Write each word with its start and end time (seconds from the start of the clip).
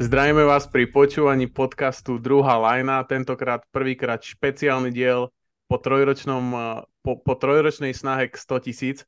Zdravíme 0.00 0.48
vás 0.48 0.64
pri 0.64 0.88
počúvaní 0.88 1.44
podcastu 1.44 2.16
Druhá 2.16 2.56
lajna, 2.56 3.04
tentokrát 3.04 3.60
prvýkrát 3.68 4.24
špeciálny 4.24 4.88
diel 4.88 5.28
po, 5.68 5.76
trojročnom, 5.76 6.44
eh, 6.56 6.60
po, 7.04 7.20
po 7.20 7.36
trojročnej 7.36 7.92
snahe 7.92 8.32
k 8.32 8.40
100 8.40 8.64
tisíc 8.64 9.04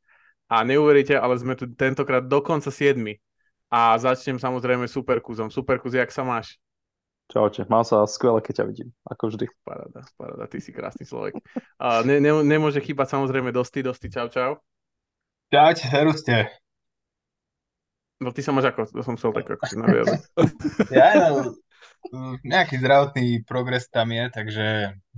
a 0.52 0.60
neuveríte, 0.60 1.16
ale 1.16 1.40
sme 1.40 1.56
tu 1.56 1.64
tentokrát 1.72 2.20
dokonca 2.28 2.68
7. 2.68 3.16
A 3.72 3.96
začnem 3.96 4.36
samozrejme 4.36 4.84
Superkuzom. 4.84 5.48
Superkuz, 5.48 5.96
jak 5.96 6.12
sa 6.12 6.28
máš? 6.28 6.60
Čaute, 7.32 7.64
mám 7.72 7.88
sa 7.88 8.04
skvelé, 8.04 8.44
keď 8.44 8.60
ťa 8.60 8.64
vidím, 8.68 8.92
ako 9.08 9.32
vždy. 9.32 9.48
Paráda, 9.64 10.04
paráda, 10.20 10.44
ty 10.44 10.60
si 10.60 10.76
krásny 10.76 11.08
človek. 11.08 11.40
A 11.80 12.04
ne, 12.04 12.20
ne, 12.20 12.44
nemôže 12.44 12.84
chýbať 12.84 13.16
samozrejme 13.16 13.48
Dosti, 13.48 13.80
Dosti, 13.80 14.12
čau, 14.12 14.28
čau. 14.28 14.60
Čaute, 15.48 15.88
herúste. 15.88 16.52
No 18.22 18.30
ty 18.30 18.40
sa 18.40 18.54
máš 18.54 18.70
ako, 18.70 18.86
to 18.86 19.02
som 19.02 19.18
chcel 19.18 19.34
tak 19.34 19.50
ako 19.58 19.64
si 19.66 19.76
naviazať. 19.76 20.20
Ja, 20.94 21.08
no, 21.18 22.38
nejaký 22.46 22.78
zdravotný 22.78 23.42
progres 23.42 23.90
tam 23.90 24.14
je, 24.14 24.30
takže 24.30 24.66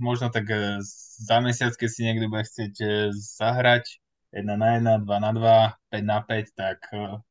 možno 0.01 0.33
tak 0.33 0.49
e, 0.49 0.81
za 1.21 1.37
mesiac, 1.37 1.77
keď 1.77 1.89
si 1.89 2.01
niekto 2.01 2.25
bude 2.25 2.45
chcieť 2.45 2.73
e, 2.81 2.89
zahrať 3.13 4.01
1 4.35 4.43
na 4.43 4.67
1, 4.81 5.07
2 5.07 5.25
na 5.25 5.31
2, 5.31 6.03
5 6.03 6.03
na 6.03 6.19
5, 6.19 6.59
tak 6.59 6.79
uh, 6.91 7.23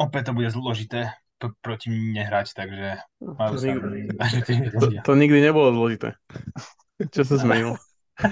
opäť 0.00 0.32
to 0.32 0.32
bude 0.32 0.48
zložité 0.48 1.12
p- 1.36 1.52
proti 1.60 1.92
mne 1.92 2.24
hrať, 2.24 2.56
takže 2.56 2.88
majú 3.20 3.52
To 3.52 3.60
nikdy, 3.60 4.08
to, 4.16 4.80
to, 4.80 4.86
to 5.04 5.12
nikdy 5.12 5.44
nebolo 5.44 5.76
zložité. 5.76 6.16
Čo 7.14 7.28
sa 7.28 7.36
zmenilo? 7.36 7.76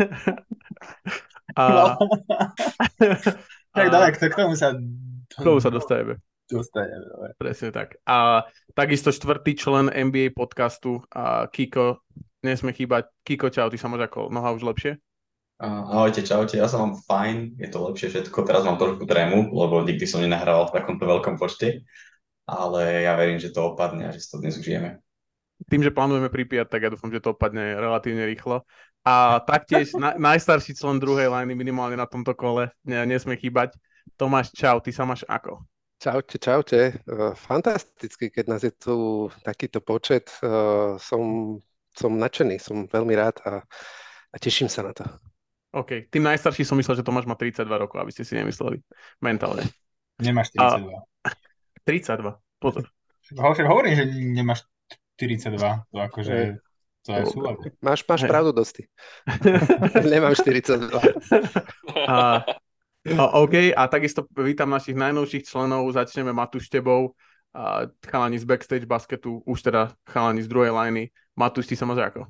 a, 1.61 1.97
tak 3.77 3.87
a- 3.93 4.13
k 4.13 4.17
k 4.17 4.35
tomu 4.37 4.57
sa 4.57 4.73
k 5.29 5.41
tomu 5.45 5.61
sa 5.61 5.69
dostajeme. 5.69 6.17
Dostaneme. 6.49 7.05
Dobre. 7.05 7.31
Presne 7.37 7.69
tak. 7.71 8.01
A 8.09 8.49
takisto 8.73 9.13
štvrtý 9.13 9.55
člen 9.55 9.93
NBA 9.93 10.33
podcastu, 10.33 11.05
a 11.13 11.47
Kiko, 11.53 12.03
nesme 12.43 12.73
chýbať. 12.73 13.13
Kiko, 13.23 13.53
čau, 13.53 13.69
ty 13.69 13.77
sa 13.77 13.87
máš 13.93 14.09
ako 14.09 14.33
noha 14.33 14.57
už 14.57 14.65
lepšie? 14.65 14.97
Ahojte, 15.59 16.23
čaute, 16.23 16.55
ja 16.55 16.71
sa 16.71 16.79
mám 16.79 16.95
fajn, 17.03 17.59
je 17.59 17.67
to 17.67 17.83
lepšie 17.83 18.15
všetko, 18.15 18.47
teraz 18.47 18.63
mám 18.63 18.79
trošku 18.79 19.03
trému, 19.11 19.51
lebo 19.51 19.83
nikdy 19.83 20.07
som 20.07 20.23
nenahrával 20.23 20.71
v 20.71 20.75
takomto 20.79 21.03
veľkom 21.03 21.35
počte, 21.35 21.83
ale 22.47 23.03
ja 23.03 23.19
verím, 23.19 23.43
že 23.43 23.51
to 23.51 23.75
opadne 23.75 24.07
a 24.07 24.15
že 24.15 24.23
si 24.23 24.31
to 24.31 24.39
dnes 24.39 24.55
užijeme. 24.55 25.03
Tým, 25.67 25.83
že 25.83 25.91
plánujeme 25.91 26.31
pripíjať, 26.31 26.71
tak 26.71 26.87
ja 26.87 26.95
dúfam, 26.95 27.11
že 27.11 27.19
to 27.19 27.35
opadne 27.35 27.75
relatívne 27.75 28.23
rýchlo. 28.23 28.63
A 29.03 29.43
taktiež 29.43 29.99
na, 29.99 30.15
najstarší 30.15 30.79
člen 30.79 31.03
druhej 31.03 31.27
liney 31.27 31.59
minimálne 31.59 31.99
na 31.99 32.07
tomto 32.07 32.39
kole, 32.39 32.71
ne, 32.87 33.03
nesme 33.03 33.35
chýbať. 33.35 33.75
Tomáš, 34.15 34.55
čau, 34.55 34.79
ty 34.79 34.95
sa 34.95 35.03
máš 35.03 35.27
ako? 35.27 35.67
Čaute, 35.99 36.39
čaute. 36.39 36.79
Eh, 36.95 37.33
Fantasticky, 37.35 38.31
keď 38.31 38.45
nás 38.47 38.63
je 38.63 38.71
tu 38.71 39.27
takýto 39.43 39.83
počet. 39.83 40.31
Eh, 40.39 40.95
Som, 40.99 41.23
som 41.91 42.15
nadšený, 42.15 42.63
som 42.63 42.87
veľmi 42.87 43.15
rád 43.19 43.43
a, 43.43 43.67
a 44.31 44.37
teším 44.39 44.71
sa 44.71 44.87
na 44.87 44.95
to. 44.95 45.03
OK, 45.75 46.07
tým 46.09 46.23
najstarší 46.25 46.63
som 46.65 46.79
myslel, 46.79 47.03
že 47.03 47.05
Tomáš 47.05 47.27
má 47.29 47.35
32 47.37 47.67
rokov, 47.67 47.99
aby 48.01 48.15
ste 48.15 48.23
si 48.25 48.39
nemysleli 48.39 48.79
mentálne. 49.21 49.67
Nemáš 50.23 50.55
A- 50.57 50.79
42. 50.79 51.03
32, 51.85 52.39
pozor. 52.63 52.87
Hovorím, 53.37 53.93
že 53.99 54.05
nemáš 54.09 54.65
42, 55.19 55.59
to 55.91 55.97
akože 55.99 56.35
to 57.05 57.11
je 57.13 57.25
súlad. 57.29 57.57
Máš, 57.83 58.07
máš 58.07 58.23
Hej. 58.25 58.31
pravdu, 58.31 58.51
dosti. 58.55 58.83
Nemám 60.13 60.33
42. 60.33 60.89
A, 62.07 62.13
a, 62.13 62.17
OK, 63.17 63.73
a 63.73 63.83
takisto 63.89 64.29
vítam 64.37 64.69
našich 64.69 64.93
najnovších 64.93 65.49
členov, 65.49 65.89
začneme 65.97 66.37
Matúš 66.37 66.69
tebou, 66.69 67.17
chalani 68.05 68.37
z 68.37 68.45
backstage 68.45 68.85
basketu, 68.85 69.41
už 69.49 69.65
teda 69.65 69.97
chalani 70.05 70.45
z 70.45 70.49
druhej 70.53 70.69
liney. 70.69 71.09
Matúš, 71.33 71.73
ty 71.73 71.75
sa 71.79 71.89
máš 71.89 72.05
ako? 72.13 72.29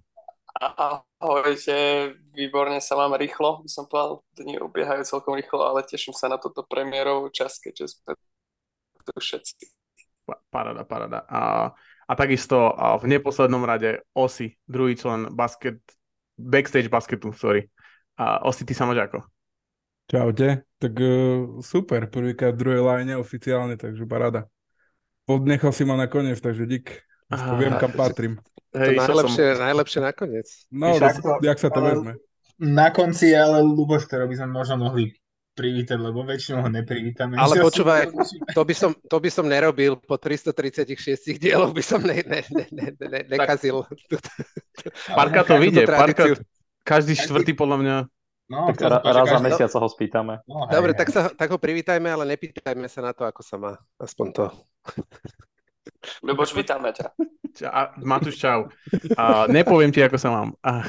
Ahojte, 1.18 2.14
výborne 2.34 2.78
sa 2.78 2.94
mám 2.94 3.18
rýchlo, 3.18 3.62
by 3.66 3.70
som 3.70 3.90
povedal, 3.90 4.22
dni 4.38 4.62
ubiehajú 4.62 5.02
celkom 5.02 5.34
rýchlo, 5.34 5.66
ale 5.66 5.82
teším 5.82 6.14
sa 6.14 6.30
na 6.30 6.38
toto 6.38 6.62
premiérovú 6.62 7.30
časť, 7.30 7.56
keďže 7.70 7.98
sme 7.98 8.14
tu 9.02 9.12
všetci. 9.18 9.70
Pa- 10.26 10.42
Parada, 10.50 10.82
parada. 10.84 11.24
A, 11.26 11.72
a 12.06 12.12
takisto 12.14 12.74
a 12.74 12.98
v 12.98 13.18
neposlednom 13.18 13.62
rade 13.66 14.04
Osi, 14.14 14.54
druhý 14.68 14.94
člen 14.94 15.30
basket, 15.34 15.82
backstage 16.38 16.90
basketu, 16.90 17.34
sorry. 17.34 17.66
A 18.18 18.42
Osi, 18.46 18.66
ty 18.66 18.74
sa 18.74 18.86
máš 18.86 19.08
ako? 19.08 19.37
Čaute. 20.08 20.64
Tak 20.80 20.92
uh, 20.96 21.60
super, 21.60 22.08
prvýkrát 22.08 22.56
v 22.56 22.60
druhej 22.64 22.82
line 22.82 23.20
oficiálne, 23.20 23.76
takže 23.76 24.08
paráda. 24.08 24.48
Podnechal 25.28 25.76
si 25.76 25.84
ma 25.84 26.00
nakoniec, 26.00 26.40
takže 26.40 26.64
dík. 26.64 27.04
Aspoň 27.28 27.54
Á, 27.54 27.60
viem, 27.60 27.74
kam 27.76 27.92
patrím. 27.92 28.32
To 28.72 28.80
Hej, 28.80 28.96
išiel 28.96 29.04
najlepšie, 29.04 29.46
najlepšie 29.60 30.00
nakoniec. 30.00 30.48
No, 30.72 30.96
to- 30.96 31.44
jak 31.44 31.58
sa 31.60 31.68
to 31.68 31.80
ale- 31.84 31.90
vezme. 31.92 32.12
Na 32.58 32.90
konci 32.90 33.30
je 33.30 33.38
ale 33.38 33.62
Luboš, 33.62 34.10
ktorého 34.10 34.26
by 34.26 34.34
sme 34.34 34.48
možno 34.50 34.82
mohli 34.82 35.14
privítať, 35.54 35.98
lebo 35.98 36.26
väčšinou 36.26 36.66
ho 36.66 36.70
neprivítame. 36.70 37.38
Ale 37.38 37.58
počúvaj, 37.62 38.10
To 38.56 38.62
by 38.66 38.74
som, 38.74 38.90
to 38.94 39.16
by 39.18 39.30
som 39.30 39.46
nerobil, 39.46 39.94
po 39.98 40.18
336 40.18 41.38
dieloch 41.38 41.70
by 41.70 41.82
som 41.82 42.02
ne, 42.02 42.22
ne, 42.22 42.40
ne, 42.50 42.66
ne, 42.70 42.88
ne, 42.98 43.20
nekazil. 43.30 43.86
Parka 45.10 45.42
to 45.46 45.54
vyjde, 45.58 45.86
Parka, 45.86 46.34
každý 46.86 47.14
štvrtý 47.18 47.54
podľa 47.58 47.76
mňa. 47.78 47.96
No, 48.48 48.72
Tak 48.72 48.80
ra- 48.80 49.04
raz 49.04 49.28
za 49.28 49.36
každý- 49.36 49.44
mesiac 49.44 49.70
sa 49.70 49.78
ho 49.78 49.88
spýtame. 49.92 50.40
No, 50.48 50.64
hej, 50.64 50.72
Dobre, 50.72 50.92
hej. 50.96 50.98
tak, 51.04 51.08
sa, 51.12 51.20
tak 51.28 51.48
ho 51.52 51.60
privítajme, 51.60 52.08
ale 52.08 52.24
nepýtajme 52.32 52.88
sa 52.88 53.04
na 53.04 53.12
to, 53.12 53.28
ako 53.28 53.40
sa 53.44 53.56
má. 53.60 53.72
Aspoň 54.00 54.26
to. 54.32 54.44
Ľuboš, 56.24 56.56
vítame 56.56 56.88
ťa. 56.96 57.12
Ča, 57.52 57.68
a, 57.68 57.80
Matúš, 58.00 58.40
čau. 58.40 58.72
A, 59.20 59.44
nepoviem 59.52 59.92
ti, 59.92 60.00
ako 60.00 60.16
sa 60.16 60.32
mám. 60.32 60.48
A, 60.64 60.80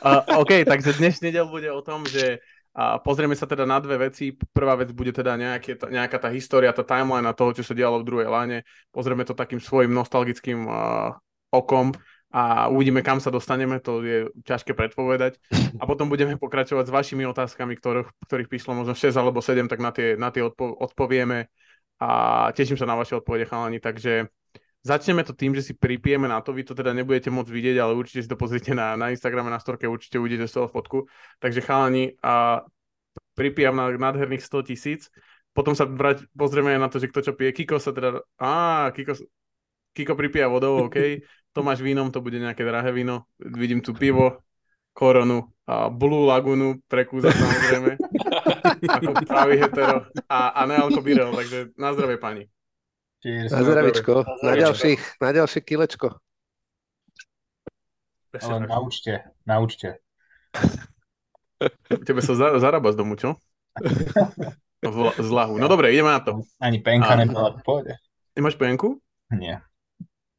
a, 0.00 0.10
OK, 0.40 0.64
takže 0.64 0.96
dnešný 0.96 1.28
diel 1.32 1.48
bude 1.48 1.68
o 1.68 1.84
tom, 1.84 2.08
že 2.08 2.40
a 2.72 2.96
pozrieme 2.96 3.36
sa 3.36 3.44
teda 3.44 3.68
na 3.68 3.76
dve 3.84 4.08
veci. 4.08 4.32
Prvá 4.32 4.72
vec 4.80 4.96
bude 4.96 5.12
teda 5.12 5.36
nejaké, 5.36 5.76
nejaká 5.76 6.16
tá 6.16 6.32
história, 6.32 6.72
tá 6.72 6.80
timeline 6.80 7.28
a 7.28 7.36
toho, 7.36 7.52
čo 7.52 7.60
sa 7.60 7.76
dialo 7.76 8.00
v 8.00 8.08
druhej 8.08 8.28
láne. 8.32 8.64
Pozrieme 8.88 9.28
to 9.28 9.36
takým 9.36 9.60
svojim 9.60 9.92
nostalgickým 9.92 10.64
uh, 10.64 11.12
okom 11.52 11.92
a 12.32 12.72
uvidíme, 12.72 13.04
kam 13.04 13.20
sa 13.20 13.28
dostaneme, 13.28 13.76
to 13.78 14.00
je 14.00 14.18
ťažké 14.48 14.72
predpovedať. 14.72 15.36
A 15.76 15.84
potom 15.84 16.08
budeme 16.08 16.40
pokračovať 16.40 16.88
s 16.88 16.94
vašimi 16.94 17.28
otázkami, 17.28 17.76
ktorých, 17.76 18.08
ktorých 18.24 18.48
píslo 18.48 18.72
možno 18.72 18.96
6 18.96 19.12
alebo 19.20 19.44
7, 19.44 19.68
tak 19.68 19.84
na 19.84 19.92
tie, 19.92 20.16
na 20.16 20.32
tie 20.32 20.40
odpo- 20.40 20.72
odpovieme. 20.72 21.52
A 22.00 22.48
teším 22.56 22.80
sa 22.80 22.88
na 22.88 22.96
vaše 22.96 23.14
odpovede, 23.14 23.46
chalani. 23.46 23.78
Takže 23.78 24.32
Začneme 24.82 25.22
to 25.22 25.30
tým, 25.30 25.54
že 25.54 25.62
si 25.62 25.78
pripijeme 25.78 26.26
na 26.26 26.42
to, 26.42 26.50
vy 26.50 26.66
to 26.66 26.74
teda 26.74 26.90
nebudete 26.90 27.30
môcť 27.30 27.54
vidieť, 27.54 27.78
ale 27.78 27.94
určite 27.94 28.26
si 28.26 28.26
to 28.26 28.34
pozrite 28.34 28.74
na, 28.74 28.98
na 28.98 29.14
Instagrame, 29.14 29.46
na 29.46 29.62
storke, 29.62 29.86
určite 29.86 30.18
uvidíte 30.18 30.50
z 30.50 30.58
toho 30.58 30.66
fotku. 30.66 31.06
Takže 31.38 31.62
chalani, 31.62 32.18
a 32.18 32.66
pripijam 33.38 33.78
na 33.78 33.94
nádherných 33.94 34.42
100 34.42 34.66
tisíc, 34.66 35.06
potom 35.54 35.78
sa 35.78 35.86
brať, 35.86 36.26
pozrieme 36.34 36.74
aj 36.74 36.80
na 36.82 36.88
to, 36.90 36.98
že 36.98 37.14
kto 37.14 37.30
čo 37.30 37.32
pije. 37.38 37.62
Kiko 37.62 37.78
sa 37.78 37.94
teda, 37.94 38.26
á, 38.42 38.90
Kiko, 38.90 39.22
Kiko 39.94 40.18
pripíja 40.18 40.50
vodou, 40.50 40.90
OK. 40.90 41.22
Tomáš 41.52 41.84
vínom, 41.84 42.08
to 42.08 42.24
bude 42.24 42.40
nejaké 42.40 42.64
drahé 42.64 42.92
víno. 42.96 43.28
Vidím 43.36 43.84
tu 43.84 43.92
pivo, 43.92 44.40
koronu, 44.96 45.52
a 45.68 45.88
Blue 45.92 46.24
Lagunu 46.24 46.80
pre 46.88 47.04
kúza 47.04 47.32
samozrejme, 47.32 47.96
ako 48.96 49.10
pravý 49.24 49.60
hetero 49.60 50.08
a, 50.28 50.52
a 50.52 50.60
nealko 50.68 51.00
birel, 51.04 51.32
takže 51.32 51.72
na 51.76 51.92
zdravie 51.92 52.16
pani. 52.16 52.44
Cheers. 53.22 53.54
Na 53.54 53.62
zdravičko. 53.62 54.14
Na 54.42 54.52
ďalších, 54.58 55.22
na 55.22 55.30
ďalšie 55.30 55.60
kilečko. 55.62 56.08
Ale 58.32 58.66
naučte, 58.66 59.28
naučte. 59.46 60.00
Tebe 61.86 62.20
sa 62.24 62.34
za, 62.34 62.58
zarába 62.58 62.90
z 62.90 62.96
domu, 62.96 63.14
čo? 63.14 63.36
Z, 64.82 64.98
z 65.14 65.30
lahu. 65.30 65.62
No 65.62 65.70
dobre, 65.70 65.94
ideme 65.94 66.10
na 66.10 66.18
to. 66.18 66.42
Ani 66.58 66.82
penka 66.82 67.14
A- 67.14 67.20
nebola 67.22 67.54
v 67.54 67.62
pohode. 67.62 67.92
Nemáš 68.34 68.58
penku? 68.58 68.98
Nie. 69.30 69.62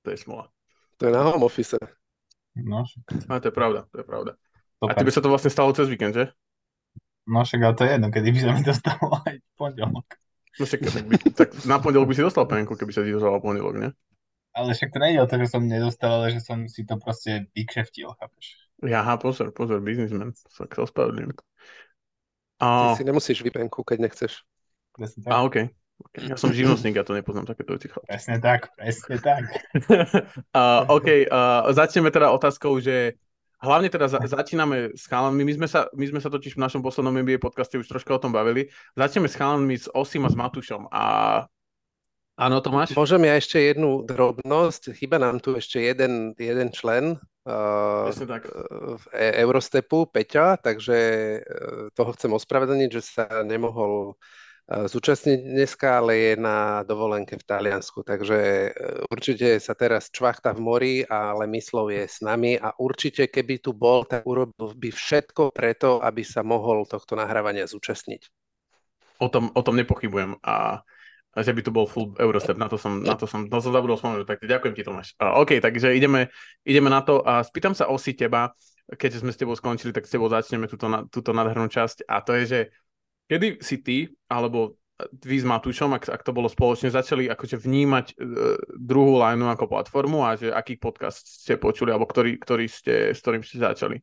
To 0.04 0.12
je 0.12 0.20
smola. 0.20 0.52
To 0.98 1.06
je 1.08 1.12
na 1.12 1.22
home 1.24 1.44
office. 1.44 1.78
No, 2.56 2.86
Ale 3.30 3.40
to 3.42 3.48
je 3.50 3.56
pravda, 3.56 3.86
to 3.90 3.98
je 3.98 4.06
pravda. 4.06 4.32
to 4.80 4.86
A 4.86 4.94
tebe 4.94 5.10
sa 5.10 5.22
to 5.22 5.30
vlastne 5.32 5.50
stalo 5.50 5.74
cez 5.74 5.90
víkend, 5.90 6.14
že? 6.14 6.30
No 7.24 7.42
však 7.44 7.62
ale 7.64 7.76
to 7.76 7.84
je 7.88 7.92
jedno, 7.96 8.08
kedy 8.12 8.28
by 8.36 8.40
sa 8.40 8.52
mi 8.52 8.62
to 8.68 8.74
stalo 8.76 9.06
aj 9.28 9.36
v 9.40 9.50
pondelok. 9.56 10.08
No 10.60 10.64
však, 10.70 10.80
tak, 10.86 11.06
by, 11.10 11.16
tak 11.34 11.50
na 11.66 11.82
pondelok 11.82 12.08
by 12.10 12.14
si 12.14 12.22
dostal 12.22 12.46
penku, 12.46 12.78
keby 12.78 12.94
sa 12.94 13.02
ti 13.02 13.10
to 13.10 13.18
stalo 13.18 13.42
v 13.42 13.46
pondelok, 13.50 13.76
ne? 13.80 13.90
Ale 14.54 14.78
však 14.78 14.94
to 14.94 15.02
nie 15.02 15.18
je 15.18 15.22
o 15.26 15.26
to, 15.26 15.36
že 15.42 15.48
som 15.50 15.66
nedostal, 15.66 16.22
ale 16.22 16.30
že 16.30 16.46
som 16.46 16.70
si 16.70 16.86
to 16.86 17.02
proste 17.02 17.50
vykšeftil, 17.58 18.14
chápeš? 18.22 18.54
Jaha, 18.86 19.18
pozor, 19.18 19.50
pozor, 19.50 19.82
biznismen. 19.82 20.38
Sa 20.54 20.70
ospravedlňujem. 20.70 21.34
Ty 22.62 22.62
A, 22.62 22.94
si 22.94 23.02
nemusíš 23.02 23.42
vypenku, 23.42 23.82
keď 23.82 23.98
nechceš. 24.06 24.46
A. 25.26 25.42
OK. 25.42 25.74
Ja 26.14 26.38
som 26.38 26.54
živnostník, 26.54 26.94
ja 26.94 27.06
to 27.06 27.18
nepoznám 27.18 27.50
takéto 27.50 27.74
veci. 27.74 27.90
Presne 28.06 28.38
tak, 28.38 28.70
presne 28.78 29.18
tak. 29.18 29.44
uh, 30.58 30.86
OK, 30.86 31.26
uh, 31.26 31.74
začneme 31.74 32.14
teda 32.14 32.30
otázkou, 32.30 32.78
že 32.78 33.18
hlavne 33.58 33.90
teda 33.90 34.06
za, 34.06 34.22
začíname 34.22 34.94
s 34.94 35.10
chalanmi, 35.10 35.42
my 35.42 35.54
sme, 35.58 35.68
sa, 35.70 35.90
my 35.90 36.06
sme 36.06 36.20
sa 36.22 36.30
totiž 36.30 36.54
v 36.54 36.62
našom 36.62 36.86
poslednom 36.86 37.18
NBA 37.18 37.42
podcaste 37.42 37.82
už 37.82 37.90
troška 37.90 38.14
o 38.14 38.22
tom 38.22 38.30
bavili. 38.30 38.70
Začneme 38.94 39.26
s 39.26 39.34
chalanmi 39.34 39.74
s 39.74 39.90
Osim 39.90 40.22
a 40.26 40.30
s 40.30 40.38
Matušom 40.38 40.90
a 40.94 41.06
Áno, 42.34 42.66
Tomáš? 42.66 42.98
Môžem 42.98 43.30
ja 43.30 43.38
ešte 43.38 43.62
jednu 43.62 44.10
drobnosť. 44.10 44.98
Chyba 44.98 45.22
nám 45.22 45.38
tu 45.38 45.54
ešte 45.54 45.78
jeden, 45.78 46.34
jeden 46.34 46.74
člen 46.74 47.22
uh, 47.46 48.10
tak. 48.10 48.50
e- 49.14 49.38
Eurostepu, 49.38 50.10
Peťa, 50.10 50.58
takže 50.58 50.98
uh, 50.98 51.94
toho 51.94 52.10
chcem 52.18 52.34
ospravedlniť, 52.34 52.90
že 52.90 53.02
sa 53.06 53.46
nemohol 53.46 54.18
uh, 54.18 54.43
zúčastniť 54.68 55.40
dneska, 55.44 56.00
ale 56.00 56.12
je 56.16 56.34
na 56.40 56.88
dovolenke 56.88 57.36
v 57.36 57.44
Taliansku. 57.44 58.02
Takže 58.08 58.40
uh, 58.72 59.12
určite 59.12 59.60
sa 59.60 59.76
teraz 59.76 60.08
čvachta 60.08 60.56
v 60.56 60.64
mori, 60.64 60.96
ale 61.04 61.46
myslov 61.52 61.92
je 61.92 62.08
s 62.08 62.24
nami 62.24 62.56
a 62.56 62.72
určite, 62.80 63.28
keby 63.28 63.60
tu 63.60 63.76
bol, 63.76 64.08
tak 64.08 64.24
urobil 64.24 64.72
by 64.72 64.90
všetko 64.90 65.52
preto, 65.52 66.00
aby 66.00 66.24
sa 66.24 66.42
mohol 66.48 66.88
tohto 66.88 67.20
nahrávania 67.20 67.68
zúčastniť. 67.68 68.32
O 69.20 69.28
tom, 69.28 69.52
o 69.52 69.62
tom 69.62 69.76
nepochybujem. 69.76 70.40
A 70.44 70.82
a 71.34 71.42
že 71.42 71.50
by 71.50 71.66
tu 71.66 71.74
bol 71.74 71.90
full 71.90 72.14
Eurostep, 72.22 72.62
na 72.62 72.70
to 72.70 72.78
som, 72.78 73.02
na 73.02 73.18
to 73.18 73.26
som, 73.26 73.50
no 73.50 73.58
som 73.58 73.74
zabudol 73.74 73.98
spomenúť, 73.98 74.30
tak 74.30 74.46
ďakujem 74.46 74.74
ti 74.78 74.86
Tomáš. 74.86 75.18
Uh, 75.18 75.42
OK, 75.42 75.58
takže 75.58 75.98
ideme, 75.98 76.30
ideme 76.62 76.94
na 76.94 77.02
to 77.02 77.26
a 77.26 77.42
spýtam 77.42 77.74
sa 77.74 77.90
osi 77.90 78.14
teba, 78.14 78.54
keďže 78.86 79.26
sme 79.26 79.34
s 79.34 79.42
tebou 79.42 79.58
skončili, 79.58 79.90
tak 79.90 80.06
s 80.06 80.14
tebou 80.14 80.30
začneme 80.30 80.70
túto, 80.70 80.86
túto 81.10 81.34
nádhernú 81.34 81.74
časť 81.74 82.06
a 82.06 82.22
to 82.22 82.38
je, 82.38 82.44
že 82.46 82.60
kedy 83.34 83.66
si 83.66 83.82
ty, 83.82 83.98
alebo 84.30 84.78
vy 85.26 85.42
s 85.42 85.46
Matúšom, 85.46 85.90
ak, 85.98 86.06
ak 86.06 86.22
to 86.22 86.30
bolo 86.30 86.46
spoločne, 86.46 86.94
začali 86.94 87.26
akože 87.26 87.58
vnímať 87.58 88.06
uh, 88.14 88.62
druhú 88.78 89.18
lineu 89.18 89.50
ako 89.50 89.66
platformu 89.66 90.22
a 90.22 90.38
že 90.38 90.54
aký 90.54 90.78
podcast 90.78 91.26
ste 91.26 91.58
počuli, 91.58 91.90
alebo 91.90 92.06
ktorý, 92.06 92.38
ktorý 92.38 92.70
ste, 92.70 93.10
s 93.10 93.20
ktorým 93.26 93.42
ste 93.42 93.58
začali? 93.58 93.98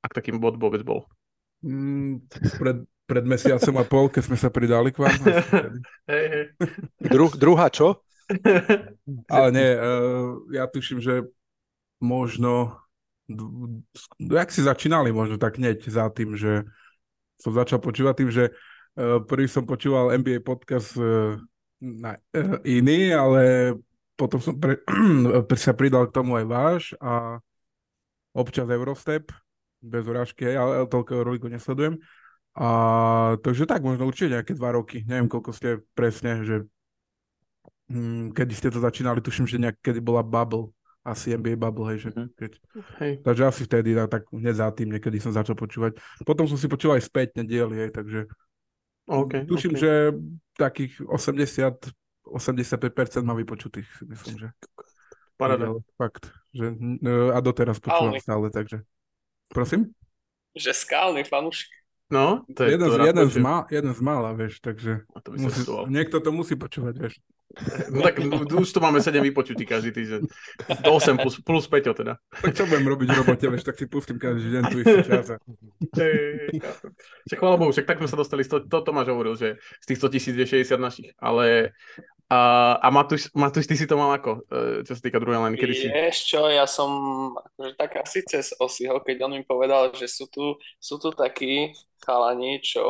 Ak 0.00 0.16
takým 0.16 0.40
bod 0.40 0.56
vôbec 0.56 0.80
bol. 0.80 1.04
Mm, 1.60 2.24
pred, 2.58 2.88
pred 3.06 3.24
mesiacom 3.28 3.74
a 3.78 3.84
pol, 3.84 4.06
keď 4.08 4.22
sme 4.32 4.38
sa 4.40 4.48
pridali 4.48 4.90
k 4.90 5.04
vám. 5.04 5.20
Hej, 6.10 6.24
hej. 6.32 6.44
Dru, 7.06 7.28
druhá 7.36 7.68
čo? 7.68 8.02
Ale 9.36 9.48
nie, 9.52 9.70
uh, 9.76 10.40
ja 10.50 10.64
tuším, 10.66 11.04
že 11.04 11.28
možno, 12.00 12.80
jak 14.18 14.48
si 14.50 14.64
začínali 14.64 15.14
možno 15.14 15.36
tak 15.36 15.60
hneď 15.60 15.84
za 15.86 16.08
tým, 16.10 16.34
že 16.34 16.66
som 17.42 17.50
začal 17.50 17.82
počúvať 17.82 18.14
tým, 18.22 18.30
že 18.30 18.44
uh, 18.54 19.18
prvý 19.26 19.50
som 19.50 19.66
počúval 19.66 20.14
NBA 20.14 20.46
podcast 20.46 20.94
uh, 20.94 21.34
na, 21.82 22.14
uh, 22.38 22.62
iný, 22.62 23.10
ale 23.10 23.74
potom 24.14 24.38
som 24.38 24.54
pre, 24.62 24.78
sa 25.58 25.74
pridal 25.74 26.06
k 26.06 26.14
tomu 26.14 26.38
aj 26.38 26.46
váš 26.46 26.82
a 27.02 27.42
občas 28.30 28.70
Eurostep, 28.70 29.34
bez 29.82 30.06
urážky, 30.06 30.54
ale 30.54 30.86
toľko 30.86 31.10
Euroligu 31.18 31.50
nesledujem. 31.50 31.98
A 32.54 32.68
takže 33.42 33.66
tak, 33.66 33.82
možno 33.82 34.06
určite 34.06 34.38
nejaké 34.38 34.52
dva 34.54 34.76
roky. 34.76 35.02
Neviem, 35.08 35.26
koľko 35.26 35.50
ste 35.50 35.82
presne, 35.96 36.46
že 36.46 36.56
hm, 37.90 38.30
kedy 38.36 38.52
ste 38.54 38.68
to 38.70 38.78
začínali, 38.78 39.18
tuším, 39.18 39.50
že 39.50 39.58
nejak, 39.58 39.82
kedy 39.82 39.98
bola 39.98 40.22
bubble, 40.22 40.70
asi 41.02 41.34
NBA 41.34 41.54
bubble, 41.56 41.90
hej, 41.90 41.98
že 41.98 42.10
Mhm. 42.10 42.26
keď, 42.34 42.52
hej. 43.02 43.12
takže 43.20 43.42
asi 43.44 43.62
vtedy, 43.64 43.90
tak, 43.94 44.08
tak 44.08 44.22
hneď 44.30 44.54
za 44.54 44.68
tým, 44.70 44.88
niekedy 44.90 45.18
som 45.18 45.34
začal 45.34 45.54
počúvať. 45.54 45.98
Potom 46.22 46.46
som 46.46 46.54
si 46.54 46.66
počúval 46.66 46.98
aj 46.98 47.06
späť 47.06 47.42
diely, 47.42 47.74
hej, 47.76 47.90
takže 47.90 48.30
OK, 49.04 49.44
tuším, 49.44 49.74
OK. 49.74 49.80
že 49.82 49.90
takých 50.54 51.02
80, 51.02 51.90
85% 52.22 53.26
má 53.26 53.34
vypočutých, 53.34 53.90
myslím, 54.06 54.38
že. 54.38 54.48
Paráda. 55.34 55.74
Fakt, 55.98 56.30
že, 56.54 56.70
no, 56.78 57.34
a 57.34 57.38
doteraz 57.42 57.82
počúvam 57.82 58.14
Ale- 58.14 58.22
stále, 58.22 58.46
takže. 58.48 58.86
Prosím? 59.50 59.90
Že 60.54 60.70
skálny 60.70 61.26
fanúšik. 61.26 61.66
No, 62.12 62.44
to 62.52 62.68
je 62.68 62.76
jeden, 62.76 62.86
to 62.86 62.94
z, 62.94 63.08
jeden, 63.08 63.26
z 63.26 63.36
má, 63.40 63.64
jeden 63.72 63.92
z 63.96 64.00
mála, 64.04 64.36
vieš, 64.36 64.60
takže 64.60 65.00
A 65.10 65.18
to 65.18 65.32
by 65.32 65.36
musí, 65.40 65.64
niekto 65.88 66.20
to 66.20 66.28
musí 66.28 66.54
počúvať, 66.54 66.94
vieš. 66.94 67.14
No 67.92 68.02
tak 68.02 68.18
už 68.64 68.72
tu 68.72 68.80
máme 68.80 69.02
7 69.04 69.22
vypočutí 69.22 69.68
každý 69.68 69.92
týždeň. 69.92 70.20
8 70.88 71.16
plus, 71.20 71.34
plus 71.40 71.64
5 71.68 71.92
teda. 71.92 72.16
Tak 72.32 72.52
čo 72.56 72.64
budem 72.64 72.86
robiť 72.88 73.08
v 73.12 73.18
robote, 73.22 73.46
vieš, 73.48 73.64
tak 73.68 73.76
si 73.76 73.84
pustím 73.86 74.16
každý 74.16 74.48
deň 74.56 74.62
tu 74.72 74.76
istý 74.80 75.00
čas. 75.04 75.26
Však 77.28 77.38
chvála 77.38 77.56
Bohu, 77.60 77.72
však 77.72 77.86
tak 77.86 77.98
sme 78.00 78.08
sa 78.08 78.16
dostali, 78.16 78.42
to, 78.44 78.64
to 78.64 78.78
Tomáš 78.80 79.12
hovoril, 79.12 79.36
že 79.36 79.60
z 79.84 79.86
tých 79.92 79.98
100 80.00 80.14
tisíc 80.14 80.34
je 80.36 80.46
60 80.64 80.80
našich, 80.80 81.08
ale 81.20 81.76
a, 82.32 82.38
a 82.80 82.88
Matúš, 82.88 83.28
Matúš, 83.36 83.68
ty 83.68 83.76
si 83.76 83.84
to 83.84 84.00
mal 84.00 84.16
ako, 84.16 84.48
e, 84.48 84.80
čo 84.88 84.96
sa 84.96 85.02
týka 85.04 85.20
druhej 85.20 85.44
len, 85.44 85.52
kedy 85.52 85.74
si... 85.76 85.86
Vieš 85.92 86.18
čo, 86.24 86.48
ja 86.48 86.64
som 86.64 86.88
akože 87.36 87.76
tak 87.76 88.00
asi 88.00 88.24
cez 88.24 88.56
Osiho, 88.56 88.96
keď 89.04 89.28
on 89.28 89.36
mi 89.36 89.44
povedal, 89.44 89.92
že 89.92 90.08
sú 90.08 90.24
tu, 90.32 90.56
sú 90.80 90.96
tu 90.96 91.12
takí 91.12 91.76
chalani, 92.00 92.64
čo 92.64 92.82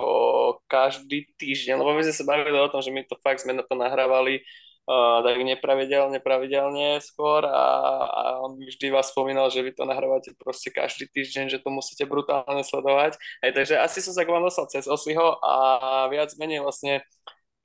každý 0.71 1.27
týždeň, 1.35 1.75
lebo 1.75 1.91
my 1.91 2.07
sme 2.07 2.15
sa 2.15 2.25
bavili 2.25 2.55
o 2.55 2.71
tom, 2.71 2.87
že 2.87 2.95
my 2.95 3.03
to 3.03 3.19
fakt 3.19 3.43
sme 3.43 3.59
na 3.59 3.67
to 3.67 3.75
nahrávali 3.75 4.47
uh, 4.87 5.27
tak 5.27 5.35
nepravidelne, 5.43 6.23
pravidelne 6.23 7.03
skôr 7.03 7.43
a, 7.43 7.65
a 8.07 8.23
on 8.47 8.63
vždy 8.63 8.95
vás 8.95 9.11
spomínal, 9.11 9.51
že 9.51 9.67
vy 9.67 9.75
to 9.75 9.83
nahrávate 9.83 10.39
proste 10.39 10.71
každý 10.71 11.11
týždeň, 11.11 11.51
že 11.51 11.59
to 11.59 11.69
musíte 11.75 12.07
brutálne 12.07 12.63
sledovať. 12.63 13.19
Hej, 13.43 13.53
takže 13.59 13.75
asi 13.75 13.99
som 14.07 14.15
sa 14.15 14.23
k 14.23 14.31
vám 14.31 14.47
dostal 14.47 14.71
cez 14.71 14.87
Osiho 14.87 15.43
a 15.43 16.07
viac 16.15 16.31
menej 16.39 16.63
vlastne, 16.63 17.03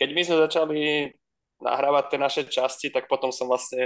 keď 0.02 0.10
my 0.10 0.22
sme 0.26 0.36
začali 0.42 0.82
nahrávať 1.62 2.06
tie 2.14 2.20
naše 2.22 2.42
časti, 2.46 2.88
tak 2.94 3.10
potom 3.10 3.34
som 3.34 3.50
vlastne, 3.50 3.82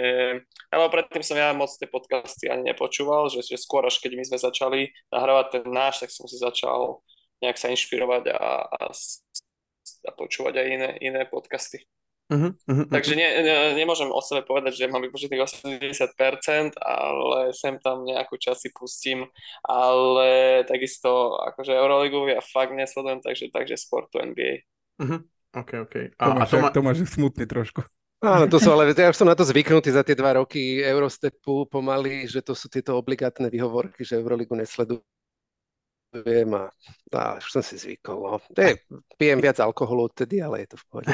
alebo 0.67 0.91
predtým 0.91 1.23
som 1.23 1.39
ja 1.39 1.55
moc 1.55 1.71
tie 1.71 1.87
podcasty 1.87 2.51
ani 2.51 2.71
nepočúval, 2.71 3.31
že, 3.31 3.43
že 3.43 3.55
skôr 3.55 3.87
až 3.87 4.03
keď 4.03 4.19
my 4.19 4.23
sme 4.27 4.37
začali 4.37 4.79
nahrávať 5.11 5.45
ten 5.59 5.65
náš, 5.71 6.03
tak 6.03 6.11
som 6.11 6.27
si 6.27 6.35
začal 6.35 6.99
nejak 7.41 7.57
sa 7.57 7.71
inšpirovať 7.71 8.23
a, 8.35 8.43
a, 8.69 8.81
a 10.07 10.11
počúvať 10.13 10.53
aj 10.61 10.67
iné, 10.67 10.89
iné 10.99 11.21
podcasty. 11.25 11.87
Uh-huh, 12.31 12.55
uh-huh, 12.55 12.87
Takže 12.87 13.19
ne, 13.19 13.27
ne, 13.43 13.55
nemôžem 13.75 14.07
o 14.07 14.21
sebe 14.23 14.47
povedať, 14.47 14.79
že 14.79 14.87
mám 14.87 15.03
vypočutých 15.03 15.43
80%, 15.51 16.79
ale 16.79 17.51
sem 17.51 17.75
tam 17.83 18.07
nejakú 18.07 18.39
časť 18.39 18.55
si 18.55 18.69
pustím, 18.71 19.27
ale 19.67 20.63
takisto 20.63 21.35
akože 21.51 21.75
Euroligu 21.75 22.31
ja 22.31 22.39
fakt 22.39 22.71
nesledujem, 22.71 23.19
takže, 23.19 23.51
takže 23.51 23.75
sportu 23.75 24.23
NBA. 24.23 24.63
uh-huh. 25.03 25.19
OK, 25.51 25.71
OK. 25.83 25.95
A, 26.15 26.23
a 26.23 26.47
Tomáš, 26.47 26.49
to 26.49 26.57
ma... 26.57 26.69
Tomáš 26.71 26.97
je 27.03 27.07
smutný 27.11 27.43
trošku. 27.43 27.83
Áno, 28.21 28.45
to 28.45 28.61
sú, 28.61 28.69
ale 28.69 28.93
ja 28.93 29.09
už 29.09 29.17
som 29.17 29.25
na 29.25 29.33
to 29.33 29.41
zvyknutý 29.41 29.89
za 29.89 30.05
tie 30.05 30.13
dva 30.13 30.37
roky 30.37 30.77
Eurostepu 30.77 31.65
pomaly, 31.65 32.29
že 32.29 32.45
to 32.45 32.53
sú 32.53 32.69
tieto 32.69 32.93
obligátne 32.93 33.49
výhovorky, 33.49 34.05
že 34.05 34.21
Euroligu 34.21 34.53
nesledujem 34.53 35.01
a, 36.53 36.69
a 37.17 37.41
už 37.41 37.49
som 37.49 37.65
si 37.65 37.81
zvykol. 37.81 38.21
No. 38.21 38.37
Je, 38.53 38.77
pijem 39.17 39.41
viac 39.41 39.57
alkoholu 39.57 40.05
odtedy, 40.05 40.37
ale 40.37 40.61
je 40.63 40.67
to 40.69 40.77
v 40.77 40.85
pohode. 40.85 41.09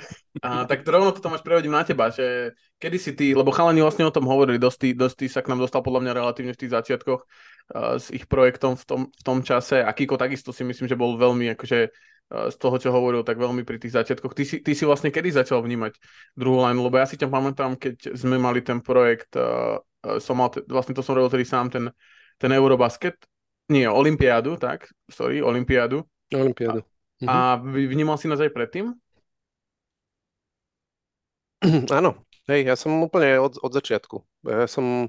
a, 0.44 0.66
tak 0.66 0.82
rovno 0.82 1.14
to 1.14 1.22
Tomáš 1.22 1.46
prevedím 1.46 1.78
na 1.78 1.86
teba, 1.86 2.10
že 2.10 2.58
kedy 2.82 2.98
si 2.98 3.14
ty, 3.14 3.38
lebo 3.38 3.54
chalani 3.54 3.78
vlastne 3.78 4.10
o 4.10 4.12
tom 4.12 4.26
hovorili, 4.26 4.58
dosť, 4.58 4.98
dosť 4.98 5.30
sa 5.30 5.46
k 5.46 5.54
nám 5.54 5.62
dostal 5.62 5.78
podľa 5.78 6.10
mňa 6.10 6.12
relatívne 6.18 6.58
v 6.58 6.60
tých 6.66 6.74
začiatkoch 6.74 7.22
uh, 7.22 8.02
s 8.02 8.10
ich 8.10 8.26
projektom 8.26 8.74
v 8.74 8.82
tom, 8.82 9.00
v 9.14 9.22
tom 9.22 9.46
čase 9.46 9.78
a 9.78 9.94
Kiko 9.94 10.18
takisto 10.18 10.50
si 10.50 10.66
myslím, 10.66 10.90
že 10.90 10.98
bol 10.98 11.14
veľmi 11.14 11.54
akože 11.54 11.78
uh, 11.86 11.92
z 12.28 12.56
toho, 12.60 12.76
čo 12.76 12.92
hovoril, 12.92 13.24
tak 13.24 13.40
veľmi 13.40 13.64
pri 13.64 13.80
tých 13.80 13.96
začiatkoch. 13.96 14.36
Ty 14.36 14.44
si, 14.44 14.60
ty 14.60 14.76
si 14.76 14.84
vlastne 14.84 15.08
kedy 15.08 15.32
začal 15.32 15.64
vnímať 15.64 15.96
druhú 16.36 16.60
line, 16.60 16.76
lebo 16.76 17.00
ja 17.00 17.08
si 17.08 17.16
ťa 17.16 17.32
pamätám, 17.32 17.80
keď 17.80 18.12
sme 18.12 18.36
mali 18.36 18.60
ten 18.60 18.84
projekt, 18.84 19.32
uh, 19.40 19.80
som 20.20 20.36
mal, 20.36 20.52
vlastne 20.68 20.92
to 20.92 21.00
som 21.00 21.16
robil 21.16 21.32
tedy 21.32 21.48
sám, 21.48 21.72
ten, 21.72 21.88
ten 22.36 22.52
Eurobasket, 22.52 23.16
nie, 23.72 23.88
Olympiádu, 23.88 24.60
tak, 24.60 24.92
sorry, 25.08 25.40
Olympiádu. 25.40 26.04
Olympiádu. 26.32 26.84
Mhm. 27.24 27.28
A 27.28 27.56
vnímal 27.64 28.20
si 28.20 28.28
nás 28.28 28.40
aj 28.40 28.52
predtým? 28.52 28.92
Áno, 31.98 32.28
hej, 32.46 32.68
ja 32.68 32.76
som 32.76 32.92
úplne 33.02 33.40
od, 33.40 33.56
od 33.58 33.72
začiatku. 33.72 34.20
Ja 34.46 34.68
som, 34.68 35.08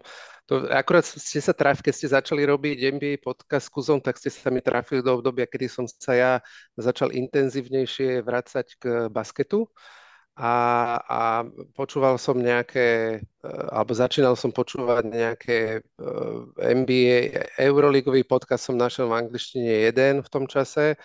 to, 0.49 0.65
akurát 0.73 1.05
ste 1.05 1.37
sa 1.37 1.53
trafili, 1.53 1.85
keď 1.85 1.93
ste 1.93 2.07
začali 2.09 2.41
robiť 2.41 2.89
NBA 2.97 3.13
podcast 3.21 3.69
s 3.69 3.73
Kuzom, 3.73 4.01
tak 4.01 4.17
ste 4.17 4.33
sa 4.33 4.49
mi 4.49 4.65
trafili 4.65 5.05
do 5.05 5.13
obdobia, 5.21 5.45
kedy 5.45 5.69
som 5.69 5.85
sa 5.85 6.17
ja 6.17 6.31
začal 6.73 7.13
intenzívnejšie 7.13 8.25
vracať 8.25 8.67
k 8.81 8.83
basketu. 9.13 9.69
A, 10.39 10.55
a 11.05 11.21
počúval 11.75 12.15
som 12.15 12.39
nejaké, 12.39 13.19
eh, 13.21 13.65
alebo 13.69 13.91
začínal 13.93 14.33
som 14.39 14.49
počúvať 14.55 15.03
nejaké 15.05 15.83
NBA, 16.57 17.17
Euroligový 17.59 18.23
podcast 18.23 18.71
som 18.71 18.79
našiel 18.79 19.11
v 19.11 19.19
angličtine 19.19 19.91
jeden 19.91 20.23
v 20.25 20.29
tom 20.31 20.47
čase, 20.47 20.95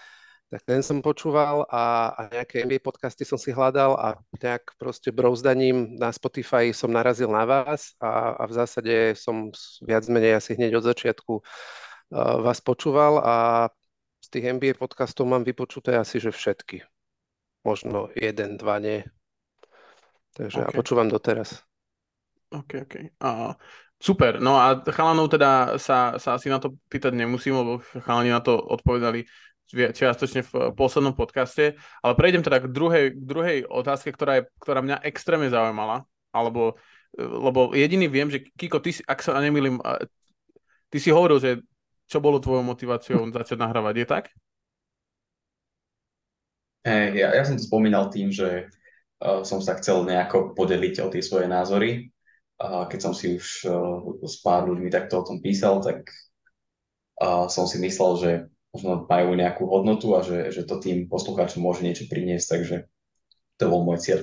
tak 0.54 0.70
ten 0.70 0.86
som 0.86 1.02
počúval 1.02 1.66
a, 1.66 2.14
a 2.14 2.20
nejaké 2.30 2.62
NBA 2.62 2.78
podcasty 2.78 3.26
som 3.26 3.34
si 3.34 3.50
hľadal 3.50 3.98
a 3.98 4.14
nejak 4.38 4.78
proste 4.78 5.10
brouzdaním 5.10 5.98
na 5.98 6.14
Spotify 6.14 6.70
som 6.70 6.94
narazil 6.94 7.26
na 7.26 7.42
vás 7.42 7.98
a, 7.98 8.38
a 8.38 8.46
v 8.46 8.52
zásade 8.54 8.94
som 9.18 9.50
viac 9.82 10.06
menej 10.06 10.38
asi 10.38 10.54
hneď 10.54 10.78
od 10.78 10.86
začiatku 10.86 11.42
uh, 11.42 12.38
vás 12.38 12.62
počúval 12.62 13.18
a 13.18 13.34
z 14.22 14.26
tých 14.30 14.46
NBA 14.54 14.78
podcastov 14.78 15.26
mám 15.26 15.42
vypočuté 15.42 15.98
asi, 15.98 16.22
že 16.22 16.30
všetky. 16.30 16.86
Možno 17.66 18.14
jeden, 18.14 18.54
dva 18.54 18.78
nie. 18.78 19.02
Takže 20.38 20.62
OK. 20.62 20.64
ja 20.64 20.70
počúvam 20.70 21.10
doteraz. 21.10 21.66
OK, 22.54 22.86
OK. 22.86 22.94
A, 23.26 23.58
super, 23.98 24.38
no 24.38 24.54
a 24.54 24.78
chalanov 24.86 25.34
teda 25.34 25.82
sa, 25.82 26.14
sa 26.22 26.38
asi 26.38 26.46
na 26.46 26.62
to 26.62 26.78
pýtať 26.86 27.10
nemusím, 27.10 27.58
lebo 27.58 27.82
chalani 28.06 28.30
na 28.30 28.38
to 28.38 28.54
odpovedali 28.54 29.26
čiastočne 29.72 30.44
v 30.44 30.52
poslednom 30.76 31.16
podcaste, 31.16 31.78
ale 32.04 32.12
prejdem 32.14 32.44
teda 32.44 32.64
k 32.64 32.68
druhej, 32.68 33.04
k 33.16 33.22
druhej 33.24 33.58
otázke, 33.64 34.12
ktorá, 34.12 34.40
je, 34.40 34.42
ktorá 34.60 34.84
mňa 34.84 35.02
extrémne 35.06 35.48
zaujímala, 35.48 36.04
alebo 36.34 36.76
lebo 37.18 37.70
jediný 37.70 38.10
viem, 38.10 38.26
že 38.26 38.42
Kiko, 38.58 38.82
ty 38.82 38.90
ak 39.06 39.22
sa 39.22 39.38
nemýlim, 39.38 39.78
ty 40.90 40.98
si 40.98 41.14
hovoril, 41.14 41.38
že 41.38 41.62
čo 42.10 42.18
bolo 42.18 42.42
tvojou 42.42 42.66
motiváciou 42.66 43.22
začať 43.30 43.54
nahrávať, 43.54 43.94
je 44.02 44.06
tak? 44.06 44.24
Hey, 46.84 47.16
ja, 47.16 47.32
ja 47.32 47.42
som 47.48 47.56
to 47.56 47.64
spomínal 47.64 48.12
tým, 48.12 48.28
že 48.28 48.68
uh, 49.24 49.40
som 49.40 49.64
sa 49.64 49.78
chcel 49.80 50.04
nejako 50.04 50.52
podeliť 50.52 51.00
o 51.00 51.08
tie 51.08 51.24
svoje 51.24 51.48
názory. 51.48 52.12
Uh, 52.60 52.84
keď 52.92 53.00
som 53.00 53.14
si 53.16 53.40
už 53.40 53.64
uh, 53.64 54.04
s 54.20 54.44
pár 54.44 54.68
ľuďmi 54.68 54.92
takto 54.92 55.24
o 55.24 55.26
tom 55.26 55.40
písal, 55.40 55.80
tak 55.80 56.04
uh, 57.24 57.48
som 57.48 57.64
si 57.64 57.80
myslel, 57.80 58.12
že 58.20 58.30
možno 58.74 59.06
majú 59.06 59.38
nejakú 59.38 59.62
hodnotu 59.70 60.10
a 60.18 60.26
že, 60.26 60.50
že 60.50 60.66
to 60.66 60.82
tým 60.82 61.06
poslucháčom 61.06 61.62
môže 61.62 61.86
niečo 61.86 62.10
priniesť, 62.10 62.46
takže 62.50 62.76
to 63.54 63.64
bol 63.70 63.86
môj 63.86 64.02
cieľ. 64.02 64.20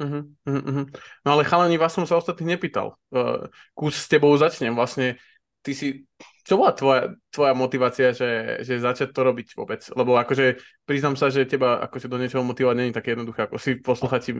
Uh-huh, 0.00 0.28
uh-huh. 0.48 0.84
No 1.24 1.28
ale 1.32 1.44
chalani, 1.44 1.76
vás 1.80 1.92
som 1.92 2.04
sa 2.04 2.16
ostatných 2.20 2.56
nepýtal. 2.56 2.96
Uh, 3.12 3.48
kus 3.76 4.00
s 4.00 4.08
tebou 4.08 4.32
začnem. 4.36 4.72
Vlastne 4.72 5.20
ty 5.60 5.76
si, 5.76 6.08
čo 6.44 6.56
bola 6.56 6.72
tvoja, 6.72 7.12
tvoja 7.28 7.52
motivácia, 7.52 8.16
že, 8.16 8.64
že 8.64 8.80
začať 8.80 9.12
to 9.12 9.20
robiť 9.20 9.52
vôbec? 9.60 9.84
Lebo 9.92 10.16
akože 10.16 10.60
priznám 10.88 11.20
sa, 11.20 11.28
že 11.28 11.44
teba 11.44 11.84
akože 11.84 12.08
do 12.08 12.16
niečoho 12.16 12.40
motivovať 12.40 12.76
není 12.80 12.92
také 12.96 13.12
jednoduché, 13.12 13.44
ako 13.44 13.60
si 13.60 13.76
posluchači 13.76 14.32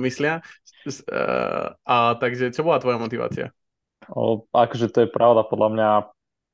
myslia. 0.00 0.40
Uh, 1.08 1.76
a 1.84 2.16
takže 2.16 2.48
čo 2.52 2.64
bola 2.64 2.80
tvoja 2.80 2.96
motivácia? 2.96 3.52
O, 4.08 4.48
akože 4.48 4.88
to 4.90 5.04
je 5.04 5.08
pravda, 5.12 5.44
podľa 5.44 5.68
mňa 5.76 5.88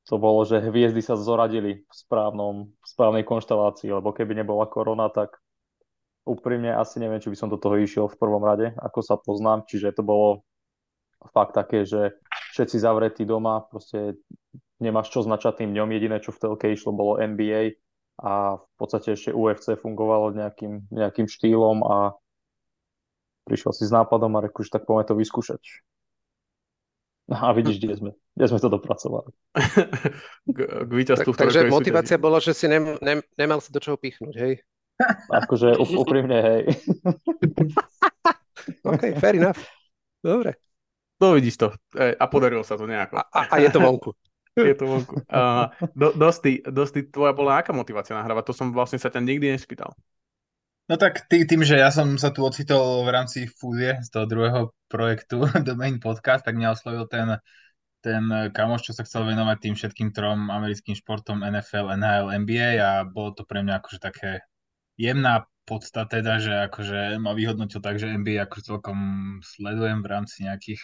to 0.09 0.17
bolo, 0.17 0.41
že 0.41 0.57
hviezdy 0.57 1.05
sa 1.05 1.13
zoradili 1.13 1.85
v, 1.85 1.93
správnom, 1.93 2.73
v 2.73 2.87
správnej 2.89 3.21
konštelácii, 3.21 3.93
lebo 3.93 4.09
keby 4.09 4.41
nebola 4.41 4.65
korona, 4.65 5.05
tak 5.13 5.37
úprimne 6.25 6.73
asi 6.73 6.97
neviem, 6.97 7.21
či 7.21 7.29
by 7.29 7.37
som 7.37 7.53
do 7.53 7.61
toho 7.61 7.77
išiel 7.77 8.09
v 8.09 8.17
prvom 8.17 8.41
rade, 8.41 8.73
ako 8.81 8.99
sa 9.05 9.21
poznám, 9.21 9.69
čiže 9.69 9.93
to 9.93 10.01
bolo 10.01 10.41
fakt 11.29 11.53
také, 11.53 11.85
že 11.85 12.17
všetci 12.57 12.81
zavretí 12.81 13.21
doma, 13.21 13.61
proste 13.69 14.17
nemáš 14.81 15.13
čo 15.13 15.21
značať 15.21 15.61
tým 15.61 15.77
dňom, 15.77 15.93
jediné, 15.93 16.17
čo 16.17 16.33
v 16.33 16.41
telke 16.41 16.73
išlo, 16.73 16.89
bolo 16.89 17.21
NBA 17.21 17.77
a 18.19 18.57
v 18.57 18.73
podstate 18.81 19.13
ešte 19.13 19.29
UFC 19.29 19.77
fungovalo 19.77 20.33
nejakým, 20.33 20.89
nejakým 20.89 21.29
štýlom 21.29 21.85
a 21.85 22.17
prišiel 23.45 23.77
si 23.77 23.85
s 23.85 23.93
nápadom 23.93 24.33
a 24.35 24.43
rekl, 24.43 24.65
že 24.65 24.73
tak 24.73 24.89
poďme 24.89 25.05
to 25.05 25.15
vyskúšať. 25.15 25.61
A 27.29 27.53
vidíš, 27.53 27.77
kde 27.77 27.95
sme, 27.95 28.11
kde 28.33 28.45
sme 28.49 28.59
to 28.59 28.69
dopracovali. 28.73 29.29
k, 30.55 30.59
k 30.85 30.91
víťazstvu. 30.91 31.31
Tak, 31.37 31.49
takže 31.49 31.69
motivácia 31.69 32.17
bola, 32.17 32.41
že 32.41 32.57
si 32.57 32.65
nem, 32.65 32.97
nem, 33.05 33.21
nemal 33.37 33.61
si 33.61 33.69
do 33.69 33.77
čoho 33.77 34.01
pichnúť, 34.01 34.35
hej? 34.35 34.53
Akože 35.45 35.77
úprimne, 35.77 36.37
hej. 36.41 36.63
OK, 38.89 39.03
fair 39.21 39.37
enough. 39.37 39.61
Dobre. 40.25 40.57
No 41.21 41.37
vidíš 41.37 41.55
to. 41.61 41.67
E, 41.93 42.17
a 42.17 42.25
podarilo 42.25 42.65
sa 42.65 42.75
to 42.75 42.89
nejako. 42.89 43.21
A, 43.21 43.23
a, 43.29 43.41
a 43.45 43.55
je 43.61 43.69
to 43.69 43.79
vonku. 43.79 44.11
je 44.57 44.75
to 44.75 44.85
vonku. 44.89 45.15
Uh, 45.29 45.69
do, 45.93 46.15
dosti, 46.15 46.63
dosti, 46.65 47.07
tvoja 47.07 47.31
bola 47.35 47.61
aká 47.61 47.75
motivácia 47.75 48.17
nahrávať? 48.17 48.49
To 48.49 48.53
som 48.55 48.67
vlastne 48.73 48.97
sa 48.97 49.13
ťa 49.13 49.21
nikdy 49.21 49.53
nespýtal. 49.53 49.93
No 50.89 50.97
tak 50.97 51.29
tý, 51.29 51.45
tým, 51.45 51.61
že 51.61 51.77
ja 51.77 51.93
som 51.93 52.17
sa 52.17 52.33
tu 52.33 52.41
ocitol 52.41 53.05
v 53.05 53.13
rámci 53.13 53.45
fúzie 53.45 54.01
z 54.01 54.09
toho 54.09 54.25
druhého 54.25 54.73
projektu 54.89 55.45
Domain 55.69 56.01
Podcast, 56.01 56.41
tak 56.41 56.57
mňa 56.57 56.73
oslovil 56.73 57.05
ten, 57.05 57.37
ten 58.01 58.25
kamoš, 58.49 58.89
čo 58.89 58.97
sa 58.97 59.05
chcel 59.05 59.29
venovať 59.29 59.69
tým 59.69 59.75
všetkým 59.77 60.09
trom 60.17 60.49
americkým 60.49 60.97
športom 60.97 61.45
NFL, 61.45 61.93
NHL, 61.93 62.33
NBA 62.41 62.81
a 62.81 63.05
bolo 63.05 63.37
to 63.37 63.45
pre 63.45 63.61
mňa 63.61 63.77
akože 63.77 63.99
také 64.01 64.41
jemná 64.97 65.45
podstata 65.69 66.09
teda, 66.09 66.41
že 66.41 66.53
akože 66.73 67.21
ma 67.21 67.37
vyhodnotil 67.37 67.85
tak, 67.85 68.01
že 68.01 68.09
NBA 68.09 68.49
ako 68.49 68.57
celkom 68.65 68.99
sledujem 69.45 70.01
v 70.01 70.09
rámci 70.09 70.49
nejakých 70.49 70.81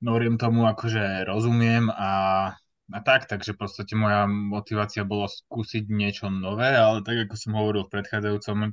noriem 0.00 0.40
tomu 0.40 0.64
akože 0.64 1.28
rozumiem 1.28 1.92
a, 1.92 2.12
a 2.88 2.98
tak, 3.04 3.28
takže 3.28 3.52
v 3.52 3.60
podstate 3.60 3.92
moja 3.92 4.24
motivácia 4.24 5.04
bola 5.04 5.28
skúsiť 5.28 5.84
niečo 5.92 6.32
nové, 6.32 6.72
ale 6.72 7.04
tak 7.04 7.28
ako 7.28 7.36
som 7.36 7.52
hovoril 7.60 7.84
v 7.84 7.92
predchádzajúcom 8.00 8.72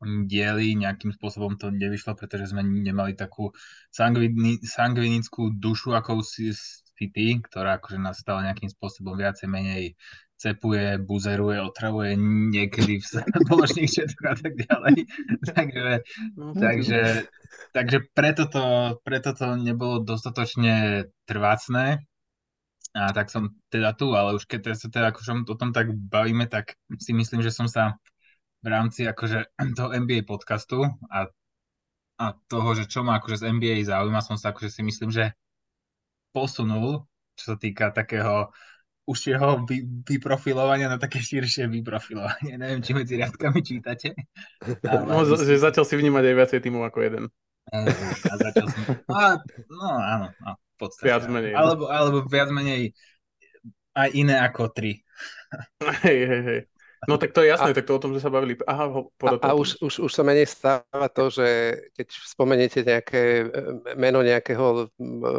dieli, 0.00 0.72
nejakým 0.80 1.12
spôsobom 1.12 1.60
to 1.60 1.68
nevyšlo, 1.68 2.16
pretože 2.16 2.56
sme 2.56 2.64
nemali 2.64 3.12
takú 3.12 3.52
sangvini, 3.92 4.56
sangvinickú 4.64 5.60
dušu 5.60 5.92
ako 5.92 6.24
City, 6.24 7.40
ktorá 7.44 7.80
akože 7.80 8.00
nás 8.00 8.20
stala 8.20 8.48
nejakým 8.48 8.72
spôsobom 8.72 9.16
viacej 9.16 9.48
menej 9.48 9.96
cepuje, 10.40 10.96
buzeruje, 11.04 11.60
otravuje 11.60 12.16
niekedy 12.16 12.96
v 12.96 13.04
spoločných 13.44 13.92
četoch 14.00 14.24
a 14.24 14.34
tak 14.40 14.56
ďalej. 14.56 14.96
takže, 15.52 15.86
no, 16.32 16.56
takže, 16.56 17.00
takže 17.76 17.98
preto, 18.16 18.48
to, 18.48 18.64
preto 19.04 19.36
to 19.36 19.60
nebolo 19.60 20.00
dostatočne 20.00 21.04
trvácne. 21.28 22.08
A 22.90 23.14
tak 23.14 23.30
som 23.30 23.54
teda 23.70 23.94
tu, 23.94 24.16
ale 24.18 24.34
už 24.34 24.50
keď 24.50 24.74
sa 24.74 24.90
teda 24.90 25.14
akože 25.14 25.46
o 25.46 25.54
tom 25.54 25.70
tak 25.70 25.94
bavíme, 25.94 26.50
tak 26.50 26.74
si 26.98 27.14
myslím, 27.14 27.38
že 27.38 27.54
som 27.54 27.70
sa 27.70 28.00
v 28.60 28.66
rámci 28.66 29.08
akože 29.08 29.56
toho 29.78 29.88
NBA 29.92 30.28
podcastu 30.28 30.84
a, 31.08 31.28
a 32.20 32.26
toho, 32.48 32.76
že 32.76 32.84
čo 32.86 33.00
ma 33.04 33.18
akože 33.18 33.40
z 33.40 33.44
NBA 33.56 33.88
zaujíma, 33.88 34.20
som 34.20 34.36
sa 34.36 34.52
akože 34.52 34.70
si 34.70 34.82
myslím, 34.84 35.10
že 35.12 35.32
posunul, 36.30 37.04
čo 37.34 37.54
sa 37.54 37.56
týka 37.56 37.90
takého 37.90 38.52
užšieho 39.10 39.66
vy, 39.66 39.82
vyprofilovania 40.06 40.86
na 40.86 41.00
také 41.00 41.18
širšie 41.18 41.66
vyprofilovanie. 41.66 42.54
Neviem, 42.60 42.80
či 42.84 42.94
medzi 42.94 43.18
riadkami 43.18 43.60
čítate. 43.64 44.14
Ale... 44.86 45.08
No, 45.08 45.26
že 45.26 45.58
začal 45.58 45.82
si 45.82 45.98
vnímať 45.98 46.24
aj 46.30 46.34
viacej 46.36 46.60
týmov 46.62 46.86
ako 46.86 46.98
jeden. 47.02 47.24
A 47.70 48.34
začal 48.38 48.66
som... 48.70 48.82
A, 49.10 49.38
no 49.66 49.86
áno, 49.98 50.26
no, 50.30 50.52
v 50.54 50.76
podstate. 50.78 51.06
Viac 51.10 51.24
menej. 51.26 51.52
Alebo, 51.54 51.90
alebo 51.90 52.22
viac 52.26 52.50
menej 52.54 52.94
aj 53.94 54.08
iné 54.14 54.38
ako 54.38 54.70
tri. 54.70 55.02
Hej, 56.06 56.18
hej, 56.30 56.42
hej. 56.46 56.60
No 57.08 57.16
tak 57.16 57.32
to 57.32 57.40
je 57.40 57.48
jasné, 57.48 57.72
a, 57.72 57.76
tak 57.76 57.88
to 57.88 57.96
o 57.96 58.02
tom, 58.02 58.12
že 58.12 58.20
sa 58.20 58.28
bavili. 58.28 58.60
Aha, 58.68 58.92
ho, 58.92 59.08
a, 59.24 59.32
a 59.40 59.50
už, 59.56 59.80
už, 59.80 60.04
už 60.04 60.12
sa 60.12 60.20
menej 60.20 60.44
stáva 60.44 61.08
to, 61.08 61.32
že 61.32 61.80
keď 61.96 62.06
spomeniete 62.12 62.84
nejaké 62.84 63.48
e, 63.48 63.96
meno 63.96 64.20
nejakého 64.20 64.92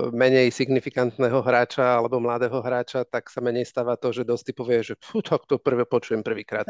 menej 0.09 0.49
signifikantného 0.49 1.37
hráča 1.45 2.01
alebo 2.01 2.17
mladého 2.17 2.57
hráča, 2.65 3.05
tak 3.05 3.29
sa 3.29 3.45
menej 3.45 3.69
stáva 3.69 3.93
to, 3.93 4.09
že 4.09 4.25
dosť 4.25 4.57
povie, 4.57 4.81
že 4.81 4.97
fú, 4.97 5.21
tak 5.21 5.45
to 5.45 5.61
prvé 5.61 5.85
počujem 5.85 6.25
prvýkrát. 6.25 6.65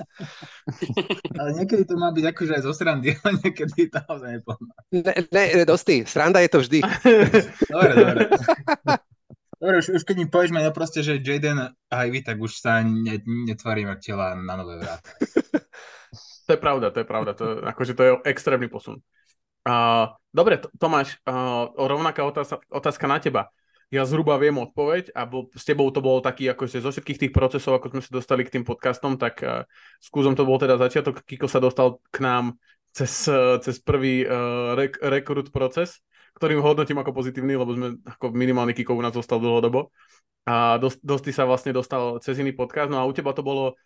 ale 1.40 1.50
niekedy 1.56 1.88
to 1.88 1.96
má 1.96 2.12
byť 2.12 2.26
akože 2.36 2.52
aj 2.60 2.64
zo 2.68 2.74
srandy, 2.76 3.16
ale 3.24 3.40
niekedy 3.40 3.88
to 3.88 4.00
naozaj 4.04 4.30
nepomá. 4.44 4.72
Ne, 4.92 5.14
ne, 5.32 5.64
dosti, 5.64 6.04
sranda 6.04 6.44
je 6.44 6.50
to 6.52 6.60
vždy. 6.60 6.80
dobre, 7.72 7.92
dobre. 7.96 8.24
Dobre, 9.62 9.78
už, 9.78 9.94
už 9.94 10.02
keď 10.02 10.16
mi 10.18 10.26
povieš 10.26 10.50
meno 10.58 10.74
proste, 10.74 11.06
že 11.06 11.22
Jaden 11.22 11.70
Ivy, 11.94 12.26
tak 12.26 12.42
už 12.42 12.50
sa 12.58 12.82
ne, 12.82 13.22
netvarím 13.22 13.94
ak 13.94 14.02
tela 14.02 14.34
na 14.34 14.58
nové 14.58 14.82
vrát. 14.82 15.06
to 16.50 16.58
je 16.58 16.60
pravda, 16.60 16.90
to 16.90 17.06
je 17.06 17.08
pravda. 17.08 17.38
To, 17.38 17.62
akože 17.70 17.94
to 17.94 18.02
je 18.02 18.12
extrémny 18.26 18.66
posun. 18.66 18.98
Uh, 19.62 20.10
dobre, 20.34 20.58
Tomáš, 20.82 21.22
uh, 21.30 21.70
rovnaká 21.78 22.26
otázka, 22.26 22.58
otázka 22.74 23.06
na 23.06 23.22
teba. 23.22 23.54
Ja 23.94 24.02
zhruba 24.10 24.42
viem 24.42 24.58
odpoveď 24.58 25.14
a 25.14 25.30
bol, 25.30 25.54
s 25.54 25.62
tebou 25.62 25.94
to 25.94 26.02
bolo 26.02 26.26
taký, 26.26 26.50
akože 26.50 26.82
zo 26.82 26.90
všetkých 26.90 27.30
tých 27.30 27.34
procesov, 27.36 27.78
ako 27.78 27.94
sme 27.94 28.02
sa 28.02 28.18
dostali 28.18 28.42
k 28.42 28.58
tým 28.58 28.66
podcastom, 28.66 29.22
tak 29.22 29.46
uh, 29.46 29.70
s 30.02 30.10
to 30.10 30.42
bol 30.42 30.58
teda 30.58 30.82
začiatok. 30.82 31.22
Kiko 31.22 31.46
sa 31.46 31.62
dostal 31.62 32.02
k 32.10 32.18
nám 32.26 32.58
cez, 32.98 33.30
cez 33.62 33.78
prvý 33.78 34.26
uh, 34.26 34.74
rek, 34.74 34.98
rekrut 34.98 35.54
proces 35.54 36.02
ktorým 36.42 36.66
hodnotím 36.66 36.98
ako 36.98 37.14
pozitívny, 37.14 37.54
lebo 37.54 37.78
sme 37.78 38.02
ako 38.02 38.34
minimálny 38.34 38.74
kikov 38.74 38.98
u 38.98 39.06
nás 39.06 39.14
zostal 39.14 39.38
dlhodobo. 39.38 39.94
A 40.50 40.82
dosť, 40.82 41.06
dosť 41.06 41.26
sa 41.30 41.46
vlastne 41.46 41.70
dostal 41.70 42.18
cez 42.18 42.42
iný 42.42 42.50
podcast, 42.58 42.90
no 42.90 42.98
a 42.98 43.06
u 43.06 43.14
teba 43.14 43.30
to 43.38 43.46
bolo 43.46 43.78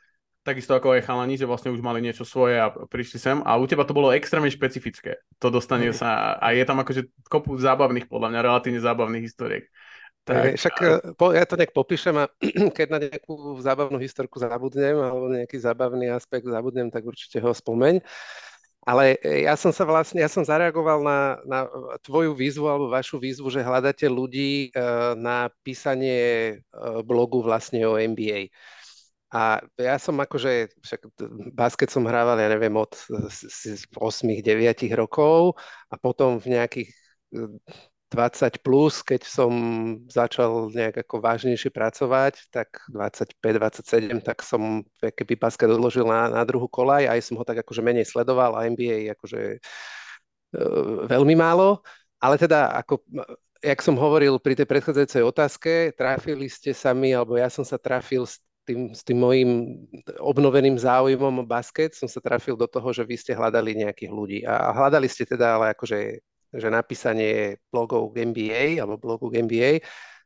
takisto 0.45 0.71
ako 0.77 0.95
aj 0.95 1.03
chalani, 1.03 1.35
že 1.35 1.49
vlastne 1.49 1.73
už 1.73 1.81
mali 1.83 1.99
niečo 1.99 2.23
svoje 2.23 2.61
a 2.61 2.71
prišli 2.71 3.17
sem. 3.19 3.37
A 3.43 3.59
u 3.59 3.65
teba 3.67 3.83
to 3.83 3.91
bolo 3.91 4.15
extrémne 4.15 4.47
špecifické. 4.47 5.19
To 5.43 5.51
dostane 5.51 5.91
mm. 5.91 5.97
sa 5.97 6.39
a 6.39 6.55
je 6.55 6.63
tam 6.63 6.79
akože 6.79 7.11
kopu 7.27 7.59
zábavných, 7.59 8.07
podľa 8.07 8.31
mňa 8.31 8.39
relatívne 8.39 8.79
zábavných 8.79 9.25
historiek. 9.25 9.67
Tak, 10.25 10.57
Však 10.57 10.75
a... 10.81 10.85
E, 10.85 10.89
po, 11.13 11.33
ja 11.33 11.45
to 11.45 11.57
nejak 11.57 11.73
popíšem 11.73 12.17
a 12.17 12.25
keď 12.77 12.87
na 12.87 12.99
nejakú 13.03 13.57
zábavnú 13.61 13.97
historku 13.97 14.37
zabudnem 14.41 14.97
alebo 14.97 15.29
nejaký 15.33 15.57
zábavný 15.59 16.13
aspekt 16.13 16.45
zabudnem, 16.45 16.93
tak 16.93 17.03
určite 17.03 17.41
ho 17.41 17.51
spomeň. 17.53 18.01
Ale 18.85 19.17
e, 19.25 19.49
ja 19.49 19.57
som 19.57 19.73
sa 19.73 19.81
vlastne, 19.81 20.21
ja 20.21 20.29
som 20.29 20.45
zareagoval 20.45 21.01
na, 21.01 21.41
na 21.49 21.59
tvoju 22.05 22.37
výzvu 22.37 22.69
alebo 22.69 22.93
vašu 22.93 23.17
výzvu, 23.17 23.49
že 23.49 23.65
hľadáte 23.65 24.05
ľudí 24.05 24.69
e, 24.69 24.79
na 25.17 25.49
písanie 25.65 26.21
e, 26.21 26.55
blogu 27.01 27.41
vlastne 27.41 27.81
o 27.89 27.97
NBA. 27.97 28.53
A 29.33 29.59
ja 29.81 29.97
som 29.97 30.15
akože, 30.21 30.69
však 30.85 31.01
basket 31.57 31.89
som 31.89 32.05
hrával, 32.05 32.37
ja 32.39 32.47
neviem, 32.47 32.71
od 32.77 32.93
8-9 33.97 34.45
rokov 34.95 35.57
a 35.89 35.97
potom 35.97 36.37
v 36.37 36.55
nejakých 36.55 36.89
20 38.15 38.63
plus, 38.63 39.03
keď 39.03 39.27
som 39.27 39.51
začal 40.07 40.71
nejak 40.71 41.03
ako 41.03 41.19
vážnejšie 41.19 41.67
pracovať, 41.69 42.47
tak 42.47 42.79
25-27, 42.87 44.23
tak 44.23 44.39
som 44.39 44.87
keby 45.03 45.35
basket 45.35 45.67
odložil 45.67 46.07
na, 46.07 46.31
na 46.31 46.47
druhú 46.47 46.71
kolaj, 46.71 47.11
aj 47.11 47.19
som 47.19 47.35
ho 47.35 47.43
tak 47.43 47.59
akože 47.59 47.83
menej 47.83 48.07
sledoval 48.07 48.55
a 48.55 48.63
NBA 48.71 49.11
akože 49.19 49.41
e, 49.55 49.59
veľmi 51.11 51.35
málo, 51.35 51.83
ale 52.23 52.39
teda 52.39 52.71
ako 52.79 53.03
jak 53.59 53.79
som 53.81 53.99
hovoril 53.99 54.37
pri 54.37 54.53
tej 54.55 54.67
predchádzajúcej 54.69 55.23
otázke, 55.25 55.71
trafili 55.97 56.47
ste 56.47 56.71
sa 56.71 56.93
mi, 56.95 57.11
alebo 57.11 57.35
ja 57.35 57.49
som 57.51 57.65
sa 57.67 57.81
trafil 57.81 58.23
s 58.23 58.39
tým, 58.65 58.93
s 58.93 59.01
tým 59.05 59.21
mojim 59.21 59.49
obnoveným 60.21 60.77
záujmom 60.77 61.41
o 61.41 61.45
basket, 61.45 61.93
som 61.93 62.09
sa 62.09 62.21
trafil 62.21 62.57
do 62.57 62.65
toho, 62.65 62.89
že 62.93 63.05
vy 63.05 63.15
ste 63.17 63.37
hľadali 63.37 63.77
nejakých 63.77 64.11
ľudí. 64.11 64.39
A 64.45 64.73
hľadali 64.73 65.05
ste 65.05 65.25
teda 65.25 65.57
ale 65.57 65.73
akože 65.77 66.21
že 66.55 66.67
napísanie 66.71 67.59
blogov 67.69 68.15
k 68.15 68.25
NBA 68.25 68.63
alebo 68.79 68.97
blogu 68.97 69.27
k 69.29 69.43
NBA, 69.43 69.71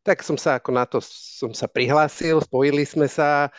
tak 0.05 0.23
som 0.23 0.39
sa 0.39 0.57
ako 0.57 0.69
na 0.71 0.85
to 0.87 1.03
som 1.03 1.51
sa 1.51 1.67
prihlásil, 1.67 2.39
spojili 2.41 2.87
sme 2.87 3.09
sa, 3.09 3.51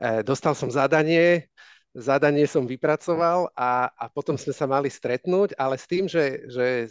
e, 0.00 0.20
dostal 0.26 0.52
som 0.56 0.68
zadanie, 0.72 1.46
zadanie 1.94 2.44
som 2.44 2.66
vypracoval 2.66 3.48
a, 3.54 3.88
a 3.94 4.04
potom 4.10 4.36
sme 4.36 4.52
sa 4.52 4.66
mali 4.68 4.90
stretnúť, 4.90 5.56
ale 5.56 5.80
s 5.80 5.86
tým, 5.88 6.04
že, 6.10 6.44
že 6.50 6.90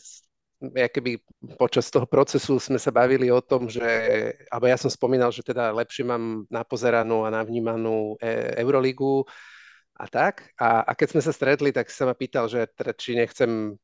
keby 0.74 1.20
počas 1.60 1.92
toho 1.92 2.08
procesu 2.08 2.58
sme 2.58 2.80
sa 2.80 2.90
bavili 2.90 3.28
o 3.30 3.44
tom, 3.44 3.68
že, 3.68 3.86
alebo 4.48 4.66
ja 4.66 4.78
som 4.80 4.90
spomínal, 4.90 5.30
že 5.30 5.44
teda 5.44 5.76
lepšie 5.76 6.08
mám 6.08 6.48
napozeranú 6.48 7.28
a 7.28 7.34
navnímanú 7.34 8.16
e, 8.18 8.56
Euroligu 8.64 9.28
a 10.00 10.06
tak. 10.08 10.56
A, 10.58 10.88
a 10.88 10.92
keď 10.96 11.08
sme 11.16 11.22
sa 11.22 11.36
stretli, 11.36 11.70
tak 11.76 11.92
sa 11.92 12.08
ma 12.08 12.16
pýtal, 12.16 12.48
že 12.48 12.66
teda, 12.72 12.96
či 12.96 13.20
nechcem 13.20 13.76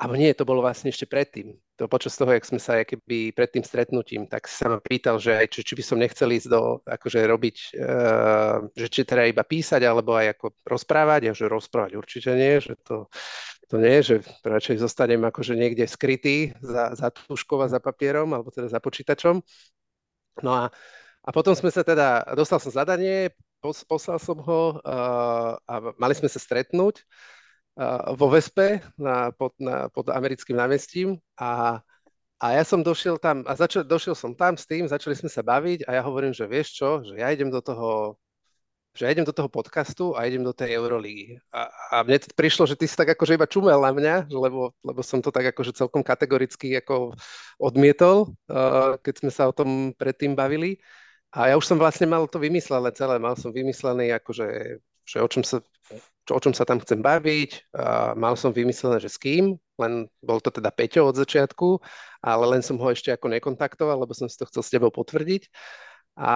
alebo 0.00 0.16
nie, 0.16 0.32
to 0.32 0.48
bolo 0.48 0.64
vlastne 0.64 0.88
ešte 0.88 1.04
predtým. 1.04 1.52
To 1.76 1.84
počas 1.84 2.16
toho, 2.16 2.32
jak 2.32 2.48
sme 2.48 2.56
sa 2.56 2.80
keby 2.80 3.36
pred 3.36 3.52
tým 3.52 3.60
stretnutím, 3.60 4.24
tak 4.24 4.48
sa 4.48 4.72
ma 4.72 4.80
pýtal, 4.80 5.20
že 5.20 5.44
či, 5.52 5.60
či 5.60 5.76
by 5.76 5.84
som 5.84 6.00
nechcel 6.00 6.32
ísť 6.32 6.48
do, 6.48 6.80
akože 6.88 7.20
robiť, 7.20 7.56
uh, 7.76 8.64
že 8.72 8.86
či 8.88 9.04
teda 9.04 9.28
iba 9.28 9.44
písať, 9.44 9.84
alebo 9.84 10.16
aj 10.16 10.40
ako 10.40 10.56
rozprávať, 10.64 11.20
a 11.28 11.36
že 11.36 11.52
rozprávať 11.52 12.00
určite 12.00 12.32
nie, 12.32 12.64
že 12.64 12.80
to, 12.80 13.12
to 13.68 13.76
nie, 13.76 14.00
že 14.00 14.24
radšej 14.40 14.80
zostanem 14.80 15.20
akože 15.20 15.52
niekde 15.52 15.84
skrytý 15.84 16.56
za, 16.64 16.96
za 16.96 17.12
tuškou 17.12 17.60
a 17.60 17.68
za 17.68 17.76
papierom, 17.76 18.32
alebo 18.32 18.48
teda 18.48 18.72
za 18.72 18.80
počítačom. 18.80 19.44
No 20.40 20.50
a, 20.56 20.72
a 21.20 21.28
potom 21.28 21.52
sme 21.52 21.68
sa 21.68 21.84
teda, 21.84 22.24
dostal 22.32 22.56
som 22.56 22.72
zadanie, 22.72 23.36
pos, 23.60 23.84
poslal 23.84 24.16
som 24.16 24.40
ho 24.40 24.80
uh, 24.80 25.60
a 25.60 25.74
mali 26.00 26.16
sme 26.16 26.32
sa 26.32 26.40
stretnúť 26.40 27.04
vo 28.16 28.26
Vespe 28.28 28.84
na, 29.00 29.32
pod, 29.32 29.56
na, 29.56 29.88
pod 29.88 30.12
americkým 30.12 30.56
námestím 30.56 31.16
a, 31.40 31.80
a 32.36 32.46
ja 32.52 32.62
som 32.64 32.84
došiel 32.84 33.16
tam 33.16 33.40
a 33.48 33.56
začal, 33.56 33.88
došiel 33.88 34.12
som 34.12 34.36
tam 34.36 34.56
s 34.56 34.68
tým, 34.68 34.84
začali 34.84 35.16
sme 35.16 35.32
sa 35.32 35.40
baviť 35.40 35.88
a 35.88 35.96
ja 35.96 36.02
hovorím, 36.04 36.36
že 36.36 36.44
vieš 36.44 36.76
čo, 36.76 37.00
že 37.00 37.16
ja 37.16 37.32
idem 37.32 37.48
do 37.48 37.64
toho 37.64 38.20
že 38.90 39.06
ja 39.06 39.14
idem 39.14 39.22
do 39.22 39.30
toho 39.30 39.46
podcastu 39.46 40.18
a 40.18 40.26
idem 40.26 40.42
do 40.42 40.50
tej 40.50 40.74
Eurolígy. 40.74 41.38
A, 41.54 41.70
a 41.94 41.96
mne 42.02 42.26
to 42.26 42.34
prišlo, 42.34 42.66
že 42.66 42.74
ty 42.74 42.90
si 42.90 42.98
tak 42.98 43.14
akože 43.14 43.38
iba 43.38 43.46
čumel 43.46 43.78
na 43.78 43.94
mňa, 43.94 44.26
lebo, 44.34 44.74
lebo 44.82 45.00
som 45.06 45.22
to 45.22 45.30
tak 45.30 45.54
akože 45.54 45.78
celkom 45.78 46.02
kategoricky 46.02 46.74
ako 46.74 47.14
odmietol, 47.62 48.34
uh, 48.50 48.98
keď 48.98 49.14
sme 49.22 49.30
sa 49.30 49.46
o 49.46 49.54
tom 49.54 49.94
predtým 49.94 50.34
bavili. 50.34 50.82
A 51.30 51.46
ja 51.46 51.54
už 51.54 51.70
som 51.70 51.78
vlastne 51.78 52.10
mal 52.10 52.26
to 52.26 52.42
vymyslené 52.42 52.90
celé, 52.90 53.22
mal 53.22 53.38
som 53.38 53.54
vymyslený 53.54 54.10
akože, 54.18 54.82
že 55.10 55.18
o 55.18 55.26
čom 55.26 55.42
sa 55.42 55.58
čo, 56.30 56.38
o 56.38 56.40
čom 56.40 56.54
sa 56.54 56.62
tam 56.62 56.78
chcem 56.78 57.02
baviť. 57.02 57.74
A 57.74 58.14
mal 58.14 58.38
som 58.38 58.54
vymyslené, 58.54 59.02
že 59.02 59.10
s 59.10 59.18
kým, 59.18 59.58
len 59.82 60.06
bol 60.22 60.38
to 60.38 60.54
teda 60.54 60.70
Peťo 60.70 61.10
od 61.10 61.18
začiatku, 61.18 61.82
ale 62.22 62.44
len 62.46 62.62
som 62.62 62.78
ho 62.78 62.86
ešte 62.86 63.10
ako 63.10 63.34
nekontaktoval, 63.34 64.06
lebo 64.06 64.14
som 64.14 64.30
si 64.30 64.38
to 64.38 64.46
chcel 64.46 64.62
s 64.62 64.70
tebou 64.70 64.94
potvrdiť. 64.94 65.50
A, 66.14 66.34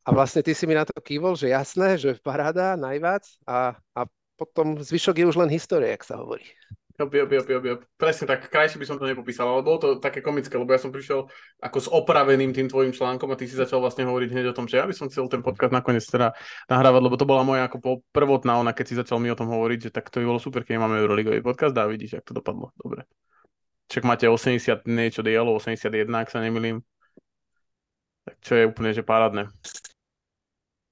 a 0.00 0.08
vlastne 0.08 0.40
ty 0.40 0.56
si 0.56 0.64
mi 0.64 0.72
na 0.72 0.88
to 0.88 0.96
kývol, 0.96 1.36
že 1.36 1.52
jasné, 1.52 2.00
že 2.00 2.16
paráda, 2.24 2.80
najviac 2.80 3.28
a, 3.44 3.76
a 3.92 4.00
potom 4.40 4.80
zvyšok 4.80 5.20
je 5.20 5.28
už 5.28 5.36
len 5.44 5.50
história, 5.52 5.92
jak 5.92 6.08
sa 6.08 6.16
hovorí. 6.16 6.48
Jop, 6.94 7.10
jop, 7.10 7.26
jop, 7.26 7.48
jop, 7.50 7.64
jop. 7.66 7.80
Presne 7.98 8.30
tak, 8.30 8.46
krajšie 8.46 8.78
by 8.78 8.86
som 8.86 8.94
to 9.02 9.10
nepopísal, 9.10 9.50
ale 9.50 9.66
bolo 9.66 9.82
to 9.82 9.88
také 9.98 10.22
komické, 10.22 10.54
lebo 10.54 10.70
ja 10.70 10.78
som 10.78 10.94
prišiel 10.94 11.26
ako 11.58 11.78
s 11.82 11.90
opraveným 11.90 12.54
tým 12.54 12.70
tvojim 12.70 12.94
článkom 12.94 13.34
a 13.34 13.38
ty 13.38 13.50
si 13.50 13.58
začal 13.58 13.82
vlastne 13.82 14.06
hovoriť 14.06 14.30
hneď 14.30 14.54
o 14.54 14.56
tom, 14.56 14.70
že 14.70 14.78
ja 14.78 14.86
by 14.86 14.94
som 14.94 15.10
chcel 15.10 15.26
ten 15.26 15.42
podcast 15.42 15.74
nakoniec 15.74 16.06
teda 16.06 16.38
nahrávať, 16.70 17.02
lebo 17.02 17.18
to 17.18 17.26
bola 17.26 17.42
moja 17.42 17.66
ako 17.66 18.06
prvotná 18.14 18.62
ona, 18.62 18.70
keď 18.70 18.86
si 18.86 18.94
začal 18.94 19.18
mi 19.18 19.26
o 19.26 19.34
tom 19.34 19.50
hovoriť, 19.50 19.90
že 19.90 19.90
tak 19.90 20.06
to 20.06 20.22
by 20.22 20.30
bolo 20.30 20.38
super, 20.38 20.62
keď 20.62 20.86
máme 20.86 21.02
Euroligový 21.02 21.42
podcast 21.42 21.74
a 21.74 21.90
vidíš, 21.90 22.22
ak 22.22 22.30
to 22.30 22.38
dopadlo. 22.38 22.70
Dobre. 22.78 23.10
Čak 23.90 24.06
máte 24.06 24.30
80 24.30 24.86
niečo 24.86 25.26
dielo, 25.26 25.50
81, 25.58 26.06
ak 26.14 26.30
sa 26.30 26.38
nemýlim. 26.38 26.78
Tak 28.22 28.38
čo 28.38 28.52
je 28.54 28.64
úplne, 28.70 28.94
že 28.94 29.02
parádne. 29.02 29.50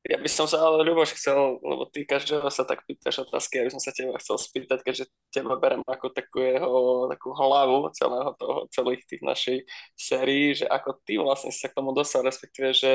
Ja 0.02 0.18
by 0.18 0.26
som 0.26 0.50
sa 0.50 0.58
ale, 0.58 0.82
Ľuboš, 0.82 1.14
chcel, 1.14 1.62
lebo 1.62 1.86
ty 1.86 2.02
každého 2.02 2.42
sa 2.50 2.66
tak 2.66 2.82
pýtaš 2.90 3.22
otázky, 3.22 3.62
ja 3.62 3.70
by 3.70 3.72
som 3.78 3.82
sa 3.82 3.94
teba 3.94 4.18
chcel 4.18 4.34
spýtať, 4.34 4.82
keďže 4.82 5.04
teba 5.30 5.54
berem 5.54 5.78
ako 5.86 6.10
takú 6.10 6.42
jeho, 6.42 7.06
takú 7.06 7.30
hlavu 7.30 7.86
celého 7.94 8.34
toho, 8.34 8.66
celých 8.74 9.06
tých 9.06 9.22
našej 9.22 9.56
sérií, 9.94 10.58
že 10.58 10.66
ako 10.66 10.98
ty 11.06 11.22
vlastne 11.22 11.54
sa 11.54 11.70
k 11.70 11.78
tomu 11.78 11.94
dostal, 11.94 12.26
respektíve, 12.26 12.74
že 12.74 12.92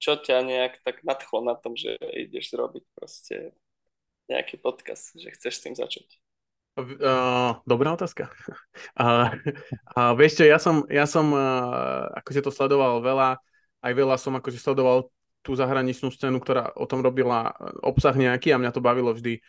čo 0.00 0.16
ťa 0.16 0.40
nejak 0.40 0.80
tak 0.80 1.04
nadchlo 1.04 1.44
na 1.44 1.52
tom, 1.52 1.76
že 1.76 2.00
ideš 2.00 2.56
zrobiť 2.56 2.84
proste 2.96 3.52
nejaký 4.32 4.56
podcast, 4.56 5.12
že 5.12 5.28
chceš 5.36 5.60
s 5.60 5.62
tým 5.68 5.76
začať. 5.76 6.08
Uh, 6.80 7.60
dobrá 7.68 7.92
otázka. 7.92 8.32
Uh, 8.92 9.28
uh, 9.96 10.12
vieš 10.16 10.40
čo, 10.40 10.44
ja 10.44 10.60
som, 10.60 10.84
ja 10.88 11.04
som 11.08 11.32
uh, 11.32 12.08
akože 12.12 12.44
to 12.44 12.52
sledoval 12.52 13.00
veľa, 13.00 13.40
aj 13.84 13.92
veľa 13.92 14.16
som 14.20 14.36
akože 14.36 14.60
sledoval 14.60 15.08
tú 15.42 15.58
zahraničnú 15.58 16.14
scénu, 16.14 16.38
ktorá 16.38 16.70
o 16.78 16.86
tom 16.86 17.02
robila 17.02 17.52
obsah 17.82 18.14
nejaký 18.14 18.54
a 18.54 18.60
mňa 18.62 18.70
to 18.70 18.80
bavilo 18.80 19.10
vždy. 19.10 19.42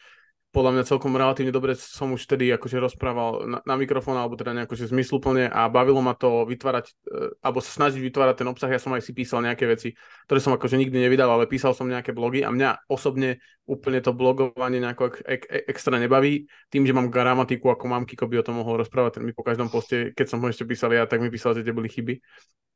Podľa 0.54 0.70
mňa 0.70 0.84
celkom 0.86 1.18
relatívne 1.18 1.50
dobre 1.50 1.74
som 1.74 2.14
už 2.14 2.30
vtedy 2.30 2.54
akože 2.54 2.78
rozprával 2.78 3.50
na, 3.50 3.60
na 3.66 3.74
mikrofón 3.74 4.14
alebo 4.22 4.38
teda 4.38 4.54
nejako 4.54 4.78
že 4.78 4.94
zmysluplne 4.94 5.50
a 5.50 5.66
bavilo 5.66 5.98
ma 5.98 6.14
to 6.14 6.46
vytvárať, 6.46 6.94
e, 7.10 7.42
alebo 7.42 7.58
sa 7.58 7.74
snažiť 7.74 7.98
vytvárať 7.98 8.46
ten 8.46 8.50
obsah. 8.54 8.70
Ja 8.70 8.78
som 8.78 8.94
aj 8.94 9.02
si 9.02 9.18
písal 9.18 9.42
nejaké 9.42 9.66
veci, 9.66 9.98
ktoré 10.30 10.38
som 10.38 10.54
akože 10.54 10.78
nikdy 10.78 11.10
nevydal, 11.10 11.26
ale 11.26 11.50
písal 11.50 11.74
som 11.74 11.90
nejaké 11.90 12.14
blogy 12.14 12.46
a 12.46 12.54
mňa 12.54 12.86
osobne 12.86 13.42
úplne 13.66 13.98
to 14.06 14.14
blogovanie 14.14 14.78
nejako 14.78 15.10
ek, 15.10 15.18
ek, 15.26 15.44
extra 15.74 15.98
nebaví. 15.98 16.46
Tým, 16.70 16.86
že 16.86 16.94
mám 16.94 17.10
gramatiku 17.10 17.74
ako 17.74 17.90
mám 17.90 18.06
Kiko 18.06 18.30
by 18.30 18.38
o 18.38 18.46
tom 18.46 18.62
mohol 18.62 18.78
rozprávať, 18.78 19.18
ten 19.18 19.26
mi 19.26 19.34
po 19.34 19.42
každom 19.42 19.74
poste, 19.74 20.14
keď 20.14 20.26
som 20.30 20.38
ho 20.38 20.46
ešte 20.46 20.70
písal 20.70 20.94
ja, 20.94 21.10
tak 21.10 21.18
mi 21.18 21.34
písal, 21.34 21.58
že 21.58 21.66
tie 21.66 21.74
boli 21.74 21.90
chyby. 21.90 22.22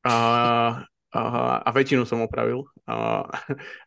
A, 0.01 0.81
a, 1.11 1.21
a 1.63 1.69
väčšinu 1.71 2.03
som 2.03 2.19
opravil. 2.23 2.67
A, 2.83 3.23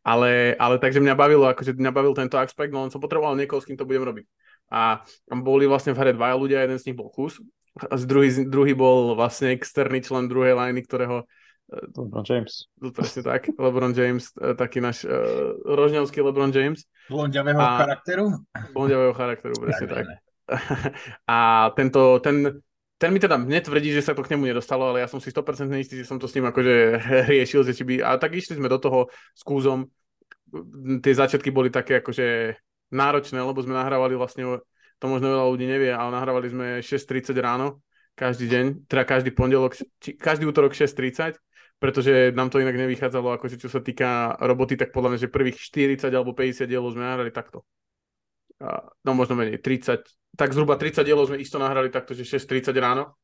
ale, 0.04 0.56
ale 0.56 0.74
takže 0.80 1.00
mňa 1.04 1.14
bavilo, 1.16 1.44
akože 1.48 1.76
mňa 1.76 1.92
bavil 1.92 2.12
tento 2.16 2.40
aspekt, 2.40 2.72
no 2.72 2.84
len 2.84 2.92
som 2.92 3.00
potreboval 3.00 3.36
niekoho, 3.36 3.60
s 3.60 3.68
kým 3.68 3.76
to 3.76 3.88
budem 3.88 4.04
robiť. 4.04 4.26
A 4.70 5.02
boli 5.28 5.66
vlastne 5.66 5.92
v 5.92 6.00
hre 6.00 6.12
dvaja 6.14 6.36
ľudia, 6.38 6.64
jeden 6.64 6.78
z 6.78 6.90
nich 6.90 6.96
bol 6.96 7.10
Kus, 7.10 7.42
a 7.78 7.94
z 7.94 8.04
druhý, 8.06 8.30
druhý 8.46 8.74
bol 8.74 9.14
vlastne 9.14 9.54
externý 9.54 10.02
člen 10.02 10.26
druhej 10.26 10.58
liny, 10.58 10.82
ktorého 10.82 11.22
e, 11.22 11.24
LeBron 11.94 12.26
James. 12.26 12.66
Presne 12.78 13.22
tak, 13.22 13.50
LeBron 13.54 13.94
James, 13.94 14.34
e, 14.34 14.58
taký 14.58 14.82
náš 14.82 15.06
uh, 15.06 15.54
rožňavský 15.64 16.18
LeBron 16.18 16.50
James. 16.50 16.82
Blondiavého 17.06 17.58
charakteru? 17.58 18.26
Blondiavého 18.74 19.14
charakteru, 19.14 19.54
presne 19.62 19.86
tak. 19.86 20.04
tak. 20.06 20.18
A 21.30 21.70
tento, 21.78 22.18
ten, 22.18 22.58
ten 23.00 23.16
mi 23.16 23.16
teda 23.16 23.40
netvrdí, 23.40 23.96
že 23.96 24.04
sa 24.04 24.12
to 24.12 24.20
k 24.20 24.36
nemu 24.36 24.52
nedostalo, 24.52 24.92
ale 24.92 25.00
ja 25.00 25.08
som 25.08 25.24
si 25.24 25.32
100% 25.32 25.72
istý, 25.80 25.96
že 25.96 26.04
som 26.04 26.20
to 26.20 26.28
s 26.28 26.36
ním 26.36 26.52
akože 26.52 27.00
riešil, 27.32 27.64
že 27.64 27.72
či 27.72 27.88
by... 27.88 27.94
A 28.04 28.20
tak 28.20 28.36
išli 28.36 28.60
sme 28.60 28.68
do 28.68 28.76
toho 28.76 29.08
s 29.32 29.40
kúzom. 29.40 29.88
Tie 31.00 31.14
začiatky 31.16 31.48
boli 31.48 31.72
také 31.72 32.04
akože 32.04 32.60
náročné, 32.92 33.40
lebo 33.40 33.56
sme 33.64 33.72
nahrávali 33.72 34.20
vlastne, 34.20 34.60
to 35.00 35.06
možno 35.08 35.32
veľa 35.32 35.48
ľudí 35.48 35.64
nevie, 35.64 35.88
ale 35.96 36.12
nahrávali 36.12 36.52
sme 36.52 36.66
6.30 36.84 37.32
ráno, 37.40 37.80
každý 38.12 38.52
deň, 38.52 38.64
teda 38.84 39.08
každý 39.08 39.32
pondelok, 39.32 39.80
či, 39.96 40.20
každý 40.20 40.44
útorok 40.44 40.76
6.30, 40.76 41.40
pretože 41.80 42.36
nám 42.36 42.52
to 42.52 42.60
inak 42.60 42.76
nevychádzalo, 42.76 43.40
akože 43.40 43.56
čo 43.56 43.72
sa 43.72 43.80
týka 43.80 44.36
roboty, 44.44 44.76
tak 44.76 44.92
podľa 44.92 45.16
mňa, 45.16 45.20
že 45.24 45.28
prvých 45.32 45.56
40 45.56 46.12
alebo 46.12 46.36
50 46.36 46.68
dielov 46.68 46.92
sme 46.92 47.08
nahrali 47.08 47.32
takto 47.32 47.64
no 49.04 49.10
možno 49.16 49.34
menej, 49.40 49.58
30, 49.58 50.04
tak 50.36 50.52
zhruba 50.52 50.76
30 50.76 51.02
dielov 51.02 51.32
sme 51.32 51.40
isto 51.40 51.56
nahrali 51.56 51.88
takto, 51.88 52.12
že 52.12 52.28
6.30 52.28 52.76
ráno 52.76 53.16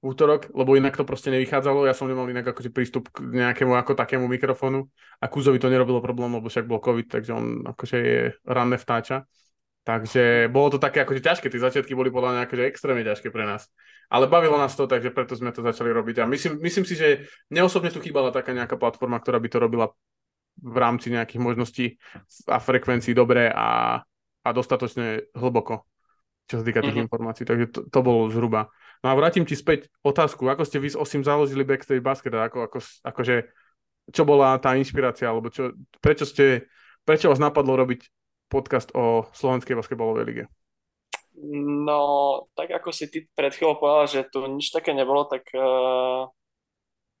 v 0.00 0.16
útorok, 0.16 0.48
lebo 0.56 0.74
inak 0.80 0.96
to 0.96 1.04
proste 1.04 1.28
nevychádzalo, 1.28 1.84
ja 1.84 1.92
som 1.92 2.08
nemal 2.08 2.24
inak 2.24 2.56
akože 2.56 2.72
prístup 2.72 3.12
k 3.12 3.20
nejakému 3.20 3.76
ako 3.76 3.92
takému 3.92 4.24
mikrofónu 4.32 4.88
a 5.20 5.28
Kuzovi 5.28 5.60
to 5.60 5.68
nerobilo 5.68 6.00
problém, 6.00 6.32
lebo 6.32 6.48
však 6.48 6.64
bol 6.64 6.80
COVID, 6.80 7.06
takže 7.20 7.30
on 7.36 7.68
akože 7.68 7.96
je 8.00 8.20
ranné 8.48 8.80
vtáča. 8.80 9.28
Takže 9.80 10.52
bolo 10.52 10.76
to 10.76 10.78
také 10.78 11.00
akože 11.04 11.24
ťažké, 11.24 11.46
tie 11.48 11.60
začiatky 11.60 11.96
boli 11.96 12.12
podľa 12.12 12.36
mňa 12.36 12.42
akože 12.44 12.68
extrémne 12.68 13.00
ťažké 13.00 13.32
pre 13.32 13.48
nás. 13.48 13.64
Ale 14.12 14.28
bavilo 14.28 14.60
nás 14.60 14.76
to, 14.76 14.84
takže 14.84 15.08
preto 15.08 15.32
sme 15.36 15.56
to 15.56 15.64
začali 15.64 15.88
robiť. 15.88 16.20
A 16.20 16.28
myslím, 16.28 16.60
myslím 16.60 16.84
si, 16.84 16.94
že 17.00 17.24
neosobne 17.48 17.88
tu 17.88 18.00
chýbala 18.00 18.28
taká 18.28 18.52
nejaká 18.52 18.76
platforma, 18.76 19.16
ktorá 19.16 19.40
by 19.40 19.48
to 19.48 19.58
robila 19.60 19.86
v 20.60 20.76
rámci 20.76 21.08
nejakých 21.08 21.40
možností 21.40 21.86
a 22.44 22.60
frekvencií 22.60 23.16
dobre 23.16 23.48
a 23.48 24.00
a 24.40 24.48
dostatočne 24.56 25.30
hlboko, 25.36 25.84
čo 26.48 26.60
sa 26.60 26.64
týka 26.64 26.80
tých 26.80 26.96
mm-hmm. 26.96 27.06
informácií. 27.06 27.44
Takže 27.44 27.66
to, 27.70 27.80
to 27.88 28.00
bolo 28.00 28.32
zhruba. 28.32 28.72
No 29.00 29.12
a 29.12 29.16
vrátim 29.16 29.44
ti 29.48 29.56
späť 29.56 29.88
otázku, 30.04 30.48
ako 30.48 30.64
ste 30.64 30.80
vy 30.80 30.92
s 30.92 30.98
Osim 30.98 31.24
založili 31.24 31.64
Backstage 31.64 32.04
Basket, 32.04 32.32
ako, 32.32 32.68
ako, 32.68 32.78
akože, 33.04 33.48
čo 34.12 34.22
bola 34.28 34.56
tá 34.60 34.76
inšpirácia, 34.76 35.28
alebo 35.28 35.48
čo, 35.48 35.72
prečo 36.04 36.28
ste, 36.28 36.68
prečo 37.04 37.32
vás 37.32 37.40
napadlo 37.40 37.76
robiť 37.80 38.00
podcast 38.50 38.90
o 38.92 39.30
Slovenskej 39.32 39.78
basketbalovej 39.78 40.24
lige? 40.26 40.44
No, 41.86 42.44
tak 42.52 42.74
ako 42.76 42.92
si 42.92 43.08
ty 43.08 43.24
pred 43.32 43.54
chvíľou 43.54 43.80
povedal, 43.80 44.06
že 44.10 44.28
tu 44.28 44.44
nič 44.44 44.74
také 44.74 44.92
nebolo, 44.92 45.24
tak, 45.24 45.48
uh, 45.56 46.28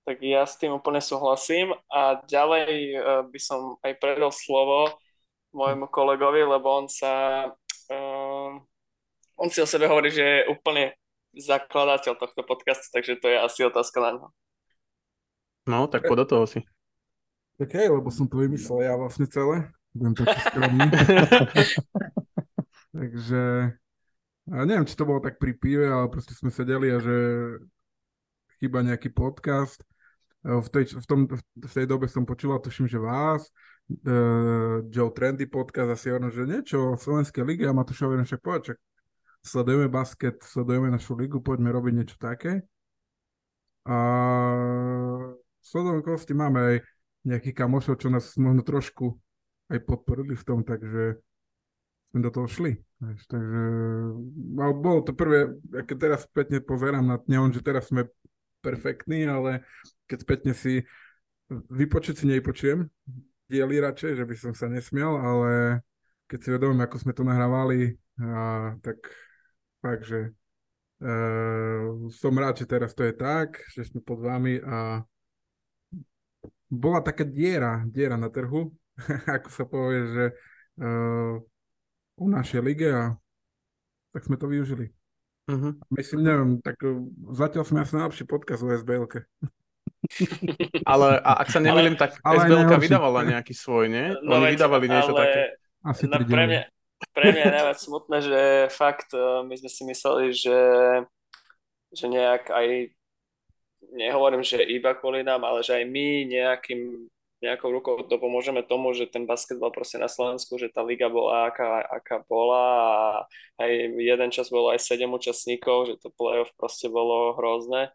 tak 0.04 0.20
ja 0.20 0.44
s 0.44 0.60
tým 0.60 0.76
úplne 0.76 1.00
súhlasím 1.00 1.72
a 1.88 2.20
ďalej 2.28 2.72
uh, 2.98 3.24
by 3.24 3.40
som 3.40 3.80
aj 3.80 3.96
predal 3.96 4.28
slovo 4.34 5.00
môjmu 5.50 5.90
kolegovi, 5.90 6.46
lebo 6.46 6.84
on 6.84 6.86
sa 6.86 7.46
uh, 7.90 8.50
on 9.40 9.48
si 9.48 9.64
o 9.64 9.66
sebe 9.66 9.88
hovorí, 9.88 10.12
že 10.12 10.20
je 10.20 10.48
úplne 10.52 10.92
zakladateľ 11.32 12.12
tohto 12.20 12.44
podcastu, 12.44 12.92
takže 12.92 13.16
to 13.16 13.26
je 13.32 13.38
asi 13.40 13.60
otázka 13.64 13.98
na 14.04 14.10
ňo. 14.12 14.26
No, 15.64 15.78
tak 15.88 16.04
poď 16.04 16.24
do 16.24 16.26
toho 16.26 16.44
si. 16.44 16.60
Tak 17.56 17.72
hej, 17.72 17.88
lebo 17.88 18.12
som 18.12 18.28
to 18.28 18.40
vymyslel 18.40 18.84
ja 18.84 18.94
vlastne 18.96 19.24
celé. 19.24 19.68
Budem 19.96 20.14
taký 20.16 20.38
skromný. 20.44 20.88
takže 22.96 23.42
a 24.50 24.66
neviem, 24.66 24.88
či 24.88 24.98
to 24.98 25.06
bolo 25.06 25.22
tak 25.22 25.38
pri 25.38 25.54
pive, 25.54 25.86
ale 25.86 26.10
proste 26.10 26.34
sme 26.34 26.50
sedeli 26.50 26.90
a 26.90 26.98
že 26.98 27.16
chýba 28.58 28.82
nejaký 28.82 29.14
podcast. 29.14 29.80
V 30.40 30.68
tej, 30.72 30.96
v, 30.96 31.06
tom, 31.06 31.20
v 31.28 31.72
tej 31.72 31.84
dobe 31.84 32.08
som 32.08 32.24
počúval, 32.24 32.64
tuším, 32.64 32.88
že 32.88 32.96
vás, 32.96 33.52
uh, 34.06 34.86
Joe 34.86 35.10
Trendy 35.10 35.50
podcast 35.50 35.90
asi 35.90 36.14
ono, 36.14 36.30
že 36.30 36.46
niečo 36.46 36.94
o 36.94 36.98
Slovenskej 36.98 37.42
lige 37.42 37.64
a 37.66 37.74
Matúšovi 37.74 38.22
však 38.22 38.40
povedať, 38.40 38.78
sledujeme 39.42 39.88
basket, 39.88 40.40
sledujeme 40.44 40.92
našu 40.92 41.16
ligu, 41.16 41.40
poďme 41.40 41.72
robiť 41.72 41.92
niečo 41.96 42.16
také. 42.20 42.62
A 43.88 43.98
sledujeme 45.64 46.04
kosti 46.04 46.36
máme 46.36 46.58
aj 46.60 46.76
nejakých 47.24 47.56
kamošov, 47.56 48.00
čo 48.00 48.08
nás 48.12 48.36
možno 48.36 48.64
trošku 48.64 49.16
aj 49.72 49.78
podporili 49.84 50.36
v 50.36 50.46
tom, 50.46 50.60
takže 50.64 51.20
sme 52.10 52.20
do 52.20 52.30
toho 52.32 52.48
šli. 52.48 52.80
Takže 53.00 53.60
ale 54.60 54.72
bolo 54.76 55.00
to 55.04 55.12
prvé, 55.16 55.56
keď 55.88 55.96
teraz 55.96 56.20
spätne 56.28 56.60
pozerám 56.60 57.04
na 57.04 57.16
neon, 57.24 57.48
že 57.52 57.64
teraz 57.64 57.88
sme 57.88 58.10
perfektní, 58.60 59.24
ale 59.24 59.64
keď 60.04 60.18
spätne 60.20 60.52
si 60.52 60.84
vypočuť 61.50 62.22
si 62.22 62.24
nevypočujem 62.28 62.86
diely 63.50 63.82
radšej, 63.82 64.22
že 64.22 64.24
by 64.24 64.34
som 64.38 64.52
sa 64.54 64.70
nesmiel, 64.70 65.18
ale 65.18 65.82
keď 66.30 66.38
si 66.38 66.48
vedomím, 66.54 66.86
ako 66.86 66.96
sme 67.02 67.12
to 67.12 67.26
nahrávali, 67.26 67.98
a, 68.22 68.78
tak 68.78 69.02
fakt, 69.82 70.06
že 70.06 70.30
uh, 71.02 72.06
som 72.14 72.32
rád, 72.36 72.62
že 72.62 72.70
teraz 72.70 72.94
to 72.94 73.02
je 73.02 73.14
tak, 73.16 73.58
že 73.74 73.88
sme 73.88 74.04
pod 74.04 74.22
vami 74.22 74.60
a 74.62 75.02
bola 76.70 77.02
taká 77.02 77.26
diera, 77.26 77.82
diera 77.90 78.14
na 78.14 78.30
trhu, 78.30 78.70
ako 79.40 79.48
sa 79.50 79.64
povie, 79.66 80.00
že 80.14 80.24
uh, 80.78 81.34
u 82.20 82.26
našej 82.28 82.60
lige 82.62 82.88
a 82.92 83.16
tak 84.14 84.22
sme 84.22 84.36
to 84.38 84.46
využili. 84.46 84.92
Uh-huh. 85.50 85.74
Myslím, 85.90 86.22
neviem, 86.22 86.50
tak 86.62 86.78
zatiaľ 87.34 87.64
sme 87.66 87.82
asi 87.82 87.98
najlepší 87.98 88.24
podcast 88.28 88.62
o 88.62 88.70
SBLke. 88.70 89.26
Ale 90.90 91.20
a 91.20 91.30
ak 91.44 91.48
sa 91.52 91.60
nemýlim, 91.60 91.94
tak 91.94 92.16
ale 92.24 92.48
SBLka 92.48 92.76
vydávala 92.80 93.20
nejaký 93.26 93.52
svoj, 93.52 93.92
nie? 93.92 94.06
No, 94.24 94.40
Oni 94.40 94.56
vydávali 94.56 94.86
niečo 94.88 95.12
ale... 95.14 95.20
také. 95.20 95.42
Asi 95.80 96.04
no, 96.04 96.20
pre, 96.20 96.44
mňa, 96.44 96.62
pre 97.16 97.26
mňa 97.32 97.40
je 97.40 97.54
najviac 97.56 97.78
smutné, 97.80 98.16
že 98.20 98.40
fakt 98.68 99.16
e, 99.16 99.48
my 99.48 99.54
sme 99.56 99.70
si 99.72 99.82
mysleli, 99.88 100.24
že, 100.36 100.60
že 101.88 102.04
nejak 102.04 102.52
aj 102.52 102.92
nehovorím, 103.96 104.44
že 104.44 104.60
iba 104.60 104.92
kvôli 104.92 105.24
nám, 105.24 105.40
ale 105.40 105.64
že 105.64 105.80
aj 105.80 105.84
my 105.88 106.28
nejakým, 106.28 106.80
nejakou 107.40 107.72
rukou 107.72 108.04
to 108.04 108.20
pomôžeme 108.20 108.60
tomu, 108.60 108.92
že 108.92 109.08
ten 109.08 109.24
basketbal 109.24 109.72
proste 109.72 109.96
na 109.96 110.12
Slovensku, 110.12 110.60
že 110.60 110.68
tá 110.68 110.84
liga 110.84 111.08
bola 111.08 111.48
aká, 111.48 111.80
aká 111.88 112.20
bola 112.28 112.60
a 112.60 112.80
aj 113.64 113.70
jeden 113.96 114.28
čas 114.28 114.52
bolo 114.52 114.68
aj 114.68 114.84
sedem 114.84 115.08
účastníkov, 115.08 115.88
že 115.88 115.94
to 115.96 116.12
playoff 116.12 116.52
proste 116.60 116.92
bolo 116.92 117.40
hrozné 117.40 117.88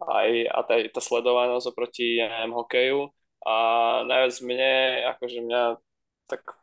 aj, 0.00 0.30
a 0.48 0.58
tá, 0.64 0.74
tá 0.88 1.00
sledovanosť 1.00 1.70
oproti 1.70 2.20
ja 2.20 2.28
neviem, 2.28 2.56
hokeju 2.56 3.12
a 3.44 3.54
najviac 4.04 4.36
mne, 4.44 4.74
akože 5.16 5.38
mňa 5.44 5.62
tak 6.28 6.60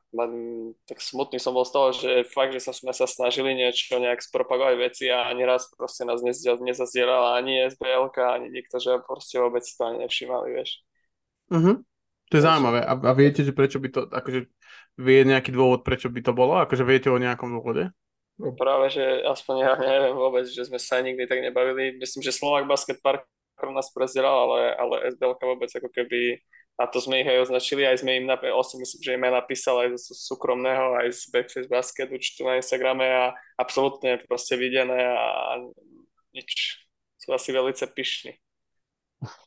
tak 0.88 1.04
smutný 1.04 1.38
som 1.38 1.54
bol 1.54 1.67
z 1.67 1.73
toho, 1.76 1.88
že 1.91 2.12
fakt, 2.32 2.56
že 2.56 2.63
sme 2.63 2.95
sa 2.95 3.06
snažili 3.06 3.54
niečo 3.54 4.00
nejak 4.00 4.23
spropagovať 4.23 4.76
veci 4.80 5.06
a 5.12 5.28
ani 5.28 5.43
raz 5.43 5.67
proste 5.76 6.08
nás 6.08 6.23
nezazdierala 6.23 7.38
ani 7.38 7.67
SBL, 7.69 8.10
ani 8.15 8.47
nikto, 8.50 8.80
že 8.80 9.04
proste 9.04 9.38
vôbec 9.38 9.67
to 9.67 9.82
ani 9.84 10.08
nevšímali, 10.08 10.47
vieš. 10.56 10.82
Uh-huh. 11.52 11.84
To 12.28 12.34
je 12.34 12.43
zaujímavé. 12.43 12.88
A, 12.88 12.93
a 12.95 13.12
viete, 13.13 13.43
že 13.43 13.52
prečo 13.52 13.84
by 13.84 13.88
to, 13.91 14.02
akože 14.08 14.47
vie 14.97 15.19
nejaký 15.28 15.52
dôvod, 15.52 15.84
prečo 15.84 16.08
by 16.08 16.23
to 16.23 16.32
bolo? 16.32 16.60
Akože 16.63 16.88
viete 16.88 17.12
o 17.12 17.19
nejakom 17.19 17.52
dôvode? 17.52 17.91
No 18.38 18.54
práve, 18.54 18.93
že 18.93 19.02
aspoň 19.26 19.56
ja 19.65 19.73
neviem 19.82 20.13
vôbec, 20.13 20.45
že 20.45 20.69
sme 20.69 20.78
sa 20.78 21.02
nikdy 21.02 21.26
tak 21.26 21.41
nebavili. 21.41 21.97
Myslím, 21.97 22.21
že 22.21 22.38
Slovak 22.38 22.69
Basket 22.69 23.02
Park 23.02 23.26
nás 23.73 23.89
prezieral, 23.89 24.45
ale, 24.45 24.78
ale 24.78 24.95
SBL 25.17 25.34
vôbec 25.41 25.69
ako 25.73 25.89
keby 25.89 26.38
a 26.78 26.86
to 26.86 27.02
sme 27.02 27.26
ich 27.26 27.30
aj 27.30 27.50
označili, 27.50 27.89
aj 27.89 28.06
sme 28.06 28.21
im, 28.21 28.30
napísali, 28.30 28.54
osem, 28.54 28.78
myslím, 28.86 29.02
že 29.02 29.15
im 29.17 29.26
aj 29.26 29.34
napísal 29.34 29.76
aj 29.82 29.89
z 29.97 30.13
súkromného, 30.13 30.93
aj 31.02 31.10
z 31.10 31.21
Backface 31.34 31.69
Basket 31.69 32.10
účtu 32.13 32.45
na 32.45 32.62
Instagrame 32.62 33.10
a 33.10 33.34
absolútne 33.58 34.21
proste 34.30 34.54
videné 34.62 35.10
a 35.10 35.58
nič. 36.38 36.78
Sú 37.17 37.34
asi 37.34 37.50
veľmi 37.50 37.73
pyšní. 37.73 38.38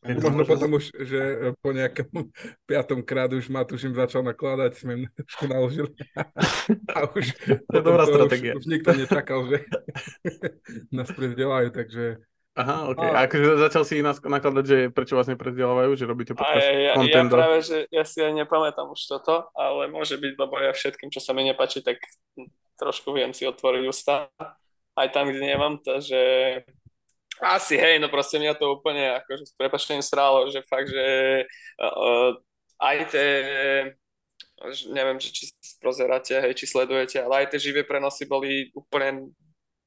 Možno 0.03 0.43
potom 0.43 0.83
už, 0.83 0.91
že 1.07 1.55
po 1.63 1.71
nejakom 1.71 2.11
piatom 2.69 3.07
krát 3.07 3.31
už 3.31 3.47
ma 3.55 3.63
tuším 3.63 3.95
začal 3.95 4.27
nakladať, 4.27 4.73
sme 4.75 4.93
im 4.99 5.03
trošku 5.19 5.45
naložili. 5.47 5.95
A 6.91 7.07
už, 7.07 7.25
to 7.71 7.75
je 7.79 7.85
dobrá 7.85 8.05
stratégia. 8.07 8.59
Už, 8.59 8.67
už 8.67 8.71
nikto 8.71 8.91
nečakal, 8.99 9.47
že 9.47 9.63
nás 10.97 11.09
prezdelajú, 11.15 11.71
takže 11.71 12.19
Aha, 12.59 12.91
ok. 12.91 12.99
A 12.99 13.31
akože 13.31 13.63
začal 13.63 13.83
si 13.87 14.03
nás 14.03 14.19
nakladať, 14.19 14.65
že 14.67 14.77
prečo 14.91 15.15
vás 15.15 15.31
neprezdelávajú, 15.31 15.95
že 15.95 16.05
robíte 16.05 16.35
podcast 16.35 16.67
ja, 16.67 16.93
ja, 16.93 16.99
ja 16.99 17.23
práve, 17.31 17.63
že 17.63 17.87
ja 17.95 18.03
si 18.03 18.19
aj 18.27 18.35
nepamätám 18.43 18.91
už 18.91 19.07
toto, 19.07 19.55
ale 19.55 19.87
môže 19.87 20.19
byť, 20.19 20.35
lebo 20.35 20.59
ja 20.59 20.75
všetkým, 20.75 21.15
čo 21.15 21.23
sa 21.23 21.31
mi 21.31 21.47
nepáči, 21.47 21.79
tak 21.79 22.03
trošku 22.75 23.15
viem 23.15 23.31
si 23.31 23.47
otvoriť 23.47 23.83
ústa. 23.87 24.35
Aj 24.99 25.09
tam, 25.15 25.31
kde 25.31 25.47
nemám 25.47 25.79
to, 25.79 26.03
že 26.03 26.21
asi, 27.42 27.74
hej, 27.76 27.98
no 27.98 28.12
proste 28.12 28.37
mňa 28.38 28.55
to 28.57 28.76
úplne 28.76 29.16
akože 29.24 29.44
s 29.48 29.55
prepačením 29.57 30.05
strálo, 30.05 30.48
že 30.53 30.64
fakt, 30.66 30.88
že 30.92 31.07
uh, 31.81 32.37
aj 32.81 32.96
tie 33.12 33.29
neviem, 34.92 35.16
či 35.16 35.48
prozeráte, 35.81 36.37
hej, 36.37 36.53
či 36.53 36.68
sledujete, 36.68 37.16
ale 37.16 37.44
aj 37.44 37.57
tie 37.57 37.72
živé 37.72 37.81
prenosy 37.81 38.29
boli 38.29 38.68
úplne 38.76 39.33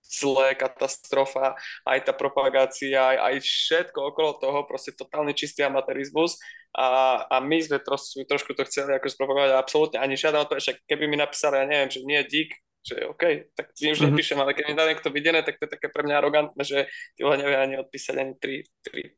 zlé, 0.01 0.53
katastrofa, 0.57 1.53
aj 1.85 1.99
tá 2.09 2.13
propagácia, 2.13 2.97
aj, 2.97 3.17
aj 3.17 3.35
všetko 3.41 3.99
okolo 4.13 4.37
toho, 4.41 4.59
proste 4.65 4.93
totálny 4.93 5.33
čistý 5.33 5.65
amatérizmus. 5.65 6.37
A, 6.73 7.21
a 7.29 7.37
my 7.37 7.61
sme 7.61 7.77
trošku, 7.77 8.25
trošku 8.25 8.57
to 8.57 8.65
chceli 8.65 8.97
ako 8.97 9.05
spropagovať 9.05 9.53
absolútne 9.53 10.01
ani 10.01 10.17
žiadne 10.17 10.49
to, 10.49 10.57
keby 10.89 11.05
mi 11.05 11.17
napísali, 11.21 11.61
ja 11.61 11.65
neviem, 11.69 11.89
že 11.93 12.01
nie 12.01 12.17
dík, 12.25 12.49
že 12.83 13.07
OK, 13.07 13.23
tak 13.55 13.71
si 13.71 13.87
už 13.87 14.03
mm-hmm. 14.03 14.11
nepíšem, 14.11 14.37
ale 14.43 14.51
keď 14.51 14.63
mi 14.67 14.75
dá 14.75 14.83
niekto 14.83 15.09
videné, 15.09 15.39
tak 15.41 15.55
to 15.55 15.65
je 15.65 15.73
také 15.79 15.87
pre 15.87 16.03
mňa 16.03 16.15
arogantné, 16.19 16.61
že 16.67 16.91
ty 17.15 17.23
ho 17.23 17.31
nevie 17.31 17.55
ani 17.55 17.75
odpísať 17.79 18.15
ani 18.19 18.33
tri, 18.35 18.67
tri 18.83 19.15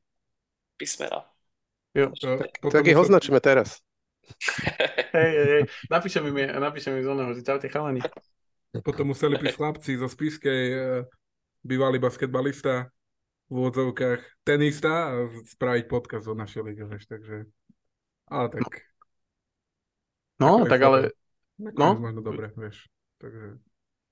písmena. 0.77 1.25
Jo, 1.97 2.13
to, 2.13 2.45
to, 2.61 2.69
tak 2.69 2.85
ich 2.85 2.99
označíme 2.99 3.41
teraz. 3.41 3.81
hej, 5.17 5.31
hej, 5.33 5.47
hej, 5.49 5.63
napíšem 5.89 6.21
im, 6.29 6.37
napíšem 6.61 6.97
im 6.97 7.03
z 7.05 7.09
oného, 7.09 7.31
že 7.33 7.41
čaute 7.45 7.67
chalani. 7.69 8.01
Potom 8.85 9.09
museli 9.09 9.41
prísť 9.41 9.57
chlapci 9.61 9.91
zo 9.97 10.05
Spiskej, 10.05 10.63
eh, 10.73 11.03
bývalý 11.65 11.97
basketbalista, 11.97 12.93
v 13.45 13.53
úvodzovkách 13.61 14.21
tenista 14.41 15.13
a 15.13 15.29
spraviť 15.29 15.85
podcast 15.85 16.25
o 16.25 16.33
našej 16.33 16.61
lige, 16.65 16.83
vieš, 16.89 17.05
takže... 17.05 17.45
Ale 18.25 18.47
tak... 18.49 18.65
No, 20.41 20.65
tak 20.65 20.81
ale... 20.81 21.13
No, 21.61 21.93
možno 21.93 22.25
dobre, 22.25 22.49
vieš, 22.57 22.89
takže... 23.25 23.57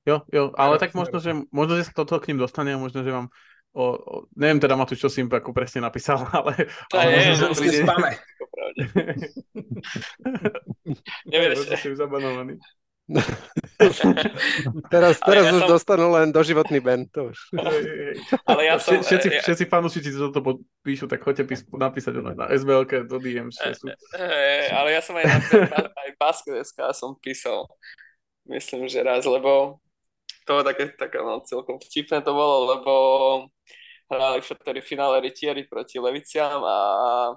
Jo, 0.04 0.28
jo, 0.28 0.52
ale 0.60 0.76
tak 0.82 0.91
možno, 0.97 1.21
že, 1.21 1.32
možno, 1.54 1.78
že 1.80 1.88
sa 1.88 1.93
toto 1.95 2.19
k 2.19 2.28
ním 2.34 2.41
dostane 2.41 2.73
a 2.76 2.82
možno, 2.82 3.06
že 3.06 3.13
vám 3.13 3.30
o, 3.71 3.84
o, 3.93 4.26
neviem 4.36 4.60
teda 4.60 4.76
Matúš, 4.76 4.99
čo 5.02 5.10
si 5.10 5.21
im 5.23 5.32
ako 5.32 5.54
presne 5.56 5.82
napísal, 5.86 6.28
ale... 6.38 6.67
To 6.91 6.97
ale 6.97 7.12
je, 7.13 7.36
že 7.38 7.45
príde... 7.58 7.82
spame. 7.86 8.12
Nevieš. 11.30 11.69
Ja, 11.69 11.78
že... 11.78 11.95
zabanovaný. 11.95 12.58
teraz 14.93 15.19
teraz 15.19 15.43
ja 15.43 15.52
už 15.52 15.67
som... 15.67 15.76
dostanú 15.76 16.15
len 16.15 16.32
doživotný 16.32 16.80
ben. 16.80 17.04
To 17.12 17.36
už. 17.36 17.52
Ale 18.47 18.63
ja 18.63 18.80
som... 18.80 18.95
Všetci, 18.95 19.28
ja... 19.28 19.43
všetci 19.43 19.67
fanúšici, 19.67 20.08
čo 20.08 20.32
to 20.32 20.39
píšu, 20.88 21.12
tak 21.12 21.19
choďte 21.19 21.43
pís, 21.43 21.67
napísať 21.67 22.23
na 22.23 22.47
SBLK 22.47 23.04
do 23.04 23.19
DM. 23.19 23.52
Ale 24.71 24.95
ja 24.95 25.04
som 25.04 25.19
aj 25.19 25.26
na 25.28 25.36
aj 25.84 26.10
Basket.sk 26.15 26.80
som 26.95 27.12
písal, 27.19 27.67
myslím, 28.49 28.88
že 28.91 29.03
raz, 29.03 29.23
lebo 29.23 29.79
to 30.43 30.60
bolo 30.60 30.63
také, 30.67 30.91
také 30.95 31.17
no, 31.23 31.39
celkom 31.43 31.79
vtipné 31.79 32.19
to 32.19 32.32
bolo, 32.36 32.58
lebo 32.75 32.93
hrali 34.12 34.43
v 34.43 34.84
finále 34.84 35.23
Rytieri 35.23 35.63
proti 35.65 35.97
Leviciam 35.97 36.62
a, 36.62 36.79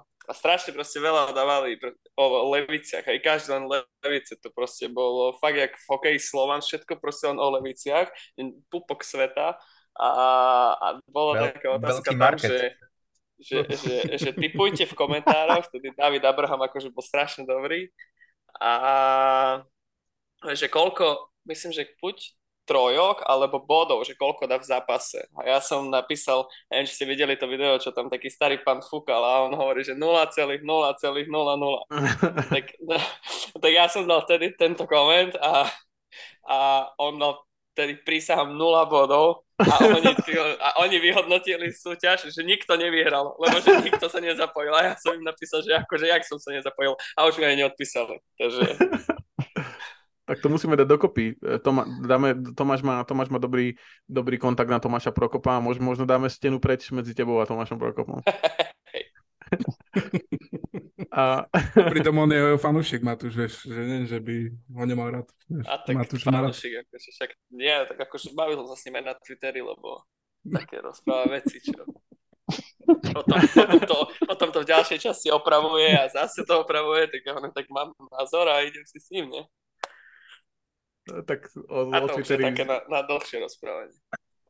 a 0.03 0.31
strašne 0.35 0.75
proste 0.75 0.99
veľa 0.99 1.31
dávali 1.31 1.79
o 2.19 2.51
Leviciach, 2.51 3.07
aj 3.07 3.19
každý 3.23 3.55
len 3.55 3.65
Levice, 4.03 4.35
to 4.37 4.51
proste 4.51 4.91
bolo 4.91 5.33
fakt 5.39 5.55
jak 5.55 5.73
v 5.73 5.85
hokeji 5.87 6.19
Slovan, 6.19 6.59
všetko 6.59 6.99
proste 6.99 7.31
len 7.31 7.39
o 7.39 7.47
Leviciach, 7.57 8.11
pupok 8.67 9.07
sveta 9.07 9.55
a, 9.97 10.09
a 10.75 10.87
bola 11.07 11.33
Veľ, 11.39 11.45
taká 11.55 11.67
otázka 11.79 12.09
tam, 12.13 12.35
že, 12.37 12.75
že, 13.39 13.57
že, 13.65 13.95
že 14.19 14.29
typujte 14.35 14.83
v 14.85 14.97
komentároch, 14.97 15.71
vtedy 15.71 15.95
David 15.95 16.27
Abraham 16.27 16.67
akože 16.67 16.91
bol 16.91 17.01
strašne 17.01 17.47
dobrý 17.47 17.89
a 18.59 19.63
že 20.43 20.67
koľko, 20.69 21.33
myslím, 21.47 21.71
že 21.73 21.89
buď 21.97 22.37
trojok 22.67 23.23
alebo 23.23 23.63
bodov, 23.63 24.03
že 24.03 24.19
koľko 24.19 24.45
dá 24.45 24.59
v 24.59 24.67
zápase. 24.67 25.23
A 25.39 25.47
ja 25.47 25.59
som 25.63 25.87
napísal, 25.87 26.43
neviem, 26.67 26.85
či 26.85 26.99
ste 26.99 27.07
videli 27.07 27.39
to 27.39 27.47
video, 27.47 27.79
čo 27.79 27.95
tam 27.95 28.11
taký 28.11 28.27
starý 28.27 28.59
pán 28.59 28.83
fúkal 28.83 29.23
a 29.23 29.47
on 29.47 29.55
hovorí, 29.55 29.87
že 29.87 29.95
0,0,00. 29.95 30.59
tak, 32.53 32.65
tak 33.63 33.71
ja 33.71 33.87
som 33.87 34.03
dal 34.03 34.27
vtedy 34.27 34.51
tento 34.59 34.83
koment 34.83 35.33
a, 35.39 35.71
a 36.43 36.57
on 36.99 37.15
dal 37.15 37.47
vtedy 37.71 38.03
prísahám 38.03 38.51
0 38.51 38.89
bodov 38.91 39.47
a 39.63 39.73
oni, 39.87 40.11
a 40.67 40.81
oni 40.83 40.97
vyhodnotili 40.99 41.71
súťaž, 41.71 42.29
že 42.29 42.41
nikto 42.43 42.75
nevyhral, 42.75 43.37
lebo 43.39 43.63
že 43.63 43.79
nikto 43.79 44.11
sa 44.11 44.19
nezapojil. 44.19 44.73
A 44.75 44.91
ja 44.91 44.93
som 44.99 45.15
im 45.15 45.23
napísal, 45.23 45.63
že 45.63 45.71
akože 45.77 46.11
jak 46.11 46.27
som 46.27 46.37
sa 46.37 46.51
nezapojil. 46.51 46.99
A 47.15 47.25
už 47.25 47.39
mi 47.39 47.47
aj 47.47 47.57
neodpísali. 47.63 48.19
Takže... 48.35 48.61
Tak 50.27 50.43
to 50.43 50.51
musíme 50.51 50.75
dať 50.75 50.87
dokopy. 50.87 51.39
E, 51.39 51.59
Toma, 51.63 51.87
dáme, 52.03 52.35
Tomáš, 52.51 52.83
má, 52.83 52.99
Tomáš 53.07 53.31
má 53.31 53.39
dobrý, 53.39 53.79
dobrý 54.11 54.35
kontakt 54.35 54.67
na 54.67 54.83
Tomáša 54.83 55.15
Prokopa 55.15 55.55
a 55.55 55.63
možno, 55.63 55.87
možno 55.87 56.03
dáme 56.03 56.27
stenu 56.27 56.59
preč 56.59 56.91
medzi 56.91 57.15
tebou 57.15 57.39
a 57.39 57.47
Tomášom 57.47 57.79
Prokopom. 57.79 58.19
a... 61.15 61.47
Pritom 61.71 62.19
on 62.19 62.27
je 62.27 62.59
fanúšik 62.59 63.07
Matúš, 63.07 63.39
vieš, 63.39 63.63
že 63.63 63.81
nie, 63.87 64.03
že 64.03 64.19
by 64.19 64.35
ho 64.51 64.83
nemal 64.83 65.07
rád. 65.15 65.31
Vieš, 65.47 65.63
a 65.63 65.79
tak 65.79 65.95
Matúš 65.95 66.27
fanúšik, 66.27 66.83
akože 66.83 67.09
však 67.15 67.31
nie, 67.55 67.75
tak 67.87 67.97
akože 68.11 68.35
bavil 68.35 68.67
sa 68.67 68.75
s 68.75 68.83
ním 68.83 68.99
aj 68.99 69.05
na 69.07 69.15
Twitteri, 69.15 69.63
lebo 69.63 70.03
také 70.43 70.83
rozpráva 70.83 71.39
veci, 71.39 71.63
čo 71.63 71.87
potom, 73.13 73.39
potom, 73.43 73.79
to, 73.83 73.97
potom 74.23 74.47
to 74.55 74.59
v 74.63 74.69
ďalšej 74.71 74.99
časti 75.03 75.27
opravuje 75.35 75.91
a 75.91 76.07
zase 76.07 76.47
to 76.47 76.63
opravuje, 76.63 77.11
tak 77.11 77.21
ja 77.27 77.35
tak 77.51 77.67
mám 77.67 77.91
názor 78.07 78.47
a 78.47 78.63
idem 78.63 78.87
si 78.87 79.03
s 79.03 79.11
ním, 79.11 79.27
nie? 79.27 79.43
Tak 81.25 81.47
o, 81.55 81.91
a 81.91 81.97
to 82.03 82.05
o 82.05 82.15
Twitteri... 82.19 82.21
už 82.21 82.29
je 82.29 82.37
také 82.51 82.63
na, 82.67 82.77
na 82.87 82.99
dlhšie 83.03 83.37
rozprávanie. 83.41 83.95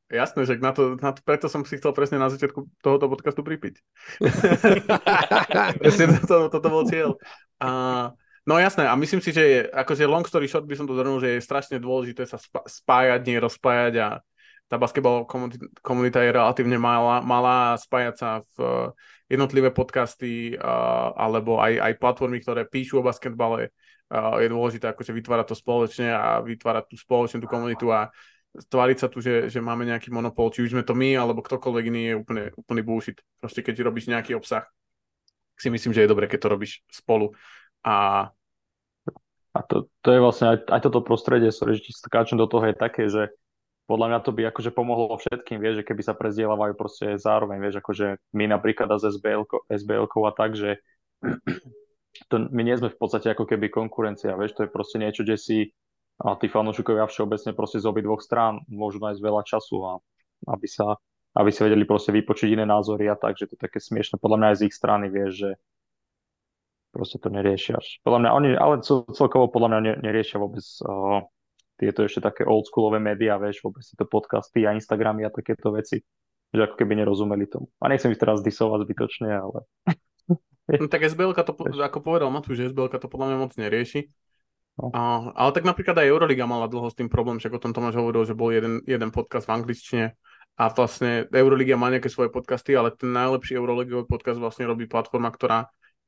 Jasné, 0.08 0.48
že 0.48 0.56
na 0.64 0.72
to, 0.72 0.96
na 0.96 1.12
to, 1.12 1.20
preto 1.20 1.52
som 1.52 1.68
si 1.68 1.76
chcel 1.76 1.92
presne 1.92 2.16
na 2.16 2.32
začiatku 2.32 2.80
tohoto 2.80 3.12
podcastu 3.12 3.44
pripiť. 3.44 3.76
presne 5.84 6.16
toto, 6.24 6.48
toto 6.48 6.68
bol 6.72 6.88
cieľ. 6.88 7.20
A, 7.60 7.70
no 8.48 8.56
jasné, 8.56 8.88
a 8.88 8.96
myslím 8.96 9.20
si, 9.20 9.36
že 9.36 9.44
je, 9.44 9.60
akože 9.68 10.08
long 10.08 10.24
story 10.24 10.48
short 10.48 10.64
by 10.64 10.80
som 10.80 10.88
to 10.88 10.96
zhrnul, 10.96 11.20
že 11.20 11.36
je 11.36 11.44
strašne 11.44 11.76
dôležité 11.84 12.24
sa 12.24 12.40
spájať, 12.64 13.20
nie 13.28 13.36
rozpájať 13.36 13.94
a 14.00 14.08
tá 14.72 14.76
basketbalová 14.80 15.28
komunita 15.80 16.24
je 16.24 16.32
relatívne 16.32 16.80
malá, 16.80 17.20
malá 17.24 17.76
spájať 17.76 18.16
sa 18.16 18.30
v 18.56 18.92
jednotlivé 19.28 19.76
podcasty 19.76 20.56
uh, 20.56 21.12
alebo 21.16 21.60
aj, 21.60 21.84
aj 21.84 22.00
platformy, 22.00 22.40
ktoré 22.40 22.64
píšu 22.64 23.00
o 23.00 23.08
basketbale 23.08 23.76
je 24.14 24.48
dôležité 24.48 24.86
akože 24.92 25.12
vytvárať 25.12 25.46
to 25.52 25.56
spoločne 25.56 26.08
a 26.12 26.40
vytvárať 26.40 26.84
tú 26.92 26.96
spoločnú 26.96 27.44
tú 27.44 27.50
komunitu 27.52 27.92
a 27.92 28.08
tváriť 28.56 28.98
sa 28.98 29.08
tu, 29.12 29.22
že, 29.22 29.52
že 29.52 29.60
máme 29.62 29.86
nejaký 29.86 30.10
monopol, 30.10 30.50
či 30.50 30.66
už 30.66 30.74
sme 30.74 30.84
to 30.88 30.98
my, 30.98 31.14
alebo 31.14 31.46
ktokoľvek 31.46 31.84
iný 31.92 32.02
je 32.02 32.16
úplne, 32.16 32.44
úplný 32.58 32.82
bullshit. 32.82 33.20
Proste 33.38 33.62
keď 33.62 33.86
robíš 33.86 34.10
nejaký 34.10 34.34
obsah, 34.34 34.66
si 35.58 35.70
myslím, 35.70 35.94
že 35.94 36.06
je 36.06 36.12
dobré, 36.12 36.26
keď 36.26 36.40
to 36.48 36.54
robíš 36.54 36.82
spolu. 36.90 37.34
A, 37.86 38.30
a 39.54 39.60
to, 39.68 39.90
to 40.02 40.10
je 40.10 40.20
vlastne 40.22 40.56
aj, 40.56 40.58
aj 40.70 40.82
toto 40.86 41.06
prostredie, 41.06 41.54
sorry, 41.54 41.78
že 41.78 41.94
skáčem 41.94 42.38
do 42.38 42.50
toho, 42.50 42.66
je 42.66 42.78
také, 42.78 43.10
že 43.10 43.30
podľa 43.88 44.08
mňa 44.12 44.20
to 44.22 44.32
by 44.36 44.42
akože 44.52 44.72
pomohlo 44.76 45.16
všetkým, 45.16 45.64
vieš, 45.64 45.82
že 45.82 45.88
keby 45.88 46.02
sa 46.04 46.14
prezdieľavajú 46.14 46.74
proste 46.76 47.16
zároveň, 47.16 47.58
vieš, 47.64 47.80
akože 47.80 48.20
my 48.36 48.46
napríklad 48.52 48.92
z 49.00 49.16
SBL, 49.16 49.48
SBL 49.72 50.06
a 50.06 50.34
tak, 50.36 50.60
že 50.60 50.84
to, 52.26 52.50
my 52.50 52.62
nie 52.66 52.76
sme 52.78 52.90
v 52.90 52.98
podstate 52.98 53.30
ako 53.32 53.46
keby 53.46 53.70
konkurencia, 53.70 54.34
vieš, 54.34 54.58
to 54.58 54.66
je 54.66 54.74
proste 54.74 54.98
niečo, 54.98 55.22
kde 55.22 55.38
si 55.38 55.58
a 56.18 56.34
tí 56.34 56.50
fanúšikovia 56.50 57.06
všeobecne 57.06 57.54
proste 57.54 57.78
z 57.78 57.86
dvoch 57.86 58.26
strán 58.26 58.66
môžu 58.66 58.98
nájsť 58.98 59.22
veľa 59.22 59.46
času 59.46 59.78
a 59.86 59.92
aby 60.50 60.66
sa 60.66 60.98
aby 61.38 61.54
si 61.54 61.62
vedeli 61.62 61.86
proste 61.86 62.10
vypočiť 62.10 62.58
iné 62.58 62.66
názory 62.66 63.06
a 63.06 63.16
tak, 63.16 63.38
že 63.38 63.46
to 63.46 63.54
je 63.54 63.62
také 63.70 63.78
smiešne. 63.78 64.18
Podľa 64.18 64.38
mňa 64.42 64.48
aj 64.50 64.58
z 64.58 64.66
ich 64.66 64.74
strany 64.74 65.06
vieš, 65.14 65.32
že 65.38 65.50
proste 66.90 67.22
to 67.22 67.30
neriešia. 67.30 67.78
Podľa 68.02 68.20
mňa 68.26 68.30
oni, 68.34 68.50
ale 68.58 68.82
celkovo 69.14 69.46
podľa 69.54 69.70
mňa 69.70 69.80
neriešia 70.02 70.42
vôbec 70.42 70.66
uh, 70.82 71.22
tieto 71.78 72.10
ešte 72.10 72.26
také 72.26 72.42
oldschoolové 72.42 72.98
médiá, 72.98 73.38
vieš, 73.38 73.62
vôbec 73.62 73.86
tieto 73.86 74.10
podcasty 74.10 74.66
a 74.66 74.74
Instagramy 74.74 75.30
a 75.30 75.30
takéto 75.30 75.70
veci, 75.70 76.02
že 76.50 76.62
ako 76.66 76.74
keby 76.74 77.06
nerozumeli 77.06 77.46
tomu. 77.46 77.70
A 77.78 77.86
nechcem 77.86 78.10
ich 78.10 78.18
teraz 78.18 78.42
disovať 78.42 78.90
zbytočne, 78.90 79.30
ale 79.30 79.62
No 80.68 80.92
tak 80.92 81.08
SBL 81.08 81.32
to, 81.32 81.54
ako 81.80 82.00
povedal 82.04 82.28
Matúš, 82.28 82.60
že 82.60 82.76
SBL 82.76 82.92
to 82.92 83.08
podľa 83.08 83.28
mňa 83.32 83.38
moc 83.40 83.54
nerieši. 83.56 84.12
No. 84.78 84.94
A, 84.94 85.02
ale 85.34 85.52
tak 85.58 85.66
napríklad 85.66 85.98
aj 85.98 86.12
Euroliga 86.12 86.46
mala 86.46 86.70
dlho 86.70 86.92
s 86.92 86.98
tým 87.00 87.10
problém, 87.10 87.42
však 87.42 87.56
o 87.56 87.62
tom 87.64 87.74
Tomáš 87.74 87.98
hovoril, 87.98 88.30
že 88.30 88.38
bol 88.38 88.54
jeden, 88.54 88.86
jeden 88.86 89.10
podcast 89.10 89.50
v 89.50 89.56
angličtine 89.58 90.06
a 90.58 90.64
vlastne 90.70 91.26
Euroliga 91.34 91.74
má 91.78 91.90
nejaké 91.90 92.14
svoje 92.14 92.30
podcasty, 92.30 92.78
ale 92.78 92.94
ten 92.94 93.10
najlepší 93.10 93.58
Euroligový 93.58 94.06
podcast 94.06 94.38
vlastne 94.38 94.70
robí 94.70 94.86
platforma, 94.86 95.34
ktorá 95.34 95.66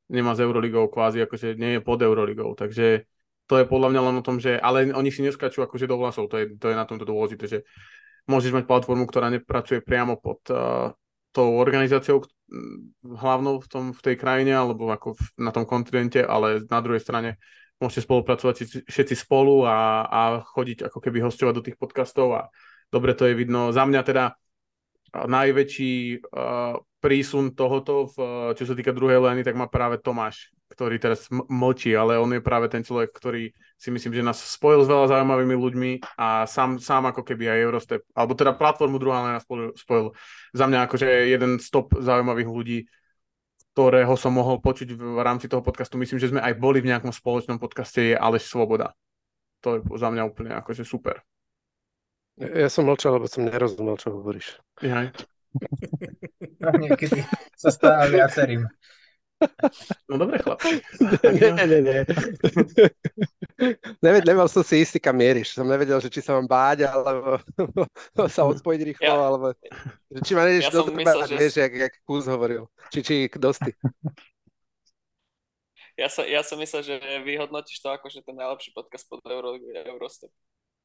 nemá 0.09 0.37
s 0.37 0.41
Euroligou 0.41 0.85
kvázi, 0.85 1.21
akože 1.25 1.57
nie 1.57 1.77
je 1.77 1.81
pod 1.81 2.01
Euroligou, 2.01 2.53
takže 2.53 3.09
to 3.49 3.57
je 3.57 3.65
podľa 3.65 3.89
mňa 3.89 4.01
len 4.05 4.15
o 4.21 4.25
tom, 4.25 4.37
že, 4.37 4.57
ale 4.61 4.93
oni 4.93 5.09
si 5.09 5.25
neskačú 5.25 5.65
akože 5.65 5.89
do 5.89 5.97
vlasov, 5.97 6.29
to 6.29 6.37
je, 6.37 6.45
to 6.57 6.69
je 6.69 6.77
na 6.77 6.85
tomto 6.85 7.05
dôležité, 7.09 7.45
že 7.49 7.59
môžeš 8.29 8.53
mať 8.53 8.69
platformu, 8.69 9.09
ktorá 9.09 9.33
nepracuje 9.33 9.81
priamo 9.81 10.17
pod 10.21 10.45
uh, 10.53 10.93
tou 11.29 11.61
organizáciou 11.61 12.25
hlavnou 13.05 13.61
v, 13.61 13.67
tom, 13.69 13.85
v 13.93 14.01
tej 14.01 14.15
krajine 14.17 14.57
alebo 14.57 14.89
ako 14.89 15.13
v, 15.13 15.23
na 15.37 15.53
tom 15.53 15.69
kontinente, 15.69 16.21
ale 16.25 16.65
na 16.65 16.81
druhej 16.81 17.01
strane 17.01 17.37
môžete 17.77 18.09
spolupracovať 18.09 18.85
všetci 18.89 19.15
spolu 19.15 19.63
a, 19.63 20.03
a 20.09 20.21
chodiť 20.43 20.89
ako 20.89 20.99
keby 20.99 21.23
hostovať 21.23 21.53
do 21.55 21.65
tých 21.65 21.77
podcastov 21.77 22.27
a 22.35 22.41
dobre 22.89 23.13
to 23.13 23.29
je 23.29 23.37
vidno. 23.37 23.69
Za 23.69 23.85
mňa 23.85 24.01
teda 24.03 24.35
najväčší 25.13 26.21
uh, 26.21 26.75
prísun 26.99 27.55
tohoto, 27.55 28.11
v, 28.11 28.17
čo 28.57 28.63
sa 28.67 28.73
týka 28.75 28.91
druhej 28.91 29.23
lény, 29.23 29.41
tak 29.45 29.55
má 29.55 29.71
práve 29.71 30.01
Tomáš, 30.01 30.51
ktorý 30.73 30.99
teraz 30.99 31.29
mlčí, 31.31 31.95
ale 31.95 32.19
on 32.19 32.29
je 32.35 32.43
práve 32.43 32.67
ten 32.67 32.83
človek, 32.83 33.09
ktorý 33.15 33.49
si 33.79 33.89
myslím, 33.95 34.11
že 34.11 34.27
nás 34.27 34.43
spojil 34.43 34.83
s 34.83 34.91
veľa 34.91 35.07
zaujímavými 35.07 35.55
ľuďmi 35.55 35.91
a 36.19 36.43
sám, 36.43 36.83
sám 36.83 37.15
ako 37.15 37.23
keby 37.23 37.47
aj 37.47 37.63
Eurostep, 37.63 38.01
alebo 38.11 38.35
teda 38.35 38.51
platformu 38.51 38.99
druhá 38.99 39.23
léna 39.23 39.39
spojil, 39.71 40.11
za 40.51 40.65
mňa 40.67 40.79
akože 40.83 41.07
jeden 41.31 41.63
stop 41.63 41.95
zaujímavých 41.95 42.49
ľudí, 42.51 42.79
ktorého 43.71 44.19
som 44.19 44.35
mohol 44.35 44.59
počuť 44.59 44.99
v 44.99 45.23
rámci 45.23 45.47
toho 45.47 45.63
podcastu. 45.63 45.95
Myslím, 45.95 46.19
že 46.19 46.27
sme 46.27 46.43
aj 46.43 46.59
boli 46.59 46.83
v 46.83 46.91
nejakom 46.91 47.15
spoločnom 47.15 47.55
podcaste, 47.55 48.11
je 48.11 48.15
Aleš 48.19 48.51
Svoboda. 48.51 48.91
To 49.63 49.79
je 49.79 49.83
za 49.95 50.11
mňa 50.11 50.23
úplne 50.27 50.51
akože 50.59 50.83
super. 50.83 51.23
Ja 52.35 52.67
som 52.67 52.87
mlčal, 52.87 53.15
lebo 53.15 53.31
som 53.31 53.47
nerozumel, 53.47 53.95
čo 53.95 54.11
hovoríš. 54.15 54.59
Ja. 54.83 55.07
Niekedy 56.59 57.23
sa 57.55 57.71
stáva 57.71 58.11
viacerým. 58.11 58.67
No 60.09 60.17
dobre, 60.19 60.39
chlapci. 60.43 60.83
nie, 61.39 61.51
nie, 61.55 61.79
nie. 61.81 62.01
Neved, 64.03 64.23
nemal 64.27 64.47
som 64.51 64.63
si 64.63 64.83
istý, 64.83 64.99
kam 64.99 65.15
mieríš. 65.15 65.55
Som 65.55 65.71
nevedel, 65.71 65.99
že 66.03 66.11
či 66.11 66.19
sa 66.19 66.35
mám 66.35 66.47
báť, 66.47 66.91
alebo 66.91 67.39
sa 68.35 68.43
odpojiť 68.47 68.81
rýchlo, 68.83 69.07
ja, 69.07 69.15
alebo 69.15 69.55
či 70.23 70.31
ma 70.35 70.43
nejdeš 70.47 70.67
ja 70.67 70.71
do 70.75 70.91
myslel, 70.91 71.19
že... 71.27 71.35
vieš, 71.39 71.55
jak, 71.55 71.71
jak 71.71 71.93
Kuz 72.03 72.27
hovoril. 72.27 72.67
Či, 72.91 72.99
či 73.03 73.15
dosti. 73.35 73.71
Ja 75.99 76.07
som, 76.07 76.23
ja 76.23 76.39
som 76.43 76.55
myslel, 76.59 76.81
že 76.83 76.95
vyhodnotíš 77.27 77.83
to 77.83 77.91
ako, 77.91 78.07
že 78.07 78.23
ten 78.23 78.35
najlepší 78.35 78.71
podcast 78.71 79.03
pod 79.07 79.19
Euro, 79.27 79.59
Eurostep. 79.59 80.31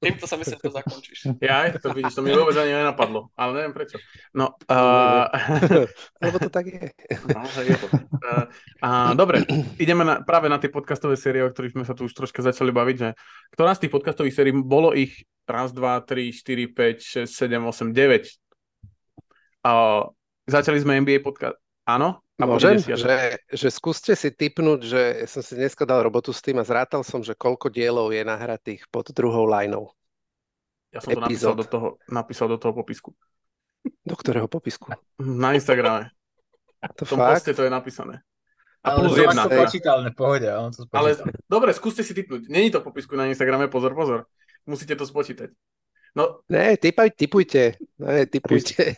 Týmto 0.05 0.25
sa 0.29 0.37
myslím, 0.37 0.61
že 0.61 0.65
to 0.69 0.73
zakončíš. 0.73 1.19
Ja, 1.41 1.73
to 1.73 1.97
vidíš, 1.97 2.15
to 2.15 2.21
mi 2.21 2.37
vôbec 2.37 2.53
ani 2.61 2.77
nenapadlo, 2.77 3.33
ale 3.33 3.51
neviem 3.57 3.73
prečo. 3.73 3.97
No, 4.37 4.53
uh... 4.69 5.27
Lebo 6.25 6.37
to 6.41 6.51
tak 6.53 6.69
je. 6.69 6.93
No, 7.33 7.41
je 7.61 7.77
to. 7.77 7.87
Uh, 7.89 8.45
uh, 8.85 9.11
dobre, 9.17 9.45
ideme 9.81 10.05
na, 10.05 10.21
práve 10.21 10.53
na 10.53 10.61
tie 10.61 10.69
podcastové 10.69 11.17
série, 11.17 11.41
o 11.41 11.49
ktorých 11.49 11.75
sme 11.77 11.85
sa 11.85 11.97
tu 11.97 12.05
už 12.05 12.13
troška 12.13 12.41
začali 12.45 12.73
baviť, 12.73 12.97
že 12.97 13.09
ktorá 13.57 13.73
z 13.73 13.87
tých 13.87 13.93
podcastových 13.93 14.35
sérií, 14.37 14.53
bolo 14.57 14.93
ich 14.93 15.25
raz, 15.45 15.73
dva, 15.77 16.01
tri, 16.01 16.33
štyri, 16.33 16.69
päť, 16.69 17.05
šesť, 17.05 17.33
sedem, 17.33 17.63
osem, 17.69 17.93
deväť. 17.93 18.37
Uh, 19.65 20.13
začali 20.49 20.81
sme 20.81 21.01
NBA 21.05 21.21
podcast. 21.21 21.57
Áno? 21.85 22.24
A 22.35 22.51
môžem, 22.51 22.83
že, 22.83 23.39
že 23.47 23.69
skúste 23.71 24.19
si 24.19 24.27
typnúť, 24.35 24.81
že 24.83 25.01
ja 25.23 25.27
som 25.31 25.39
si 25.39 25.55
dneska 25.55 25.87
dal 25.87 26.03
robotu 26.03 26.35
s 26.35 26.43
tým 26.43 26.59
a 26.59 26.67
zrátal 26.67 27.07
som, 27.07 27.23
že 27.23 27.39
koľko 27.39 27.71
dielov 27.71 28.11
je 28.11 28.27
nahratých 28.27 28.91
pod 28.91 29.07
druhou 29.15 29.47
lineou. 29.47 29.95
Ja 30.91 30.99
som 30.99 31.15
to 31.15 31.23
napísal 31.23 31.55
do 31.55 31.63
toho, 31.63 31.89
napísal 32.11 32.51
do 32.51 32.59
toho 32.59 32.75
popisku. 32.75 33.15
Do 34.03 34.17
ktorého 34.19 34.51
popisku? 34.51 34.91
Na 35.23 35.55
Instagrame. 35.55 36.11
To 36.99 37.07
V 37.07 37.15
tom 37.15 37.19
fakt? 37.23 37.39
poste 37.39 37.53
to 37.55 37.63
je 37.63 37.71
napísané. 37.71 38.15
A 38.83 38.93
Ale 38.93 39.09
plus 39.09 39.17
jedna. 39.17 39.43
to 39.43 39.49
teda. 39.49 39.63
počítané, 39.65 40.09
pohode. 40.13 40.49
On 40.51 40.69
to 40.69 40.85
Ale 40.91 41.17
dobre, 41.47 41.71
skúste 41.73 42.03
si 42.03 42.13
typnúť. 42.13 42.51
Není 42.51 42.69
to 42.69 42.83
v 42.83 42.91
popisku 42.91 43.15
na 43.15 43.31
Instagrame, 43.31 43.71
pozor, 43.71 43.95
pozor. 43.95 44.27
Musíte 44.67 44.93
to 44.93 45.07
spočítať. 45.07 45.55
No, 46.15 46.43
Ne, 46.51 46.77
typaj, 46.77 47.15
typujte. 47.15 47.79
Ne, 47.99 48.27
typujte. 48.27 48.95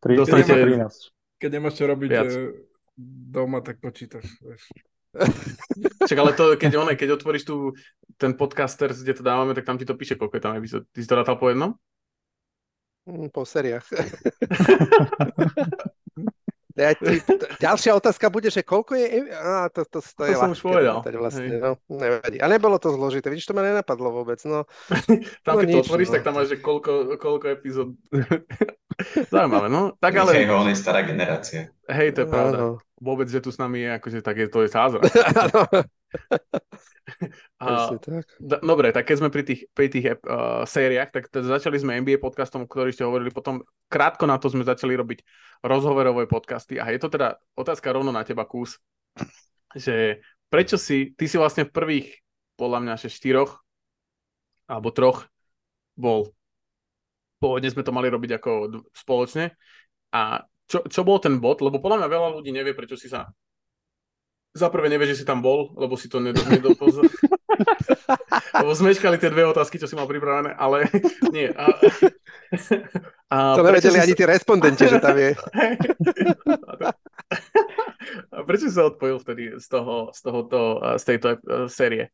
3, 0.00 0.16
Dostanete- 0.16 0.56
13. 0.56 1.19
Keď 1.40 1.50
nemáš 1.56 1.80
čo 1.80 1.88
robiť 1.88 2.10
Viac. 2.12 2.32
doma, 3.32 3.64
tak 3.64 3.80
počítaš. 3.80 4.28
Vieš. 4.44 4.62
Čak, 6.08 6.18
ale 6.20 6.36
to, 6.36 6.54
keď, 6.54 6.72
one, 6.78 6.94
keď 6.94 7.18
otvoríš 7.18 7.48
tu 7.48 7.74
ten 8.14 8.36
podcaster, 8.36 8.92
kde 8.92 9.16
to 9.16 9.26
dávame, 9.26 9.56
tak 9.56 9.66
tam 9.66 9.80
ti 9.80 9.88
to 9.88 9.96
píše, 9.98 10.14
koľko 10.14 10.38
je 10.38 10.44
tam 10.44 10.54
epizód. 10.54 10.86
Ty 10.92 10.98
si 11.02 11.08
to 11.08 11.18
rátal 11.18 11.40
po 11.40 11.50
jednom? 11.50 11.74
Mm, 13.08 13.32
Po 13.32 13.42
seriách. 13.48 13.88
Ja 16.80 16.96
ti, 16.96 17.20
ďalšia 17.60 17.92
otázka 17.92 18.32
bude, 18.32 18.48
že 18.48 18.64
koľko 18.64 18.96
je... 18.96 19.28
Á, 19.36 19.68
to, 19.68 19.84
to, 19.84 20.00
to, 20.00 20.22
je 20.24 20.32
To 20.32 20.40
som 20.40 20.52
už 20.56 20.64
ľahké 20.64 20.68
povedal. 20.72 20.96
Vlastne, 21.20 21.44
Hej. 21.44 21.60
no, 21.60 21.70
nevadí. 21.92 22.38
A 22.40 22.46
nebolo 22.48 22.80
to 22.80 22.88
zložité, 22.96 23.28
vidíš, 23.28 23.52
to 23.52 23.56
ma 23.56 23.60
nenapadlo 23.60 24.08
vôbec. 24.08 24.40
No, 24.48 24.64
Tam, 25.44 25.60
No 25.60 25.60
keď 25.60 25.68
to 25.68 25.76
nič, 25.76 25.84
otvoríš, 25.84 26.08
no. 26.08 26.14
tak 26.16 26.22
tam 26.24 26.34
máš, 26.40 26.48
že 26.56 26.58
koľko, 26.64 27.20
koľko 27.20 27.46
epizód. 27.52 27.88
Zaujímavé, 29.32 29.68
no. 29.68 29.92
Tak 30.00 30.12
ale, 30.16 30.48
ho, 30.48 30.56
on 30.64 30.72
je 30.72 30.76
stará 30.80 31.04
generácia. 31.04 31.68
hej, 31.92 32.16
to 32.16 32.24
je 32.24 32.28
pravda. 32.28 32.56
Áno. 32.56 32.70
Vôbec, 33.00 33.28
že 33.28 33.44
tu 33.44 33.52
s 33.52 33.60
nami 33.60 33.84
je, 33.84 33.90
akože 34.00 34.18
tak 34.24 34.36
je, 34.40 34.46
to 34.48 34.64
je 34.64 34.68
zázrak. 34.72 35.04
A, 37.60 37.92
tak. 37.98 38.24
dobre, 38.40 38.92
tak 38.94 39.04
keď 39.08 39.16
sme 39.20 39.30
pri 39.32 39.42
tých, 39.44 39.60
pri 39.74 39.88
tých 39.92 40.04
uh, 40.24 40.64
sériách, 40.64 41.10
tak 41.12 41.24
t- 41.28 41.44
začali 41.44 41.76
sme 41.76 42.00
NBA 42.00 42.22
podcastom, 42.22 42.64
ktorý 42.64 42.94
ste 42.94 43.04
hovorili, 43.04 43.34
potom 43.34 43.60
krátko 43.90 44.24
na 44.24 44.40
to 44.40 44.48
sme 44.48 44.64
začali 44.64 44.96
robiť 44.96 45.20
rozhovorové 45.64 46.24
podcasty. 46.30 46.80
A 46.80 46.88
je 46.92 47.00
to 47.00 47.12
teda 47.12 47.36
otázka 47.56 47.92
rovno 47.92 48.14
na 48.14 48.24
teba, 48.24 48.48
Kús, 48.48 48.80
že 49.76 50.24
prečo 50.48 50.80
si, 50.80 51.12
ty 51.14 51.28
si 51.28 51.36
vlastne 51.36 51.68
v 51.68 51.74
prvých, 51.74 52.08
podľa 52.56 52.78
mňa, 52.84 52.94
že 53.00 53.08
štyroch 53.12 53.60
alebo 54.70 54.94
troch 54.94 55.26
bol. 55.98 56.30
Pôvodne 57.40 57.72
sme 57.72 57.82
to 57.82 57.92
mali 57.92 58.12
robiť 58.12 58.36
ako 58.36 58.50
d- 58.68 58.84
spoločne. 58.92 59.56
A 60.12 60.44
čo, 60.70 60.84
čo 60.86 61.00
bol 61.02 61.18
ten 61.18 61.40
bod? 61.40 61.64
Lebo 61.64 61.82
podľa 61.82 62.04
mňa 62.04 62.08
veľa 62.12 62.28
ľudí 62.36 62.52
nevie, 62.52 62.76
prečo 62.76 62.94
si 62.94 63.08
sa 63.10 63.26
za 64.50 64.66
prvé 64.66 64.90
nevie, 64.90 65.14
že 65.14 65.22
si 65.22 65.24
tam 65.24 65.38
bol, 65.42 65.70
lebo 65.78 65.94
si 65.94 66.10
to 66.10 66.18
nedo, 66.18 66.42
nedopozor. 66.50 67.06
lebo 68.62 68.74
zmeškali 68.74 69.18
tie 69.18 69.30
dve 69.30 69.46
otázky, 69.46 69.78
čo 69.78 69.86
si 69.86 69.94
mal 69.94 70.10
pripravené, 70.10 70.58
ale 70.58 70.90
nie. 71.34 71.54
A, 71.54 71.70
a 73.30 73.54
To 73.54 73.62
nevedeli 73.62 73.98
si 73.98 74.02
ani 74.02 74.14
tí 74.18 74.26
respondenti, 74.26 74.90
že 74.90 74.98
tam 74.98 75.14
je. 75.14 75.38
a 78.34 78.42
prečo 78.42 78.66
sa 78.74 78.90
odpojil 78.90 79.22
vtedy 79.22 79.54
z, 79.62 79.66
toho, 79.70 80.10
z, 80.10 80.18
tohoto, 80.18 80.82
z 80.98 81.04
tejto 81.06 81.38
eh, 81.38 81.70
série? 81.70 82.10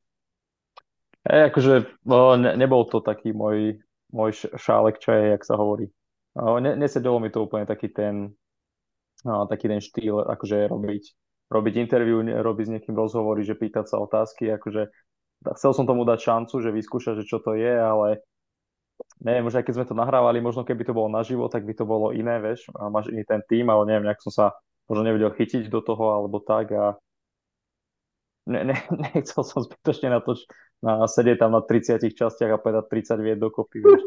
Hej, 1.26 1.50
akože 1.50 1.74
no, 2.06 2.38
ne, 2.38 2.54
nebol 2.54 2.86
to 2.86 3.02
taký 3.02 3.34
môj, 3.34 3.82
môj 4.14 4.46
šálek 4.54 5.02
čaje, 5.02 5.34
jak 5.34 5.42
sa 5.42 5.58
hovorí. 5.58 5.90
No, 6.36 6.60
ne, 6.60 6.76
nesedelo 6.76 7.16
mi 7.16 7.32
to 7.32 7.48
úplne 7.48 7.64
taký 7.64 7.90
ten, 7.90 8.36
no, 9.24 9.48
taký 9.48 9.72
ten 9.72 9.80
štýl, 9.80 10.20
akože 10.22 10.68
robiť, 10.68 11.04
robiť 11.46 11.74
interview, 11.78 12.18
ne- 12.22 12.38
robiť 12.42 12.64
s 12.66 12.72
niekým 12.78 12.94
rozhovory, 12.98 13.46
že 13.46 13.58
pýtať 13.58 13.86
sa 13.86 14.02
otázky, 14.02 14.50
akože 14.54 14.90
chcel 15.54 15.72
som 15.76 15.86
tomu 15.86 16.02
dať 16.02 16.18
šancu, 16.18 16.54
že 16.58 16.74
vyskúšať, 16.74 17.22
že 17.22 17.28
čo 17.28 17.38
to 17.38 17.54
je, 17.54 17.70
ale 17.70 18.24
neviem, 19.22 19.44
možno 19.46 19.62
aj 19.62 19.66
keď 19.68 19.74
sme 19.78 19.88
to 19.88 19.94
nahrávali, 19.94 20.42
možno 20.42 20.66
keby 20.66 20.82
to 20.82 20.96
bolo 20.96 21.12
naživo, 21.12 21.46
tak 21.46 21.62
by 21.62 21.74
to 21.76 21.84
bolo 21.86 22.10
iné, 22.10 22.40
vieš, 22.40 22.66
a 22.74 22.88
máš 22.88 23.12
iný 23.12 23.22
ten 23.22 23.44
tým, 23.46 23.68
ale 23.68 23.86
neviem, 23.86 24.08
nejak 24.08 24.24
som 24.24 24.32
sa 24.32 24.46
možno 24.90 25.06
nevedel 25.06 25.30
chytiť 25.34 25.68
do 25.68 25.80
toho, 25.82 26.16
alebo 26.16 26.40
tak 26.42 26.72
a 26.72 26.96
ne, 28.46 28.60
ne, 28.72 28.76
nechcel 29.14 29.42
som 29.42 29.62
zbytočne 29.62 30.08
na 30.10 30.20
to, 30.22 30.38
na, 30.80 31.04
sedieť 31.06 31.42
tam 31.42 31.54
na 31.54 31.62
30 31.62 32.02
častiach 32.10 32.50
a 32.56 32.62
povedať 32.62 32.84
30 32.90 33.26
vied 33.26 33.38
dokopy, 33.38 33.82
vieš. 33.82 34.02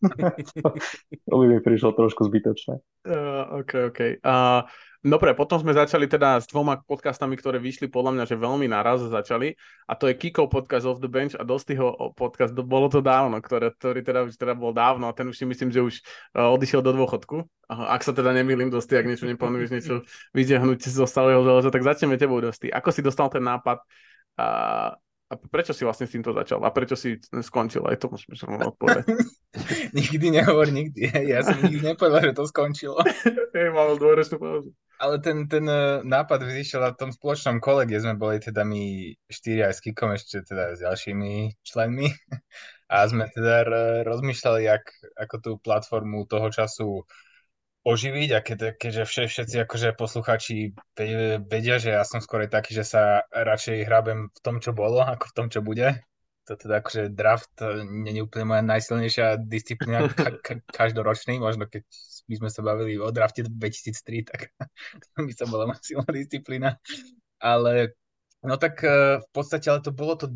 to 1.28 1.34
by 1.36 1.44
mi 1.44 1.58
prišlo 1.60 1.92
trošku 1.92 2.24
zbytočné. 2.28 2.80
Uh, 3.04 3.60
OK, 3.60 3.92
OK. 3.92 4.00
Uh, 4.24 4.64
dobre, 5.00 5.32
potom 5.32 5.56
sme 5.60 5.72
začali 5.72 6.04
teda 6.04 6.40
s 6.40 6.46
dvoma 6.48 6.80
podcastami, 6.80 7.36
ktoré 7.36 7.56
vyšli 7.56 7.88
podľa 7.88 8.12
mňa, 8.16 8.24
že 8.28 8.36
veľmi 8.36 8.68
naraz 8.68 9.04
začali. 9.04 9.56
A 9.88 9.96
to 9.96 10.08
je 10.08 10.14
Kiko 10.16 10.48
podcast 10.48 10.84
Off 10.84 11.00
the 11.00 11.08
Bench 11.08 11.36
a 11.36 11.44
Dostyho 11.44 12.16
podcast, 12.16 12.52
do- 12.52 12.64
bolo 12.64 12.92
to 12.92 13.00
dávno, 13.00 13.40
ktoré, 13.40 13.72
ktorý 13.72 14.00
teda 14.04 14.28
už 14.28 14.36
teda 14.36 14.52
bol 14.52 14.76
dávno 14.76 15.08
a 15.08 15.16
ten 15.16 15.28
už 15.28 15.36
si 15.36 15.48
myslím, 15.48 15.72
že 15.72 15.80
už 15.80 15.94
uh, 16.36 16.52
odišiel 16.52 16.84
do 16.84 16.92
dôchodku. 16.92 17.48
Uh, 17.68 17.86
ak 17.92 18.04
sa 18.04 18.12
teda 18.12 18.30
nemýlim, 18.36 18.68
Dosty, 18.68 19.00
ak 19.00 19.08
niečo 19.08 19.24
neplánuješ, 19.24 19.68
niečo 19.72 19.94
vyťahnuť 20.36 20.80
zo 20.84 21.08
stáleho 21.08 21.40
železa, 21.40 21.72
tak 21.72 21.82
začneme 21.82 22.20
tebou, 22.20 22.40
Dosty. 22.40 22.68
Ako 22.68 22.92
si 22.92 23.00
dostal 23.00 23.32
ten 23.32 23.44
nápad 23.44 23.80
uh, 24.36 24.92
a 25.30 25.38
prečo 25.38 25.70
si 25.70 25.86
vlastne 25.86 26.10
s 26.10 26.14
týmto 26.18 26.34
začal? 26.34 26.58
A 26.66 26.74
prečo 26.74 26.98
si 26.98 27.14
skončil? 27.22 27.86
Aj 27.86 27.94
to 27.94 28.10
musím 28.10 28.34
som 28.34 28.50
odpovedať. 28.58 29.06
Nikdy 29.98 30.26
nehovor 30.34 30.66
nikdy. 30.74 31.06
Ja 31.06 31.46
som 31.46 31.54
nikdy 31.62 31.94
nepovedal, 31.94 32.34
že 32.34 32.34
to 32.34 32.50
skončilo. 32.50 32.98
Hej, 33.54 33.70
mal 33.70 33.94
dôrečnú 33.94 34.42
pauzu. 34.42 34.74
Ale 35.00 35.16
ten, 35.24 35.48
ten 35.48 35.64
eh, 35.64 36.04
nápad 36.04 36.44
vyšiel 36.44 36.84
na 36.84 36.92
tom 36.92 37.08
spoločnom 37.08 37.56
kole, 37.56 37.88
kde 37.88 38.04
sme 38.04 38.14
boli 38.20 38.36
teda 38.36 38.68
my 38.68 39.16
štyri 39.32 39.64
aj 39.64 39.72
s 39.72 39.80
Kikom, 39.80 40.12
ešte 40.12 40.44
teda 40.44 40.76
s 40.76 40.84
ďalšími 40.84 41.56
členmi. 41.64 42.08
A 42.90 43.06
sme 43.06 43.30
teda 43.30 43.64
rozmýšľali, 44.02 44.66
jak, 44.66 44.82
ako 45.14 45.34
tú 45.38 45.50
platformu 45.62 46.26
toho 46.26 46.50
času 46.50 47.06
oživiť 47.86 48.30
a 48.34 48.40
keď, 48.44 48.58
keďže 48.76 49.02
vše- 49.06 49.30
všetci 49.30 49.56
akože 49.64 49.88
posluchači 49.96 50.74
ve- 50.98 51.38
vedia, 51.38 51.78
že 51.80 51.96
ja 51.96 52.02
som 52.04 52.20
skôr 52.20 52.44
taký, 52.50 52.76
že 52.76 52.84
sa 52.84 53.24
radšej 53.30 53.86
hrabem 53.88 54.28
v 54.28 54.40
tom, 54.42 54.58
čo 54.58 54.74
bolo, 54.76 55.00
ako 55.00 55.24
v 55.32 55.36
tom, 55.38 55.46
čo 55.48 55.62
bude. 55.64 56.02
To 56.50 56.58
teda 56.58 56.82
akože 56.82 57.14
draft 57.14 57.54
nie 57.86 58.18
je 58.18 58.26
úplne 58.26 58.50
moja 58.50 58.62
najsilnejšia 58.66 59.38
disciplína 59.38 60.02
ka- 60.18 60.42
ka- 60.42 60.66
každoročný, 60.66 61.38
možno 61.38 61.70
keď 61.70 61.86
by 62.26 62.34
sme 62.42 62.50
sa 62.50 62.66
bavili 62.66 62.98
o 62.98 63.06
drafte 63.14 63.46
2003, 63.46 64.26
tak 64.26 64.50
to 65.14 65.22
by 65.22 65.30
sa 65.30 65.46
bola 65.46 65.70
moja 65.70 65.78
silná 65.78 66.10
disciplína. 66.10 66.74
Ale 67.38 67.94
no 68.42 68.58
tak 68.58 68.82
eh, 68.82 69.22
v 69.22 69.28
podstate, 69.30 69.70
ale 69.70 69.78
to 69.78 69.94
bolo 69.94 70.18
to, 70.18 70.26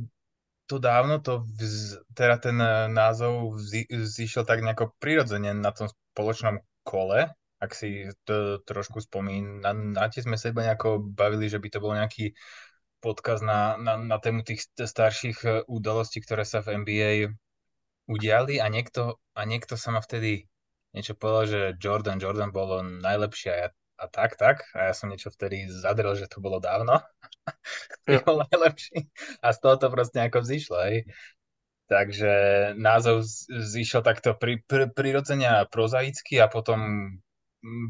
to 0.70 0.78
dávno, 0.78 1.18
to 1.18 1.42
vz, 1.50 1.98
teda 2.14 2.38
ten 2.38 2.62
eh, 2.62 2.86
názov 2.86 3.58
vzi, 3.58 3.90
zišiel 3.90 4.46
tak 4.46 4.62
nejako 4.62 4.94
prirodzene 5.02 5.50
na 5.50 5.74
tom 5.74 5.90
spoločnom 5.90 6.62
kole, 6.86 7.26
ak 7.58 7.70
si 7.72 8.06
to 8.28 8.60
trošku 8.62 9.00
spomínate, 9.00 10.20
sme 10.20 10.36
sa 10.36 10.52
iba 10.52 10.62
nejako 10.62 11.00
bavili, 11.00 11.48
že 11.48 11.58
by 11.58 11.68
to 11.72 11.82
bol 11.82 11.96
nejaký 11.96 12.36
podcast 13.04 13.44
na, 13.44 13.76
na, 13.76 14.00
na 14.00 14.16
tému 14.16 14.40
tých 14.40 14.64
st- 14.64 14.88
starších 14.88 15.38
eh, 15.44 15.52
udalostí, 15.68 16.24
ktoré 16.24 16.48
sa 16.48 16.64
v 16.64 16.80
NBA 16.80 17.28
udiali 18.08 18.64
a 18.64 18.72
niekto, 18.72 19.20
a 19.36 19.44
niekto 19.44 19.76
sa 19.76 19.92
ma 19.92 20.00
vtedy 20.00 20.48
niečo 20.96 21.18
povedal, 21.18 21.44
že 21.44 21.60
Jordan, 21.76 22.16
Jordan 22.22 22.54
bolo 22.54 22.80
najlepšie 22.80 23.50
a, 23.50 23.58
ja, 23.58 23.68
a 24.00 24.04
tak, 24.08 24.38
tak. 24.38 24.62
A 24.78 24.88
ja 24.88 24.92
som 24.94 25.10
niečo 25.10 25.28
vtedy 25.28 25.66
zadrel, 25.68 26.14
že 26.16 26.30
to 26.30 26.40
bolo 26.40 26.62
dávno. 26.62 27.02
Jo. 28.08 28.20
bol 28.24 28.40
najlepší. 28.40 29.08
A 29.44 29.52
z 29.52 29.58
toho 29.60 29.76
to 29.76 29.92
proste 29.92 30.16
nejako 30.16 30.44
vzýšlo, 30.44 30.76
hej. 30.88 31.04
Takže 31.88 32.32
názov 32.80 33.28
zišiel 33.48 34.00
takto 34.00 34.32
pri, 34.32 34.64
pri, 34.64 34.88
prirodzene 34.88 35.44
a 35.44 35.68
prozaicky 35.68 36.40
a 36.40 36.48
potom 36.48 36.80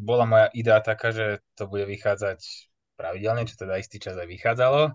bola 0.02 0.26
moja 0.26 0.46
idea 0.54 0.82
taká, 0.82 1.14
že 1.14 1.42
to 1.54 1.70
bude 1.70 1.86
vychádzať 1.86 2.42
pravidelne, 2.94 3.46
čo 3.46 3.54
teda 3.58 3.78
istý 3.78 3.98
čas 4.02 4.18
aj 4.18 4.26
vychádzalo. 4.26 4.94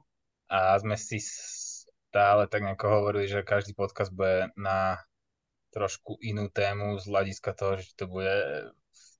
A 0.49 0.77
sme 0.81 0.97
si 0.97 1.21
stále 1.21 2.49
tak 2.49 2.65
nejako 2.65 2.85
hovorili, 2.89 3.29
že 3.29 3.45
každý 3.45 3.77
podcast 3.77 4.09
bude 4.09 4.49
na 4.57 4.97
trošku 5.69 6.17
inú 6.25 6.49
tému 6.49 6.97
z 6.97 7.05
hľadiska 7.05 7.53
toho, 7.53 7.77
že 7.77 7.93
to 7.93 8.09
bude 8.09 8.33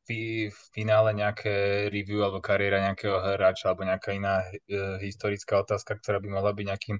v, 0.09 0.49
finále 0.73 1.13
nejaké 1.13 1.85
review 1.93 2.25
alebo 2.25 2.41
kariéra 2.41 2.81
nejakého 2.89 3.37
hráča 3.37 3.69
alebo 3.69 3.85
nejaká 3.85 4.17
iná 4.17 4.41
e, 4.41 4.57
historická 5.05 5.61
otázka, 5.61 6.01
ktorá 6.01 6.17
by 6.17 6.29
mohla 6.33 6.49
byť 6.49 6.65
nejakým 6.65 6.97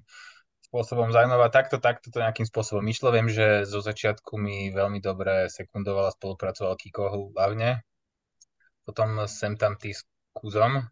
spôsobom 0.70 1.10
zaujímavá. 1.10 1.50
Takto, 1.50 1.82
takto 1.82 2.14
to 2.14 2.22
nejakým 2.22 2.46
spôsobom 2.46 2.86
išlo. 2.86 3.10
Viem, 3.10 3.26
že 3.26 3.66
zo 3.66 3.82
začiatku 3.82 4.38
mi 4.38 4.70
veľmi 4.70 5.02
dobre 5.02 5.50
sekundoval 5.50 6.06
a 6.06 6.14
spolupracoval 6.14 6.78
Kiko 6.78 7.34
hlavne. 7.34 7.82
Potom 8.86 9.26
sem 9.26 9.58
tam 9.58 9.74
ty 9.74 9.90
s 9.90 10.06
Kuzom. 10.30 10.86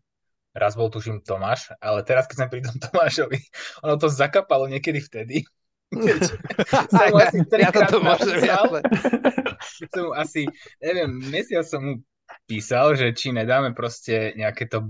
Raz 0.56 0.74
bol 0.74 0.88
tuším 0.88 1.20
Tomáš, 1.22 1.72
ale 1.78 2.02
teraz 2.02 2.24
keď 2.24 2.36
sme 2.44 2.52
pri 2.52 2.60
tom 2.64 2.76
Tomášovi, 2.80 3.38
ono 3.84 3.94
to 4.00 4.08
zakapalo 4.08 4.68
niekedy 4.68 5.00
vtedy. 5.00 5.44
Keď 5.88 6.20
som 6.92 7.04
mu 7.12 7.18
asi 7.20 7.38
ja 7.40 7.48
trikrát 7.48 7.88
toto 7.88 8.04
môžem 8.04 8.44
napísal, 8.44 8.68
som 9.92 10.02
mu 10.08 10.12
asi, 10.12 10.42
neviem, 10.84 11.10
mesiac 11.32 11.64
som 11.64 11.80
mu 11.80 11.92
písal, 12.44 12.92
že 12.96 13.16
či 13.16 13.32
nedáme 13.32 13.72
proste 13.72 14.36
nejaké 14.36 14.68
to 14.68 14.84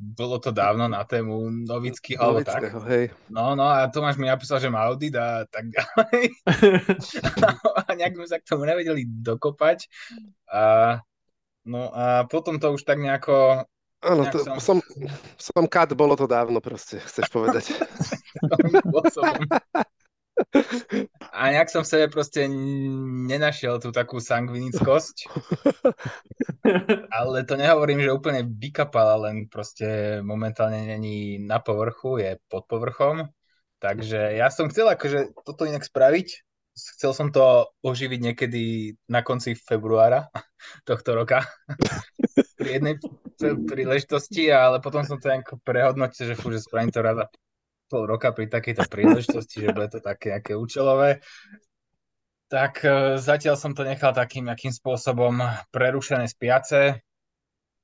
bolo 0.00 0.40
to 0.40 0.48
dávno 0.48 0.88
na 0.88 1.04
tému 1.04 1.52
Novický 1.68 2.16
alebo 2.16 2.40
tak. 2.40 2.72
Hej. 2.88 3.12
No, 3.28 3.52
no 3.52 3.68
a 3.68 3.84
Tomáš 3.92 4.16
mi 4.16 4.24
napísal, 4.24 4.56
že 4.56 4.72
má 4.72 4.88
audit 4.88 5.12
a 5.12 5.44
tak 5.44 5.68
ďalej. 5.68 6.20
a 7.84 7.90
nejak 7.92 8.16
sme 8.16 8.26
sa 8.26 8.40
k 8.40 8.48
tomu 8.48 8.64
nevedeli 8.64 9.04
dokopať. 9.04 9.92
A, 10.48 10.96
no 11.68 11.92
a 11.92 12.24
potom 12.24 12.56
to 12.56 12.72
už 12.72 12.82
tak 12.88 12.96
nejako... 12.96 13.68
Áno, 14.00 14.24
to, 14.32 14.40
som- 14.60 14.80
som, 15.36 15.64
kat, 15.68 15.92
bolo 15.92 16.16
to 16.16 16.24
dávno 16.24 16.64
proste, 16.64 17.04
chceš 17.04 17.28
povedať. 17.28 17.68
A 21.36 21.52
nejak 21.52 21.68
som 21.68 21.84
v 21.84 21.90
sebe 21.92 22.06
proste 22.08 22.48
nenašiel 23.28 23.76
tú 23.76 23.92
takú 23.92 24.24
sangvinickosť, 24.24 25.28
ale 27.12 27.44
to 27.44 27.60
nehovorím, 27.60 28.00
že 28.00 28.16
úplne 28.16 28.48
vykapala, 28.48 29.20
len 29.28 29.52
proste 29.52 30.20
momentálne 30.24 30.96
není 30.96 31.36
na 31.36 31.60
povrchu, 31.60 32.24
je 32.24 32.40
pod 32.48 32.64
povrchom. 32.64 33.28
Takže 33.80 34.36
ja 34.36 34.52
som 34.52 34.68
chcel 34.68 34.92
akože 34.92 35.32
toto 35.44 35.64
inak 35.64 35.84
spraviť. 35.84 36.28
Chcel 36.96 37.12
som 37.12 37.28
to 37.28 37.68
oživiť 37.84 38.20
niekedy 38.20 38.94
na 39.12 39.20
konci 39.20 39.52
februára 39.52 40.32
tohto 40.88 41.16
roka 41.16 41.44
pri 42.60 42.80
jednej 42.80 42.96
príležitosti, 43.40 44.52
ale 44.52 44.78
potom 44.84 45.02
som 45.02 45.16
to 45.16 45.32
nejako 45.32 45.56
prehodnotil, 45.64 46.30
že 46.30 46.38
fú, 46.38 46.52
že 46.52 46.60
spravím 46.60 46.92
to 46.92 47.00
rada 47.00 47.26
pol 47.90 48.06
roka 48.06 48.30
pri 48.30 48.46
takejto 48.46 48.86
príležitosti, 48.86 49.66
že 49.66 49.74
bude 49.74 49.90
to 49.90 49.98
také 49.98 50.38
nejaké 50.38 50.54
účelové. 50.54 51.18
Tak 52.46 52.86
e, 52.86 53.18
zatiaľ 53.18 53.58
som 53.58 53.74
to 53.74 53.82
nechal 53.82 54.14
takým 54.14 54.46
nejakým 54.46 54.70
spôsobom 54.70 55.42
prerušené 55.74 56.30
spiace, 56.30 57.02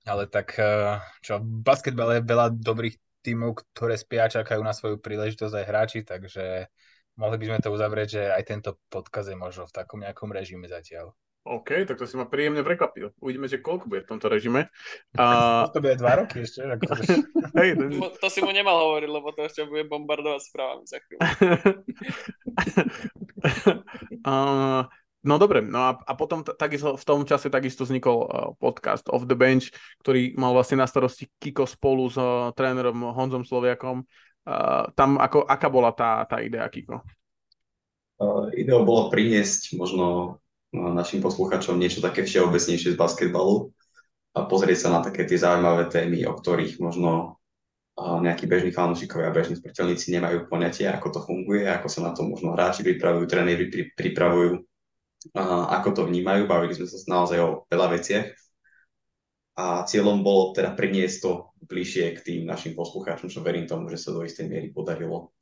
ale 0.07 0.23
tak 0.31 0.55
e, 0.59 0.99
čo, 1.23 1.43
v 1.43 1.63
basketbale 1.67 2.23
je 2.23 2.29
veľa 2.31 2.47
dobrých 2.55 2.95
tímov, 3.27 3.59
ktoré 3.75 3.99
spia, 3.99 4.31
čakajú 4.31 4.63
na 4.63 4.71
svoju 4.71 5.03
príležitosť 5.03 5.55
aj 5.59 5.67
hráči, 5.67 6.01
takže 6.07 6.71
mohli 7.19 7.37
by 7.43 7.45
sme 7.51 7.59
to 7.59 7.75
uzavrieť, 7.75 8.09
že 8.09 8.23
aj 8.31 8.43
tento 8.47 8.71
podkaz 8.87 9.27
je 9.27 9.37
možno 9.39 9.67
v 9.67 9.75
takom 9.75 9.99
nejakom 9.99 10.31
režime 10.31 10.71
zatiaľ. 10.71 11.11
OK, 11.47 11.86
tak 11.86 11.94
to 11.94 12.11
si 12.11 12.18
ma 12.18 12.26
príjemne 12.26 12.66
prekvapil. 12.66 13.14
Uvidíme, 13.22 13.47
že 13.47 13.62
koľko 13.62 13.86
bude 13.86 14.03
v 14.03 14.11
tomto 14.11 14.26
režime. 14.26 14.66
A, 15.14 15.24
To 15.74 15.78
bude 15.78 15.94
dva 15.94 16.18
roky 16.18 16.42
ešte. 16.42 16.66
Akože. 16.66 17.22
hej, 17.62 17.78
Mu- 17.78 18.11
To 18.18 18.26
si 18.26 18.42
mu 18.42 18.51
nemal 18.51 18.74
hovoriť, 18.74 19.11
lebo 19.11 19.30
to 19.30 19.47
ešte 19.47 19.62
bude 19.70 19.86
bombardovať 19.86 20.40
správami 20.42 20.84
za 20.90 20.99
chvíľu. 20.99 21.20
uh, 24.26 24.82
no 25.22 25.34
dobre, 25.38 25.62
no 25.62 25.78
a, 25.86 26.03
a 26.03 26.12
potom 26.18 26.42
t- 26.42 26.57
takisto, 26.59 26.99
v 26.99 27.05
tom 27.07 27.22
čase 27.22 27.47
takisto 27.47 27.86
vznikol 27.86 28.18
uh, 28.26 28.51
podcast 28.59 29.07
Off 29.14 29.30
the 29.30 29.38
Bench, 29.38 29.70
ktorý 30.03 30.34
mal 30.34 30.51
vlastne 30.51 30.82
na 30.82 30.90
starosti 30.90 31.30
Kiko 31.38 31.62
spolu 31.62 32.11
s 32.11 32.18
uh, 32.18 32.51
trénerom 32.59 33.14
Honzom 33.14 33.47
Sloviakom. 33.47 34.03
Uh, 34.47 34.90
tam 34.99 35.18
ako, 35.22 35.47
aká 35.47 35.70
bola 35.70 35.94
tá, 35.94 36.26
tá 36.26 36.42
idea, 36.42 36.66
Kiko? 36.66 37.07
Uh, 38.16 38.49
ideou 38.57 38.80
bolo 38.82 39.12
priniesť 39.12 39.76
možno 39.76 40.38
našim 40.75 41.23
posluchačom 41.23 41.79
niečo 41.79 42.03
také 42.03 42.27
všeobecnejšie 42.27 42.95
z 42.95 42.99
basketbalu 42.99 43.71
a 44.35 44.45
pozrieť 44.45 44.79
sa 44.87 44.89
na 44.93 45.01
také 45.01 45.25
tie 45.25 45.39
zaujímavé 45.39 45.89
témy, 45.93 46.27
o 46.27 46.35
ktorých 46.35 46.83
možno 46.83 47.41
nejakí 47.97 48.45
bežní 48.45 48.77
fanúšikovia 48.77 49.33
a 49.33 49.37
bežní 49.37 49.57
smrteľníci 49.57 50.12
nemajú 50.12 50.53
poňatie, 50.53 50.85
ako 50.93 51.09
to 51.17 51.21
funguje, 51.25 51.64
ako 51.64 51.89
sa 51.89 52.05
na 52.05 52.12
to 52.12 52.29
možno 52.29 52.53
hráči 52.53 52.85
pripravujú, 52.85 53.25
tréneri 53.25 53.73
pri, 53.73 53.83
pripravujú, 53.97 54.61
ako 55.73 55.89
to 55.97 56.03
vnímajú. 56.05 56.45
Bavili 56.45 56.77
sme 56.77 56.85
sa 56.85 57.01
naozaj 57.09 57.39
o 57.41 57.64
veľa 57.73 57.97
veciach 57.97 58.27
a 59.57 59.89
cieľom 59.89 60.21
bolo 60.21 60.53
teda 60.53 60.77
priniesť 60.77 61.17
to 61.25 61.33
bližšie 61.64 62.12
k 62.12 62.21
tým 62.21 62.41
našim 62.45 62.77
poslucháčom, 62.77 63.33
čo 63.33 63.41
verím 63.41 63.64
tomu, 63.64 63.89
že 63.89 63.97
sa 63.97 64.12
do 64.12 64.21
istej 64.21 64.45
miery 64.45 64.69
podarilo. 64.77 65.33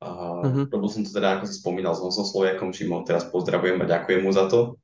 Uh, 0.00 0.40
Mhm. 0.40 0.72
Robil 0.72 0.88
som 0.88 1.04
to 1.04 1.12
teda, 1.12 1.36
ako 1.36 1.44
si 1.44 1.60
spomínal, 1.60 1.92
s 1.92 2.00
Honsom 2.00 2.24
Sloviakom, 2.24 2.72
čím 2.72 2.96
ho 2.96 3.04
teraz 3.04 3.28
pozdravujem 3.28 3.84
a 3.84 3.90
ďakujem 3.90 4.24
mu 4.24 4.32
za 4.32 4.48
to, 4.48 4.80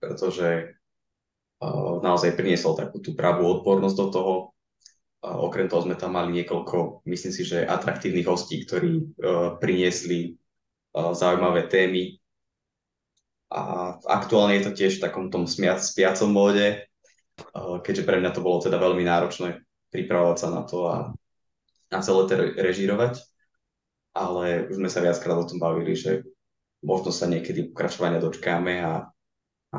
pretože 0.00 0.72
uh, 1.60 2.00
naozaj 2.00 2.32
priniesol 2.32 2.72
takú 2.72 3.04
tú 3.04 3.12
pravú 3.12 3.44
odbornosť 3.60 3.96
do 4.00 4.06
toho. 4.08 4.34
Uh, 5.20 5.36
okrem 5.44 5.68
toho 5.68 5.84
sme 5.84 6.00
tam 6.00 6.16
mali 6.16 6.32
niekoľko, 6.32 7.04
myslím 7.04 7.32
si, 7.34 7.44
že 7.44 7.68
atraktívnych 7.68 8.24
hostí, 8.24 8.64
ktorí 8.64 8.92
uh, 9.20 9.60
priniesli 9.60 10.40
uh, 10.96 11.12
zaujímavé 11.12 11.68
témy. 11.68 12.16
A 13.52 13.96
aktuálne 14.08 14.56
je 14.60 14.64
to 14.64 14.72
tiež 14.72 14.96
v 14.96 15.04
takom 15.04 15.28
tom 15.28 15.44
smiac, 15.44 15.84
spiacom 15.84 16.32
móde, 16.32 16.88
uh, 17.52 17.84
keďže 17.84 18.06
pre 18.08 18.16
mňa 18.16 18.32
to 18.32 18.40
bolo 18.40 18.64
teda 18.64 18.80
veľmi 18.80 19.04
náročné 19.04 19.60
pripravovať 19.92 20.36
sa 20.40 20.48
na 20.48 20.62
to 20.64 20.88
a, 20.88 21.12
a 21.92 21.98
celé 22.00 22.22
to 22.24 22.32
re- 22.32 22.56
režírovať 22.64 23.20
ale 24.18 24.66
už 24.66 24.82
sme 24.82 24.90
sa 24.90 24.98
viackrát 24.98 25.38
o 25.38 25.46
tom 25.46 25.62
bavili, 25.62 25.94
že 25.94 26.26
možno 26.82 27.14
sa 27.14 27.30
niekedy 27.30 27.70
pokračovania 27.70 28.18
dočkáme 28.18 28.74
a, 28.82 29.06
a 29.74 29.78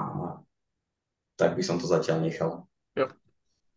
tak 1.35 1.59
by 1.59 1.63
som 1.63 1.79
to 1.79 1.87
zatiaľ 1.87 2.23
nechal. 2.23 2.51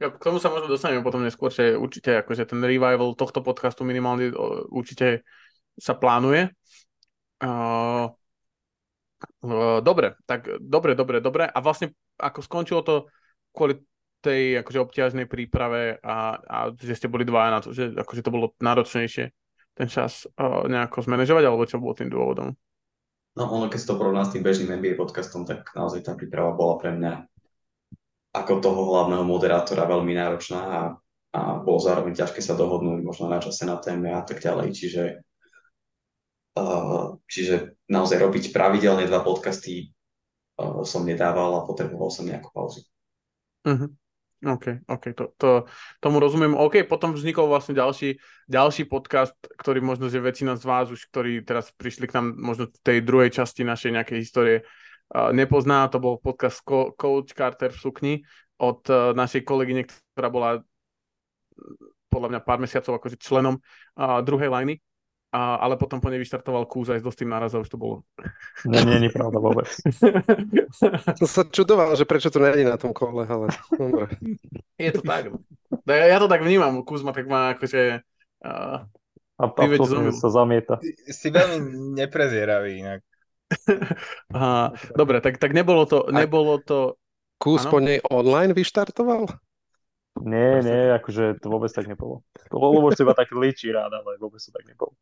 Ja, 0.02 0.10
k 0.10 0.18
tomu 0.18 0.42
sa 0.42 0.50
možno 0.50 0.66
dostaneme 0.66 1.06
potom 1.06 1.22
neskôr, 1.22 1.54
že 1.54 1.78
určite 1.78 2.26
akože 2.26 2.50
ten 2.50 2.58
revival 2.58 3.14
tohto 3.14 3.38
podcastu 3.38 3.86
minimálne 3.86 4.34
určite 4.66 5.22
sa 5.78 5.94
plánuje. 5.94 6.50
Uh, 7.38 8.10
uh, 9.46 9.78
dobre, 9.78 10.18
tak 10.26 10.58
dobre, 10.58 10.98
dobre, 10.98 11.22
dobre. 11.22 11.46
A 11.46 11.58
vlastne 11.62 11.94
ako 12.18 12.42
skončilo 12.42 12.82
to 12.82 13.06
kvôli 13.54 13.78
tej 14.22 14.62
akože 14.62 14.78
obťažnej 14.90 15.26
príprave 15.30 16.02
a, 16.02 16.34
a 16.38 16.58
že 16.74 16.98
ste 16.98 17.06
boli 17.06 17.22
dvaja 17.22 17.50
na 17.50 17.60
to, 17.62 17.70
že 17.70 17.94
akože 17.94 18.22
to 18.26 18.34
bolo 18.34 18.54
náročnejšie 18.58 19.30
ten 19.82 19.90
čas 19.90 20.30
uh, 20.38 20.62
nejako 20.70 21.02
zmanéžovať, 21.02 21.42
alebo 21.42 21.66
čo 21.66 21.82
bolo 21.82 21.98
tým 21.98 22.06
dôvodom? 22.06 22.54
No 23.34 23.50
ono, 23.50 23.66
keď 23.66 23.78
si 23.82 23.88
to 23.90 23.98
porovná 23.98 24.22
s 24.22 24.30
tým 24.30 24.46
bežným 24.46 24.78
NBA 24.78 24.94
podcastom, 24.94 25.42
tak 25.42 25.66
naozaj 25.74 26.06
tá 26.06 26.14
príprava 26.14 26.54
bola 26.54 26.78
pre 26.78 26.94
mňa 26.94 27.12
ako 28.30 28.62
toho 28.62 28.80
hlavného 28.94 29.26
moderátora 29.26 29.90
veľmi 29.90 30.14
náročná 30.14 30.60
a, 30.62 30.82
a 31.34 31.40
bolo 31.58 31.82
zároveň 31.82 32.14
ťažké 32.14 32.38
sa 32.38 32.54
dohodnúť 32.54 33.02
možno 33.02 33.26
na 33.26 33.42
čase 33.42 33.66
na 33.66 33.82
téme 33.82 34.14
a 34.14 34.22
tak 34.22 34.38
ďalej, 34.38 34.68
čiže 34.70 35.04
uh, 36.62 37.18
čiže 37.26 37.74
naozaj 37.90 38.22
robiť 38.22 38.54
pravidelne 38.54 39.08
dva 39.10 39.26
podcasty 39.26 39.90
uh, 40.62 40.86
som 40.86 41.02
nedával 41.02 41.58
a 41.58 41.66
potreboval 41.66 42.14
som 42.14 42.22
nejakú 42.22 42.54
pauzu. 42.54 42.86
Uh-huh. 43.66 43.90
OK, 44.42 44.82
OK, 44.90 45.04
to, 45.14 45.30
to, 45.38 45.70
tomu 46.02 46.18
rozumiem. 46.18 46.58
OK, 46.58 46.82
potom 46.90 47.14
vznikol 47.14 47.46
vlastne 47.46 47.78
ďalší, 47.78 48.18
ďalší 48.50 48.90
podcast, 48.90 49.38
ktorý 49.54 49.78
možno, 49.78 50.10
že 50.10 50.18
väčšina 50.18 50.58
z 50.58 50.66
vás 50.66 50.90
už, 50.90 51.06
ktorí 51.14 51.46
teraz 51.46 51.70
prišli 51.70 52.10
k 52.10 52.18
nám 52.18 52.34
možno 52.34 52.66
v 52.66 52.78
tej 52.82 52.98
druhej 53.06 53.30
časti 53.30 53.62
našej 53.62 53.94
nejakej 53.94 54.18
histórie, 54.18 54.56
uh, 55.14 55.30
nepozná. 55.30 55.86
To 55.94 56.02
bol 56.02 56.18
podcast 56.18 56.58
Co- 56.66 56.90
Coach 56.98 57.38
Carter 57.38 57.70
v 57.70 57.78
sukni 57.78 58.14
od 58.58 58.82
uh, 58.90 59.14
našej 59.14 59.46
kolegyne, 59.46 59.86
ktorá 59.86 60.26
bola 60.26 60.50
podľa 62.10 62.28
mňa 62.34 62.40
pár 62.42 62.58
mesiacov 62.58 62.98
akože 62.98 63.22
členom 63.22 63.62
uh, 63.62 64.18
druhej 64.26 64.50
liny. 64.50 64.82
A, 65.32 65.56
ale 65.64 65.80
potom 65.80 65.96
po 65.96 66.12
nej 66.12 66.20
vyštartoval 66.20 66.68
Kúz 66.68 66.92
aj 66.92 67.00
s 67.00 67.06
dosť 67.08 67.24
tým 67.24 67.32
nárazom, 67.32 67.64
už 67.64 67.72
to 67.72 67.80
bolo. 67.80 68.04
Nie, 68.68 68.84
nie, 68.84 69.00
nie, 69.00 69.08
pravda 69.08 69.40
vôbec. 69.40 69.64
Som 71.24 71.28
sa 71.28 71.42
čudoval, 71.48 71.96
že 71.96 72.04
prečo 72.04 72.28
to 72.28 72.36
není 72.36 72.68
na 72.68 72.76
tom 72.76 72.92
kole, 72.92 73.24
ale 73.24 73.48
dobre. 73.72 74.12
Je 74.76 74.92
to 74.92 75.00
tak. 75.00 75.32
no. 75.32 75.40
Ja, 75.88 76.04
ja 76.04 76.18
to 76.20 76.28
tak 76.28 76.44
vnímam, 76.44 76.84
Kuzma 76.84 77.16
tak 77.16 77.24
má 77.32 77.56
akože... 77.56 78.04
Uh, 78.44 78.84
A 79.40 79.44
absolútne 79.48 80.12
sa 80.12 80.28
zamieta. 80.28 80.76
Si, 80.84 80.92
si 81.08 81.28
veľmi 81.32 81.96
neprezieravý 81.96 82.84
inak. 82.84 83.00
uh, 84.36 84.68
dobre, 84.92 85.24
tak, 85.24 85.40
tak 85.40 85.56
nebolo 85.56 85.88
to, 85.88 86.12
nebolo 86.12 86.60
to... 86.60 87.00
Kús 87.40 87.64
Áno. 87.66 87.72
po 87.72 87.78
nej 87.80 88.04
online 88.12 88.52
vyštartoval? 88.52 89.32
Nie, 90.20 90.60
nie, 90.60 90.92
akože 90.92 91.40
to 91.40 91.48
vôbec 91.48 91.72
tak 91.72 91.88
nebolo. 91.88 92.20
To 92.52 92.60
bolo, 92.60 92.84
lebo 92.84 92.92
iba 92.92 93.16
tak 93.16 93.32
líči 93.32 93.72
rád, 93.72 93.96
ale 93.96 94.20
vôbec 94.20 94.38
to 94.38 94.52
tak 94.52 94.68
nebolo. 94.68 94.92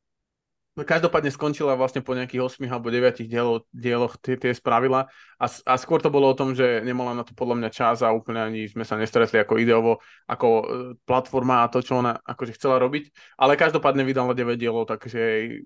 Každopádne 0.86 1.32
skončila 1.34 1.74
vlastne 1.74 2.04
po 2.04 2.12
nejakých 2.12 2.60
8 2.60 2.68
alebo 2.70 2.92
9 2.92 3.26
dielo, 3.26 3.66
dieloch 3.72 4.16
tie, 4.20 4.36
tie 4.36 4.54
spravila 4.54 5.10
a, 5.40 5.46
a 5.46 5.74
skôr 5.80 5.98
to 5.98 6.12
bolo 6.12 6.30
o 6.30 6.38
tom, 6.38 6.52
že 6.52 6.84
nemala 6.84 7.16
na 7.16 7.26
to 7.26 7.32
podľa 7.32 7.56
mňa 7.60 7.70
čas 7.72 8.04
a 8.04 8.14
úplne 8.14 8.44
ani 8.44 8.68
sme 8.70 8.84
sa 8.84 9.00
nestretli 9.00 9.40
ako 9.40 9.58
ideovo, 9.58 9.98
ako 10.28 10.48
e, 10.48 10.64
platforma 11.02 11.64
a 11.64 11.70
to, 11.70 11.80
čo 11.80 11.98
ona 11.98 12.18
akože 12.22 12.54
chcela 12.54 12.78
robiť, 12.78 13.08
ale 13.40 13.58
každopádne 13.58 14.04
vydala 14.04 14.36
9 14.36 14.60
dielov, 14.60 14.86
takže 14.88 15.20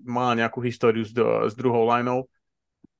má 0.07 0.33
nejakú 0.33 0.63
históriu 0.63 1.03
s, 1.03 1.13
s 1.15 1.53
druhou 1.53 1.85
lineou. 1.85 2.27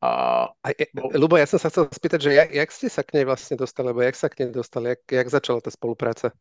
A 0.03 0.51
A, 0.61 0.69
e. 0.75 0.85
Ľubo, 0.93 1.39
ja 1.39 1.49
som 1.49 1.57
sa 1.57 1.71
chcel 1.71 1.89
spýtať, 1.89 2.19
že 2.21 2.31
jak, 2.35 2.49
jak 2.53 2.69
ste 2.69 2.87
sa 2.91 3.01
k 3.01 3.17
nej 3.17 3.25
vlastne 3.25 3.57
dostali, 3.57 3.89
alebo 3.89 4.05
jak 4.05 4.17
sa 4.19 4.27
k 4.29 4.45
nej 4.45 4.49
dostali, 4.53 4.93
jak, 4.93 5.01
jak 5.07 5.27
začala 5.31 5.59
tá 5.63 5.71
spolupráca? 5.73 6.35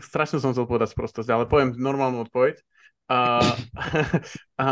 strašne 0.00 0.40
som 0.40 0.52
chcel 0.52 0.66
povedať 0.66 0.92
sprostosť, 0.92 1.28
ale 1.30 1.44
poviem 1.46 1.76
normálnu 1.76 2.24
odpoveď. 2.28 2.60
A, 3.10 3.42
a, 4.62 4.66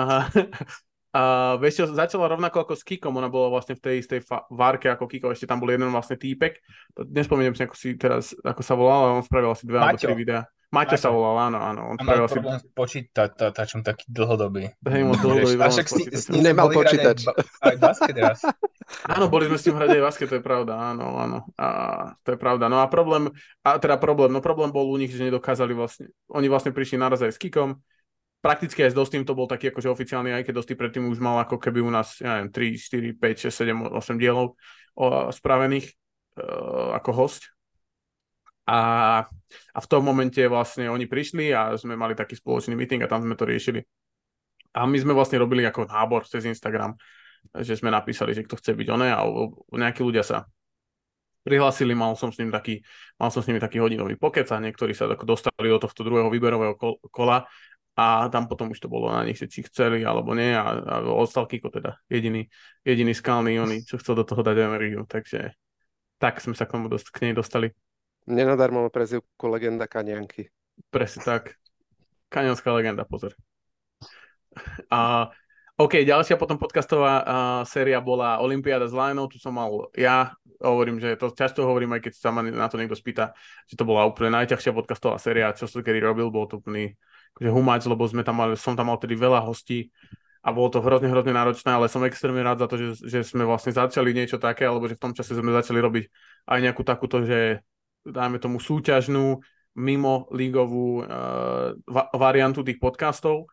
A 1.08 1.56
vieš 1.56 1.80
čo, 1.80 1.84
začala 1.88 2.28
rovnako 2.28 2.68
ako 2.68 2.74
s 2.76 2.84
Kikom, 2.84 3.16
ona 3.16 3.32
bola 3.32 3.48
vlastne 3.48 3.72
v 3.74 3.80
tej 3.80 3.94
istej 4.04 4.20
fa- 4.28 4.44
várke 4.52 4.92
ako 4.92 5.08
Kiko, 5.08 5.32
ešte 5.32 5.48
tam 5.48 5.56
bol 5.56 5.72
jeden 5.72 5.88
vlastne 5.88 6.20
týpek, 6.20 6.60
to 6.92 7.00
nespomeniem 7.08 7.56
si, 7.56 7.64
ako 7.64 7.74
si 7.74 7.96
teraz, 7.96 8.36
ako 8.44 8.60
sa 8.60 8.76
volal, 8.76 9.00
ale 9.08 9.12
on 9.16 9.24
spravil 9.24 9.50
asi 9.56 9.64
dve 9.64 9.80
alebo 9.80 9.96
tri 9.96 10.12
videá. 10.12 10.44
Maťo 10.68 11.00
sa 11.00 11.08
volal, 11.08 11.48
áno, 11.48 11.58
áno, 11.64 11.80
on 11.88 11.96
mal 11.96 12.28
asi, 12.28 12.36
problém 12.36 12.60
s 12.60 12.68
počítačom 12.76 13.80
taký 13.88 14.04
dlhodobý. 14.12 14.68
hej, 14.84 15.02
moc 15.08 15.16
dlhodobý 15.24 15.56
problém 15.56 15.72
s 15.72 15.76
ním- 15.80 15.88
počítačom. 15.96 16.32
ním 16.36 16.44
Nemal 16.44 16.66
aj 16.68 16.76
počítač. 16.76 17.18
ba- 17.24 17.36
Aj 17.64 17.76
basket 17.80 18.16
raz. 18.20 18.38
Áno, 19.16 19.32
boli 19.32 19.48
sme 19.48 19.56
s 19.56 19.64
tým 19.64 19.76
hrať 19.80 19.90
aj 19.96 20.02
basket, 20.12 20.28
to 20.28 20.36
je 20.36 20.44
pravda, 20.44 20.72
áno, 20.76 21.16
áno. 21.16 21.38
A 21.56 21.66
to 22.20 22.36
je 22.36 22.38
pravda. 22.40 22.68
No 22.68 22.84
a 22.84 22.86
problém, 22.88 23.32
a 23.64 23.80
teda 23.80 23.96
problém, 23.96 24.28
no 24.28 24.44
problém 24.44 24.68
bol 24.68 24.84
u 24.88 24.96
nich, 25.00 25.08
že 25.12 25.24
nedokázali 25.24 25.72
vlastne, 25.72 26.12
oni 26.28 26.52
vlastne 26.52 26.72
prišli 26.72 27.00
naraz 27.00 27.24
aj 27.24 27.32
s 27.32 27.40
Kikom, 27.40 27.80
prakticky 28.38 28.86
aj 28.86 28.94
s 28.94 28.98
Dostým 28.98 29.26
to 29.26 29.34
bol 29.34 29.50
taký 29.50 29.74
akože 29.74 29.90
oficiálny, 29.90 30.30
aj 30.34 30.46
keď 30.46 30.54
Dostý 30.62 30.74
predtým 30.78 31.06
už 31.10 31.18
mal 31.18 31.42
ako 31.42 31.58
keby 31.58 31.82
u 31.82 31.90
nás, 31.90 32.18
ja 32.22 32.38
neviem, 32.38 32.50
3, 32.54 33.18
4, 33.18 33.18
5, 33.18 33.50
6, 33.50 33.98
7, 33.98 33.98
8 33.98 34.18
dielov 34.18 34.54
o, 34.94 35.30
spravených 35.34 35.86
uh, 36.38 36.94
ako 36.98 37.10
host. 37.14 37.50
A, 38.68 38.80
a 39.72 39.78
v 39.80 39.86
tom 39.88 40.04
momente 40.04 40.44
vlastne 40.44 40.92
oni 40.92 41.08
prišli 41.08 41.56
a 41.56 41.72
sme 41.80 41.96
mali 41.96 42.12
taký 42.12 42.36
spoločný 42.36 42.76
meeting 42.76 43.00
a 43.00 43.10
tam 43.10 43.24
sme 43.24 43.32
to 43.32 43.48
riešili. 43.48 43.80
A 44.76 44.84
my 44.84 44.98
sme 45.00 45.16
vlastne 45.16 45.40
robili 45.40 45.64
ako 45.64 45.88
nábor 45.88 46.28
cez 46.28 46.44
Instagram, 46.44 46.92
že 47.64 47.80
sme 47.80 47.88
napísali, 47.88 48.36
že 48.36 48.44
kto 48.44 48.60
chce 48.60 48.76
byť 48.76 48.88
oné 48.92 49.08
a 49.08 49.24
nejakí 49.72 50.04
ľudia 50.04 50.20
sa 50.20 50.44
prihlásili, 51.48 51.96
mal 51.96 52.12
som 52.12 52.28
s 52.28 52.36
ním 52.36 52.52
taký, 52.52 52.84
mal 53.16 53.32
som 53.32 53.40
s 53.40 53.48
nimi 53.48 53.56
taký 53.56 53.80
hodinový 53.80 54.20
pokec 54.20 54.44
a 54.52 54.60
niektorí 54.60 54.92
sa 54.92 55.08
dostali 55.08 55.72
do 55.72 55.80
tohto 55.80 56.04
druhého 56.04 56.28
výberového 56.28 56.76
kol- 56.76 57.00
kola 57.08 57.48
a 57.98 58.30
tam 58.30 58.46
potom 58.46 58.70
už 58.70 58.78
to 58.78 58.86
bolo 58.86 59.10
na 59.10 59.26
nich, 59.26 59.42
či 59.42 59.66
chceli 59.66 60.06
alebo 60.06 60.30
nie 60.30 60.54
a, 60.54 60.62
a 60.62 60.94
ostal 61.10 61.50
Kiko 61.50 61.66
teda 61.66 61.98
jediný, 62.06 62.46
jediný 62.86 63.10
skalný 63.10 63.58
oný, 63.58 63.82
čo 63.82 63.98
chcel 63.98 64.22
do 64.22 64.22
toho 64.22 64.46
dať 64.46 64.54
energiu, 64.70 65.02
takže 65.02 65.58
tak 66.22 66.38
sme 66.38 66.54
sa 66.54 66.62
k, 66.62 66.78
tomu 66.78 66.86
dost, 66.86 67.10
k 67.10 67.26
nej 67.26 67.34
dostali. 67.34 67.74
Nenadarmo 68.30 68.86
má 68.86 68.90
prezivku 68.94 69.50
legenda 69.50 69.90
Kanianky. 69.90 70.46
Presne 70.94 71.26
tak. 71.26 71.58
Kanionská 72.30 72.70
legenda, 72.70 73.02
pozor. 73.02 73.34
A, 74.94 75.30
OK, 75.74 76.06
ďalšia 76.06 76.38
potom 76.38 76.58
podcastová 76.58 77.14
uh, 77.18 77.26
séria 77.66 77.98
bola 77.98 78.38
Olympiáda 78.38 78.86
s 78.86 78.94
Lionou, 78.94 79.26
tu 79.26 79.42
som 79.42 79.54
mal 79.54 79.90
ja, 79.98 80.34
hovorím, 80.62 80.98
že 81.02 81.18
to 81.18 81.34
často 81.34 81.62
hovorím, 81.66 81.98
aj 81.98 82.10
keď 82.10 82.12
sa 82.14 82.30
ma 82.34 82.42
na 82.42 82.66
to 82.66 82.78
niekto 82.78 82.98
spýta, 82.98 83.34
že 83.66 83.78
to 83.78 83.86
bola 83.86 84.06
úplne 84.06 84.34
najťažšia 84.38 84.74
podcastová 84.74 85.18
séria, 85.22 85.54
čo 85.54 85.70
som 85.70 85.82
kedy 85.82 86.02
robil, 86.02 86.30
bol 86.30 86.50
to 86.50 86.58
úplný 86.58 86.98
akože 87.36 87.50
humáč, 87.50 87.82
lebo 87.90 88.04
sme 88.06 88.22
tam 88.22 88.40
mali, 88.40 88.54
som 88.56 88.78
tam 88.78 88.88
mal 88.92 88.98
tedy 89.00 89.18
veľa 89.18 89.44
hostí 89.44 89.90
a 90.40 90.54
bolo 90.54 90.70
to 90.70 90.78
hrozne, 90.80 91.10
hrozne 91.10 91.34
náročné, 91.34 91.68
ale 91.74 91.90
som 91.90 92.00
extrémne 92.06 92.40
rád 92.40 92.62
za 92.62 92.66
to, 92.70 92.78
že, 92.78 92.88
že 93.04 93.18
sme 93.26 93.42
vlastne 93.44 93.74
začali 93.74 94.14
niečo 94.14 94.38
také, 94.38 94.64
alebo 94.64 94.86
že 94.86 94.96
v 94.96 95.02
tom 95.02 95.12
čase 95.12 95.34
sme 95.34 95.50
začali 95.50 95.82
robiť 95.82 96.04
aj 96.48 96.58
nejakú 96.62 96.82
takúto, 96.86 97.26
že 97.26 97.60
dajme 98.06 98.38
tomu 98.40 98.62
súťažnú, 98.62 99.42
mimo 99.78 100.26
lígovú 100.34 101.04
uh, 101.04 101.76
va- 101.86 102.10
variantu 102.16 102.66
tých 102.66 102.80
podcastov. 102.82 103.46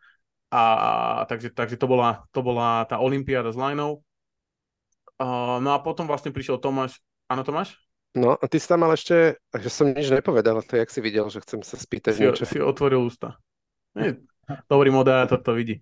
A, 0.55 1.26
takže, 1.28 1.51
takže 1.51 1.76
to, 1.76 1.84
bola, 1.89 2.23
to 2.32 2.39
bola 2.39 2.88
tá 2.88 2.95
Olympiáda 3.01 3.51
s 3.51 3.59
Linou. 3.59 3.99
Uh, 5.19 5.59
no 5.59 5.76
a 5.76 5.84
potom 5.84 6.07
vlastne 6.07 6.32
prišiel 6.32 6.61
Tomáš. 6.63 7.03
Áno, 7.28 7.43
Tomáš? 7.43 7.76
No, 8.15 8.39
a 8.39 8.45
ty 8.47 8.55
si 8.55 8.69
tam 8.69 8.88
mal 8.88 8.95
ešte, 8.95 9.36
že 9.51 9.67
som 9.67 9.91
nič 9.91 10.07
nepovedal, 10.07 10.63
to 10.63 10.80
jak 10.80 10.88
si 10.88 11.03
videl, 11.03 11.28
že 11.28 11.43
chcem 11.43 11.59
sa 11.59 11.76
spýtať 11.76 12.15
Si, 12.15 12.23
niečo. 12.23 12.47
si 12.47 12.63
otvoril 12.63 13.03
ústa. 13.03 13.36
Nie, 13.95 14.15
dobrý 14.69 14.89
moderátor 14.91 15.41
to 15.43 15.53
vidí. 15.53 15.81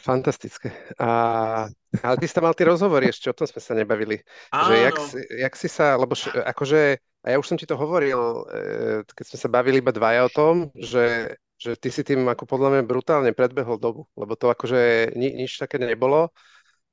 Fantastické. 0.00 0.72
A, 0.96 1.68
ale 2.00 2.16
ty 2.16 2.24
si 2.24 2.32
tam 2.34 2.48
mal 2.48 2.56
tie 2.56 2.64
rozhovory 2.64 3.12
ešte, 3.12 3.28
o 3.28 3.36
tom 3.36 3.44
sme 3.44 3.60
sa 3.60 3.76
nebavili. 3.76 4.16
Že 4.56 4.72
jak, 4.80 4.96
Áno. 4.96 5.02
si, 5.12 5.18
jak 5.28 5.54
si 5.60 5.68
sa, 5.68 6.00
lebo 6.00 6.16
š- 6.16 6.32
akože, 6.32 6.96
a 7.20 7.26
ja 7.28 7.36
už 7.36 7.46
som 7.52 7.58
ti 7.60 7.68
to 7.68 7.76
hovoril, 7.76 8.48
eh, 8.48 8.98
keď 9.04 9.24
sme 9.28 9.38
sa 9.44 9.48
bavili 9.52 9.84
iba 9.84 9.92
dvaja 9.92 10.24
o 10.24 10.32
tom, 10.32 10.72
že, 10.72 11.36
že 11.60 11.76
ty 11.76 11.92
si 11.92 12.00
tým 12.00 12.24
ako 12.26 12.48
podľa 12.48 12.68
mňa 12.80 12.82
brutálne 12.88 13.30
predbehol 13.36 13.76
dobu, 13.76 14.08
lebo 14.16 14.32
to 14.40 14.48
akože 14.48 15.12
ni, 15.20 15.36
nič 15.36 15.60
také 15.60 15.76
nebolo. 15.76 16.32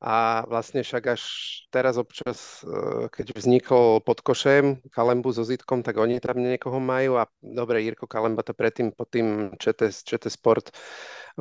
A 0.02 0.42
vlastne 0.50 0.82
však 0.82 1.14
až 1.14 1.24
teraz 1.70 1.94
občas, 2.02 2.66
eh, 2.66 3.06
keď 3.14 3.38
vznikol 3.38 4.02
pod 4.02 4.26
košem 4.26 4.82
Kalembu 4.90 5.30
so 5.30 5.46
Zitkom, 5.46 5.86
tak 5.86 6.02
oni 6.02 6.18
tam 6.18 6.42
niekoho 6.42 6.82
majú 6.82 7.22
a 7.22 7.30
dobre, 7.38 7.86
Jirko 7.86 8.10
Kalemba 8.10 8.42
to 8.42 8.58
predtým 8.58 8.98
pod 8.98 9.14
tým 9.14 9.54
ČT, 9.62 9.94
ČT 10.02 10.34
Sport 10.34 10.74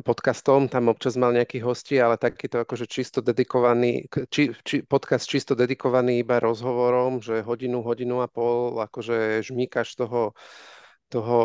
podcastom, 0.05 0.69
tam 0.69 0.87
občas 0.93 1.17
mal 1.17 1.33
nejakých 1.33 1.63
hostí, 1.65 1.95
ale 1.97 2.15
takýto 2.21 2.63
akože 2.63 2.85
čisto 2.87 3.19
dedikovaný, 3.19 4.07
či, 4.29 4.55
či, 4.63 4.85
podcast 4.85 5.27
čisto 5.27 5.57
dedikovaný 5.57 6.21
iba 6.21 6.39
rozhovorom, 6.39 7.19
že 7.19 7.43
hodinu, 7.43 7.83
hodinu 7.83 8.23
a 8.23 8.31
pol, 8.31 8.79
akože 8.79 9.43
žmýkaš 9.43 9.99
toho, 9.99 10.37
toho 11.11 11.37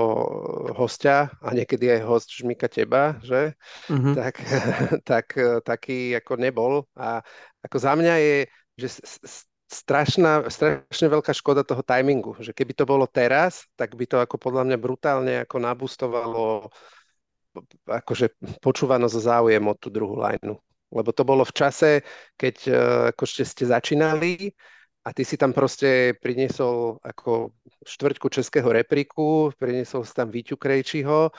hostia 0.79 1.35
a 1.43 1.51
niekedy 1.51 1.91
aj 1.91 2.01
host 2.07 2.31
žmýka 2.31 2.71
teba, 2.71 3.19
že? 3.27 3.59
Mhm. 3.91 4.15
tak, 4.15 4.35
tak 5.11 5.27
eh, 5.35 5.59
taký 5.67 6.15
ako 6.15 6.33
nebol. 6.39 6.87
A 6.95 7.19
ako 7.67 7.77
za 7.83 7.99
mňa 7.99 8.15
je, 8.23 8.37
že 8.79 8.89
strašná, 9.67 10.47
strašne 10.47 11.11
veľká 11.11 11.35
škoda 11.35 11.67
toho 11.67 11.83
timingu, 11.83 12.39
že 12.39 12.55
keby 12.55 12.79
to 12.79 12.87
bolo 12.87 13.11
teraz, 13.11 13.67
tak 13.75 13.99
by 13.99 14.07
to 14.07 14.23
ako 14.23 14.39
podľa 14.39 14.63
mňa 14.71 14.79
brutálne 14.79 15.35
ako 15.43 15.57
nabustovalo 15.59 16.71
akože 17.89 18.37
počúvanosť 18.61 19.17
a 19.17 19.27
záujem 19.35 19.65
o 19.67 19.75
tú 19.75 19.91
druhú 19.91 20.15
lineu. 20.21 20.61
Lebo 20.93 21.11
to 21.11 21.27
bolo 21.27 21.43
v 21.43 21.57
čase, 21.57 21.91
keď 22.39 22.57
eh, 22.71 22.77
ako 23.11 23.25
ste, 23.27 23.43
ste 23.43 23.65
začínali 23.67 24.55
a 25.07 25.15
ty 25.15 25.23
si 25.23 25.39
tam 25.39 25.55
proste 25.55 26.19
priniesol 26.19 26.99
ako 26.99 27.55
štvrťku 27.87 28.27
českého 28.27 28.67
repriku, 28.67 29.55
priniesol 29.55 30.03
si 30.03 30.11
tam 30.11 30.35
Víťu 30.35 30.59
Krejčího 30.59 31.31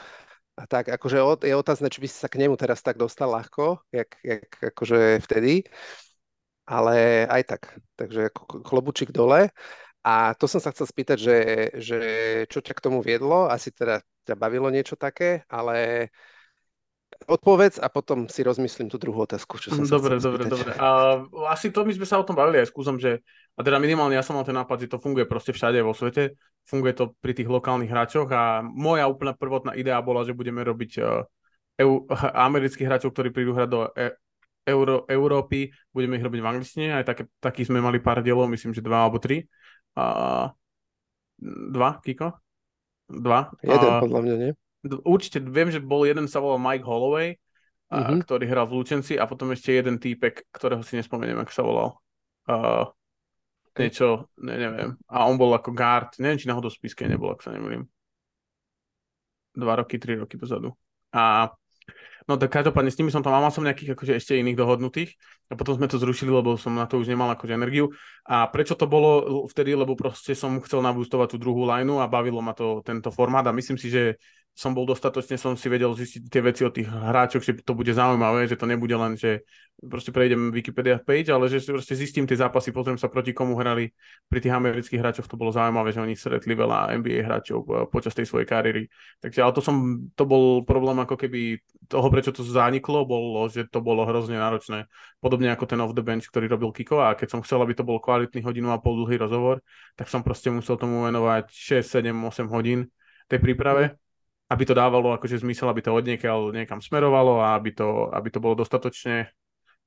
a 0.55 0.63
tak 0.63 0.87
akože 0.87 1.19
je 1.43 1.51
otázne, 1.51 1.91
či 1.91 1.99
by 1.99 2.07
si 2.07 2.15
sa 2.15 2.31
k 2.31 2.39
nemu 2.39 2.55
teraz 2.55 2.79
tak 2.79 2.95
dostal 2.95 3.27
ľahko, 3.27 3.83
jak, 3.91 4.15
jak 4.23 4.47
akože 4.71 5.19
vtedy, 5.19 5.67
ale 6.63 7.27
aj 7.27 7.43
tak. 7.43 7.61
Takže 7.99 8.31
ako 8.31 8.63
klobučík 8.63 9.11
dole. 9.11 9.51
A 10.07 10.31
to 10.39 10.47
som 10.47 10.63
sa 10.63 10.71
chcel 10.71 10.87
spýtať, 10.87 11.17
že, 11.19 11.37
že 11.75 11.99
čo 12.47 12.63
ťa 12.63 12.71
k 12.71 12.83
tomu 12.87 13.03
viedlo? 13.03 13.51
Asi 13.51 13.75
teda 13.75 13.99
ťa 14.23 14.39
bavilo 14.39 14.71
niečo 14.71 14.95
také, 14.95 15.43
ale 15.51 16.07
odpovedz 17.27 17.79
a 17.83 17.87
potom 17.91 18.27
si 18.31 18.43
rozmyslím 18.43 18.87
tú 18.87 18.99
druhú 18.99 19.23
otázku, 19.23 19.59
čo 19.59 19.71
som 19.73 19.83
Dobre, 19.83 20.19
dobre, 20.19 20.47
spýtať. 20.47 20.51
dobre. 20.51 20.71
A 20.79 20.87
asi 21.51 21.71
to 21.71 21.83
my 21.83 21.91
sme 21.95 22.07
sa 22.07 22.19
o 22.19 22.27
tom 22.27 22.35
bavili 22.35 22.63
aj 22.63 22.71
s 22.71 22.75
Kuzom, 22.75 22.99
že 22.99 23.23
a 23.57 23.59
teda 23.63 23.81
minimálne 23.81 24.15
ja 24.15 24.23
som 24.23 24.37
mal 24.37 24.45
ten 24.45 24.55
nápad, 24.55 24.85
že 24.85 24.91
to 24.91 25.01
funguje 25.01 25.27
proste 25.27 25.51
všade 25.51 25.79
vo 25.81 25.95
svete, 25.95 26.35
funguje 26.67 26.93
to 26.93 27.15
pri 27.19 27.33
tých 27.33 27.49
lokálnych 27.49 27.89
hráčoch 27.89 28.29
a 28.31 28.61
moja 28.63 29.07
úplná 29.09 29.33
prvotná 29.33 29.73
idea 29.73 29.97
bola, 30.03 30.27
že 30.27 30.35
budeme 30.35 30.61
robiť 30.61 30.91
uh, 31.01 31.25
eu, 31.79 32.05
amerických 32.47 32.87
hráčov, 32.87 33.15
ktorí 33.15 33.31
prídu 33.31 33.55
hrať 33.55 33.69
do 33.71 33.79
e, 33.95 34.13
Euró, 34.67 35.07
Európy, 35.07 35.71
budeme 35.95 36.19
ich 36.19 36.25
robiť 36.27 36.39
v 36.43 36.49
angličtine, 36.51 36.87
aj 36.99 37.05
také, 37.07 37.23
takých 37.39 37.71
sme 37.71 37.79
mali 37.79 38.03
pár 38.03 38.19
dielov, 38.19 38.51
myslím, 38.51 38.75
že 38.75 38.83
dva 38.83 39.07
alebo 39.07 39.15
tri. 39.15 39.47
A, 39.95 40.51
dva, 41.71 41.89
Kiko? 42.03 42.35
Dva. 43.07 43.47
Jeden 43.63 43.91
A, 43.95 44.03
podľa 44.03 44.19
mňa, 44.27 44.35
nie? 44.35 44.51
Určite 44.85 45.41
viem, 45.41 45.71
že 45.73 45.81
bol 45.81 46.05
jeden 46.05 46.29
sa 46.29 46.43
volal 46.43 46.61
Mike 46.61 46.85
Holloway, 46.85 47.37
Mhm. 47.87 48.27
ktorý 48.27 48.45
hral 48.51 48.67
v 48.67 48.83
Lučenci 48.83 49.15
a 49.15 49.23
potom 49.23 49.47
ešte 49.55 49.71
jeden 49.71 49.95
týpek, 49.95 50.51
ktorého 50.51 50.83
si 50.83 50.99
nespomeniem, 50.99 51.39
ako 51.39 51.51
sa 51.55 51.63
volal. 51.63 51.89
Uh, 52.43 52.83
niečo, 53.79 54.27
ne, 54.43 54.59
neviem. 54.59 54.89
A 55.07 55.23
on 55.23 55.39
bol 55.39 55.55
ako 55.55 55.71
guard, 55.71 56.11
neviem, 56.19 56.35
či 56.35 56.51
náhodou 56.51 56.67
v 56.67 56.75
spiske 56.83 57.07
nebol, 57.07 57.31
ak 57.31 57.47
sa 57.47 57.55
nemýlim. 57.55 57.87
Dva 59.55 59.79
roky, 59.79 59.95
tri 59.97 60.19
roky 60.19 60.35
dozadu. 60.35 60.75
A 61.15 61.47
No 62.27 62.35
tak 62.35 62.51
každopádne 62.51 62.91
s 62.91 62.99
nimi 62.99 63.07
som 63.07 63.23
tam, 63.23 63.31
mal 63.39 63.47
som 63.55 63.63
nejakých 63.63 63.95
akože 63.95 64.19
ešte 64.19 64.35
iných 64.35 64.59
dohodnutých 64.59 65.15
a 65.47 65.55
potom 65.55 65.79
sme 65.79 65.87
to 65.87 65.95
zrušili, 65.95 66.27
lebo 66.27 66.59
som 66.59 66.75
na 66.75 66.83
to 66.83 66.99
už 66.99 67.07
nemal 67.07 67.31
akože 67.31 67.55
energiu. 67.55 67.87
A 68.27 68.51
prečo 68.51 68.75
to 68.75 68.83
bolo 68.83 69.47
vtedy, 69.47 69.71
lebo 69.71 69.95
proste 69.95 70.35
som 70.35 70.59
chcel 70.59 70.83
nabústovať 70.83 71.31
tú 71.31 71.37
druhú 71.39 71.63
lineu 71.63 72.03
a 72.03 72.11
bavilo 72.11 72.43
ma 72.43 72.51
to 72.51 72.83
tento 72.83 73.15
formát 73.15 73.47
a 73.47 73.55
myslím 73.55 73.79
si, 73.79 73.87
že 73.87 74.19
som 74.57 74.73
bol 74.73 74.89
dostatočne, 74.89 75.37
som 75.37 75.53
si 75.53 75.69
vedel 75.69 75.93
zistiť 75.93 76.33
tie 76.33 76.41
veci 76.41 76.65
od 76.65 76.73
tých 76.73 76.89
hráčov, 76.89 77.45
že 77.45 77.61
to 77.61 77.77
bude 77.77 77.93
zaujímavé, 77.93 78.49
že 78.49 78.57
to 78.57 78.65
nebude 78.65 78.89
len, 78.97 79.13
že 79.13 79.45
proste 79.77 80.09
prejdem 80.09 80.49
Wikipedia 80.49 80.97
page, 80.97 81.29
ale 81.29 81.45
že 81.45 81.61
proste 81.69 81.93
zistím 81.93 82.25
tie 82.25 82.41
zápasy, 82.41 82.73
pozriem 82.73 82.97
sa 82.97 83.05
proti 83.05 83.37
komu 83.37 83.53
hrali. 83.53 83.93
Pri 84.25 84.41
tých 84.41 84.57
amerických 84.57 84.97
hráčoch 84.97 85.29
to 85.29 85.37
bolo 85.37 85.53
zaujímavé, 85.53 85.93
že 85.93 86.01
oni 86.01 86.17
stretli 86.17 86.57
veľa 86.57 86.89
NBA 86.97 87.21
hráčov 87.21 87.59
eh, 87.69 87.85
počas 87.85 88.17
tej 88.17 88.25
svojej 88.25 88.49
kariéry. 88.49 88.89
Takže 89.21 89.45
ale 89.45 89.53
to 89.53 89.61
som, 89.61 90.09
to 90.17 90.25
bol 90.25 90.65
problém 90.65 90.97
ako 91.05 91.21
keby 91.21 91.61
toho, 91.85 92.09
prečo 92.09 92.33
to 92.33 92.41
zaniklo, 92.41 93.05
bolo, 93.05 93.45
že 93.53 93.69
to 93.69 93.77
bolo 93.77 94.09
hrozne 94.09 94.41
náročné. 94.41 94.89
Podobne 95.21 95.53
ako 95.53 95.69
ten 95.69 95.77
off 95.85 95.93
the 95.93 96.01
bench, 96.01 96.25
ktorý 96.33 96.49
robil 96.49 96.73
Kiko 96.73 97.05
a 97.05 97.13
keď 97.13 97.37
som 97.37 97.45
chcel, 97.45 97.61
aby 97.61 97.77
to 97.77 97.85
bol 97.85 98.01
kvalitný 98.01 98.41
hodinu 98.41 98.73
a 98.73 98.81
pol 98.81 99.05
dlhý 99.05 99.21
rozhovor, 99.21 99.61
tak 99.93 100.09
som 100.09 100.25
proste 100.25 100.49
musel 100.49 100.81
tomu 100.81 101.05
venovať 101.05 101.45
6, 101.45 102.01
7, 102.01 102.09
8 102.09 102.49
hodín 102.49 102.89
tej 103.29 103.37
príprave 103.37 104.01
aby 104.47 104.63
to 104.63 104.73
dávalo 104.73 105.11
akože 105.15 105.43
zmysel, 105.43 105.67
aby 105.67 105.83
to 105.83 105.91
odniekiaľ 105.91 106.55
niekam 106.55 106.79
smerovalo 106.79 107.43
a 107.43 107.59
aby 107.59 107.75
to, 107.75 108.07
aby 108.15 108.29
to 108.31 108.39
bolo 108.39 108.55
dostatočne 108.55 109.27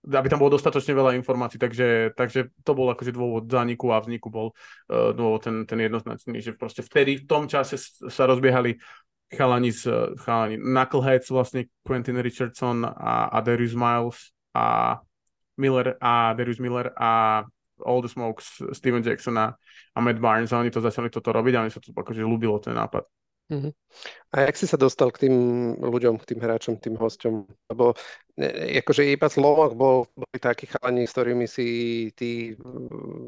aby 0.01 0.33
tam 0.33 0.41
bolo 0.41 0.57
dostatočne 0.57 0.97
veľa 0.97 1.13
informácií, 1.21 1.61
takže, 1.61 2.17
takže 2.17 2.49
to 2.65 2.73
bol 2.73 2.89
akože 2.89 3.13
dôvod 3.13 3.53
zániku 3.53 3.93
a 3.93 4.01
vzniku 4.01 4.33
bol 4.33 4.57
uh, 4.89 5.13
dôvod 5.13 5.45
ten, 5.45 5.69
ten 5.69 5.77
jednoznačný, 5.77 6.41
že 6.41 6.57
proste 6.57 6.81
vtedy 6.81 7.21
v 7.21 7.29
tom 7.29 7.45
čase 7.45 7.77
sa 8.09 8.25
rozbiehali 8.25 8.81
chalani 9.29 9.71
z 9.71 10.17
chalani 10.25 10.57
Knuckleheads, 10.57 11.29
vlastne 11.29 11.69
Quentin 11.85 12.17
Richardson 12.17 12.83
a, 12.89 13.29
a 13.29 13.39
Darius 13.45 13.77
Miles 13.77 14.33
a 14.57 14.99
Miller 15.61 16.01
a 16.01 16.33
Darius 16.33 16.59
Miller 16.59 16.97
a 16.97 17.45
All 17.85 18.01
the 18.01 18.09
Smokes, 18.09 18.61
Steven 18.73 19.05
Jackson 19.05 19.37
a, 19.37 19.53
a 19.95 19.99
Matt 20.01 20.17
Barnes 20.17 20.53
a 20.53 20.65
oni 20.65 20.73
to 20.73 20.81
začali 20.81 21.13
toto 21.13 21.29
robiť 21.29 21.55
a 21.57 21.65
mi 21.65 21.71
sa 21.71 21.81
to 21.81 21.93
akože 21.93 22.25
ľúbilo 22.25 22.57
ten 22.57 22.73
nápad. 22.73 23.20
Uh-huh. 23.51 23.75
A 24.31 24.47
jak 24.47 24.57
si 24.57 24.67
sa 24.71 24.79
dostal 24.79 25.11
k 25.11 25.27
tým 25.27 25.35
ľuďom, 25.83 26.23
k 26.23 26.29
tým 26.35 26.41
hráčom, 26.41 26.79
k 26.79 26.87
tým 26.87 26.95
hosťom? 26.95 27.35
Lebo 27.75 27.99
akože 28.79 29.11
iba 29.11 29.27
Lomoch 29.35 29.75
bol, 29.75 30.07
boli 30.15 30.39
takí 30.39 30.71
chalani, 30.71 31.05
s 31.05 31.13
ktorými 31.13 31.51
si 31.51 31.67
ty 32.15 32.55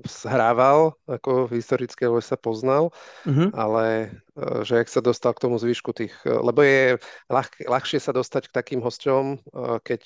zhrával, 0.07 0.95
ako 1.11 1.51
historicky, 1.51 2.07
lebo 2.07 2.23
sa 2.23 2.39
poznal, 2.39 2.95
uh-huh. 3.27 3.51
ale 3.53 4.15
e, 4.39 4.63
že 4.63 4.79
jak 4.79 4.89
sa 4.89 5.03
dostal 5.03 5.35
k 5.35 5.43
tomu 5.43 5.59
zvyšku 5.59 5.91
tých, 5.91 6.15
e, 6.23 6.33
lebo 6.33 6.63
je 6.63 6.97
ľah, 7.27 7.49
ľahšie 7.67 7.99
sa 7.99 8.15
dostať 8.15 8.49
k 8.49 8.57
takým 8.57 8.81
hosťom, 8.81 9.25
e, 9.35 9.37
keď 9.83 10.03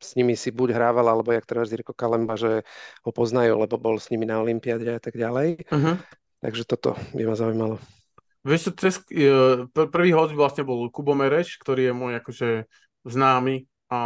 s 0.00 0.16
nimi 0.16 0.32
si 0.32 0.48
buď 0.48 0.80
hrával, 0.80 1.04
alebo 1.12 1.28
jak 1.28 1.44
teraz 1.44 1.68
Jirko 1.68 1.92
Kalemba, 1.92 2.40
že 2.40 2.64
ho 3.04 3.10
poznajú, 3.12 3.60
lebo 3.60 3.76
bol 3.76 4.00
s 4.00 4.08
nimi 4.08 4.24
na 4.24 4.40
Olympiáde 4.40 4.88
a 4.88 4.96
tak 4.96 5.12
ďalej. 5.12 5.68
Uh-huh. 5.68 6.00
Takže 6.40 6.64
toto 6.64 6.96
by 7.12 7.22
ma 7.28 7.36
zaujímalo. 7.36 7.76
Vieš, 8.40 8.72
cez, 8.80 9.04
prvý 9.72 10.10
host 10.16 10.32
vlastne 10.32 10.64
bol 10.64 10.88
Kubo 10.88 11.12
Mereš, 11.12 11.60
ktorý 11.60 11.90
je 11.90 11.94
môj 11.94 12.12
akože 12.24 12.48
známy, 13.04 13.68
a, 13.92 13.98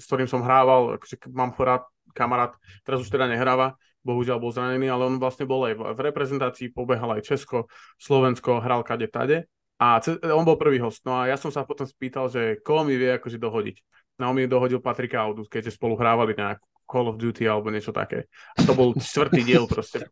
s 0.00 0.04
ktorým 0.08 0.24
som 0.24 0.40
hrával, 0.40 0.96
akože 0.96 1.28
mám 1.28 1.52
rád, 1.52 1.84
kamarát, 2.16 2.56
teraz 2.88 3.04
už 3.04 3.12
teda 3.12 3.28
nehráva, 3.28 3.76
bohužiaľ 4.00 4.40
bol 4.40 4.48
zranený, 4.48 4.88
ale 4.88 5.12
on 5.12 5.20
vlastne 5.20 5.44
bol 5.44 5.68
aj 5.68 5.76
v 5.76 6.00
reprezentácii, 6.00 6.72
pobehal 6.72 7.20
aj 7.20 7.36
Česko, 7.36 7.68
Slovensko, 8.00 8.64
hral 8.64 8.80
kade 8.80 9.12
tade 9.12 9.44
a 9.80 10.00
on 10.32 10.44
bol 10.44 10.60
prvý 10.60 10.80
host. 10.80 11.04
No 11.08 11.20
a 11.20 11.28
ja 11.28 11.36
som 11.40 11.48
sa 11.48 11.64
potom 11.64 11.88
spýtal, 11.88 12.28
že 12.28 12.60
koho 12.60 12.84
mi 12.84 12.96
vie 13.00 13.16
akože 13.16 13.40
dohodiť. 13.40 13.76
No 14.20 14.32
on 14.32 14.36
mi 14.36 14.44
dohodil 14.44 14.84
Patrika 14.84 15.24
Audu, 15.24 15.48
keďže 15.48 15.80
spolu 15.80 15.96
hrávali 15.96 16.36
nejakú 16.36 16.64
Call 16.90 17.06
of 17.06 17.22
Duty 17.22 17.46
alebo 17.46 17.70
niečo 17.70 17.94
také. 17.94 18.26
A 18.58 18.66
to 18.66 18.74
bol 18.74 18.90
čtvrtý 18.98 19.46
diel 19.46 19.70
proste. 19.70 20.02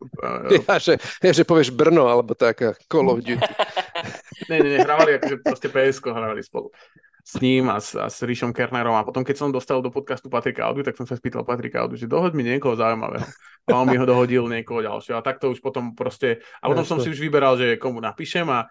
Ja, 0.68 0.79
že, 0.79 1.03
ja, 1.18 1.33
že 1.35 1.43
povieš 1.43 1.74
Brno 1.74 2.07
alebo 2.07 2.39
taká 2.39 2.79
Call 2.87 3.11
of 3.11 3.26
Duty. 3.26 3.43
ne, 4.51 4.57
ne, 4.62 4.68
ne, 4.70 4.79
hrávali 4.87 5.18
akože 5.18 5.37
proste 5.43 5.66
PSK 5.66 6.14
hrávali 6.14 6.47
spolu 6.47 6.70
s 7.29 7.37
ním 7.45 7.68
a 7.68 7.76
s, 7.76 7.93
a 7.93 8.09
s 8.09 8.24
Ríšom 8.24 8.57
Kernerom 8.57 8.97
a 8.97 9.05
potom 9.05 9.20
keď 9.20 9.37
som 9.37 9.53
dostal 9.53 9.85
do 9.85 9.93
podcastu 9.93 10.33
Patrika 10.33 10.64
Audu, 10.64 10.81
tak 10.81 10.97
som 10.97 11.05
sa 11.05 11.12
spýtal 11.12 11.45
Patrika 11.45 11.85
Audu, 11.85 12.01
že 12.01 12.09
dohoď 12.09 12.33
mi 12.33 12.41
niekoho 12.41 12.72
zaujímavého. 12.72 13.29
A 13.68 13.76
on 13.76 13.85
mi 13.85 14.01
ho 14.01 14.09
dohodil 14.09 14.49
niekoho 14.49 14.81
ďalšieho 14.81 15.20
a 15.20 15.26
takto 15.26 15.53
už 15.53 15.61
potom 15.61 15.93
proste, 15.93 16.41
a 16.64 16.72
potom 16.72 16.89
som 16.89 16.97
si 16.97 17.12
už 17.12 17.20
vyberal, 17.20 17.61
že 17.61 17.76
komu 17.76 18.01
napíšem 18.01 18.49
a 18.49 18.64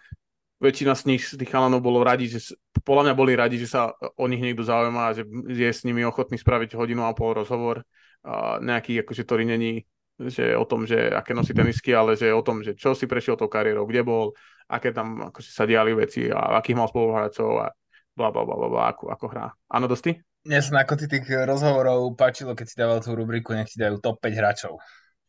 väčšina 0.58 0.94
z 0.98 1.04
nich, 1.14 1.24
z 1.26 1.38
tých 1.38 1.52
chalanov 1.54 1.86
bolo 1.86 2.02
radi, 2.02 2.28
že 2.28 2.58
podľa 2.82 3.12
mňa 3.12 3.16
boli 3.16 3.34
radi, 3.38 3.62
že 3.62 3.70
sa 3.70 3.94
o 3.94 4.26
nich 4.26 4.42
niekto 4.42 4.66
zaujíma 4.66 5.02
a 5.10 5.16
že 5.16 5.24
je 5.50 5.70
s 5.70 5.86
nimi 5.86 6.02
ochotný 6.02 6.38
spraviť 6.38 6.74
hodinu 6.74 7.06
a 7.06 7.14
pol 7.14 7.38
rozhovor 7.38 7.86
a 8.26 8.58
nejaký, 8.58 9.06
akože, 9.06 9.22
ktorý 9.24 9.46
není 9.46 9.86
že 10.18 10.58
o 10.58 10.66
tom, 10.66 10.90
že 10.90 11.14
aké 11.14 11.38
nosí 11.38 11.54
tenisky, 11.54 11.94
ale 11.94 12.18
že 12.18 12.34
o 12.34 12.42
tom, 12.42 12.66
že 12.66 12.74
čo 12.74 12.98
si 12.98 13.06
prešiel 13.06 13.38
tou 13.38 13.46
kariérou, 13.46 13.86
kde 13.86 14.02
bol, 14.02 14.34
aké 14.66 14.90
tam 14.90 15.30
akože, 15.30 15.50
sa 15.54 15.70
diali 15.70 15.94
veci 15.94 16.26
a 16.34 16.58
akých 16.58 16.78
mal 16.78 16.90
spoluhráčov 16.90 17.50
a 17.62 17.70
bla 18.18 18.34
bla 18.34 18.42
bla 18.42 18.58
bla, 18.58 18.84
ako, 18.90 19.14
ako 19.14 19.26
hrá. 19.30 19.54
Áno, 19.70 19.86
dosti? 19.86 20.18
Mne 20.50 20.64
sa 20.66 20.82
ako 20.82 20.94
ty 20.98 21.06
tých 21.06 21.28
rozhovorov 21.46 22.18
páčilo, 22.18 22.58
keď 22.58 22.66
si 22.66 22.76
dával 22.82 22.98
tú 23.04 23.14
rubriku, 23.14 23.54
nech 23.54 23.70
si 23.70 23.78
dajú 23.78 24.02
top 24.02 24.18
5 24.26 24.34
hráčov. 24.34 24.82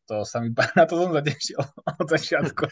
To 0.08 0.24
sa 0.24 0.40
mi, 0.40 0.50
na 0.78 0.84
to 0.88 0.96
som 0.96 1.12
zatešil 1.12 1.60
od 2.02 2.08
začiatku. 2.08 2.64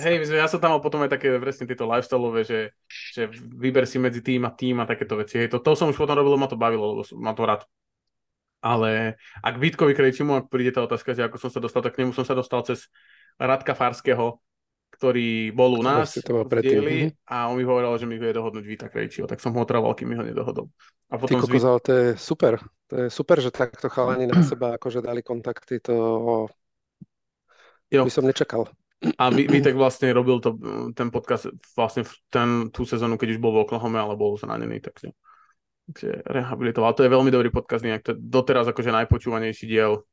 Hej, 0.00 0.32
ja 0.32 0.48
som 0.48 0.58
tam 0.58 0.76
mal 0.76 0.80
potom 0.80 1.04
aj 1.04 1.12
také 1.12 1.36
presne 1.36 1.68
tieto 1.68 1.84
lifestyleové, 1.84 2.40
že, 2.42 2.60
že 2.88 3.28
vyber 3.36 3.84
si 3.84 4.00
medzi 4.00 4.24
tým 4.24 4.48
a 4.48 4.50
tým 4.50 4.80
a 4.80 4.88
takéto 4.88 5.20
veci. 5.20 5.44
Hej, 5.44 5.52
to, 5.52 5.60
to 5.60 5.76
som 5.76 5.92
už 5.92 6.00
potom 6.00 6.16
robil, 6.16 6.40
ma 6.40 6.48
to 6.48 6.56
bavilo, 6.56 6.96
lebo 6.96 7.02
ma 7.20 7.36
to 7.36 7.44
rád 7.44 7.62
ale 8.60 9.16
ak 9.40 9.56
Vítkovi 9.56 9.96
Krejčimu, 9.96 10.36
ak 10.36 10.52
príde 10.52 10.76
tá 10.76 10.84
otázka, 10.84 11.16
že 11.16 11.24
ako 11.24 11.40
som 11.40 11.50
sa 11.50 11.64
dostal, 11.64 11.80
tak 11.80 11.96
k 11.96 12.04
nemu 12.04 12.12
som 12.12 12.28
sa 12.28 12.36
dostal 12.36 12.60
cez 12.68 12.92
Radka 13.40 13.72
Farského, 13.72 14.36
ktorý 14.92 15.48
bol 15.56 15.80
u 15.80 15.82
nás 15.82 16.12
v 16.12 16.60
dieli 16.60 16.98
mhm. 17.08 17.10
a 17.24 17.48
on 17.48 17.56
mi 17.56 17.64
hovoril, 17.64 17.96
že 17.96 18.04
mi 18.04 18.20
vie 18.20 18.36
dohodnúť 18.36 18.64
Víta 18.68 18.86
Krejčího, 18.92 19.24
tak 19.24 19.40
som 19.40 19.56
ho 19.56 19.60
otravoval, 19.64 19.96
kým 19.96 20.12
mi 20.12 20.16
ho 20.20 20.24
nedohodol. 20.24 20.68
A 21.08 21.16
potom 21.16 21.40
Ty 21.40 21.48
kokos, 21.48 21.64
ale 21.64 21.80
to 21.80 21.92
je 21.96 22.06
super. 22.20 22.60
To 22.92 22.94
je 23.06 23.08
super, 23.08 23.40
že 23.40 23.50
takto 23.50 23.88
chalani 23.88 24.28
na 24.28 24.44
seba 24.44 24.76
akože 24.76 25.00
dali 25.00 25.24
kontakty, 25.24 25.80
to 25.80 25.94
jo. 27.90 28.06
by 28.06 28.12
som 28.14 28.26
nečakal. 28.26 28.70
A 29.16 29.32
Vítek 29.32 29.72
vlastne 29.72 30.12
robil 30.12 30.44
to, 30.44 30.60
ten 30.92 31.08
podcast 31.08 31.48
vlastne 31.72 32.04
v 32.04 32.12
ten, 32.28 32.48
tú 32.68 32.84
sezónu, 32.84 33.16
keď 33.16 33.36
už 33.36 33.40
bol 33.40 33.56
v 33.56 33.64
Oklahoma, 33.64 34.04
ale 34.04 34.12
bol 34.12 34.36
zranený, 34.36 34.84
takže 34.84 35.16
Takže 35.90 36.22
rehabilitoval. 36.22 36.94
To 36.94 37.02
je 37.02 37.10
veľmi 37.10 37.34
dobrý 37.34 37.50
podcast, 37.50 37.82
nejak 37.82 38.06
to 38.06 38.14
je 38.14 38.22
doteraz 38.22 38.62
akože 38.70 38.94
najpočúvanejší 38.94 39.66
diel 39.66 40.06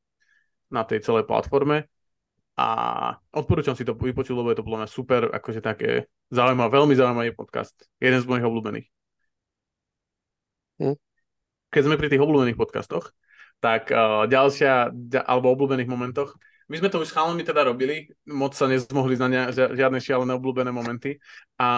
na 0.73 0.82
tej 0.82 1.05
celej 1.05 1.30
platforme. 1.30 1.86
A 2.57 2.67
odporúčam 3.30 3.78
si 3.78 3.86
to 3.86 3.93
vypočuť, 3.93 4.34
lebo 4.34 4.49
je 4.49 4.57
to 4.57 4.65
podľa 4.65 4.80
mňa 4.82 4.89
super, 4.89 5.30
akože 5.30 5.61
také 5.61 6.09
zaujímavý, 6.34 6.73
veľmi 6.73 6.93
zaujímavý 6.97 7.32
podcast. 7.38 7.78
Jeden 8.01 8.17
z 8.17 8.25
mojich 8.25 8.49
obľúbených. 8.49 8.88
Hm? 10.82 10.97
Keď 11.69 11.82
sme 11.86 11.99
pri 12.01 12.09
tých 12.09 12.23
obľúbených 12.25 12.57
podcastoch, 12.57 13.13
tak 13.61 13.93
uh, 13.93 14.25
ďalšia, 14.25 14.89
alebo 15.30 15.53
obľúbených 15.53 15.93
momentoch, 15.93 16.34
my 16.68 16.76
sme 16.76 16.91
to 16.91 16.99
už 16.99 17.07
s 17.07 17.15
chalami 17.15 17.47
teda 17.47 17.63
robili, 17.63 18.11
moc 18.28 18.51
sa 18.51 18.68
nezmohli 18.68 19.15
na 19.15 19.28
ne, 19.32 19.41
žiadne 19.55 20.03
šialené 20.03 20.36
obľúbené 20.36 20.68
momenty, 20.76 21.15
a, 21.55 21.70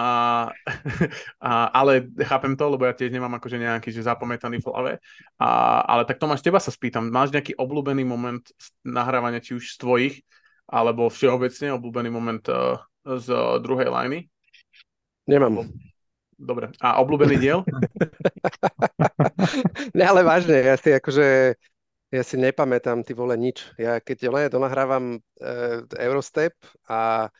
a, 1.46 1.50
ale 1.70 2.10
chápem 2.26 2.58
to, 2.58 2.66
lebo 2.66 2.90
ja 2.90 2.94
tiež 2.94 3.14
nemám 3.14 3.38
akože 3.38 3.62
nejaký 3.62 3.94
že 3.94 4.02
zapamätaný 4.02 4.58
v 4.58 4.66
hlave. 4.66 4.92
A, 5.38 5.80
ale 5.86 6.02
tak 6.10 6.18
Tomáš, 6.18 6.42
teba 6.42 6.58
sa 6.58 6.74
spýtam, 6.74 7.06
máš 7.06 7.30
nejaký 7.30 7.54
obľúbený 7.54 8.02
moment 8.02 8.42
nahrávania, 8.82 9.38
či 9.38 9.54
už 9.54 9.74
z 9.74 9.76
tvojich, 9.78 10.14
alebo 10.66 11.06
všeobecne 11.06 11.78
obľúbený 11.78 12.10
moment 12.10 12.44
uh, 12.50 12.78
z 13.06 13.26
uh, 13.30 13.58
druhej 13.62 13.90
liney? 13.90 14.26
Nemám. 15.30 15.70
Dobre. 16.40 16.72
A 16.80 16.98
obľúbený 17.04 17.36
diel? 17.36 17.60
ne, 19.98 20.04
ale 20.08 20.24
vážne, 20.24 20.56
ja 20.56 20.74
si 20.80 20.88
akože 20.88 21.54
ja 22.10 22.22
si 22.26 22.36
nepamätám, 22.36 23.06
ty 23.06 23.14
vole, 23.14 23.38
nič. 23.38 23.70
Ja 23.78 24.02
keď 24.02 24.18
len 24.30 24.46
donahrávam 24.50 25.04
e, 25.14 25.18
Eurostep 25.94 26.58
a 26.90 27.30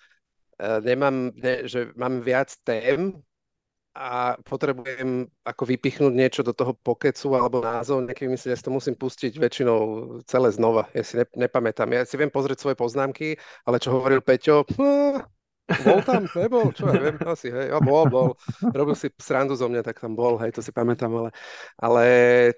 e, 0.56 0.68
nemám, 0.86 1.34
ne, 1.34 1.66
že 1.66 1.90
mám 1.98 2.22
viac 2.22 2.54
tém 2.62 3.18
a 3.90 4.38
potrebujem 4.46 5.26
ako 5.42 5.62
vypichnúť 5.66 6.14
niečo 6.14 6.42
do 6.46 6.54
toho 6.54 6.78
pokecu 6.78 7.34
alebo 7.34 7.58
názov 7.58 8.06
nejaký 8.06 8.30
myslím, 8.30 8.54
ja 8.54 8.62
to 8.62 8.70
musím 8.70 8.94
pustiť 8.94 9.34
väčšinou 9.34 9.80
celé 10.30 10.54
znova. 10.54 10.86
Ja 10.94 11.02
si 11.02 11.18
ne, 11.18 11.26
nepamätám. 11.34 11.90
Ja 11.90 12.06
si 12.06 12.14
viem 12.14 12.30
pozrieť 12.30 12.62
svoje 12.62 12.78
poznámky, 12.78 13.34
ale 13.66 13.82
čo 13.82 13.90
hovoril 13.90 14.22
Peťo, 14.22 14.62
bol 15.86 16.00
tam, 16.02 16.26
nebol, 16.34 16.70
čo 16.74 16.90
ja 16.90 16.98
viem, 16.98 17.16
asi, 17.22 17.48
hej, 17.50 17.70
a 17.70 17.78
bol, 17.78 18.04
bol. 18.10 18.30
Robil 18.74 18.96
si 18.98 19.08
srandu 19.16 19.54
zo 19.54 19.70
mňa, 19.70 19.86
tak 19.86 20.02
tam 20.02 20.18
bol, 20.18 20.36
hej, 20.42 20.50
to 20.54 20.60
si 20.60 20.74
pamätám, 20.74 21.10
ale, 21.14 21.30
ale 21.78 22.04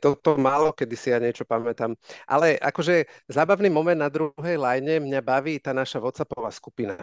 to, 0.01 0.17
málo, 0.41 0.73
kedy 0.73 0.95
si 0.97 1.09
ja 1.13 1.21
niečo 1.21 1.45
pamätám. 1.45 1.93
Ale 2.25 2.57
akože 2.59 3.07
zábavný 3.29 3.69
moment 3.69 3.99
na 3.99 4.09
druhej 4.09 4.57
line 4.57 5.05
mňa 5.05 5.21
baví 5.21 5.61
tá 5.61 5.77
naša 5.77 6.01
WhatsAppová 6.01 6.49
skupina 6.51 6.97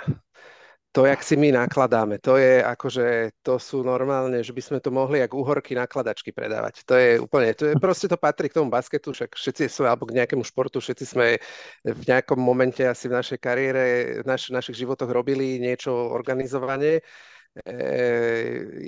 to, 0.91 1.05
jak 1.05 1.21
si 1.23 1.37
my 1.37 1.53
nakladáme, 1.53 2.17
to 2.17 2.41
je 2.41 2.65
akože, 2.65 3.37
to 3.45 3.61
sú 3.61 3.85
normálne, 3.85 4.41
že 4.41 4.49
by 4.49 4.61
sme 4.61 4.79
to 4.81 4.89
mohli 4.89 5.21
jak 5.21 5.29
uhorky 5.37 5.77
nakladačky 5.77 6.33
predávať. 6.33 6.81
To 6.89 6.97
je 6.97 7.21
úplne, 7.21 7.53
to 7.53 7.69
je, 7.69 7.73
proste 7.77 8.09
to 8.09 8.17
patrí 8.17 8.49
k 8.49 8.57
tomu 8.57 8.73
basketu, 8.73 9.13
však 9.13 9.37
všetci 9.37 9.69
sú, 9.69 9.85
alebo 9.85 10.09
k 10.09 10.17
nejakému 10.17 10.41
športu, 10.41 10.81
všetci 10.81 11.05
sme 11.05 11.37
v 11.85 12.03
nejakom 12.09 12.41
momente 12.41 12.81
asi 12.81 13.05
v 13.05 13.21
našej 13.21 13.37
kariére, 13.37 13.83
v 14.21 14.25
naš, 14.25 14.49
našich 14.49 14.81
životoch 14.81 15.13
robili 15.13 15.61
niečo 15.61 15.93
organizovanie. 15.93 17.05
E, 17.65 17.73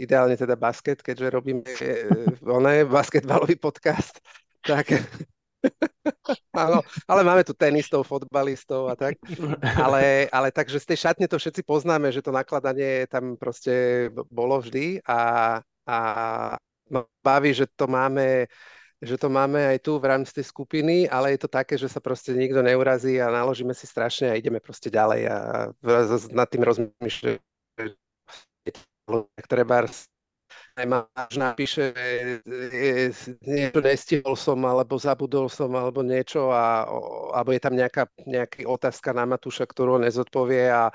ideálne 0.02 0.34
teda 0.34 0.58
basket, 0.58 1.06
keďže 1.06 1.28
robíme 1.30 1.62
e, 1.70 2.86
basketbalový 2.90 3.62
podcast, 3.62 4.18
tak 4.66 4.90
Áno, 6.52 6.82
ale 7.06 7.22
máme 7.22 7.46
tu 7.46 7.54
tenistov, 7.54 8.06
fotbalistov 8.06 8.90
a 8.90 8.96
tak. 8.98 9.18
Ale, 9.78 10.28
ale 10.30 10.48
takže 10.50 10.82
z 10.82 10.88
tej 10.94 10.98
šatne 11.10 11.26
to 11.30 11.38
všetci 11.38 11.62
poznáme, 11.64 12.10
že 12.10 12.26
to 12.26 12.34
nakladanie 12.34 13.06
tam 13.08 13.38
proste 13.38 14.08
bolo 14.30 14.60
vždy 14.62 15.02
a, 15.06 15.20
a 15.86 15.98
no, 16.90 17.08
baví, 17.22 17.54
že 17.54 17.70
to 17.72 17.86
máme 17.88 18.50
že 19.02 19.18
to 19.18 19.34
máme 19.34 19.58
aj 19.58 19.82
tu 19.82 19.98
v 19.98 20.06
rámci 20.14 20.30
tej 20.30 20.46
skupiny, 20.46 21.10
ale 21.10 21.34
je 21.34 21.42
to 21.42 21.50
také, 21.50 21.74
že 21.74 21.90
sa 21.90 21.98
proste 21.98 22.38
nikto 22.38 22.62
neurazí 22.62 23.18
a 23.18 23.34
naložíme 23.34 23.74
si 23.74 23.90
strašne 23.90 24.30
a 24.30 24.38
ideme 24.38 24.62
proste 24.62 24.94
ďalej 24.94 25.22
a 25.26 25.38
nad 26.30 26.46
tým 26.46 26.62
rozmýšľať, 26.62 27.42
treba 29.50 29.90
máš 30.76 31.34
napíše, 31.36 31.92
niečo 33.44 33.80
nestihol 33.84 34.36
som, 34.40 34.60
alebo 34.66 34.96
zabudol 34.96 35.52
som, 35.52 35.72
alebo 35.76 36.02
niečo, 36.02 36.52
a, 36.52 36.88
alebo 37.36 37.52
je 37.52 37.62
tam 37.62 37.76
nejaká, 37.76 38.08
nejaká 38.24 38.64
otázka 38.66 39.12
na 39.12 39.28
Matúša, 39.28 39.68
ktorú 39.68 40.00
on 40.00 40.08
nezodpovie 40.08 40.72
a 40.72 40.90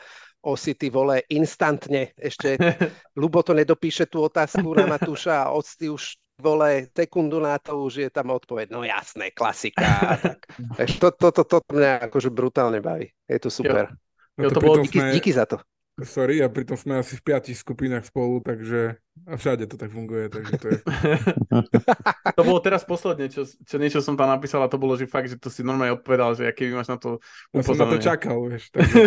osi 0.47 0.79
ty 0.79 0.89
vole 0.95 1.27
instantne 1.33 2.15
ešte 2.15 2.55
Lubo 3.21 3.43
to 3.43 3.51
nedopíše 3.51 4.07
tú 4.07 4.23
otázku 4.23 4.79
na 4.79 4.87
Matúša 4.87 5.51
a 5.51 5.53
oci 5.53 5.91
už 5.91 6.15
vole, 6.39 6.87
sekundu 6.93 7.41
na 7.41 7.57
to 7.59 7.81
už 7.89 7.95
je 8.07 8.11
tam 8.13 8.31
odpoveď. 8.31 8.69
No 8.71 8.85
jasné, 8.85 9.33
klasika. 9.33 9.83
tak. 10.21 10.45
Takže 10.79 10.97
to, 11.01 11.09
to, 11.11 11.29
to, 11.33 11.43
to, 11.45 11.57
to 11.65 11.73
mňa 11.75 11.93
akože 12.13 12.31
brutálne 12.31 12.79
baví. 12.85 13.09
Je 13.25 13.39
to 13.41 13.49
super. 13.49 13.89
Jo. 13.89 13.97
No 14.37 14.49
to, 14.53 14.61
to 14.61 14.61
bolo, 14.61 14.85
díky, 14.85 15.01
sme... 15.01 15.13
díky 15.17 15.33
za 15.33 15.49
to. 15.49 15.57
Sorry, 15.97 16.45
a 16.45 16.53
pritom 16.53 16.77
sme 16.77 17.01
asi 17.01 17.17
v 17.17 17.25
piatich 17.25 17.57
skupinách 17.57 18.05
spolu, 18.05 18.45
takže 18.45 19.01
a 19.25 19.41
všade 19.41 19.65
to 19.65 19.81
tak 19.81 19.89
funguje, 19.89 20.29
takže 20.29 20.53
to 20.61 20.67
je... 20.69 20.79
to 22.37 22.43
bolo 22.45 22.61
teraz 22.61 22.85
posledne, 22.85 23.33
čo, 23.33 23.49
čo 23.49 23.77
niečo 23.81 24.05
som 24.05 24.13
tam 24.13 24.29
napísal 24.29 24.61
a 24.61 24.69
to 24.69 24.77
bolo, 24.77 24.93
že 25.01 25.09
fakt, 25.09 25.33
že 25.33 25.41
to 25.41 25.49
si 25.49 25.65
normálne 25.65 25.97
odpovedal, 25.97 26.37
že 26.37 26.45
aký 26.45 26.69
máš 26.69 26.93
na 26.93 27.01
to 27.01 27.17
upozornenie. 27.49 27.65
Ja 27.65 27.65
som 27.65 27.81
na 27.81 27.89
to 27.89 27.99
čakal, 27.99 28.37
vieš. 28.45 28.65
Takže... 28.77 29.01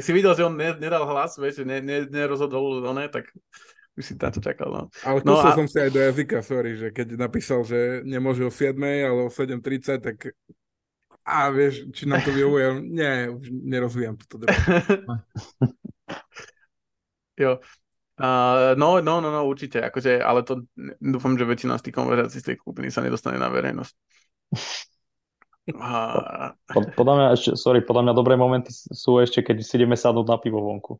si 0.08 0.10
videl, 0.16 0.32
že 0.32 0.42
on 0.48 0.56
ne, 0.56 0.72
nedal 0.80 1.04
hlas, 1.04 1.36
vieš, 1.36 1.62
že 1.62 1.64
ne, 1.68 1.84
ne, 1.84 2.08
nerozhodol, 2.08 2.80
no 2.80 2.96
ne, 2.96 3.12
tak 3.12 3.28
už 3.92 4.04
si 4.08 4.14
na 4.16 4.32
to 4.32 4.40
čakal. 4.40 4.72
No. 4.72 4.82
Ale 5.04 5.20
no 5.20 5.36
a... 5.36 5.52
som 5.52 5.68
si 5.68 5.76
aj 5.76 5.92
do 5.92 6.00
jazyka, 6.00 6.40
sorry, 6.40 6.80
že 6.80 6.88
keď 6.96 7.20
napísal, 7.20 7.60
že 7.68 8.00
nemôže 8.08 8.40
o 8.40 8.48
7, 8.48 8.72
ale 8.80 9.20
o 9.20 9.30
7.30, 9.30 10.00
tak 10.00 10.32
a 11.22 11.50
vieš, 11.54 11.86
či 11.94 12.10
nám 12.10 12.22
to 12.26 12.34
vyhovuje, 12.34 12.82
nie, 12.82 13.30
už 13.30 13.46
nerozvíjam 13.50 14.18
toto 14.18 14.42
jo. 17.42 17.62
Uh, 18.22 18.76
no, 18.76 19.00
no, 19.00 19.18
no, 19.18 19.28
no, 19.32 19.40
určite, 19.48 19.82
akože, 19.82 20.20
ale 20.20 20.46
to 20.46 20.68
dúfam, 21.00 21.34
že 21.34 21.48
väčšina 21.48 21.80
z 21.80 21.90
tých 21.90 21.96
konverzácií 21.96 22.38
z 22.38 22.46
tej 22.52 22.56
skupiny 22.60 22.92
sa 22.92 23.02
nedostane 23.02 23.38
na 23.38 23.48
verejnosť. 23.50 23.94
Uh... 25.62 26.50
Podľa 26.74 27.14
mňa 27.14 27.26
ešte, 27.38 27.50
sorry, 27.54 27.86
podľa 27.86 28.10
mňa 28.10 28.14
dobré 28.18 28.34
momenty 28.34 28.74
sú 28.74 29.22
ešte, 29.22 29.46
keď 29.46 29.62
si 29.62 29.78
ideme 29.78 29.94
sadnúť 29.94 30.26
na 30.26 30.34
pivo 30.42 30.58
vonku. 30.58 30.98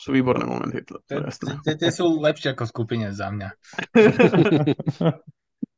Sú 0.00 0.16
výborné 0.16 0.48
momenty, 0.48 0.80
to. 0.80 0.96
Tie 1.04 1.92
sú 1.92 2.16
lepšie 2.16 2.56
ako 2.56 2.64
skupine 2.64 3.12
za 3.12 3.28
mňa. 3.28 3.48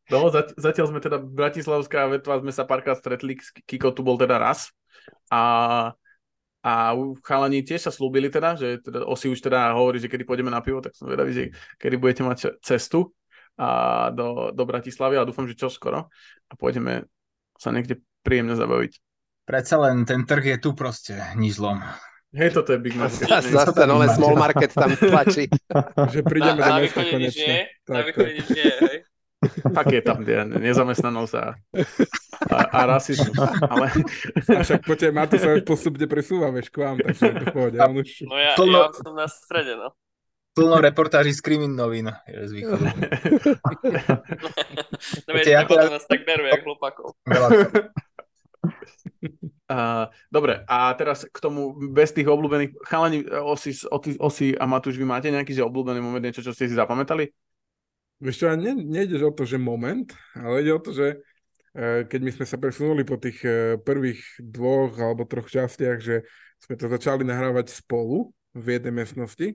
No, 0.08 0.32
zatiaľ 0.32 0.86
sme 0.88 1.00
teda 1.04 1.20
Bratislavská 1.20 2.08
vetva, 2.08 2.40
sme 2.40 2.48
sa 2.48 2.64
párkrát 2.64 2.96
stretli, 2.96 3.36
Kiko 3.68 3.92
tu 3.92 4.00
bol 4.00 4.16
teda 4.16 4.40
raz 4.40 4.72
a, 5.28 5.92
a 6.64 6.72
chalani 7.20 7.60
tiež 7.60 7.88
sa 7.88 7.92
slúbili 7.92 8.32
teda, 8.32 8.56
že 8.56 8.80
teda 8.80 9.04
Osi 9.04 9.28
už 9.28 9.44
teda 9.44 9.76
hovorí, 9.76 10.00
že 10.00 10.08
kedy 10.08 10.24
pôjdeme 10.24 10.48
na 10.48 10.64
pivo, 10.64 10.80
tak 10.80 10.96
som 10.96 11.12
vedavý, 11.12 11.36
že 11.36 11.44
kedy 11.76 12.00
budete 12.00 12.22
mať 12.24 12.38
cestu 12.64 13.12
a 13.60 14.08
do, 14.08 14.48
do 14.56 14.64
Bratislavy 14.64 15.20
a 15.20 15.28
dúfam, 15.28 15.44
že 15.44 15.58
čo 15.60 15.68
skoro 15.68 16.08
a 16.48 16.52
pôjdeme 16.56 17.04
sa 17.60 17.68
niekde 17.68 18.00
príjemne 18.24 18.56
zabaviť. 18.56 18.92
Predsa 19.44 19.76
len 19.80 20.08
ten 20.08 20.24
trh 20.24 20.56
je 20.56 20.58
tu 20.60 20.72
proste, 20.72 21.20
nič 21.36 21.60
zlom. 21.60 21.84
Hej, 22.32 22.60
toto 22.60 22.76
je 22.76 22.78
big 22.80 22.96
market. 22.96 23.24
Zase, 23.32 23.56
zase 23.56 23.84
nové 23.88 24.08
small 24.12 24.36
market 24.36 24.72
tam 24.72 24.92
tlačí. 24.92 25.48
že 26.12 26.20
prídeme 26.20 26.60
na, 26.60 26.76
do 26.76 26.84
mesta 26.84 27.00
konečne. 27.00 27.72
Na 27.88 28.04
východe 28.04 28.30
nič 28.36 28.48
nie, 28.52 28.68
hej. 28.68 28.98
Fakt 29.76 29.94
je 29.94 30.02
tam 30.02 30.26
nezamestnanosť 30.58 31.34
a, 31.38 31.54
a, 32.50 32.58
a 32.74 32.80
rasizmus. 32.90 33.38
Ale... 33.62 33.86
A 34.50 34.60
však 34.66 34.82
poďte, 34.82 35.14
má 35.14 35.30
to 35.30 35.38
sa 35.38 35.54
postupne 35.62 36.10
presúva, 36.10 36.50
vieš, 36.50 36.74
k 36.74 36.82
vám, 36.82 36.98
tak 36.98 37.14
sa 37.14 37.30
to 37.30 37.46
pohode. 37.54 37.78
Už... 37.78 38.26
No 38.26 38.34
ja, 38.34 38.58
Plno... 38.58 38.90
ja 38.90 38.98
som 38.98 39.14
na 39.14 39.30
strede, 39.30 39.78
no. 39.78 39.94
Plno 40.58 40.82
reportáži 40.82 41.30
z 41.30 41.38
krimin 41.38 41.78
novín 41.78 42.10
z 42.26 42.50
východu. 42.50 42.82
no 45.26 45.30
vieš, 45.30 45.46
ja 45.46 45.62
teda... 45.62 45.86
nás 45.86 46.02
tak 46.02 46.26
berú, 46.26 46.42
jak 46.50 46.66
hlupakov. 46.66 47.14
Uh, 49.68 50.08
dobre, 50.32 50.64
a 50.66 50.90
teraz 50.98 51.28
k 51.28 51.38
tomu 51.38 51.76
bez 51.92 52.10
tých 52.10 52.26
obľúbených, 52.26 52.74
chalani, 52.88 53.22
osi, 53.28 53.76
osi, 53.86 54.16
osi 54.18 54.48
a 54.56 54.64
Matúš, 54.66 54.98
vy 54.98 55.06
máte 55.06 55.30
nejaký 55.30 55.54
že 55.54 55.62
obľúbený 55.62 56.02
moment, 56.02 56.24
niečo, 56.24 56.42
čo 56.42 56.56
ste 56.56 56.66
si 56.66 56.74
zapamätali? 56.74 57.30
Vieš 58.18 58.36
čo, 58.42 58.46
ne, 58.58 58.74
nejde 58.74 59.22
o 59.22 59.30
to, 59.30 59.46
že 59.46 59.62
moment, 59.62 60.10
ale 60.34 60.66
ide 60.66 60.74
o 60.74 60.82
to, 60.82 60.90
že 60.90 61.22
e, 61.70 62.06
keď 62.06 62.20
my 62.22 62.30
sme 62.34 62.46
sa 62.50 62.58
presunuli 62.58 63.06
po 63.06 63.14
tých 63.14 63.38
e, 63.46 63.78
prvých 63.78 64.42
dvoch 64.42 64.98
alebo 64.98 65.22
troch 65.22 65.46
častiach, 65.46 66.02
že 66.02 66.26
sme 66.58 66.74
to 66.74 66.90
začali 66.90 67.22
nahrávať 67.22 67.70
spolu 67.70 68.34
v 68.58 68.66
jednej 68.74 68.90
miestnosti, 68.90 69.54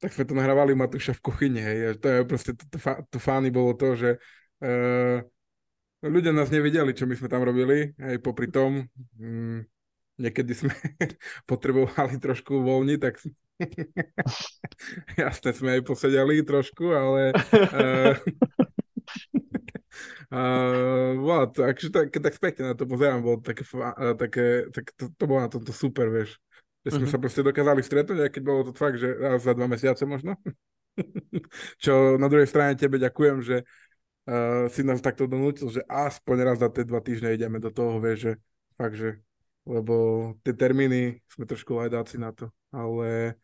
tak 0.00 0.14
sme 0.14 0.24
to 0.24 0.38
nahrávali 0.38 0.72
Matúša 0.72 1.12
v 1.18 1.24
kuchyni, 1.26 1.60
hej. 1.60 1.98
To 2.00 2.06
je 2.08 2.18
proste, 2.24 2.56
to, 2.56 2.64
to, 2.72 2.78
to 2.80 3.18
fány 3.20 3.52
bolo 3.52 3.76
to, 3.76 3.92
že 3.92 4.10
uh, 4.64 5.20
ľudia 6.00 6.32
nás 6.32 6.48
nevideli, 6.48 6.96
čo 6.96 7.04
my 7.04 7.12
sme 7.12 7.28
tam 7.28 7.44
robili, 7.44 7.92
aj 8.00 8.16
popri 8.24 8.48
tom, 8.48 8.88
mm, 9.20 9.60
niekedy 10.20 10.52
sme 10.52 10.74
potrebovali 11.50 12.20
trošku 12.20 12.60
voľniť, 12.60 12.98
tak 13.00 13.18
Jasne, 15.20 15.50
sme 15.52 15.68
aj 15.78 15.82
posedeli 15.84 16.40
trošku, 16.44 16.92
ale... 16.92 17.36
uh, 17.52 18.16
uh, 20.32 21.10
bola 21.18 21.44
to, 21.50 21.60
akože 21.64 21.90
tak, 21.92 22.08
tak 22.12 22.34
späť 22.34 22.64
na 22.64 22.72
to 22.72 22.88
pozerám, 22.88 23.20
bolo 23.20 23.38
také, 23.40 23.62
uh, 23.76 24.16
také 24.16 24.70
tak 24.72 24.92
to, 24.96 25.12
to 25.12 25.24
bolo 25.28 25.44
na 25.44 25.50
tomto 25.52 25.72
super, 25.74 26.08
vieš. 26.08 26.40
Že 26.88 26.90
sme 26.96 27.04
uh-huh. 27.04 27.12
sa 27.12 27.20
proste 27.20 27.42
dokázali 27.44 27.80
stretnúť, 27.84 28.18
aj 28.24 28.30
keď 28.32 28.42
bolo 28.42 28.60
to 28.64 28.72
fakt, 28.72 28.96
že 28.96 29.12
raz 29.12 29.44
za 29.44 29.52
dva 29.52 29.68
mesiace 29.68 30.08
možno. 30.08 30.40
Čo 31.84 32.16
na 32.16 32.28
druhej 32.32 32.48
strane 32.48 32.72
tebe 32.80 32.96
ďakujem, 32.96 33.44
že 33.44 33.56
uh, 34.24 34.64
si 34.72 34.80
nás 34.80 35.04
takto 35.04 35.28
donútil, 35.28 35.68
že 35.68 35.84
aspoň 35.84 36.36
raz 36.40 36.56
za 36.56 36.72
tie 36.72 36.88
dva 36.88 37.04
týždne 37.04 37.36
ideme 37.36 37.60
do 37.60 37.68
toho, 37.68 38.00
vieš, 38.00 38.18
že 38.24 38.32
fakt, 38.80 38.96
že 38.96 39.20
lebo 39.68 39.94
tie 40.44 40.54
termíny 40.56 41.20
sme 41.28 41.44
trošku 41.44 41.76
lajdáci 41.76 42.16
na 42.16 42.32
to, 42.32 42.48
ale 42.72 43.38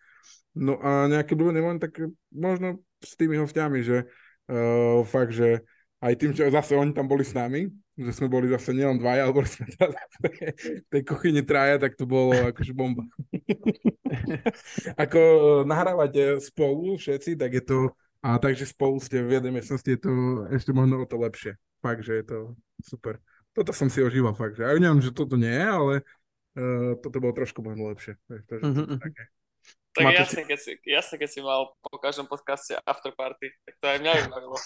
No 0.56 0.80
a 0.80 1.04
nejaké 1.04 1.36
blbé 1.36 1.60
moment, 1.60 1.76
tak 1.76 2.00
možno 2.32 2.80
s 3.04 3.12
tými 3.12 3.36
hostiami, 3.36 3.84
že 3.84 4.08
uh, 4.48 5.04
fakt, 5.04 5.36
že 5.36 5.60
aj 6.00 6.16
tým, 6.16 6.32
že 6.32 6.48
zase 6.48 6.72
oni 6.72 6.96
tam 6.96 7.04
boli 7.04 7.28
s 7.28 7.36
nami, 7.36 7.68
že 7.92 8.12
sme 8.16 8.32
boli 8.32 8.48
zase 8.48 8.72
nielen 8.72 8.96
dvaja, 8.96 9.28
ale 9.28 9.36
boli 9.36 9.44
sme 9.44 9.68
tam 9.76 9.92
v 10.84 10.88
tej 10.88 11.02
kuchyni 11.04 11.44
traja, 11.44 11.76
tak 11.76 12.00
to 12.00 12.08
bolo 12.08 12.32
akože 12.32 12.72
bomba. 12.72 13.04
Ako 15.04 15.20
eh, 15.68 16.40
spolu 16.40 16.96
všetci, 16.96 17.36
tak 17.36 17.52
je 17.52 17.60
to, 17.60 17.78
a 18.24 18.40
takže 18.40 18.72
spolu 18.72 18.96
ste 18.96 19.20
v 19.20 19.36
jednej 19.36 19.60
miestnosti, 19.60 19.84
je 19.84 20.00
to 20.00 20.12
ešte 20.56 20.72
možno 20.72 21.04
o 21.04 21.06
to 21.06 21.20
lepšie. 21.20 21.52
Fakt, 21.84 22.00
že 22.00 22.24
je 22.24 22.24
to 22.24 22.38
super. 22.80 23.20
Toto 23.56 23.72
som 23.72 23.88
si 23.88 24.04
ožíval 24.04 24.36
fakt, 24.36 24.60
že 24.60 24.68
aj 24.68 24.76
neviem, 24.76 25.00
že 25.00 25.16
toto 25.16 25.40
nie 25.40 25.48
je, 25.48 25.64
ale 25.64 26.04
uh, 26.60 26.92
toto 27.00 27.24
bolo 27.24 27.32
trošku 27.32 27.64
možno 27.64 27.88
lepšie. 27.88 28.20
Takže 28.28 28.60
mm-hmm. 28.60 29.00
také. 29.00 29.32
Tak 29.96 30.12
Máte 30.12 30.28
jasne, 30.28 30.44
keď 30.44 30.58
si, 30.60 30.76
jasne, 30.84 31.16
keď 31.16 31.28
si 31.32 31.40
mal 31.40 31.72
po 31.80 31.96
každom 31.96 32.28
podcaste 32.28 32.76
afterparty, 32.84 33.48
tak 33.64 33.74
to 33.80 33.86
aj 33.88 33.98
mňa 34.04 34.12
vybavilo. 34.28 34.58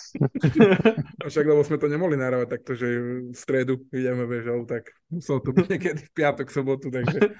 Však, 1.22 1.44
lebo 1.46 1.62
sme 1.62 1.78
to 1.78 1.86
nemohli 1.86 2.18
nahrávať 2.18 2.58
takto, 2.58 2.74
že 2.74 2.86
v 3.30 3.36
stredu 3.38 3.78
ideme, 3.94 4.26
ale 4.26 4.66
tak 4.66 4.90
musel 5.06 5.38
to 5.38 5.54
byť 5.54 5.66
niekedy 5.70 6.02
v 6.02 6.10
piatok, 6.10 6.50
sobotu, 6.50 6.90
takže... 6.90 7.30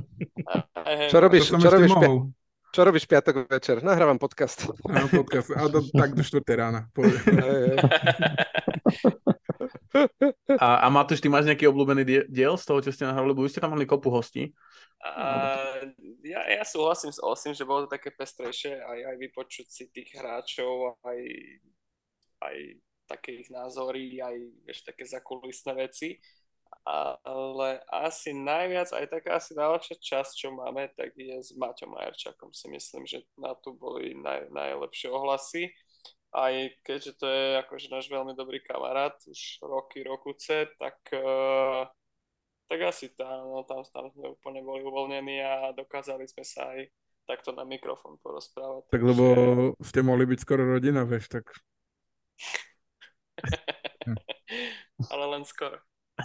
čo 1.12 1.18
robíš, 1.20 1.52
čo 1.52 1.68
robíš, 1.68 1.92
pia- 1.92 2.24
čo 2.72 2.80
robíš 2.88 3.04
piatok 3.04 3.52
večer? 3.52 3.84
Nahrávam 3.84 4.16
podcast. 4.16 4.64
Áno, 4.88 5.12
podcast. 5.12 5.52
A 5.52 5.68
do, 5.68 5.84
tak 5.92 6.16
do 6.16 6.24
4. 6.24 6.40
rána. 6.56 6.88
a, 10.60 10.68
a 10.84 10.86
Matúš, 10.92 11.22
ty 11.22 11.28
máš 11.32 11.48
nejaký 11.48 11.68
obľúbený 11.68 12.28
diel 12.28 12.54
z 12.56 12.64
toho, 12.64 12.78
čo 12.84 12.92
ste 12.92 13.08
nahrali, 13.08 13.32
lebo 13.32 13.44
vy 13.44 13.50
ste 13.52 13.62
tam 13.62 13.72
mali 13.72 13.88
kopu 13.88 14.12
hostí. 14.12 14.52
A, 14.98 15.54
ja, 16.26 16.42
ja 16.50 16.64
súhlasím 16.66 17.14
s 17.14 17.22
Osim, 17.22 17.54
že 17.54 17.62
bolo 17.62 17.86
to 17.86 17.94
také 17.94 18.10
pestrejšie 18.10 18.82
aj, 18.82 18.98
aj 19.14 19.16
vypočuť 19.16 19.66
si 19.70 19.84
tých 19.94 20.10
hráčov, 20.18 20.98
aj, 21.06 21.20
aj 22.42 22.56
také 23.08 23.46
ich 23.46 23.48
názory, 23.48 24.20
aj 24.20 24.36
vieš, 24.66 24.84
také 24.84 25.06
zakulisné 25.08 25.72
veci. 25.78 26.20
Ale 26.88 27.84
asi 27.88 28.32
najviac, 28.32 28.92
aj 28.92 29.06
taká 29.12 29.36
asi 29.36 29.52
najlepšia 29.52 29.96
časť, 30.00 30.32
čo 30.32 30.48
máme, 30.52 30.88
tak 30.96 31.12
je 31.16 31.36
s 31.36 31.52
Maťom 31.52 31.92
Majerčakom. 31.96 32.52
Si 32.56 32.68
myslím, 32.72 33.04
že 33.04 33.28
na 33.36 33.52
tu 33.56 33.76
boli 33.76 34.16
naj, 34.16 34.48
najlepšie 34.48 35.08
ohlasy. 35.12 35.68
Aj 36.28 36.54
keďže 36.84 37.12
to 37.16 37.26
je 37.26 37.44
akože 37.64 37.88
náš 37.88 38.06
veľmi 38.12 38.36
dobrý 38.36 38.60
kamarát, 38.60 39.16
už 39.24 39.64
roky, 39.64 40.04
rokuce, 40.04 40.68
tak 40.76 41.00
uh, 41.16 41.88
tak 42.68 42.80
asi 42.84 43.08
tam, 43.16 43.48
no, 43.48 43.64
tam, 43.64 43.80
tam 43.88 44.12
sme 44.12 44.36
úplne 44.36 44.60
boli 44.60 44.84
uvoľnení 44.84 45.40
a 45.40 45.72
dokázali 45.72 46.28
sme 46.28 46.44
sa 46.44 46.68
aj 46.76 46.92
takto 47.24 47.56
na 47.56 47.64
mikrofón 47.64 48.20
porozprávať. 48.20 48.92
Tak 48.92 49.02
lebo 49.04 49.24
ste 49.80 50.04
mohli 50.04 50.28
byť 50.28 50.38
skoro 50.44 50.68
rodina, 50.68 51.08
vieš, 51.08 51.32
tak... 51.32 51.48
Ale 55.12 55.24
len 55.32 55.48
skoro. 55.48 55.80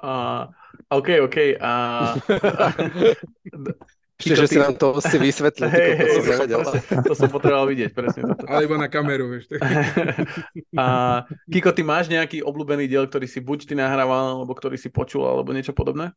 uh, 0.00 0.48
OK, 0.88 1.08
OK. 1.28 1.36
Uh, 1.60 2.16
Ešte, 4.16 4.32
že 4.32 4.48
si 4.48 4.56
nám 4.56 4.80
to 4.80 4.96
si 5.04 5.16
vysvetlil, 5.20 5.68
Hej, 5.68 5.90
to 5.92 6.06
som 6.08 6.08
to, 6.08 6.24
som 6.24 6.32
nevedel. 6.32 6.58
presne, 6.64 6.80
to 7.04 7.12
som 7.12 7.28
potreboval 7.28 7.66
vidieť, 7.68 7.90
presne 7.92 8.22
toto. 8.24 8.44
Ale 8.48 8.64
iba 8.64 8.76
na 8.80 8.88
kameru, 8.88 9.28
vieš. 9.28 9.52
A 10.80 10.84
Kiko, 11.52 11.68
ty 11.76 11.84
máš 11.84 12.08
nejaký 12.08 12.40
obľúbený 12.40 12.88
diel, 12.88 13.04
ktorý 13.04 13.28
si 13.28 13.44
buď 13.44 13.68
ty 13.68 13.74
nahrával, 13.76 14.40
alebo 14.40 14.56
ktorý 14.56 14.80
si 14.80 14.88
počul, 14.88 15.28
alebo 15.28 15.52
niečo 15.52 15.76
podobné? 15.76 16.16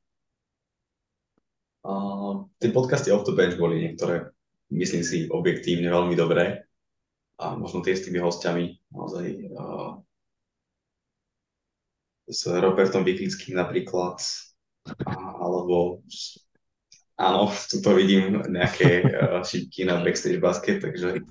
Uh, 1.83 2.47
tie 2.63 2.71
podcasty 2.71 3.11
Off 3.11 3.27
the 3.27 3.35
Bench 3.35 3.59
boli 3.59 3.83
niektoré, 3.83 4.31
myslím 4.71 5.03
si, 5.03 5.27
objektívne 5.27 5.91
veľmi 5.91 6.15
dobré. 6.15 6.63
A 7.35 7.59
možno 7.59 7.83
tie 7.83 7.99
s 7.99 8.07
tými 8.07 8.23
hostiami, 8.23 8.79
naozaj 8.95 9.25
uh, 9.59 9.99
s 12.31 12.47
Robertom 12.47 13.03
Viklickým 13.03 13.59
napríklad, 13.59 14.23
a, 15.03 15.13
alebo 15.43 15.99
s, 16.07 16.39
áno, 17.19 17.51
tu 17.67 17.83
to 17.83 17.91
vidím 17.93 18.39
nejaké 18.47 19.03
uh, 19.03 19.43
šipky 19.49 19.83
na 19.83 19.99
backstage 19.99 20.39
basket, 20.39 20.79
takže 20.79 21.27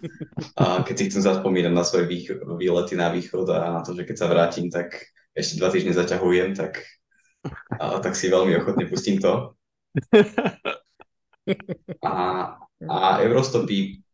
uh, 0.61 0.85
keď 0.85 0.95
si 0.95 1.05
chcem 1.09 1.23
zaspomínať 1.25 1.73
na 1.73 1.83
svoje 1.83 2.05
vých, 2.05 2.27
výlety 2.45 2.95
na 2.95 3.09
východ 3.09 3.49
a 3.49 3.81
na 3.81 3.81
to, 3.81 3.97
že 3.97 4.05
keď 4.05 4.17
sa 4.21 4.29
vrátim, 4.29 4.69
tak 4.69 4.93
ešte 5.33 5.57
dva 5.57 5.73
týždne 5.73 5.97
zaťahujem, 5.97 6.53
tak, 6.53 6.85
uh, 7.81 7.99
tak 8.05 8.13
si 8.13 8.29
veľmi 8.29 8.53
ochotne 8.61 8.85
pustím 8.85 9.17
to. 9.19 9.57
A, 12.05 12.13
a 12.85 12.99
Eurostopy 13.25 14.05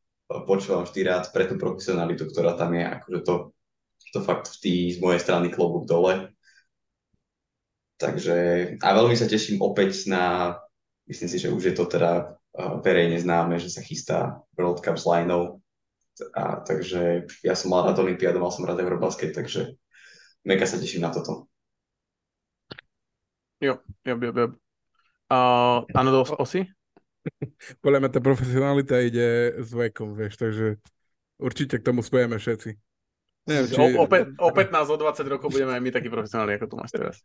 počúvam 0.47 0.87
vždy 0.87 1.01
rád 1.05 1.25
pre 1.35 1.51
tú 1.51 1.59
profesionalitu, 1.59 2.31
ktorá 2.31 2.55
tam 2.55 2.73
je, 2.73 2.87
akože 2.87 3.21
to, 3.27 3.35
to 4.15 4.21
fakt 4.23 4.47
v 4.47 4.57
tý, 4.63 4.75
z 4.95 4.99
mojej 5.03 5.21
strany 5.21 5.51
klobúk 5.51 5.91
dole. 5.91 6.31
Takže 7.99 8.37
a 8.79 8.89
veľmi 8.95 9.15
sa 9.19 9.27
teším 9.27 9.63
opäť 9.63 10.07
na, 10.11 10.59
myslím 11.09 11.29
si, 11.29 11.39
že 11.39 11.53
už 11.53 11.63
je 11.65 11.75
to 11.75 11.85
teda 11.87 12.39
verejne 12.81 13.19
známe, 13.19 13.59
že 13.59 13.69
sa 13.71 13.83
chystá 13.83 14.41
World 14.55 14.81
Cup 14.81 14.95
s 14.95 15.05
Linou. 15.05 15.61
A, 16.39 16.63
takže 16.63 17.27
ja 17.43 17.59
som 17.59 17.75
mal 17.75 17.91
rád 17.91 17.99
Olympiádu, 17.99 18.39
mal 18.39 18.55
som 18.55 18.63
rád 18.63 18.79
Eurobasket, 18.79 19.35
takže 19.35 19.75
mega 20.47 20.63
sa 20.63 20.79
teším 20.79 21.03
na 21.03 21.11
toto. 21.11 21.51
Jo, 23.59 23.83
jo, 24.07 24.15
jo, 24.15 24.31
jo. 24.31 24.49
Uh, 25.27 25.83
áno, 25.97 26.15
do 26.15 26.21
osy? 26.39 26.71
Podľa 27.83 27.99
mňa 28.05 28.11
tá 28.13 28.21
profesionalita 28.21 29.01
ide 29.01 29.59
s 29.59 29.73
vekom, 29.73 30.15
vieš, 30.15 30.39
takže 30.39 30.79
určite 31.41 31.81
k 31.81 31.87
tomu 31.91 32.05
spojeme 32.05 32.39
všetci. 32.39 32.77
Neviem, 33.45 33.67
či... 33.69 33.77
O, 33.77 34.09
opäť, 34.09 34.33
o 34.41 34.49
15, 34.49 34.89
o 34.89 34.97
20 34.97 35.35
rokov 35.37 35.53
budeme 35.53 35.77
aj 35.77 35.83
my 35.85 35.91
takí 35.93 36.09
profesionálni, 36.09 36.57
ako 36.57 36.67
tu 36.73 36.77
máš 36.81 36.91
teraz. 36.97 37.17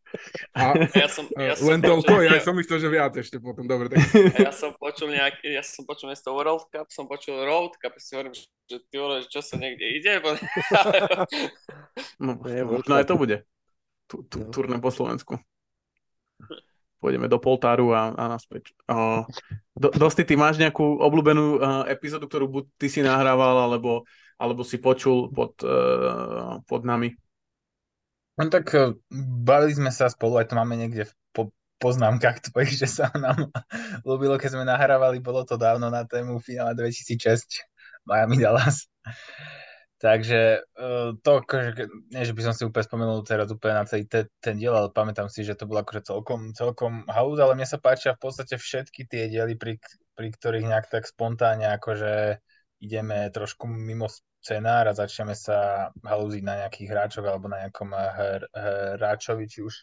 A, 0.52 0.76
Ja 1.00 1.08
som, 1.08 1.26
ja 1.32 1.56
som 1.56 1.72
len 1.72 1.80
toľko, 1.80 2.12
ja 2.28 2.44
som 2.44 2.54
myslel, 2.60 2.78
že 2.84 2.90
viac 2.92 3.14
ešte 3.16 3.40
potom, 3.40 3.64
dobre. 3.64 3.88
Tak... 3.88 4.04
ja 4.36 4.52
som 4.52 4.76
počul 4.76 5.16
nejak, 5.16 5.40
ja 5.48 5.64
som 5.64 5.88
počul 5.88 6.12
miesto 6.12 6.36
World 6.36 6.68
Cup, 6.68 6.92
som 6.92 7.08
počul 7.08 7.40
Road 7.40 7.80
Cup, 7.80 7.96
si 8.04 8.20
hovorím, 8.20 8.36
že 8.36 8.78
ty 8.92 8.96
vole, 9.00 9.24
čo 9.32 9.40
sa 9.40 9.56
niekde 9.56 9.88
ide, 9.96 10.20
bo... 10.20 10.36
No, 12.20 12.36
možno 12.44 13.00
aj 13.00 13.08
to 13.08 13.16
bude. 13.16 13.48
Tu, 14.12 14.20
tu, 14.28 14.44
No. 14.44 14.52
turné 14.52 14.76
po 14.84 14.92
Slovensku. 14.92 15.40
Pôjdeme 17.00 17.32
do 17.32 17.40
Poltáru 17.40 17.96
a, 17.96 18.12
a 18.12 18.24
naspäť. 18.28 18.76
Uh, 18.92 19.24
do, 19.72 19.88
Dosti, 19.96 20.28
ty 20.28 20.36
máš 20.36 20.60
nejakú 20.60 21.00
obľúbenú 21.00 21.46
uh, 21.56 21.88
epizódu, 21.88 22.28
ktorú 22.28 22.52
buď 22.52 22.64
ty 22.76 22.92
si 22.92 23.00
nahrával, 23.00 23.72
alebo, 23.72 24.04
alebo 24.40 24.64
si 24.64 24.80
počul 24.80 25.30
pod, 25.36 25.60
uh, 25.68 26.64
pod 26.64 26.88
nami? 26.88 27.12
No 28.40 28.48
tak 28.48 28.72
eh, 28.72 28.96
bavili 29.44 29.76
sme 29.76 29.92
sa 29.92 30.08
spolu, 30.08 30.40
aj 30.40 30.48
to 30.48 30.56
máme 30.56 30.80
niekde 30.80 31.04
v 31.04 31.14
po, 31.36 31.44
poznámkach 31.84 32.40
tvojich, 32.48 32.80
že 32.80 32.88
sa 32.88 33.12
nám 33.12 33.52
ľúbilo, 34.08 34.40
keď 34.40 34.56
sme 34.56 34.64
nahrávali, 34.64 35.20
bolo 35.20 35.44
to 35.44 35.60
dávno 35.60 35.92
na 35.92 36.08
tému 36.08 36.40
finále 36.40 36.72
2006 36.80 37.68
Miami 38.08 38.40
Dallas. 38.40 38.88
Takže 40.00 40.64
eh, 40.64 41.10
to, 41.20 41.32
akože, 41.44 41.92
nie, 42.16 42.24
že 42.24 42.32
by 42.32 42.42
som 42.48 42.54
si 42.56 42.64
úplne 42.64 42.88
spomenul 42.88 43.20
teraz 43.28 43.52
úplne 43.52 43.84
na 43.84 43.84
celý 43.84 44.08
te, 44.08 44.32
ten 44.40 44.56
diel, 44.56 44.72
ale 44.72 44.96
pamätám 44.96 45.28
si, 45.28 45.44
že 45.44 45.60
to 45.60 45.68
bolo 45.68 45.84
akože 45.84 46.08
celkom, 46.08 46.56
celkom 46.56 47.04
halúz, 47.12 47.44
ale 47.44 47.60
mne 47.60 47.68
sa 47.68 47.76
páčia 47.76 48.16
v 48.16 48.24
podstate 48.24 48.56
všetky 48.56 49.04
tie 49.04 49.28
diely, 49.28 49.60
pri, 49.60 49.76
pri 50.16 50.32
ktorých 50.32 50.72
nejak 50.72 50.88
tak 50.88 51.04
spontánne 51.04 51.68
akože 51.76 52.40
ideme 52.80 53.28
trošku 53.36 53.68
mimo 53.68 54.08
scenár 54.40 54.88
a 54.88 54.98
začneme 54.98 55.36
sa 55.36 55.90
halúziť 56.02 56.44
na 56.44 56.66
nejakých 56.66 56.90
hráčoch 56.90 57.26
alebo 57.28 57.52
na 57.52 57.68
nejakom 57.68 57.92
eh, 57.92 58.00
hr, 58.00 58.42
hráčovi, 58.98 59.46
či 59.46 59.60
už 59.64 59.76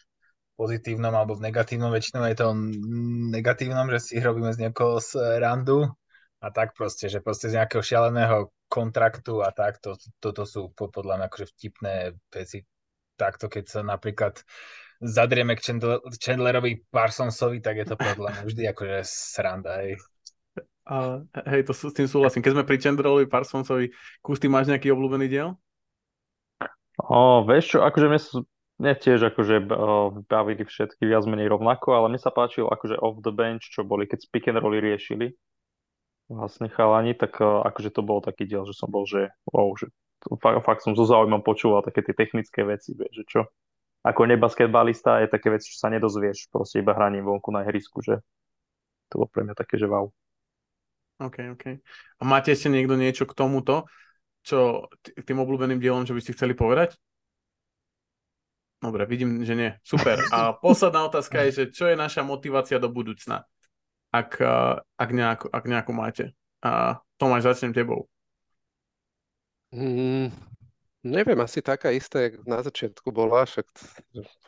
pozitívnom 0.57 1.13
alebo 1.13 1.37
v 1.37 1.47
negatívnom. 1.47 1.93
Väčšinou 1.93 2.25
je 2.27 2.37
to 2.37 2.49
negatívnom, 3.29 3.93
že 3.93 3.99
si 4.01 4.13
robíme 4.17 4.49
z 4.49 4.67
niekoho 4.67 4.97
z 4.97 5.37
randu 5.37 5.85
a 6.41 6.47
tak 6.49 6.73
proste, 6.73 7.09
že 7.09 7.21
proste 7.21 7.53
z 7.53 7.61
nejakého 7.61 7.85
šialeného 7.85 8.49
kontraktu 8.65 9.45
a 9.45 9.53
tak, 9.53 9.77
to, 9.79 9.93
toto 10.17 10.43
sú 10.43 10.73
po- 10.73 10.89
podľa 10.89 11.21
mňa 11.21 11.25
akože 11.29 11.47
vtipné 11.55 11.93
veci. 12.33 12.65
Takto, 13.17 13.49
keď 13.49 13.65
sa 13.65 13.81
napríklad 13.81 14.45
zadrieme 15.01 15.57
k 15.57 15.61
Chandler, 15.61 15.97
Chandlerovi 16.21 16.85
Parsonsovi, 16.89 17.61
tak 17.61 17.81
je 17.81 17.85
to 17.89 17.95
podľa 17.97 18.29
mňa 18.33 18.43
vždy 18.45 18.63
akože 18.69 18.97
sranda, 19.05 19.81
hej. 19.81 19.97
Uh, 20.87 21.27
hej, 21.51 21.67
to 21.67 21.75
s 21.75 21.91
tým 21.91 22.07
súhlasím. 22.07 22.39
Keď 22.39 22.55
sme 22.55 22.63
pri 22.63 22.79
Chandlerovi, 22.79 23.27
Parsonsovi, 23.27 23.91
Kus, 24.23 24.39
ty 24.39 24.47
máš 24.47 24.71
nejaký 24.71 24.95
obľúbený 24.95 25.27
diel? 25.27 25.59
O, 27.03 27.43
vieš 27.43 27.75
čo, 27.75 27.83
akože 27.83 28.07
mne, 28.07 28.21
mne 28.79 28.93
tiež 28.95 29.19
akože 29.35 29.67
bavili 30.31 30.63
všetky 30.63 31.03
viac 31.03 31.27
menej 31.27 31.51
rovnako, 31.51 31.91
ale 31.91 32.15
mne 32.15 32.23
sa 32.23 32.31
páčil 32.31 32.71
akože 32.71 32.95
off 33.03 33.19
the 33.19 33.35
bench, 33.35 33.67
čo 33.67 33.83
boli, 33.83 34.07
keď 34.07 34.31
pick 34.31 34.47
and 34.47 34.63
rolly 34.63 34.79
riešili 34.79 35.35
vlastne 36.31 36.71
chalani, 36.71 37.15
tak 37.15 37.35
o, 37.43 37.67
akože 37.67 37.91
to 37.91 38.01
bol 38.03 38.23
taký 38.23 38.47
diel, 38.47 38.63
že 38.63 38.71
som 38.71 38.87
bol, 38.87 39.03
že 39.03 39.31
wow, 39.51 39.71
že 39.75 39.91
to, 40.23 40.39
fakt, 40.39 40.63
fakt 40.63 40.81
som 40.87 40.95
so 40.95 41.03
záujmom 41.03 41.43
počúval 41.43 41.83
také 41.83 41.99
tie 41.99 42.15
technické 42.15 42.63
veci, 42.63 42.95
vieš, 42.95 43.11
že 43.11 43.25
čo. 43.27 43.41
Ako 44.07 44.23
nebasketbalista 44.23 45.19
je 45.19 45.27
také 45.27 45.51
veci, 45.51 45.67
čo 45.67 45.83
sa 45.83 45.91
nedozvieš 45.91 46.47
proste 46.47 46.79
iba 46.79 46.95
hraním 46.95 47.27
vonku 47.27 47.51
na 47.51 47.67
ihrisku, 47.67 47.99
že 47.99 48.23
to 49.11 49.19
bolo 49.19 49.27
pre 49.27 49.43
mňa 49.43 49.55
také, 49.55 49.75
že 49.75 49.87
wow. 49.87 50.11
OK, 51.17 51.57
OK. 51.57 51.65
A 52.17 52.23
máte 52.23 52.53
ešte 52.53 52.69
niekto 52.69 52.93
niečo 52.93 53.25
k 53.25 53.33
tomuto, 53.33 53.89
čo 54.45 54.85
k 55.01 55.25
tým 55.25 55.41
obľúbeným 55.41 55.81
dielom, 55.81 56.05
čo 56.05 56.13
by 56.13 56.21
ste 56.21 56.37
chceli 56.37 56.53
povedať? 56.53 56.93
Dobre, 58.77 59.09
vidím, 59.09 59.41
že 59.41 59.57
nie. 59.57 59.71
Super. 59.81 60.21
A 60.29 60.53
posledná 60.65 61.09
otázka 61.09 61.41
je, 61.49 61.49
že 61.51 61.63
čo 61.73 61.89
je 61.89 61.97
naša 61.97 62.21
motivácia 62.21 62.77
do 62.77 62.93
budúcna? 62.93 63.49
Ak, 64.13 64.37
ak, 64.95 65.09
nejako, 65.09 65.49
ak 65.49 65.63
nejako 65.65 65.91
máte. 65.97 66.25
A 66.61 67.01
Tomáš, 67.17 67.49
začnem 67.49 67.73
tebou. 67.73 68.05
Mm, 69.73 70.31
neviem, 71.03 71.39
asi 71.41 71.61
taká 71.61 71.91
istá, 71.91 72.21
jak 72.21 72.47
na 72.47 72.63
začiatku 72.63 73.11
bola, 73.11 73.45
však 73.45 73.65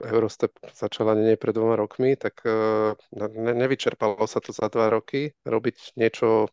Eurostep 0.05 0.51
začala 0.73 1.13
nie 1.13 1.37
pred 1.37 1.55
dvoma 1.55 1.75
rokmi, 1.75 2.15
tak 2.15 2.41
eh, 2.45 2.95
ne, 3.13 3.53
nevyčerpalo 3.53 4.27
sa 4.27 4.39
to 4.39 4.53
za 4.53 4.69
dva 4.69 4.89
roky, 4.89 5.33
robiť 5.45 5.97
niečo 5.97 6.47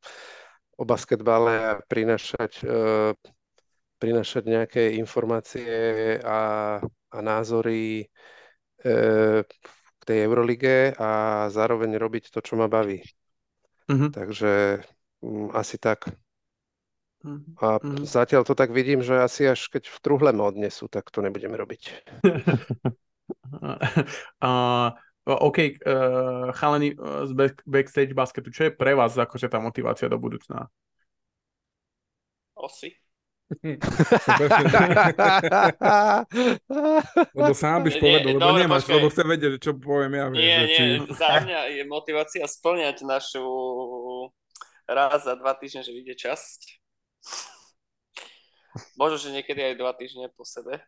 o 0.77 0.85
basketbale 0.85 1.53
a 1.65 1.73
prinášať, 1.89 2.53
eh, 2.65 3.13
prinášať 3.97 4.43
nejaké 4.45 4.83
informácie 5.01 6.21
a, 6.21 6.41
a 6.85 7.19
názory 7.25 8.13
k 9.97 10.03
tej 10.07 10.19
Eurolige 10.23 10.95
a 10.95 11.11
zároveň 11.51 11.99
robiť 11.99 12.31
to, 12.31 12.39
čo 12.39 12.55
ma 12.55 12.71
baví. 12.71 13.03
Mhm. 13.91 14.13
Takže 14.13 14.83
mm, 15.23 15.51
asi 15.57 15.77
tak. 15.79 16.07
Mhm. 17.25 17.57
A 17.63 17.81
Mhm. 17.83 18.05
zatiaľ 18.05 18.43
to 18.45 18.55
tak 18.55 18.71
vidím, 18.71 19.01
že 19.03 19.17
asi 19.17 19.49
až 19.49 19.69
keď 19.73 19.89
v 19.89 19.99
truhle 20.05 20.31
ma 20.37 20.45
odnesú, 20.51 20.89
tak 20.89 21.09
to 21.11 21.25
nebudeme 21.25 21.57
robiť. 21.57 21.83
A, 24.39 24.51
OK, 25.27 25.59
uh, 25.59 26.53
chalani 26.55 26.95
uh, 26.95 27.27
z 27.27 27.33
back, 27.35 27.59
backstage 27.67 28.15
basketu, 28.15 28.55
čo 28.55 28.71
je 28.71 28.73
pre 28.77 28.95
vás 28.95 29.19
akože 29.19 29.51
tá 29.51 29.59
motivácia 29.59 30.07
do 30.07 30.15
budúcna? 30.21 30.71
Osy. 32.55 32.95
Lebo 37.35 37.53
sám 37.55 37.83
byš 37.87 37.95
Nie, 37.99 38.03
povedal, 38.03 38.27
lebo 38.35 38.39
dobre, 38.43 38.63
nemáš, 38.67 38.83
počkaj. 38.83 38.95
lebo 38.99 39.07
chce 39.11 39.23
vedieť, 39.23 39.51
že 39.55 39.61
čo 39.63 39.73
poviem 39.79 40.13
ja. 40.19 40.25
Nie, 40.31 40.43
že 40.43 40.67
nie, 40.67 40.75
či... 40.75 40.85
za 41.15 41.29
mňa 41.47 41.61
je 41.79 41.83
motivácia 41.87 42.45
splňať 42.47 42.97
našu 43.07 43.47
raz 44.87 45.23
za 45.27 45.35
dva 45.39 45.55
týždne, 45.55 45.83
že 45.87 45.95
vyjde 45.95 46.15
časť. 46.19 46.61
Možno, 49.01 49.17
že 49.17 49.33
niekedy 49.33 49.73
aj 49.73 49.75
dva 49.81 49.93
týždne 49.97 50.29
po 50.33 50.45
sebe. 50.45 50.81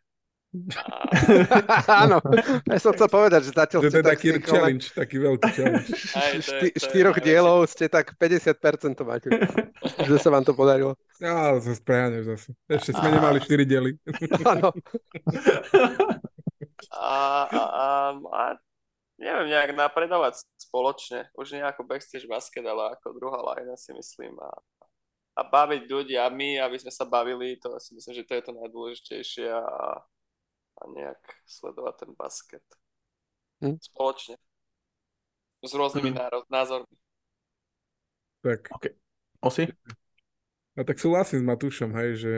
A, 0.49 1.05
Áno, 2.09 2.25
ja 2.65 2.79
som 2.81 2.97
chcel 2.97 3.09
povedať, 3.13 3.45
že 3.45 3.53
zatiaľ 3.53 3.81
ste 3.85 4.01
je 4.01 4.01
tak 4.01 4.17
taký 4.17 4.29
challenge, 4.41 4.85
taký 4.97 5.17
veľký 5.21 5.49
challenge. 5.53 5.89
aj, 6.17 6.31
to 6.33 6.37
je, 6.41 6.41
šty- 6.41 6.73
to 6.73 6.77
je 6.81 6.85
štyroch 6.89 7.19
dielov 7.21 7.69
ste 7.69 7.85
tak 7.93 8.17
50% 8.17 8.97
to 8.97 9.05
máte. 9.05 9.29
že 10.09 10.17
sa 10.17 10.33
vám 10.33 10.49
to 10.49 10.57
podarilo. 10.57 10.97
Ja, 11.21 11.53
to 11.53 11.77
spreháňaš 11.77 12.25
zase. 12.33 12.49
Ešte 12.65 12.97
sme 12.97 13.13
nemali 13.13 13.45
4 13.45 13.69
diely. 13.69 13.93
Áno. 14.49 14.73
A, 16.97 17.13
a, 17.45 17.63
a, 17.69 17.87
a 18.17 18.43
neviem, 19.21 19.53
nejak 19.53 19.77
napredovať 19.77 20.41
spoločne. 20.57 21.29
Už 21.37 21.53
nie 21.53 21.61
ako 21.61 21.85
backstage 21.85 22.25
basket, 22.25 22.65
ale 22.65 22.97
ako 22.97 23.21
druhá 23.21 23.37
lajna 23.53 23.77
si 23.77 23.93
myslím. 23.93 24.33
A, 24.41 24.49
a 25.39 25.47
baviť 25.47 25.83
ľudí 25.87 26.19
a 26.19 26.27
my, 26.27 26.59
aby 26.59 26.77
sme 26.83 26.91
sa 26.91 27.07
bavili, 27.07 27.55
to 27.63 27.79
si 27.79 27.95
myslím, 27.95 28.15
že 28.19 28.27
to 28.27 28.35
je 28.35 28.43
to 28.43 28.53
najdôležitejšie 28.59 29.47
a, 29.47 30.03
a 30.75 30.83
nejak 30.91 31.23
sledovať 31.47 31.95
ten 32.03 32.11
basket. 32.19 32.67
Hm? 33.63 33.79
Spoločne. 33.79 34.35
S 35.63 35.73
rôznymi 35.75 36.11
hm. 36.11 36.17
národ, 36.19 36.45
názormi. 36.51 36.97
Tak. 38.43 38.71
Okay. 38.83 38.95
Osi? 39.39 39.71
No 40.75 40.83
tak 40.83 40.99
súhlasím 40.99 41.43
s 41.43 41.47
Matúšom, 41.47 41.91
hej, 41.95 42.11
že 42.19 42.35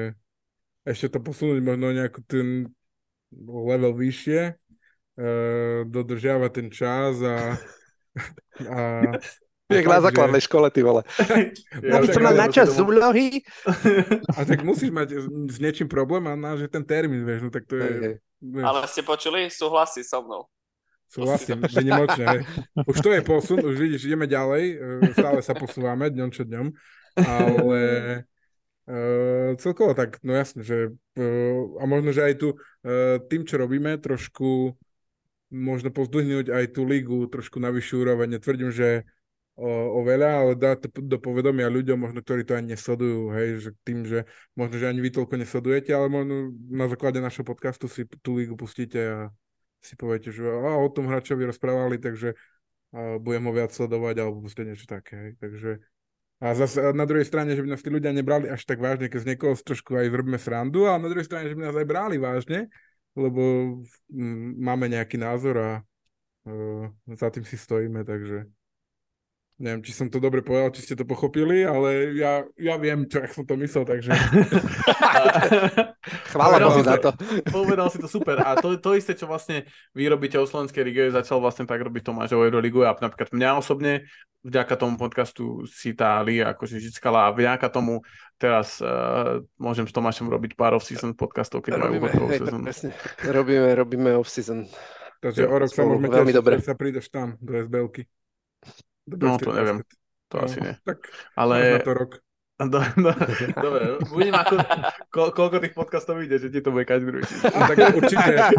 ešte 0.84 1.16
to 1.16 1.18
posunúť 1.20 1.61
možno 1.61 1.92
nejaký 1.92 2.20
ten 2.24 2.68
level 3.32 3.96
vyššie, 3.96 4.57
uh, 4.57 5.84
dodržiavať 5.88 6.51
ten 6.53 6.68
čas 6.72 7.20
a, 7.20 7.57
a 8.64 8.80
Jak 9.70 9.86
na 9.86 10.00
základnej 10.02 10.42
že... 10.42 10.46
škole, 10.50 10.66
ty 10.74 10.80
vole. 10.82 11.02
Ja, 11.86 12.02
Aby 12.02 12.06
som 12.10 12.22
mal 12.26 12.34
na 12.36 12.48
čas 12.50 12.74
úlohy. 12.76 13.46
A 14.36 14.42
tak 14.42 14.66
musíš 14.66 14.90
mať 14.90 15.16
s 15.48 15.56
niečím 15.62 15.86
problém 15.86 16.26
a 16.26 16.34
náš 16.34 16.66
ten 16.68 16.82
termín, 16.82 17.22
vieš, 17.22 17.46
no 17.46 17.50
tak 17.50 17.64
to 17.64 17.78
je... 17.78 18.18
Vieš. 18.42 18.64
Ale 18.66 18.78
ste 18.90 19.02
počuli? 19.06 19.40
Súhlasí 19.48 20.02
so 20.02 20.20
mnou. 20.26 20.42
Súhlasím, 21.10 21.62
vynimočne. 21.66 22.26
Hej. 22.26 22.40
Už 22.90 22.98
to 23.02 23.10
je 23.10 23.20
posun, 23.22 23.58
už 23.66 23.74
vidíš, 23.74 24.06
ideme 24.06 24.30
ďalej, 24.30 24.64
e, 24.78 25.14
stále 25.18 25.42
sa 25.42 25.58
posúvame 25.58 26.06
dňom 26.06 26.30
čo 26.30 26.46
dňom, 26.46 26.66
ale 27.18 27.80
Uh, 28.90 29.54
celkovo 29.62 29.94
tak, 29.94 30.18
no 30.26 30.34
jasne, 30.34 30.66
že 30.66 30.90
uh, 30.90 31.62
a 31.78 31.86
možno, 31.86 32.10
že 32.10 32.26
aj 32.26 32.34
tu 32.42 32.58
uh, 32.58 33.22
tým, 33.30 33.46
čo 33.46 33.54
robíme, 33.54 33.94
trošku 34.02 34.74
možno 35.50 35.94
pozdvihnúť 35.94 36.50
aj 36.50 36.64
tú 36.74 36.82
ligu 36.82 37.26
trošku 37.30 37.62
na 37.62 37.70
vyššiu 37.70 37.96
úroveň. 38.02 38.38
Netvrdím, 38.38 38.74
že 38.74 39.06
o, 39.61 40.00
veľa, 40.00 40.30
ale 40.40 40.52
dá 40.56 40.72
to 40.72 40.88
do 40.88 41.20
povedomia 41.20 41.68
ľuďom, 41.68 42.00
možno 42.00 42.24
ktorí 42.24 42.48
to 42.48 42.56
ani 42.56 42.72
nesledujú, 42.72 43.28
hej, 43.36 43.48
že 43.61 43.70
tým, 43.84 44.08
že 44.08 44.24
možno, 44.56 44.80
že 44.80 44.88
ani 44.88 45.04
vy 45.04 45.12
toľko 45.12 45.34
nesledujete, 45.36 45.92
ale 45.92 46.08
možno 46.08 46.56
na 46.72 46.88
základe 46.88 47.20
našho 47.20 47.44
podcastu 47.44 47.86
si 47.86 48.08
tú 48.24 48.40
ligu 48.40 48.56
pustíte 48.56 49.00
a 49.00 49.18
si 49.84 49.94
poviete, 50.00 50.32
že 50.32 50.48
a, 50.48 50.80
o 50.80 50.88
tom 50.88 51.12
hráčovi 51.12 51.44
rozprávali, 51.44 52.00
takže 52.00 52.32
a, 52.96 53.20
budem 53.20 53.44
ho 53.44 53.52
viac 53.52 53.70
sledovať, 53.76 54.14
alebo 54.24 54.40
proste 54.40 54.64
niečo 54.64 54.88
také, 54.88 55.14
hej. 55.16 55.32
Takže 55.36 55.70
a 56.40 56.56
zase 56.56 56.96
na 56.96 57.04
druhej 57.04 57.28
strane, 57.28 57.52
že 57.52 57.61
by 57.61 57.68
nás 57.68 57.84
tí 57.84 57.92
ľudia 57.92 58.16
nebrali 58.16 58.48
až 58.48 58.64
tak 58.64 58.80
vážne, 58.80 59.12
keď 59.12 59.20
z 59.20 59.28
niekoho 59.36 59.52
trošku 59.61 59.92
aj 59.92 60.08
zrobíme 60.08 60.40
srandu, 60.40 60.88
a 60.88 60.96
na 60.96 61.12
druhej 61.12 61.28
strane, 61.28 61.52
že 61.52 61.56
by 61.56 61.68
nás 61.68 61.76
aj 61.76 61.84
brali 61.84 62.16
vážne, 62.16 62.72
lebo 63.12 63.76
m, 64.08 64.56
máme 64.56 64.88
nejaký 64.88 65.20
názor 65.20 65.54
a 65.61 65.70
uh, 66.48 66.88
za 67.12 67.28
tým 67.28 67.44
si 67.44 67.61
stojíme, 67.61 68.08
takže 68.08 68.48
neviem, 69.61 69.84
či 69.84 69.92
som 69.92 70.08
to 70.08 70.16
dobre 70.16 70.40
povedal, 70.40 70.72
či 70.72 70.80
ste 70.88 70.94
to 70.96 71.04
pochopili, 71.04 71.68
ale 71.68 72.16
ja, 72.16 72.40
ja 72.56 72.80
viem, 72.80 73.04
čo 73.04 73.20
ak 73.20 73.36
som 73.36 73.44
to 73.44 73.61
myslel, 73.61 73.84
takže... 73.84 74.08
Chvála 76.32 76.56
Bohu 76.64 76.80
za 76.80 76.96
to. 76.96 77.12
Povedal 77.52 77.92
si 77.92 78.00
to 78.00 78.08
super. 78.08 78.40
A 78.40 78.56
to, 78.56 78.80
to 78.80 78.96
isté, 78.96 79.12
čo 79.12 79.28
vlastne 79.28 79.68
vy 79.92 80.08
robíte 80.08 80.40
o 80.40 80.48
Slovenskej 80.48 80.80
lige, 80.80 81.12
začal 81.12 81.44
vlastne 81.44 81.68
tak 81.68 81.76
robiť 81.84 82.08
Tomáš 82.08 82.32
o 82.32 82.40
Euroligu 82.40 82.88
a 82.88 82.96
napríklad 82.96 83.36
mňa 83.36 83.61
osobne 83.61 84.08
vďaka 84.40 84.74
tomu 84.80 84.96
podcastu 84.96 85.68
si 85.68 85.92
tá 85.92 86.24
liga 86.24 86.56
akože 86.56 86.80
žickala 86.80 87.28
a 87.28 87.34
vďaka 87.36 87.68
tomu 87.68 88.00
teraz 88.40 88.80
uh, 88.80 89.44
môžem 89.61 89.84
s 89.84 89.92
Tomášom 89.92 90.32
robiť 90.32 90.56
pár 90.56 90.80
off-season 90.80 91.12
podcastov, 91.12 91.61
keď 91.61 91.84
robíme, 91.84 92.08
majú 92.08 92.32
off-season. 92.32 92.64
Robíme, 93.28 93.68
robíme 93.76 94.11
off-season. 94.16 94.64
Takže 95.20 95.44
o 95.44 95.52
rok 95.52 95.68
sa 95.68 95.84
môžeme 95.84 96.08
tiež, 96.08 96.64
sa 96.64 96.72
prídeš 96.72 97.12
tam 97.12 97.36
do 97.44 97.52
SBLky. 97.61 98.08
No 99.18 99.38
to 99.40 99.50
neviem, 99.50 99.82
to 100.30 100.36
no, 100.38 100.44
asi 100.46 100.58
nie. 100.62 100.74
Tak 100.86 100.98
Ale... 101.34 101.78
na 101.78 101.82
to 101.82 101.94
rok. 101.94 102.12
Do, 102.61 102.76
do, 102.76 103.08
dobre, 103.56 103.96
budem 104.12 104.36
ako, 104.36 104.61
ko, 105.08 105.22
koľko 105.32 105.64
tých 105.64 105.72
podcastov 105.72 106.20
ide, 106.20 106.36
že 106.36 106.52
ti 106.52 106.61
to 106.61 106.68
bude 106.68 106.84
každý 106.84 107.08
druhý. 107.08 107.24
A 107.56 107.72
tak 107.72 107.96
určite 107.96 108.52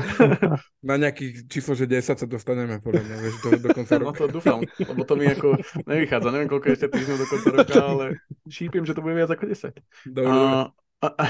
na 0.89 0.97
nejakých 0.97 1.45
číslo, 1.45 1.77
že 1.77 1.85
10 1.85 2.17
sa 2.17 2.25
dostaneme, 2.25 2.81
podľa 2.81 3.05
mňa, 3.05 3.15
vieš, 3.21 3.35
do, 3.45 3.49
do 3.61 3.69
konca 3.69 4.01
roka. 4.01 4.09
No 4.09 4.17
to 4.17 4.25
dúfam, 4.25 4.59
lebo 4.65 5.05
to 5.05 5.13
mi 5.13 5.29
ako 5.29 5.53
nevychádza. 5.85 6.33
Neviem, 6.33 6.49
koľko 6.49 6.67
ešte 6.73 6.89
týždňov 6.89 7.17
do 7.21 7.27
konca 7.29 7.49
roka, 7.53 7.77
ale 7.77 8.05
šípim, 8.49 8.89
že 8.89 8.97
to 8.97 9.05
bude 9.05 9.13
viac 9.13 9.29
ako 9.29 9.45
10. 9.45 9.69
Dobre, 10.09 10.33
a, 10.33 11.07
a, 11.13 11.25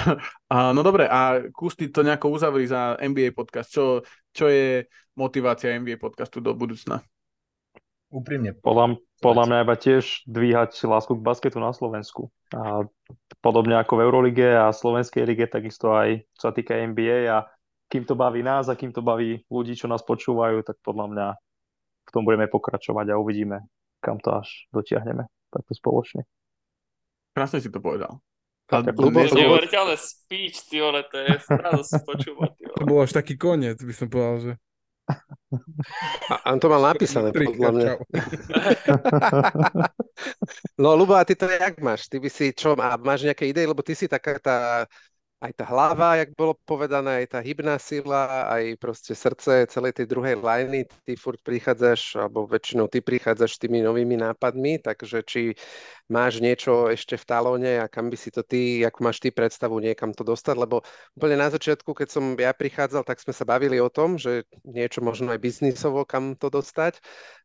a, 0.47 0.57
no 0.71 0.79
dobre, 0.79 1.11
a 1.11 1.43
Kusty 1.51 1.91
to 1.91 2.07
nejako 2.07 2.31
uzavri 2.31 2.71
za 2.71 2.95
NBA 3.03 3.35
podcast. 3.35 3.67
Čo, 3.67 4.07
čo 4.31 4.47
je 4.47 4.87
motivácia 5.19 5.75
NBA 5.75 5.99
podcastu 5.99 6.39
do 6.39 6.55
budúcna? 6.55 7.03
Úprimne. 8.11 8.55
Podľa, 8.55 8.95
podľa 9.21 9.45
mňa 9.47 9.57
iba 9.63 9.75
tiež 9.77 10.25
dvíhať 10.25 10.81
lásku 10.89 11.13
k 11.13 11.21
basketu 11.21 11.61
na 11.61 11.71
Slovensku. 11.71 12.33
A 12.51 12.89
podobne 13.39 13.77
ako 13.77 14.01
v 14.01 14.03
Eurolige 14.03 14.49
a 14.57 14.73
Slovenskej 14.73 15.29
lige, 15.29 15.45
takisto 15.45 15.93
aj 15.93 16.25
čo 16.35 16.49
sa 16.49 16.51
týka 16.51 16.73
NBA 16.73 17.29
a 17.29 17.45
kým 17.85 18.03
to 18.03 18.17
baví 18.17 18.41
nás 18.41 18.65
a 18.67 18.75
kým 18.75 18.89
to 18.89 19.05
baví 19.05 19.45
ľudí, 19.47 19.77
čo 19.77 19.85
nás 19.85 20.01
počúvajú, 20.01 20.65
tak 20.65 20.81
podľa 20.81 21.05
mňa 21.13 21.27
v 22.01 22.09
tom 22.09 22.25
budeme 22.25 22.49
pokračovať 22.49 23.13
a 23.13 23.19
uvidíme, 23.21 23.61
kam 24.01 24.17
to 24.17 24.41
až 24.41 24.49
dotiahneme 24.73 25.29
takto 25.53 25.71
spoločne. 25.77 26.25
Krásne 27.37 27.61
si 27.61 27.69
to 27.69 27.77
povedal. 27.77 28.19
Neuveriteľné 28.71 29.99
speech, 29.99 30.71
ty 30.71 30.79
vole, 30.79 31.03
to 31.11 31.19
je 31.19 31.43
srázo 31.43 31.99
počúvať. 32.07 32.55
To 32.79 32.87
bol 32.87 33.03
až 33.03 33.11
taký 33.11 33.35
koniec, 33.35 33.83
by 33.83 33.91
som 33.91 34.07
povedal, 34.07 34.37
že... 34.39 34.51
A 36.31 36.55
on 36.55 36.59
to 36.59 36.71
mal 36.71 36.79
napísané, 36.79 37.35
podľa 37.35 37.71
mňa. 37.75 37.91
no, 40.81 40.95
Lubo, 40.95 41.15
a 41.19 41.27
ty 41.27 41.35
to 41.35 41.49
jak 41.49 41.75
máš? 41.83 42.07
Ty 42.07 42.23
by 42.23 42.29
si 42.31 42.55
čo, 42.55 42.75
a 42.79 42.95
máš 42.95 43.27
nejaké 43.27 43.51
idei? 43.51 43.67
Lebo 43.67 43.83
ty 43.83 43.91
si 43.95 44.07
taká 44.07 44.39
tá 44.39 44.57
aj 45.41 45.51
tá 45.57 45.65
hlava, 45.65 46.21
jak 46.21 46.37
bolo 46.37 46.53
povedané, 46.69 47.25
aj 47.25 47.33
tá 47.33 47.39
hybná 47.41 47.81
sila, 47.81 48.45
aj 48.45 48.77
proste 48.77 49.17
srdce 49.17 49.65
celej 49.73 49.97
tej 49.97 50.05
druhej 50.05 50.37
lajny, 50.37 50.85
ty 51.01 51.17
furt 51.17 51.41
prichádzaš, 51.41 52.21
alebo 52.21 52.45
väčšinou 52.45 52.85
ty 52.85 53.01
prichádzaš 53.01 53.57
tými 53.57 53.81
novými 53.81 54.21
nápadmi, 54.21 54.77
takže 54.85 55.25
či 55.25 55.57
máš 56.13 56.37
niečo 56.45 56.93
ešte 56.93 57.17
v 57.17 57.25
talóne 57.25 57.71
a 57.81 57.89
kam 57.89 58.13
by 58.13 58.17
si 58.21 58.29
to 58.29 58.45
ty, 58.45 58.85
ako 58.85 59.01
máš 59.01 59.17
ty 59.17 59.33
predstavu 59.33 59.81
niekam 59.81 60.13
to 60.13 60.21
dostať, 60.21 60.55
lebo 60.61 60.85
úplne 61.17 61.41
na 61.41 61.49
začiatku, 61.49 61.89
keď 61.97 62.07
som 62.13 62.37
ja 62.37 62.53
prichádzal, 62.53 63.01
tak 63.01 63.17
sme 63.17 63.33
sa 63.33 63.41
bavili 63.41 63.81
o 63.81 63.89
tom, 63.89 64.21
že 64.21 64.45
niečo 64.61 65.01
možno 65.01 65.33
aj 65.33 65.41
biznisovo 65.41 66.05
kam 66.05 66.37
to 66.37 66.53
dostať, 66.53 67.01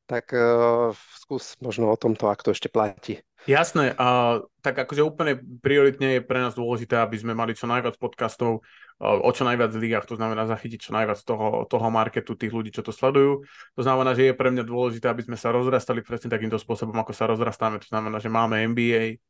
tak 0.07 0.31
uh, 0.33 0.95
skús 1.19 1.59
možno 1.59 1.91
o 1.91 1.99
tomto, 1.99 2.31
ak 2.31 2.47
to 2.47 2.55
ešte 2.55 2.71
platí. 2.71 3.21
Jasné, 3.47 3.95
a 3.95 4.41
tak 4.59 4.75
akože 4.75 5.07
úplne 5.07 5.39
prioritne 5.63 6.19
je 6.19 6.27
pre 6.27 6.43
nás 6.43 6.59
dôležité, 6.59 6.99
aby 6.99 7.15
sme 7.15 7.31
mali 7.31 7.55
čo 7.55 7.71
najviac 7.71 7.95
podcastov 7.95 8.67
o 8.99 9.31
čo 9.31 9.45
najviac 9.45 9.77
ligách, 9.77 10.09
to 10.09 10.17
znamená 10.17 10.49
zachytiť 10.49 10.89
čo 10.89 10.91
najviac 10.97 11.21
toho, 11.21 11.69
toho 11.69 11.87
marketu 11.93 12.33
tých 12.33 12.49
ľudí, 12.49 12.73
čo 12.73 12.81
to 12.81 12.97
sledujú. 12.97 13.45
To 13.77 13.83
znamená, 13.85 14.17
že 14.17 14.33
je 14.33 14.35
pre 14.35 14.49
mňa 14.49 14.65
dôležité, 14.65 15.07
aby 15.13 15.21
sme 15.21 15.37
sa 15.37 15.53
rozrastali 15.53 16.01
presne 16.01 16.33
takýmto 16.33 16.57
spôsobom, 16.57 16.97
ako 16.97 17.13
sa 17.13 17.29
rozrastáme. 17.29 17.77
To 17.85 17.89
znamená, 17.93 18.17
že 18.25 18.33
máme 18.33 18.65
NBA, 18.73 19.21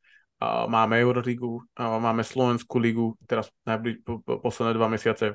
máme 0.71 1.03
Euroligu, 1.03 1.67
máme 1.77 2.23
Slovenskú 2.23 2.79
ligu, 2.79 3.19
teraz 3.27 3.51
najbliž, 3.67 4.07
posledné 4.25 4.73
dva 4.79 4.87
mesiace. 4.87 5.35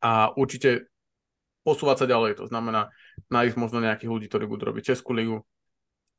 A 0.00 0.32
určite 0.32 0.88
posúvať 1.68 2.04
sa 2.04 2.06
ďalej, 2.08 2.40
to 2.40 2.48
znamená 2.48 2.88
nájsť 3.28 3.56
možno 3.60 3.84
nejakých 3.84 4.08
ľudí, 4.08 4.26
ktorí 4.32 4.48
budú 4.48 4.72
robiť 4.72 4.96
Českú 4.96 5.12
ligu, 5.12 5.44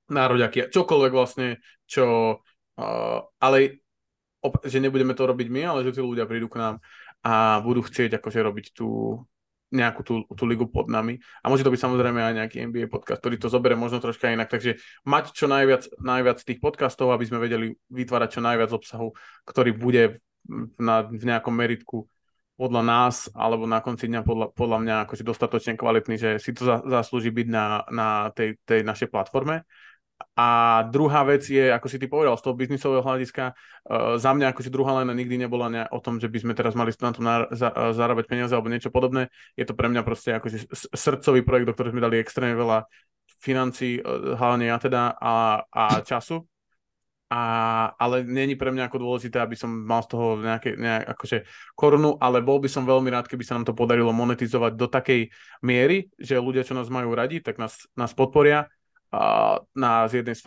nároďaky, 0.09 0.69
čokoľvek 0.69 1.13
vlastne, 1.13 1.47
čo, 1.85 2.37
uh, 2.77 3.17
ale 3.41 3.57
op- 4.41 4.61
že 4.65 4.81
nebudeme 4.81 5.13
to 5.17 5.25
robiť 5.25 5.47
my, 5.49 5.61
ale 5.65 5.79
že 5.85 5.97
tí 5.97 6.01
ľudia 6.01 6.25
prídu 6.25 6.49
k 6.49 6.61
nám 6.61 6.75
a 7.25 7.61
budú 7.61 7.85
chcieť 7.85 8.17
akože 8.17 8.39
robiť 8.41 8.65
tú 8.73 9.21
nejakú 9.69 10.01
tú, 10.01 10.13
tú 10.33 10.43
ligu 10.49 10.65
pod 10.65 10.89
nami. 10.89 11.21
A 11.45 11.49
môže 11.49 11.61
to 11.61 11.69
byť 11.69 11.77
samozrejme 11.77 12.17
aj 12.17 12.33
nejaký 12.41 12.57
NBA 12.73 12.89
podcast, 12.89 13.21
ktorý 13.21 13.37
to 13.37 13.53
zoberie 13.53 13.77
možno 13.77 14.01
troška 14.01 14.33
inak. 14.33 14.49
Takže 14.49 14.81
mať 15.05 15.29
čo 15.37 15.45
najviac, 15.45 15.85
najviac 16.01 16.41
tých 16.41 16.57
podcastov, 16.57 17.13
aby 17.13 17.29
sme 17.29 17.37
vedeli 17.37 17.77
vytvárať 17.93 18.29
čo 18.33 18.41
najviac 18.41 18.73
obsahu, 18.73 19.13
ktorý 19.45 19.77
bude 19.77 20.25
na, 20.81 21.05
v 21.05 21.21
nejakom 21.21 21.53
meritku 21.53 22.09
podľa 22.59 22.83
nás, 22.83 23.31
alebo 23.31 23.63
na 23.63 23.79
konci 23.79 24.11
dňa 24.11 24.21
podľa, 24.27 24.51
podľa 24.51 24.77
mňa 24.83 24.95
akože 25.07 25.23
dostatočne 25.23 25.79
kvalitný, 25.79 26.19
že 26.19 26.29
si 26.43 26.51
to 26.51 26.67
za, 26.67 26.83
zaslúži 26.83 27.31
byť 27.31 27.47
na, 27.47 27.87
na 27.87 28.07
tej, 28.35 28.59
tej 28.67 28.83
našej 28.83 29.07
platforme. 29.07 29.63
A 30.35 30.83
druhá 30.91 31.23
vec 31.23 31.47
je, 31.47 31.71
ako 31.71 31.87
si 31.87 31.95
ty 31.95 32.11
povedal, 32.11 32.35
z 32.35 32.43
toho 32.43 32.59
biznisového 32.59 32.99
hľadiska, 32.99 33.55
uh, 33.55 34.19
za 34.19 34.35
mňa 34.35 34.51
akože 34.51 34.67
druhá 34.67 34.99
lena 34.99 35.15
nikdy 35.15 35.39
nebola 35.39 35.71
ne, 35.71 35.87
o 35.87 36.03
tom, 36.03 36.19
že 36.19 36.27
by 36.27 36.43
sme 36.43 36.53
teraz 36.59 36.75
mali 36.75 36.91
na 36.91 37.11
tom 37.15 37.23
na, 37.23 37.47
za, 37.55 37.71
zarábať 37.95 38.27
peniaze 38.27 38.51
alebo 38.51 38.67
niečo 38.67 38.91
podobné. 38.91 39.31
Je 39.55 39.63
to 39.63 39.71
pre 39.71 39.87
mňa 39.87 40.03
proste 40.03 40.35
akože 40.35 40.67
srdcový 40.91 41.47
projekt, 41.47 41.71
do 41.71 41.75
ktorého 41.75 41.95
sme 41.95 42.03
dali 42.03 42.19
extrémne 42.19 42.59
veľa 42.59 42.91
financí, 43.39 44.03
uh, 44.03 44.35
hlavne 44.35 44.67
ja 44.67 44.75
teda, 44.75 45.15
a, 45.15 45.63
a 45.71 46.03
času. 46.03 46.43
A, 47.29 47.41
ale 47.93 48.25
není 48.25 48.57
pre 48.57 48.73
mňa 48.73 48.89
ako 48.89 48.97
dôležité, 48.97 49.37
aby 49.37 49.53
som 49.53 49.69
mal 49.69 50.01
z 50.01 50.17
toho 50.17 50.41
nejaké, 50.41 50.73
nejak, 50.73 51.13
akože 51.13 51.37
korunu, 51.77 52.17
ale 52.17 52.41
bol 52.41 52.57
by 52.57 52.65
som 52.65 52.89
veľmi 52.89 53.13
rád, 53.13 53.29
keby 53.29 53.45
sa 53.45 53.53
nám 53.53 53.69
to 53.69 53.77
podarilo 53.77 54.09
monetizovať 54.09 54.73
do 54.73 54.89
takej 54.89 55.29
miery, 55.61 56.09
že 56.17 56.41
ľudia, 56.41 56.65
čo 56.65 56.73
nás 56.73 56.89
majú 56.89 57.13
radi, 57.13 57.37
tak 57.37 57.61
nás, 57.61 57.85
nás 57.93 58.17
podporia 58.17 58.65
na 59.73 60.05
z 60.05 60.21
jednej 60.21 60.37
z 60.37 60.45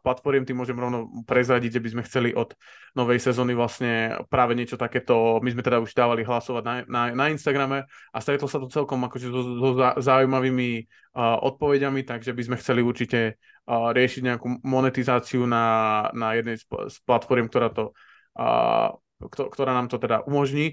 platform, 0.00 0.48
tým 0.48 0.56
môžem 0.56 0.72
rovno 0.72 1.12
prezradiť, 1.28 1.76
že 1.76 1.82
by 1.84 1.88
sme 1.92 2.02
chceli 2.08 2.30
od 2.32 2.56
novej 2.96 3.20
sezóny 3.20 3.52
vlastne 3.52 4.24
práve 4.32 4.56
niečo 4.56 4.80
takéto, 4.80 5.36
my 5.44 5.52
sme 5.52 5.60
teda 5.60 5.84
už 5.84 5.92
dávali 5.92 6.24
hlasovať 6.24 6.62
na, 6.64 6.74
na, 6.88 7.02
na 7.12 7.24
Instagrame 7.28 7.84
a 7.84 8.18
stretlo 8.24 8.48
sa 8.48 8.56
to 8.56 8.72
celkom 8.72 9.04
akože 9.04 9.28
so, 9.28 9.40
so 9.44 9.70
zaujímavými 10.00 10.88
uh, 11.12 11.44
odpovediami, 11.44 12.08
takže 12.08 12.32
by 12.32 12.42
sme 12.48 12.56
chceli 12.56 12.80
určite 12.80 13.36
uh, 13.36 13.92
riešiť 13.92 14.22
nejakú 14.32 14.64
monetizáciu 14.64 15.44
na, 15.44 16.08
na 16.16 16.40
jednej 16.40 16.56
z, 16.56 16.64
z 16.64 16.96
platform, 17.04 17.52
ktorá, 17.52 17.68
to, 17.68 17.92
uh, 18.40 18.96
ktorá 19.28 19.76
nám 19.76 19.92
to 19.92 20.00
teda 20.00 20.24
umožní. 20.24 20.72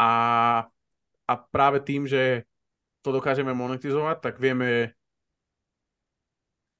A, 0.00 0.12
a 1.28 1.32
práve 1.52 1.84
tým, 1.84 2.08
že 2.08 2.48
to 3.04 3.12
dokážeme 3.12 3.52
monetizovať, 3.52 4.24
tak 4.24 4.34
vieme 4.40 4.96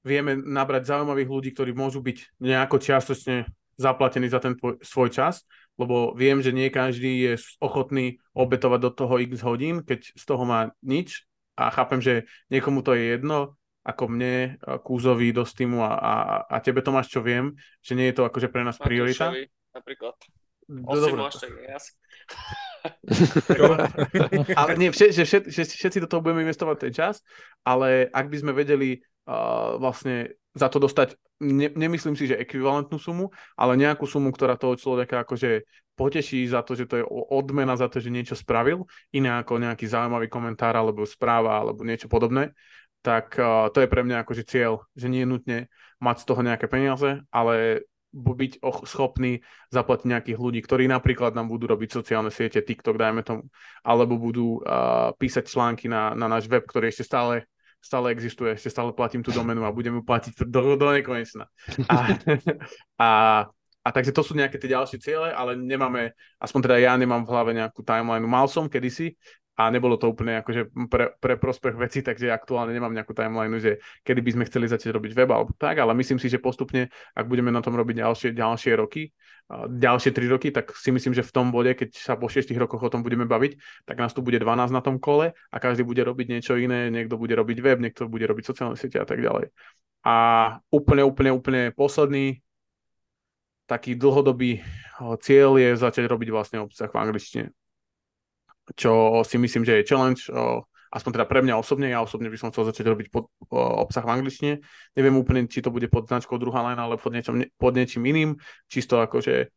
vieme 0.07 0.39
nabrať 0.39 0.95
zaujímavých 0.95 1.27
ľudí, 1.27 1.49
ktorí 1.51 1.75
môžu 1.75 1.99
byť 1.99 2.39
nejako 2.39 2.79
čiastočne 2.79 3.51
zaplatení 3.75 4.31
za 4.31 4.39
ten 4.39 4.55
svoj 4.81 5.11
čas, 5.11 5.43
lebo 5.77 6.15
viem, 6.17 6.41
že 6.41 6.55
nie 6.55 6.73
každý 6.73 7.29
je 7.29 7.33
ochotný 7.61 8.17
obetovať 8.33 8.79
do 8.81 8.91
toho 8.95 9.21
x 9.21 9.43
hodín, 9.45 9.85
keď 9.85 10.15
z 10.15 10.23
toho 10.25 10.43
má 10.47 10.73
nič 10.81 11.27
a 11.53 11.69
chápem, 11.69 12.01
že 12.01 12.13
niekomu 12.49 12.81
to 12.81 12.97
je 12.97 13.19
jedno, 13.19 13.59
ako 13.85 14.03
mne, 14.11 14.59
Kúzovi, 14.83 15.31
do 15.31 15.47
Steamu 15.47 15.85
a, 15.85 15.93
a, 15.95 16.13
a 16.49 16.55
tebe 16.59 16.83
Tomáš, 16.83 17.07
čo 17.07 17.23
viem, 17.23 17.55
že 17.79 17.95
nie 17.95 18.11
je 18.11 18.19
to 18.19 18.23
akože 18.27 18.51
pre 18.51 18.65
nás 18.65 18.75
priorita. 18.75 19.31
napríklad. 19.71 20.17
Dobre. 23.47 23.87
ale 24.59 24.71
nie, 24.75 24.91
všet, 24.91 25.15
že 25.15 25.23
všet, 25.23 25.43
že 25.47 25.61
všetci 25.63 26.03
do 26.03 26.11
toho 26.11 26.19
budeme 26.19 26.43
investovať 26.43 26.77
ten 26.83 26.93
čas, 26.93 27.23
ale 27.63 28.11
ak 28.11 28.27
by 28.27 28.37
sme 28.43 28.51
vedeli 28.51 28.99
uh, 29.27 29.75
vlastne 29.77 30.39
za 30.57 30.71
to 30.73 30.81
dostať, 30.81 31.13
ne, 31.43 31.69
nemyslím 31.69 32.17
si, 32.17 32.25
že 32.25 32.41
ekvivalentnú 32.41 32.97
sumu, 32.97 33.29
ale 33.53 33.77
nejakú 33.77 34.09
sumu, 34.09 34.33
ktorá 34.33 34.57
toho 34.57 34.73
človeka 34.73 35.21
akože 35.21 35.67
poteší 35.93 36.45
za 36.49 36.65
to, 36.65 36.73
že 36.73 36.89
to 36.89 36.95
je 37.01 37.05
odmena 37.09 37.77
za 37.77 37.89
to, 37.89 38.01
že 38.01 38.13
niečo 38.13 38.33
spravil, 38.33 38.89
iné 39.13 39.37
ako 39.37 39.61
nejaký 39.61 39.85
zaujímavý 39.85 40.29
komentár 40.29 40.73
alebo 40.73 41.05
správa 41.05 41.61
alebo 41.61 41.85
niečo 41.85 42.09
podobné, 42.09 42.57
tak 43.05 43.37
uh, 43.37 43.69
to 43.69 43.85
je 43.85 43.91
pre 43.91 44.01
mňa 44.01 44.25
akože 44.25 44.43
cieľ, 44.45 44.81
že 44.97 45.09
nie 45.09 45.21
je 45.25 45.29
nutne 45.29 45.57
mať 46.01 46.25
z 46.25 46.27
toho 46.29 46.41
nejaké 46.41 46.65
peniaze, 46.69 47.21
ale 47.29 47.85
byť 48.17 48.63
schopný 48.87 49.43
zaplatiť 49.69 50.07
nejakých 50.09 50.39
ľudí, 50.39 50.59
ktorí 50.63 50.89
napríklad 50.89 51.37
nám 51.37 51.51
budú 51.51 51.69
robiť 51.69 52.01
sociálne 52.01 52.31
siete, 52.33 52.63
TikTok, 52.63 52.97
dajme 52.97 53.21
tomu, 53.21 53.45
alebo 53.85 54.17
budú 54.17 54.63
uh, 54.63 55.13
písať 55.19 55.45
články 55.45 55.85
na, 55.91 56.17
na 56.17 56.25
náš 56.25 56.49
web, 56.49 56.65
ktorý 56.65 56.89
ešte 56.89 57.05
stále 57.05 57.45
stále 57.81 58.11
existuje, 58.11 58.53
ešte 58.53 58.73
stále 58.73 58.91
platím 58.91 59.23
tú 59.23 59.31
domenu 59.31 59.63
a 59.63 59.71
budem 59.71 59.99
ju 59.99 60.03
platiť 60.03 60.43
do, 60.45 60.75
do 60.75 60.87
nekonečna. 60.91 61.47
A, 61.87 61.97
a, 63.03 63.09
a 63.83 63.87
takže 63.93 64.11
to 64.11 64.21
sú 64.25 64.35
nejaké 64.35 64.59
tie 64.59 64.73
ďalšie 64.73 64.99
ciele, 64.99 65.29
ale 65.31 65.55
nemáme, 65.55 66.11
aspoň 66.41 66.59
teda 66.67 66.77
ja 66.81 66.93
nemám 66.99 67.23
v 67.23 67.31
hlave 67.31 67.51
nejakú 67.55 67.81
timeline. 67.85 68.27
Mal 68.27 68.51
som 68.51 68.67
kedysi, 68.67 69.15
a 69.57 69.73
nebolo 69.73 69.97
to 69.97 70.13
úplne 70.13 70.37
akože 70.45 70.69
pre, 70.85 71.17
pre 71.17 71.33
prospech 71.33 71.73
veci, 71.73 72.05
takže 72.05 72.29
aktuálne 72.29 72.69
nemám 72.69 72.93
nejakú 72.93 73.17
timeline, 73.17 73.57
že 73.57 73.81
kedy 74.05 74.21
by 74.21 74.31
sme 74.37 74.43
chceli 74.45 74.69
začať 74.69 74.93
robiť 74.93 75.17
web 75.17 75.33
alebo 75.33 75.49
tak, 75.57 75.81
ale 75.81 75.97
myslím 75.97 76.21
si, 76.21 76.29
že 76.29 76.37
postupne, 76.37 76.93
ak 77.17 77.25
budeme 77.25 77.49
na 77.49 77.65
tom 77.65 77.73
robiť 77.73 78.05
ďalšie, 78.05 78.29
ďalšie 78.37 78.77
roky, 78.77 79.09
ďalšie 79.65 80.13
3 80.13 80.29
roky, 80.29 80.53
tak 80.53 80.77
si 80.77 80.93
myslím, 80.93 81.17
že 81.17 81.25
v 81.25 81.33
tom 81.33 81.49
bode, 81.49 81.73
keď 81.73 81.89
sa 81.97 82.13
po 82.13 82.29
6 82.29 82.53
rokoch 82.53 82.85
o 82.85 82.89
tom 82.93 83.01
budeme 83.01 83.25
baviť, 83.25 83.57
tak 83.89 83.97
nás 83.97 84.13
tu 84.13 84.21
bude 84.21 84.37
12 84.37 84.69
na 84.69 84.85
tom 84.85 85.01
kole 85.01 85.33
a 85.33 85.57
každý 85.57 85.81
bude 85.81 86.05
robiť 86.05 86.37
niečo 86.37 86.53
iné, 86.53 86.93
niekto 86.93 87.17
bude 87.17 87.33
robiť 87.33 87.57
web, 87.65 87.81
niekto 87.81 88.05
bude 88.05 88.29
robiť 88.29 88.45
sociálne 88.45 88.77
siete 88.77 89.01
a 89.01 89.09
tak 89.09 89.17
ďalej. 89.17 89.49
A 90.05 90.15
úplne, 90.69 91.01
úplne, 91.01 91.33
úplne 91.33 91.73
posledný 91.73 92.45
taký 93.65 93.97
dlhodobý 93.97 94.61
cieľ 95.17 95.57
je 95.57 95.81
začať 95.81 96.05
robiť 96.05 96.29
vlastne 96.29 96.61
obsah 96.61 96.87
v 96.87 97.01
angličtine 97.01 97.49
čo 98.75 99.23
si 99.23 99.37
myslím, 99.39 99.63
že 99.63 99.79
je 99.79 99.87
challenge, 99.87 100.27
aspoň 100.91 101.11
teda 101.19 101.25
pre 101.27 101.39
mňa 101.43 101.55
osobne, 101.59 101.87
ja 101.87 102.03
osobne 102.03 102.31
by 102.31 102.37
som 102.39 102.49
chcel 102.51 102.67
začať 102.67 102.85
robiť 102.87 103.07
pod, 103.11 103.31
obsah 103.51 104.03
v 104.03 104.13
angličtine. 104.19 104.53
Neviem 104.95 105.15
úplne, 105.19 105.47
či 105.47 105.63
to 105.63 105.71
bude 105.71 105.87
pod 105.87 106.07
značkou 106.07 106.39
druhá 106.39 106.63
line, 106.67 106.79
ale 106.79 106.95
pod, 106.99 107.11
niečom, 107.11 107.43
pod 107.59 107.73
niečím 107.75 108.07
iným, 108.07 108.39
čisto 108.67 108.99
akože, 109.03 109.51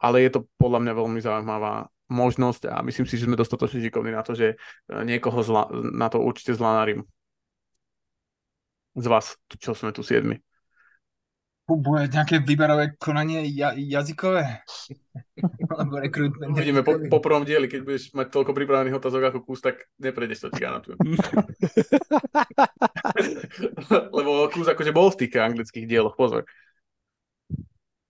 ale 0.00 0.16
je 0.22 0.30
to 0.32 0.40
podľa 0.58 0.82
mňa 0.82 0.92
veľmi 0.94 1.20
zaujímavá 1.22 1.90
možnosť 2.06 2.70
a 2.70 2.86
myslím 2.86 3.06
si, 3.06 3.18
že 3.18 3.26
sme 3.26 3.38
dostatočne 3.38 3.82
šikovní 3.82 4.14
na 4.14 4.22
to, 4.22 4.38
že 4.38 4.54
e, 4.54 4.56
niekoho 5.02 5.42
zla, 5.42 5.66
na 5.74 6.06
to 6.06 6.22
určite 6.22 6.54
zlanarím. 6.54 7.02
Z 8.94 9.06
vás, 9.10 9.34
čo 9.58 9.74
sme 9.74 9.90
tu 9.90 10.06
siedmi. 10.06 10.45
Bude 11.66 12.06
nejaké 12.06 12.38
výberové 12.46 12.94
konanie 12.94 13.42
ja- 13.50 13.74
jazykové? 13.74 14.62
Alebo 15.74 15.98
rekrutment? 15.98 16.54
Uvidíme 16.54 16.86
po, 16.86 16.94
po 17.10 17.18
prvom 17.18 17.42
dieli, 17.42 17.66
keď 17.66 17.80
budeš 17.82 18.14
mať 18.14 18.30
toľko 18.30 18.54
pripravených 18.54 18.94
otázok 18.94 19.34
ako 19.34 19.38
kus, 19.42 19.66
tak 19.66 19.90
neprejdeš 19.98 20.46
to, 20.46 20.54
ti 20.54 20.62
garantujem. 20.62 20.98
Lebo 24.16 24.46
kus 24.54 24.70
akože 24.70 24.94
bol 24.94 25.10
v 25.10 25.26
tých 25.26 25.34
anglických 25.42 25.90
dieloch, 25.90 26.14
pozor. 26.14 26.46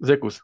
Že 0.05 0.21
kus. 0.21 0.37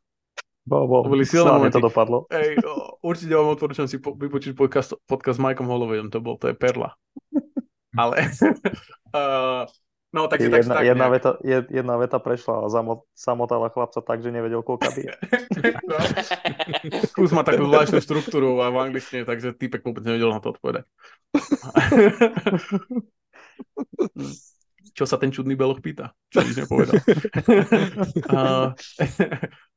Bol, 0.64 0.88
bol. 0.88 1.04
To 1.04 1.12
boli 1.12 1.26
silné 1.28 1.52
momenty. 1.52 1.76
to 1.76 1.84
dopadlo. 1.84 2.24
Ej, 2.30 2.62
určite 3.02 3.34
vám 3.34 3.52
odporúčam 3.52 3.90
si 3.90 4.00
po, 4.00 4.16
vypočuť 4.16 4.56
podcast, 4.56 4.96
podcast 5.04 5.36
s 5.36 5.42
Mikeom 5.42 5.68
Hollowayom, 5.68 6.08
to 6.08 6.22
bol, 6.22 6.40
to 6.40 6.48
je 6.48 6.56
perla. 6.56 6.96
Ale 8.00 8.24
uh, 9.12 9.68
No, 10.12 10.28
takže, 10.28 10.52
jedna, 10.52 10.74
tak, 10.76 10.84
jedna, 10.84 11.08
veta, 11.08 11.30
jedna 11.72 11.96
veta 11.96 12.20
prešla 12.20 12.68
a 12.68 12.70
samotala 13.16 13.72
chlapca 13.72 14.04
tak, 14.04 14.20
že 14.20 14.28
nevedel, 14.28 14.60
koľka 14.60 14.92
bije. 14.92 15.16
no. 15.88 15.96
Kus 17.16 17.32
má 17.32 17.40
takú 17.48 17.64
zvláštnu 17.64 17.96
štruktúru 18.04 18.60
a 18.60 18.68
v 18.68 18.92
angličtine, 18.92 19.24
takže 19.24 19.56
týpek 19.56 19.80
vôbec 19.80 20.04
nevedel 20.04 20.28
na 20.28 20.44
to 20.44 20.52
odpovedať. 20.52 20.84
Čo 24.92 25.08
sa 25.08 25.16
ten 25.16 25.32
čudný 25.32 25.56
beloch 25.56 25.80
pýta? 25.80 26.12
Čo 26.28 26.44
nič 26.44 26.60
nepovedal. 26.60 27.00
uh, 28.36 28.76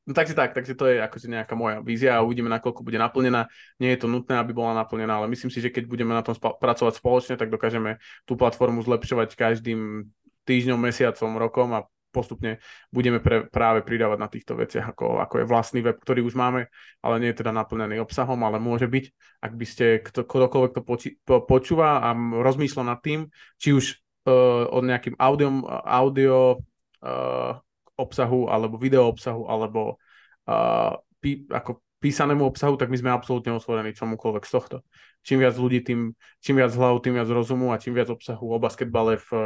no 0.04 0.12
takže 0.12 0.36
tak, 0.36 0.52
takže 0.52 0.76
to 0.76 0.92
je 0.92 1.00
akože 1.00 1.32
nejaká 1.32 1.56
moja 1.56 1.80
vízia 1.80 2.20
a 2.20 2.26
uvidíme, 2.28 2.52
nakoľko 2.52 2.84
bude 2.84 3.00
naplnená. 3.00 3.48
Nie 3.80 3.96
je 3.96 4.04
to 4.04 4.12
nutné, 4.12 4.36
aby 4.36 4.52
bola 4.52 4.76
naplnená, 4.84 5.24
ale 5.24 5.32
myslím 5.32 5.48
si, 5.48 5.64
že 5.64 5.72
keď 5.72 5.88
budeme 5.88 6.12
na 6.12 6.20
tom 6.20 6.36
spa- 6.36 6.60
pracovať 6.60 7.00
spoločne, 7.00 7.40
tak 7.40 7.48
dokážeme 7.48 8.04
tú 8.28 8.36
platformu 8.36 8.84
zlepšovať 8.84 9.40
každým 9.40 10.12
týždňom, 10.46 10.80
mesiacom, 10.80 11.42
rokom 11.42 11.70
a 11.74 11.86
postupne 12.16 12.64
budeme 12.96 13.20
pre, 13.20 13.44
práve 13.52 13.84
pridávať 13.84 14.18
na 14.24 14.32
týchto 14.32 14.56
veciach, 14.56 14.96
ako, 14.96 15.20
ako 15.20 15.44
je 15.44 15.50
vlastný 15.52 15.84
web, 15.84 16.00
ktorý 16.00 16.24
už 16.24 16.40
máme, 16.40 16.72
ale 17.04 17.20
nie 17.20 17.36
je 17.36 17.44
teda 17.44 17.52
naplnený 17.52 18.00
obsahom, 18.00 18.40
ale 18.48 18.64
môže 18.64 18.88
byť, 18.88 19.06
ak 19.44 19.52
by 19.52 19.66
ste 19.68 19.86
kto, 20.00 20.24
ktokoľvek 20.24 20.72
to 20.72 20.82
poči, 20.82 21.10
po, 21.28 21.44
počúva 21.44 22.00
a 22.00 22.16
rozmýšľa 22.16 22.84
nad 22.88 23.04
tým, 23.04 23.28
či 23.60 23.76
už 23.76 24.00
uh, 24.32 24.72
o 24.72 24.80
nejakým 24.80 25.20
audio, 25.20 25.68
audio 25.84 26.64
uh, 27.04 27.60
obsahu, 28.00 28.48
alebo 28.48 28.80
video 28.80 29.12
obsahu, 29.12 29.52
alebo 29.52 30.00
uh, 30.48 30.96
pí, 31.20 31.44
ako 31.52 31.84
písanému 32.06 32.46
obsahu, 32.46 32.78
tak 32.78 32.94
my 32.94 32.98
sme 33.02 33.10
absolútne 33.10 33.58
otvorení 33.58 33.98
čomukoľvek 33.98 34.44
z 34.46 34.54
tohto 34.54 34.78
čím 35.26 35.42
viac 35.42 35.58
ľudí, 35.58 35.82
tým, 35.82 36.14
čím 36.38 36.62
viac 36.62 36.72
hlav, 36.78 37.02
tým 37.02 37.18
viac 37.18 37.26
rozumu 37.26 37.74
a 37.74 37.82
čím 37.82 37.98
viac 37.98 38.14
obsahu 38.14 38.46
o 38.46 38.62
basketbale 38.62 39.18
v 39.18 39.30
uh, 39.34 39.44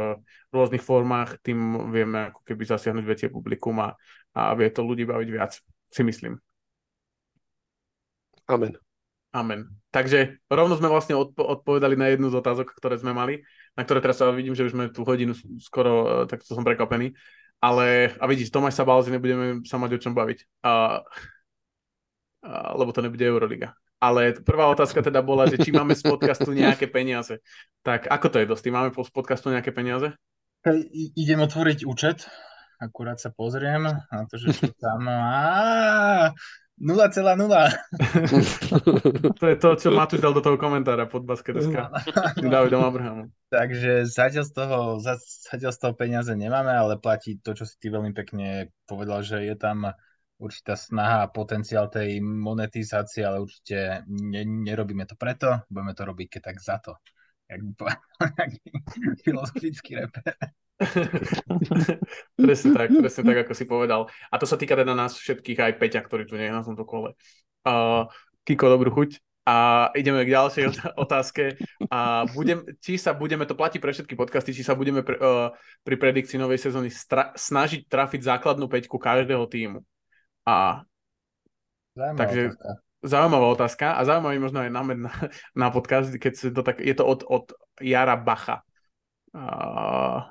rôznych 0.52 0.84
formách, 0.84 1.40
tým 1.40 1.56
vieme 1.88 2.28
ako 2.28 2.44
keby 2.44 2.62
zasiahnuť 2.68 3.04
väčšie 3.08 3.28
publikum 3.32 3.80
a, 3.80 3.96
a 4.36 4.52
vie 4.52 4.68
to 4.68 4.84
ľudí 4.84 5.08
baviť 5.08 5.28
viac, 5.32 5.56
si 5.88 6.02
myslím. 6.04 6.36
Amen. 8.44 8.76
Amen. 9.30 9.72
Takže 9.94 10.42
rovno 10.50 10.76
sme 10.76 10.90
vlastne 10.90 11.16
odpo- 11.16 11.48
odpovedali 11.48 11.94
na 11.96 12.12
jednu 12.12 12.28
z 12.28 12.38
otázok, 12.42 12.76
ktoré 12.76 12.98
sme 13.00 13.16
mali, 13.16 13.40
na 13.78 13.86
ktoré 13.86 14.02
teraz 14.04 14.20
vidím, 14.36 14.58
že 14.58 14.66
už 14.68 14.74
sme 14.74 14.84
tú 14.92 15.06
hodinu 15.08 15.32
skoro, 15.56 15.92
uh, 16.04 16.08
tak 16.28 16.44
to 16.44 16.52
som 16.52 16.66
prekvapený. 16.66 17.16
Ale, 17.60 18.16
a 18.16 18.24
vidíš, 18.24 18.52
Tomáš 18.52 18.80
sa 18.80 18.88
bál, 18.88 19.04
že 19.04 19.12
nebudeme 19.12 19.60
sa 19.68 19.76
mať 19.76 19.96
o 19.96 20.02
čom 20.02 20.16
baviť. 20.16 20.48
Uh, 20.64 21.04
lebo 22.48 22.92
to 22.92 23.04
nebude 23.04 23.24
Euroliga. 23.24 23.76
Ale 24.00 24.32
prvá 24.40 24.64
otázka 24.72 25.04
teda 25.04 25.20
bola, 25.20 25.44
že 25.44 25.60
či 25.60 25.76
máme 25.76 25.92
z 25.92 26.08
podcastu 26.08 26.56
nejaké 26.56 26.88
peniaze. 26.88 27.44
Tak 27.84 28.08
ako 28.08 28.26
to 28.32 28.36
je, 28.40 28.48
Dosti? 28.48 28.72
Máme 28.72 28.96
z 28.96 29.12
podcastu 29.12 29.52
nejaké 29.52 29.76
peniaze? 29.76 30.16
Idem 31.16 31.44
otvoriť 31.44 31.84
účet. 31.84 32.24
Akurát 32.80 33.20
sa 33.20 33.28
pozriem 33.28 33.92
na 33.92 34.24
to, 34.24 34.40
že 34.40 34.56
čo 34.56 34.72
tam... 34.80 35.04
Á, 35.04 36.32
0,0. 36.80 37.20
to 39.36 39.44
je 39.44 39.56
to, 39.60 39.68
čo 39.76 39.92
Matúš 39.92 40.24
dal 40.24 40.32
do 40.32 40.40
toho 40.40 40.56
komentára 40.56 41.04
pod 41.04 41.28
basket.sk. 41.28 41.76
Davidom 42.40 42.80
Abrahamom. 42.80 43.28
Takže 43.52 44.08
zatiaľ 44.08 44.48
z, 44.48 44.52
toho, 44.56 44.78
zatiaľ 45.44 45.72
z 45.76 45.80
toho 45.84 45.92
peniaze 45.92 46.32
nemáme, 46.32 46.72
ale 46.72 46.96
platí 46.96 47.36
to, 47.36 47.52
čo 47.52 47.68
si 47.68 47.76
ty 47.76 47.92
veľmi 47.92 48.16
pekne 48.16 48.72
povedal, 48.88 49.20
že 49.20 49.44
je 49.44 49.52
tam 49.60 49.92
určitá 50.40 50.74
snaha 50.74 51.28
a 51.28 51.30
potenciál 51.30 51.92
tej 51.92 52.24
monetizácie, 52.24 53.22
ale 53.22 53.44
určite 53.44 54.02
ne, 54.08 54.42
nerobíme 54.42 55.04
to 55.04 55.14
preto, 55.14 55.60
budeme 55.68 55.92
to 55.92 56.02
robiť 56.08 56.26
keď 56.32 56.42
tak 56.42 56.58
za 56.58 56.76
to. 56.80 56.96
Jak 57.50 57.60
by 57.60 57.72
povedal 57.76 58.02
filozofický 59.26 59.90
reper. 60.00 60.34
presne 62.40 62.70
tak, 62.72 62.88
presne 62.88 63.22
tak, 63.26 63.38
ako 63.44 63.52
si 63.52 63.64
povedal. 63.68 64.08
A 64.32 64.34
to 64.40 64.46
sa 64.48 64.56
týka 64.56 64.78
teda 64.78 64.96
nás 64.96 65.18
všetkých, 65.18 65.58
aj 65.60 65.72
Peťa, 65.76 66.00
ktorý 66.00 66.24
tu 66.24 66.40
nie 66.40 66.48
je 66.48 66.56
na 66.56 66.64
tomto 66.64 66.88
kole. 66.88 67.12
Uh, 67.66 68.08
Kiko, 68.48 68.72
dobrú 68.72 68.94
chuť. 68.94 69.20
A 69.50 69.88
ideme 69.98 70.22
k 70.22 70.30
ďalšej 70.36 70.64
otázke. 71.04 71.58
A 71.90 72.22
budem, 72.32 72.62
či 72.78 72.96
sa 72.96 73.10
budeme, 73.10 73.44
to 73.44 73.58
platí 73.58 73.82
pre 73.82 73.90
všetky 73.90 74.14
podcasty, 74.14 74.54
či 74.54 74.62
sa 74.62 74.78
budeme 74.78 75.02
pre, 75.02 75.18
uh, 75.18 75.50
pri 75.82 75.96
predikcii 75.98 76.38
novej 76.38 76.70
sezóny 76.70 76.88
stra- 76.88 77.34
snažiť 77.34 77.90
trafiť 77.90 78.20
základnú 78.24 78.70
peťku 78.70 78.94
každého 78.94 79.44
týmu. 79.50 79.82
A 80.50 80.82
Zaujímavá 81.94 82.18
takže 82.18 82.42
otázka. 82.46 82.70
zaujímavá 83.02 83.46
otázka 83.50 83.86
a 83.98 84.00
zaujímavý 84.06 84.38
možno 84.38 84.58
aj 84.62 84.70
námed 84.70 84.98
na, 84.98 85.12
na 85.54 85.68
podcast, 85.74 86.10
keď 86.14 86.32
si 86.34 86.48
to 86.54 86.62
tak, 86.62 86.78
je 86.78 86.94
to 86.94 87.04
od, 87.06 87.20
od 87.26 87.44
Jara 87.82 88.16
Bacha. 88.18 88.62
Uh, 89.30 90.26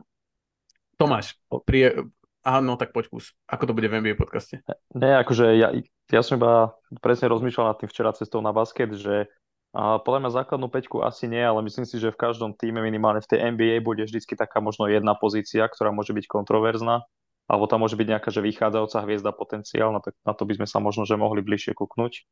Tomáš, 1.00 1.40
pri, 1.64 2.12
áno, 2.44 2.76
tak 2.76 2.92
poď 2.92 3.08
kus. 3.08 3.32
Ako 3.48 3.72
to 3.72 3.76
bude 3.76 3.88
v 3.88 4.04
NBA 4.04 4.20
podcaste? 4.20 4.60
Nie, 4.92 5.24
akože 5.24 5.56
ja, 5.56 5.72
ja 6.12 6.22
som 6.24 6.36
iba 6.36 6.76
presne 7.00 7.32
rozmýšľal 7.32 7.72
nad 7.72 7.78
tým 7.80 7.88
včera 7.92 8.12
cestou 8.12 8.44
na 8.44 8.52
basket, 8.52 8.92
že 8.96 9.32
a 9.70 10.02
podľa 10.02 10.26
mňa 10.26 10.32
základnú 10.42 10.66
peťku 10.66 11.06
asi 11.06 11.30
nie, 11.30 11.46
ale 11.46 11.62
myslím 11.62 11.86
si, 11.86 12.02
že 12.02 12.10
v 12.10 12.18
každom 12.18 12.58
týme 12.58 12.82
minimálne 12.82 13.22
v 13.22 13.30
tej 13.30 13.54
NBA 13.54 13.86
bude 13.86 14.02
vždycky 14.02 14.34
taká 14.34 14.58
možno 14.58 14.90
jedna 14.90 15.14
pozícia, 15.14 15.62
ktorá 15.70 15.94
môže 15.94 16.10
byť 16.10 16.26
kontroverzná, 16.26 17.06
alebo 17.50 17.66
tam 17.66 17.82
môže 17.82 17.98
byť 17.98 18.08
nejaká, 18.14 18.30
že 18.30 18.46
vychádzajúca 18.46 18.98
hviezda 19.10 19.34
potenciál, 19.34 19.90
na 19.90 20.00
to, 20.06 20.14
na 20.22 20.38
to 20.38 20.46
by 20.46 20.54
sme 20.62 20.68
sa 20.70 20.78
možno, 20.78 21.10
že 21.10 21.18
mohli 21.18 21.42
bližšie 21.42 21.74
kúknúť. 21.74 22.30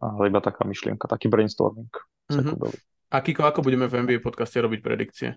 Ale 0.00 0.32
iba 0.32 0.40
taká 0.40 0.64
myšlienka, 0.64 1.04
taký 1.04 1.28
brainstorming. 1.28 1.92
Mhm. 2.32 2.56
A 3.12 3.20
Kiko, 3.20 3.44
ako 3.44 3.60
budeme 3.60 3.92
v 3.92 4.08
NBA 4.08 4.24
podcaste 4.24 4.56
robiť 4.56 4.80
predikcie? 4.80 5.36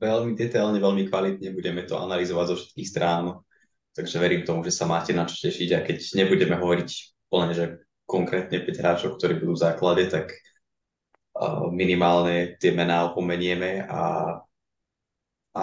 Veľmi 0.00 0.32
detailne, 0.32 0.80
veľmi 0.80 1.04
kvalitne 1.12 1.52
budeme 1.52 1.84
to 1.84 2.00
analyzovať 2.00 2.44
zo 2.48 2.56
všetkých 2.56 2.88
strán. 2.88 3.44
Takže 3.92 4.16
verím 4.16 4.48
tomu, 4.48 4.64
že 4.64 4.72
sa 4.72 4.88
máte 4.88 5.12
na 5.12 5.28
čo 5.28 5.36
tešiť 5.36 5.68
a 5.76 5.84
keď 5.84 6.16
nebudeme 6.16 6.56
hovoriť 6.56 6.88
plne, 7.28 7.52
že 7.52 7.64
konkrétne 8.08 8.64
5 8.64 8.80
hráčov, 8.80 9.10
ktorí 9.20 9.36
budú 9.36 9.52
v 9.52 9.64
základe, 9.68 10.08
tak 10.08 10.32
uh, 10.32 11.68
minimálne 11.68 12.56
tie 12.56 12.72
mená 12.72 13.12
opomenieme 13.12 13.84
a, 13.84 14.02
a 15.52 15.62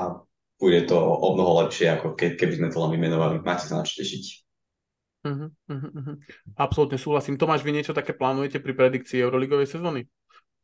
bude 0.55 0.87
to 0.87 0.95
o 0.97 1.27
mnoho 1.35 1.67
lepšie, 1.67 1.99
ako 1.99 2.15
ke, 2.15 2.39
keby 2.39 2.53
sme 2.55 2.67
to 2.71 2.79
len 2.79 2.91
vymenovali. 2.95 3.43
Máte 3.43 3.67
sa 3.67 3.79
na 3.79 3.87
čo 3.87 3.99
tešiť. 3.99 4.23
Uh-huh, 5.25 5.49
uh-huh. 5.49 6.15
Absolútne 6.53 7.01
súhlasím. 7.01 7.35
Tomáš, 7.35 7.65
vy 7.65 7.73
niečo 7.73 7.97
také 7.97 8.13
plánujete 8.13 8.61
pri 8.61 8.77
predikcii 8.77 9.25
Euroligovej 9.25 9.67
sezóny? 9.67 10.05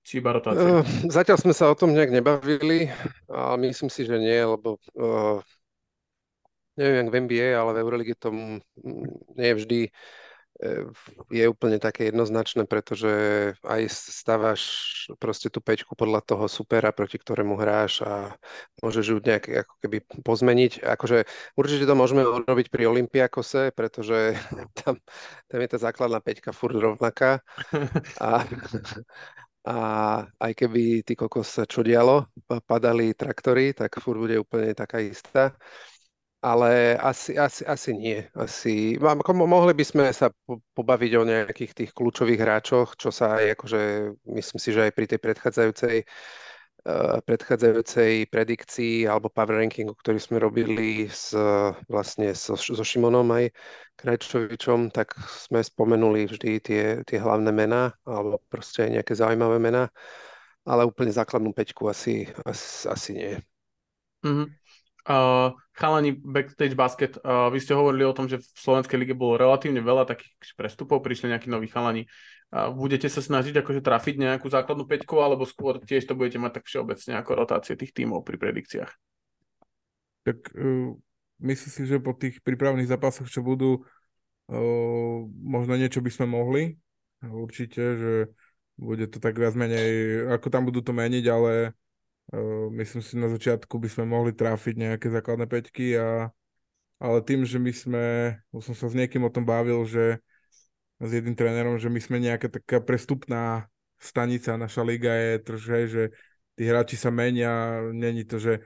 Či 0.06 0.22
iba 0.22 0.34
rotácie? 0.34 0.62
Uh, 0.62 0.86
zatiaľ 1.10 1.38
sme 1.42 1.54
sa 1.54 1.70
o 1.70 1.78
tom 1.78 1.94
nejak 1.94 2.14
nebavili, 2.14 2.90
ale 3.30 3.56
myslím 3.70 3.90
si, 3.90 4.06
že 4.06 4.18
nie, 4.22 4.38
lebo 4.38 4.78
uh, 4.98 5.42
neviem, 6.78 7.06
jak 7.06 7.10
v 7.10 7.18
NBA, 7.26 7.48
ale 7.58 7.72
v 7.74 7.82
Eurolige 7.82 8.16
to 8.18 8.30
nie 9.38 9.48
je 9.54 9.58
vždy 9.58 9.80
je 11.34 11.46
úplne 11.50 11.82
také 11.82 12.14
jednoznačné, 12.14 12.70
pretože 12.70 13.10
aj 13.66 13.82
stávaš 13.90 14.62
proste 15.18 15.50
tú 15.50 15.58
peťku 15.58 15.98
podľa 15.98 16.22
toho 16.22 16.46
supera, 16.46 16.94
proti 16.94 17.18
ktorému 17.18 17.58
hráš 17.58 18.06
a 18.06 18.38
môžeš 18.86 19.06
ju 19.10 19.18
nejak 19.18 19.66
ako 19.66 19.76
keby 19.82 19.98
pozmeniť. 20.22 20.86
Akože 20.86 21.26
určite 21.58 21.90
to 21.90 21.98
môžeme 21.98 22.22
urobiť 22.22 22.70
pri 22.70 22.84
Olympiakose, 22.94 23.74
pretože 23.74 24.38
tam, 24.80 25.02
tam 25.50 25.60
je 25.60 25.70
tá 25.70 25.78
základná 25.82 26.22
peťka 26.22 26.54
furt 26.54 26.78
rovnaká. 26.78 27.42
A, 28.22 28.46
a 29.74 29.78
aj 30.38 30.52
keby 30.54 31.02
ty 31.02 31.18
kokos 31.18 31.58
sa 31.58 31.66
čo 31.66 31.82
dialo, 31.82 32.30
padali 32.70 33.18
traktory, 33.18 33.74
tak 33.74 33.98
furt 33.98 34.22
bude 34.22 34.38
úplne 34.38 34.78
taká 34.78 35.02
istá 35.02 35.58
ale 36.42 36.98
asi, 36.98 37.38
asi, 37.38 37.62
asi 37.66 37.94
nie. 37.94 38.18
Asi, 38.34 38.98
mohli 39.30 39.74
by 39.78 39.86
sme 39.86 40.06
sa 40.10 40.34
pobaviť 40.74 41.12
o 41.22 41.24
nejakých 41.24 41.72
tých 41.78 41.92
kľúčových 41.94 42.42
hráčoch, 42.42 42.98
čo 42.98 43.14
sa 43.14 43.38
aj 43.38 43.54
akože, 43.54 43.82
myslím 44.26 44.60
si, 44.60 44.70
že 44.74 44.90
aj 44.90 44.94
pri 44.98 45.06
tej 45.06 45.20
predchádzajúcej 45.22 45.98
uh, 46.02 47.22
predchádzajúcej 47.22 48.26
predikcii 48.34 49.06
alebo 49.06 49.30
power 49.30 49.62
rankingu, 49.62 49.94
ktorý 49.94 50.18
sme 50.18 50.42
robili 50.42 51.06
s, 51.06 51.38
vlastne 51.86 52.34
so, 52.34 52.58
so 52.58 52.82
Šimonom 52.82 53.30
aj 53.38 53.54
Krajčovičom, 54.02 54.90
tak 54.90 55.14
sme 55.30 55.62
spomenuli 55.62 56.26
vždy 56.26 56.52
tie, 56.58 56.84
tie 57.06 57.18
hlavné 57.22 57.54
mená 57.54 57.94
alebo 58.02 58.42
proste 58.50 58.90
nejaké 58.90 59.14
zaujímavé 59.14 59.62
mená, 59.62 59.94
ale 60.66 60.90
úplne 60.90 61.14
základnú 61.14 61.54
peťku 61.54 61.86
asi, 61.86 62.26
asi, 62.50 62.90
asi 62.90 63.10
nie. 63.14 63.34
Mm-hmm. 64.26 64.48
Uh, 65.02 65.54
chalani 65.82 66.14
Backstage 66.14 66.78
Basket, 66.78 67.18
uh, 67.26 67.50
vy 67.50 67.58
ste 67.58 67.74
hovorili 67.74 68.06
o 68.06 68.14
tom, 68.14 68.30
že 68.30 68.38
v 68.38 68.46
Slovenskej 68.62 69.02
lige 69.02 69.18
bolo 69.18 69.42
relatívne 69.42 69.82
veľa 69.82 70.06
takých 70.06 70.54
prestupov, 70.54 71.02
prišli 71.02 71.34
nejakí 71.34 71.50
noví 71.50 71.66
chalani. 71.66 72.06
Uh, 72.54 72.70
budete 72.70 73.10
sa 73.10 73.18
snažiť 73.18 73.66
akože 73.66 73.82
trafiť 73.82 74.22
nejakú 74.22 74.46
základnú 74.46 74.86
peťku, 74.86 75.18
alebo 75.18 75.50
skôr 75.50 75.82
tiež 75.82 76.06
to 76.06 76.14
budete 76.14 76.38
mať 76.38 76.62
tak 76.62 76.70
všeobecne 76.70 77.18
ako 77.18 77.32
rotácie 77.34 77.74
tých 77.74 77.98
tímov 77.98 78.22
pri 78.22 78.38
predikciách? 78.38 78.92
Tak 80.30 80.54
uh, 80.54 80.94
myslím 81.42 81.72
si, 81.74 81.84
že 81.90 81.98
po 81.98 82.14
tých 82.14 82.46
prípravných 82.46 82.86
zápasoch, 82.86 83.26
čo 83.26 83.42
budú, 83.42 83.82
uh, 83.82 85.18
možno 85.42 85.74
niečo 85.74 86.06
by 86.06 86.14
sme 86.14 86.30
mohli. 86.30 86.78
Určite, 87.26 87.82
že 87.98 88.14
bude 88.82 89.06
to 89.06 89.22
tak 89.22 89.38
viac 89.38 89.54
menej, 89.54 90.26
ako 90.30 90.48
tam 90.50 90.66
budú 90.66 90.82
to 90.82 90.90
meniť, 90.90 91.26
ale 91.30 91.78
myslím 92.80 93.02
si, 93.04 93.14
na 93.20 93.28
začiatku 93.28 93.76
by 93.76 93.90
sme 93.92 94.06
mohli 94.08 94.32
trafiť 94.32 94.76
nejaké 94.80 95.08
základné 95.12 95.46
peťky, 95.52 96.00
a, 96.00 96.32
ale 97.02 97.18
tým, 97.28 97.44
že 97.44 97.60
my 97.60 97.72
sme, 97.76 98.06
už 98.56 98.72
som 98.72 98.76
sa 98.76 98.88
s 98.88 98.96
niekým 98.96 99.28
o 99.28 99.34
tom 99.34 99.44
bavil, 99.44 99.84
že 99.84 100.24
s 101.02 101.10
jedným 101.10 101.36
trénerom, 101.36 101.82
že 101.82 101.90
my 101.90 102.00
sme 102.00 102.22
nejaká 102.22 102.48
taká 102.48 102.80
prestupná 102.80 103.68
stanica, 103.98 104.56
naša 104.56 104.82
liga 104.86 105.12
je 105.12 105.32
trošku, 105.42 105.86
že 105.90 106.04
tí 106.56 106.64
hráči 106.70 106.96
sa 106.96 107.10
menia, 107.10 107.84
není 107.92 108.24
to, 108.24 108.38
že 108.38 108.62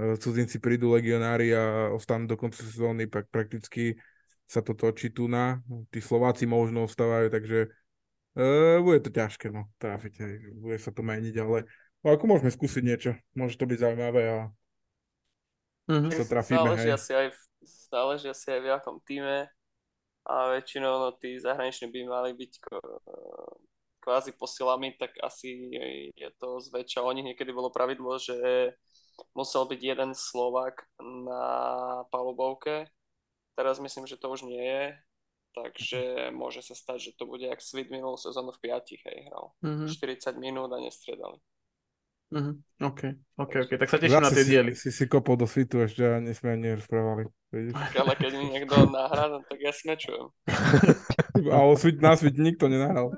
e, 0.00 0.16
cudzinci 0.16 0.58
prídu 0.58 0.90
legionári 0.96 1.52
a 1.52 1.92
ostanú 1.92 2.24
do 2.24 2.40
konca 2.40 2.64
sezóny, 2.64 3.06
pak 3.06 3.28
prakticky 3.28 4.00
sa 4.44 4.60
to 4.60 4.76
točí 4.76 5.12
tu 5.12 5.28
na, 5.28 5.60
tí 5.88 6.04
Slováci 6.04 6.44
možno 6.44 6.84
ostávajú, 6.84 7.32
takže 7.32 7.72
uh, 8.36 8.76
bude 8.84 9.00
to 9.00 9.08
ťažké, 9.08 9.48
no, 9.48 9.72
trafiť, 9.80 10.20
bude 10.60 10.76
sa 10.76 10.92
to 10.92 11.00
meniť, 11.00 11.34
ale 11.40 11.64
No 12.04 12.12
ako 12.12 12.24
môžeme 12.28 12.52
skúsiť 12.52 12.82
niečo, 12.84 13.10
môže 13.32 13.56
to 13.56 13.64
byť 13.64 13.78
zaujímavé 13.80 14.22
a 14.28 14.38
mm-hmm. 15.88 16.12
sa 16.12 16.24
trafíme. 16.28 16.60
Záleží 16.60 16.90
asi, 16.92 17.12
aj 17.16 17.28
v, 17.32 17.38
záleží 17.64 18.26
asi 18.28 18.46
aj 18.52 18.60
v 18.60 18.70
jakom 18.76 18.96
týme 19.00 19.48
a 20.28 20.34
väčšinou 20.52 20.92
no, 21.00 21.08
tí 21.16 21.40
zahraniční 21.40 21.88
by 21.88 22.00
mali 22.04 22.30
byť 22.36 22.52
kvázi 24.04 24.36
posilami, 24.36 25.00
tak 25.00 25.16
asi 25.24 25.72
je 26.12 26.28
to 26.36 26.60
zväčša. 26.60 27.00
O 27.00 27.12
nich 27.16 27.24
niekedy 27.24 27.56
bolo 27.56 27.72
pravidlo, 27.72 28.20
že 28.20 28.36
musel 29.32 29.64
byť 29.64 29.80
jeden 29.80 30.12
Slovak 30.12 30.84
na 31.00 31.44
palubovke. 32.12 32.84
Teraz 33.56 33.80
myslím, 33.80 34.04
že 34.04 34.20
to 34.20 34.28
už 34.28 34.44
nie 34.44 34.60
je. 34.60 34.84
Takže 35.54 36.34
môže 36.34 36.66
sa 36.66 36.74
stať, 36.74 36.98
že 36.98 37.16
to 37.16 37.30
bude 37.30 37.46
jak 37.46 37.62
Svit 37.62 37.86
minulú 37.86 38.18
sezónu 38.18 38.50
v 38.50 38.60
piatich, 38.60 39.00
hej, 39.06 39.30
hral. 39.30 39.54
Mm-hmm. 39.62 39.86
40 39.86 40.34
minút 40.42 40.68
a 40.74 40.82
nestredali. 40.82 41.38
Uh-huh. 42.34 42.58
OK, 42.82 43.14
OK, 43.38 43.52
OK, 43.62 43.70
tak 43.78 43.86
sa 43.86 43.94
teším 43.94 44.18
Zase 44.18 44.26
na 44.26 44.30
tie 44.34 44.42
diely. 44.42 44.72
Si, 44.74 44.90
si, 44.90 44.90
si 44.90 45.04
kopol 45.06 45.38
do 45.38 45.46
svitu 45.46 45.78
ešte 45.86 46.02
a 46.02 46.18
sme 46.34 46.58
ani 46.58 46.74
nerozprávali. 46.74 47.30
Ale 48.02 48.12
keď 48.18 48.32
mi 48.34 48.44
niekto 48.50 48.90
nahrá, 48.90 49.38
tak 49.46 49.58
ja 49.62 49.70
smečujem. 49.70 50.34
a 51.54 51.58
o 51.62 51.78
svit, 51.78 52.02
na 52.02 52.18
svit 52.18 52.34
nikto 52.34 52.66
nenahral. 52.66 53.14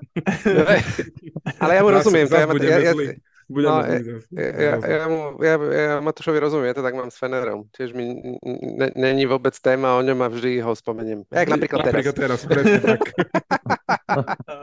Ale 1.57 1.73
ja 1.73 1.81
mu 1.81 1.89
rozumiem. 1.97 2.29
Zas, 2.29 2.45
zas 2.45 2.61
ja, 2.61 2.93
ja, 2.93 3.17
Budeme 3.47 3.79
no, 3.79 3.79
ja, 4.35 4.51
ja, 4.59 4.73
ja, 4.83 5.07
mu, 5.07 5.39
ja, 5.39 5.55
ja 5.55 5.95
Matúšovi 6.03 6.43
rozumiem, 6.43 6.75
ja 6.75 6.75
to 6.75 6.83
tak 6.83 6.99
mám 6.99 7.15
s 7.15 7.19
Fenerom. 7.23 7.71
Tiež 7.71 7.95
mi 7.95 8.35
není 8.99 9.23
vôbec 9.23 9.55
téma 9.63 9.95
o 9.95 10.03
ňom 10.03 10.19
a 10.19 10.27
vždy 10.27 10.59
ho 10.67 10.75
spomeniem. 10.75 11.23
Jak 11.31 11.55
napríklad, 11.55 11.87
napríklad 11.87 12.15
teraz. 12.19 12.43
teraz 12.43 12.51
presne 12.51 12.83
tak. 12.83 13.07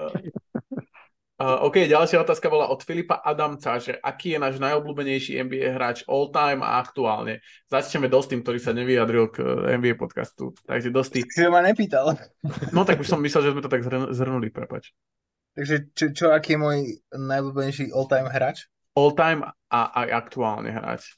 Uh, 1.44 1.68
OK, 1.68 1.92
ďalšia 1.92 2.24
otázka 2.24 2.48
bola 2.48 2.72
od 2.72 2.80
Filipa 2.88 3.20
Adamca, 3.20 3.76
že 3.76 4.00
aký 4.00 4.32
je 4.32 4.40
náš 4.40 4.64
najobľúbenejší 4.64 5.44
NBA 5.44 5.76
hráč 5.76 6.08
all 6.08 6.32
time 6.32 6.64
a 6.64 6.80
aktuálne. 6.80 7.44
Začneme 7.68 8.08
Dostým, 8.08 8.40
ktorý 8.48 8.64
sa 8.64 8.72
nevyjadril 8.72 9.28
k 9.28 9.44
eh, 9.44 9.76
NBA 9.76 10.00
podcastu. 10.00 10.56
Takže 10.64 10.96
Dostý. 10.96 11.28
Si 11.28 11.44
ma 11.52 11.60
nepýtal. 11.60 12.16
No 12.72 12.88
tak 12.88 13.04
už 13.04 13.12
som 13.12 13.20
myslel, 13.20 13.44
že 13.44 13.52
sme 13.52 13.60
to 13.60 13.68
tak 13.68 13.84
zhrnuli, 14.16 14.56
prepač. 14.56 14.96
Takže 15.52 15.92
čo, 15.92 16.06
čo 16.16 16.26
aký 16.32 16.56
je 16.56 16.64
môj 16.64 16.78
najobľúbenejší 17.12 17.92
all 17.92 18.08
time 18.08 18.32
hráč? 18.32 18.72
All 18.96 19.12
time 19.12 19.44
a, 19.68 19.82
a 19.92 20.00
aktuálne 20.16 20.72
hráč. 20.72 21.12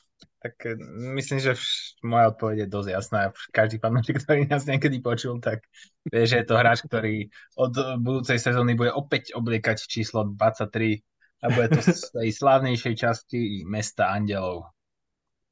Tak 0.46 0.56
eh, 0.70 0.78
myslím, 1.18 1.42
že 1.42 1.58
moja 2.06 2.30
odpoveď 2.30 2.66
je 2.66 2.68
dosť 2.70 2.90
jasná. 2.94 3.20
Každý 3.50 3.82
fanúšik, 3.82 4.22
ktorý 4.22 4.46
nás 4.46 4.70
niekedy 4.70 5.02
počul, 5.02 5.42
tak 5.42 5.66
vie, 6.06 6.30
že 6.30 6.46
je 6.46 6.46
to 6.46 6.54
hráč, 6.54 6.86
ktorý 6.86 7.26
od 7.58 7.74
budúcej 7.98 8.38
sezóny 8.38 8.78
bude 8.78 8.94
opäť 8.94 9.34
obliekať 9.34 9.90
číslo 9.90 10.30
23 10.38 11.02
a 11.42 11.46
bude 11.50 11.68
to 11.74 11.82
z 11.82 12.14
tej 12.14 12.30
slávnejšej 12.30 12.94
časti 12.94 13.66
mesta 13.66 14.14
Andelov. 14.14 14.70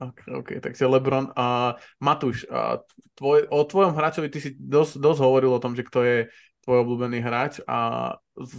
OK, 0.02 0.20
OK, 0.30 0.50
takže 0.62 0.86
Lebron. 0.86 1.32
A 1.38 1.78
Matúš, 2.02 2.46
a 2.50 2.82
tvoj, 3.16 3.50
o 3.50 3.64
tvojom 3.64 3.94
hráčovi 3.98 4.28
ty 4.30 4.42
si 4.42 4.54
dosť, 4.58 5.00
dosť 5.00 5.20
hovoril 5.22 5.54
o 5.54 5.64
tom, 5.64 5.74
že 5.78 5.86
kto 5.86 6.00
je 6.06 6.18
tvoj 6.64 6.78
obľúbený 6.86 7.20
hráč 7.20 7.60
a 7.68 8.12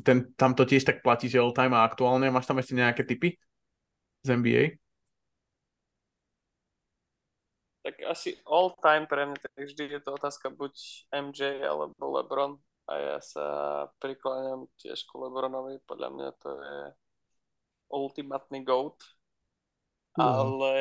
ten, 0.04 0.28
tam 0.36 0.52
to 0.52 0.68
tiež 0.68 0.84
tak 0.84 1.00
platí, 1.00 1.26
že 1.26 1.40
all 1.40 1.56
time 1.56 1.72
a 1.72 1.84
aktuálne. 1.84 2.28
Máš 2.28 2.48
tam 2.48 2.60
ešte 2.60 2.76
nejaké 2.76 3.02
typy 3.04 3.36
z 4.24 4.28
NBA? 4.34 4.83
Tak 7.84 8.00
asi 8.08 8.32
all 8.48 8.72
time 8.80 9.04
pre 9.04 9.28
mňa, 9.28 9.36
tak 9.44 9.52
vždy 9.60 9.92
je 9.92 10.00
to 10.00 10.16
otázka 10.16 10.48
buď 10.48 10.72
MJ 11.12 11.68
alebo 11.68 11.92
LeBron 12.00 12.56
a 12.88 12.92
ja 12.96 13.18
sa 13.20 13.46
prikláňam 14.00 14.64
tiež 14.80 15.04
ku 15.04 15.20
LeBronovi, 15.20 15.84
podľa 15.84 16.08
mňa 16.16 16.28
to 16.40 16.50
je 16.56 16.78
ultimátny 17.92 18.64
GOAT, 18.64 18.96
mm. 20.16 20.24
ale, 20.24 20.74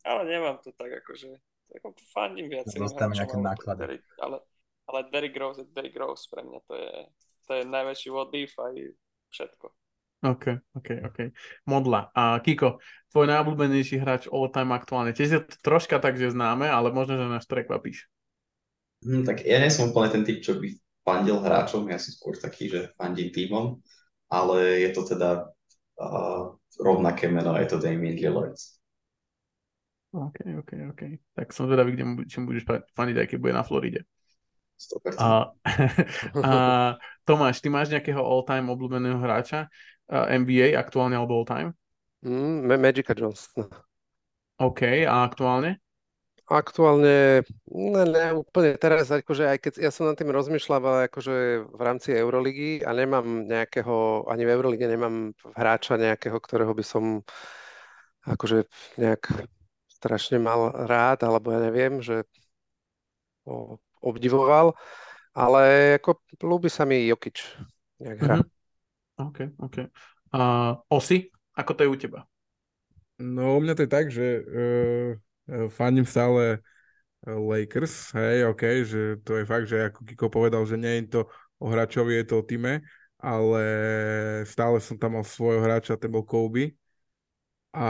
ale 0.00 0.20
nemám 0.24 0.56
to 0.64 0.72
tak 0.72 0.96
akože, 1.04 1.36
ako 1.76 1.92
fandím 2.08 2.48
viacerým 2.48 2.88
hráčom, 2.88 3.12
nejaké 3.12 3.36
náklady. 3.36 4.00
ale, 4.24 4.40
ale 4.88 4.98
Derrick 5.12 5.36
Rose 5.36 5.60
je 5.60 5.68
Derrick 5.76 5.96
Rose, 6.00 6.24
pre 6.32 6.40
mňa 6.40 6.60
to 6.64 6.72
je, 6.72 6.92
to 7.44 7.50
je 7.52 7.62
najväčší 7.68 8.08
what 8.08 8.32
if 8.32 8.56
aj 8.56 8.74
všetko. 9.28 9.66
OK, 10.32 10.44
OK, 10.74 10.88
OK. 11.06 11.18
Modla. 11.70 12.10
A 12.10 12.42
Kiko, 12.42 12.82
tvoj 13.14 13.26
najobľúbenejší 13.30 14.02
hráč 14.02 14.26
all 14.26 14.50
time 14.50 14.74
aktuálne. 14.74 15.14
Tiež 15.14 15.30
je 15.30 15.40
to 15.46 15.56
troška 15.62 16.02
tak, 16.02 16.18
že 16.18 16.34
známe, 16.34 16.66
ale 16.66 16.90
možno, 16.90 17.14
že 17.14 17.30
nás 17.30 17.46
prekvapíš. 17.46 18.10
Hm, 19.06 19.22
tak 19.22 19.46
ja 19.46 19.62
nie 19.62 19.70
som 19.70 19.92
úplne 19.92 20.10
ten 20.10 20.24
typ, 20.26 20.42
čo 20.42 20.58
by 20.58 20.68
fandil 21.06 21.38
hráčom, 21.38 21.86
ja 21.86 22.02
som 22.02 22.10
skôr 22.10 22.34
taký, 22.34 22.66
že 22.66 22.90
fandím 22.98 23.30
týmom, 23.30 23.78
ale 24.26 24.82
je 24.82 24.90
to 24.90 25.06
teda 25.06 25.46
uh, 26.02 26.50
rovnaké 26.82 27.30
meno, 27.30 27.54
je 27.54 27.68
to 27.70 27.78
Damien 27.78 28.18
Lillard. 28.18 28.58
OK, 30.10 30.38
OK, 30.64 30.70
OK. 30.90 31.02
Tak 31.36 31.52
som 31.52 31.68
zvedavý, 31.68 31.92
kde 31.92 32.04
mu, 32.04 32.14
čím 32.24 32.48
budeš 32.48 32.64
fandiť, 32.96 33.16
aj 33.20 33.26
keď 33.30 33.38
bude 33.38 33.54
na 33.54 33.62
Floride. 33.62 34.02
100%. 34.76 35.16
A, 35.20 35.28
a 36.44 36.52
Tomáš, 37.24 37.64
ty 37.64 37.68
máš 37.72 37.88
nejakého 37.92 38.20
all-time 38.20 38.68
obľúbeného 38.72 39.20
hráča? 39.20 39.68
Uh, 40.10 40.26
NBA 40.30 40.76
aktuálne 40.76 41.16
alebo 41.18 41.42
all 41.42 41.48
time? 41.48 41.70
Mm, 42.26 42.66
Magica 42.80 43.14
Johnson. 43.14 43.68
OK, 44.56 45.04
a 45.04 45.22
aktuálne? 45.26 45.78
Aktuálne, 46.46 47.42
ne, 47.66 48.04
ne, 48.06 48.38
úplne 48.38 48.78
teraz, 48.78 49.10
akože 49.10 49.50
aj 49.50 49.58
keď 49.66 49.72
ja 49.82 49.90
som 49.90 50.06
nad 50.06 50.14
tým 50.14 50.30
rozmýšľal 50.30 51.10
akože 51.10 51.66
v 51.66 51.80
rámci 51.82 52.14
Euroligy 52.14 52.86
a 52.86 52.94
nemám 52.94 53.50
nejakého, 53.50 54.30
ani 54.30 54.46
v 54.46 54.54
Eurolige 54.54 54.86
nemám 54.86 55.34
hráča 55.58 55.98
nejakého, 55.98 56.38
ktorého 56.38 56.70
by 56.70 56.84
som 56.86 57.26
akože 58.30 58.70
nejak 58.94 59.26
strašne 59.90 60.38
mal 60.38 60.70
rád, 60.86 61.26
alebo 61.26 61.50
ja 61.50 61.58
neviem, 61.66 61.98
že 61.98 62.22
obdivoval, 63.98 64.78
ale 65.34 65.98
ako 65.98 66.22
ľúbi 66.46 66.70
sa 66.70 66.86
mi 66.86 67.10
Jokič, 67.10 67.58
nejak 68.02 68.18
hra. 68.22 68.36
Mm-hmm. 68.38 68.55
OK, 69.16 69.38
OK. 69.58 69.76
Uh, 70.32 70.76
Osi, 70.92 71.28
ako 71.56 71.72
to 71.72 71.80
je 71.84 71.88
u 71.88 71.96
teba? 71.96 72.20
No 73.16 73.56
u 73.56 73.60
mňa 73.64 73.72
to 73.74 73.82
je 73.84 73.90
tak, 73.90 74.06
že 74.12 74.26
uh, 74.44 75.10
fandím 75.72 76.04
stále 76.04 76.60
Lakers, 77.26 78.14
hej, 78.14 78.46
OK, 78.46 78.62
že 78.86 79.18
to 79.26 79.42
je 79.42 79.44
fakt, 79.48 79.66
že 79.66 79.90
ako 79.90 80.06
Kiko 80.06 80.30
povedal, 80.30 80.62
že 80.62 80.78
nie 80.78 81.02
je 81.02 81.18
to 81.18 81.20
o 81.58 81.66
hráčovi, 81.66 82.22
je 82.22 82.26
to 82.30 82.38
o 82.38 82.46
týme, 82.46 82.86
ale 83.18 83.62
stále 84.46 84.78
som 84.78 84.94
tam 84.94 85.18
mal 85.18 85.24
svojho 85.26 85.58
hráča, 85.58 85.98
ten 85.98 86.12
bol 86.12 86.22
Kobe. 86.22 86.78
A 87.76 87.88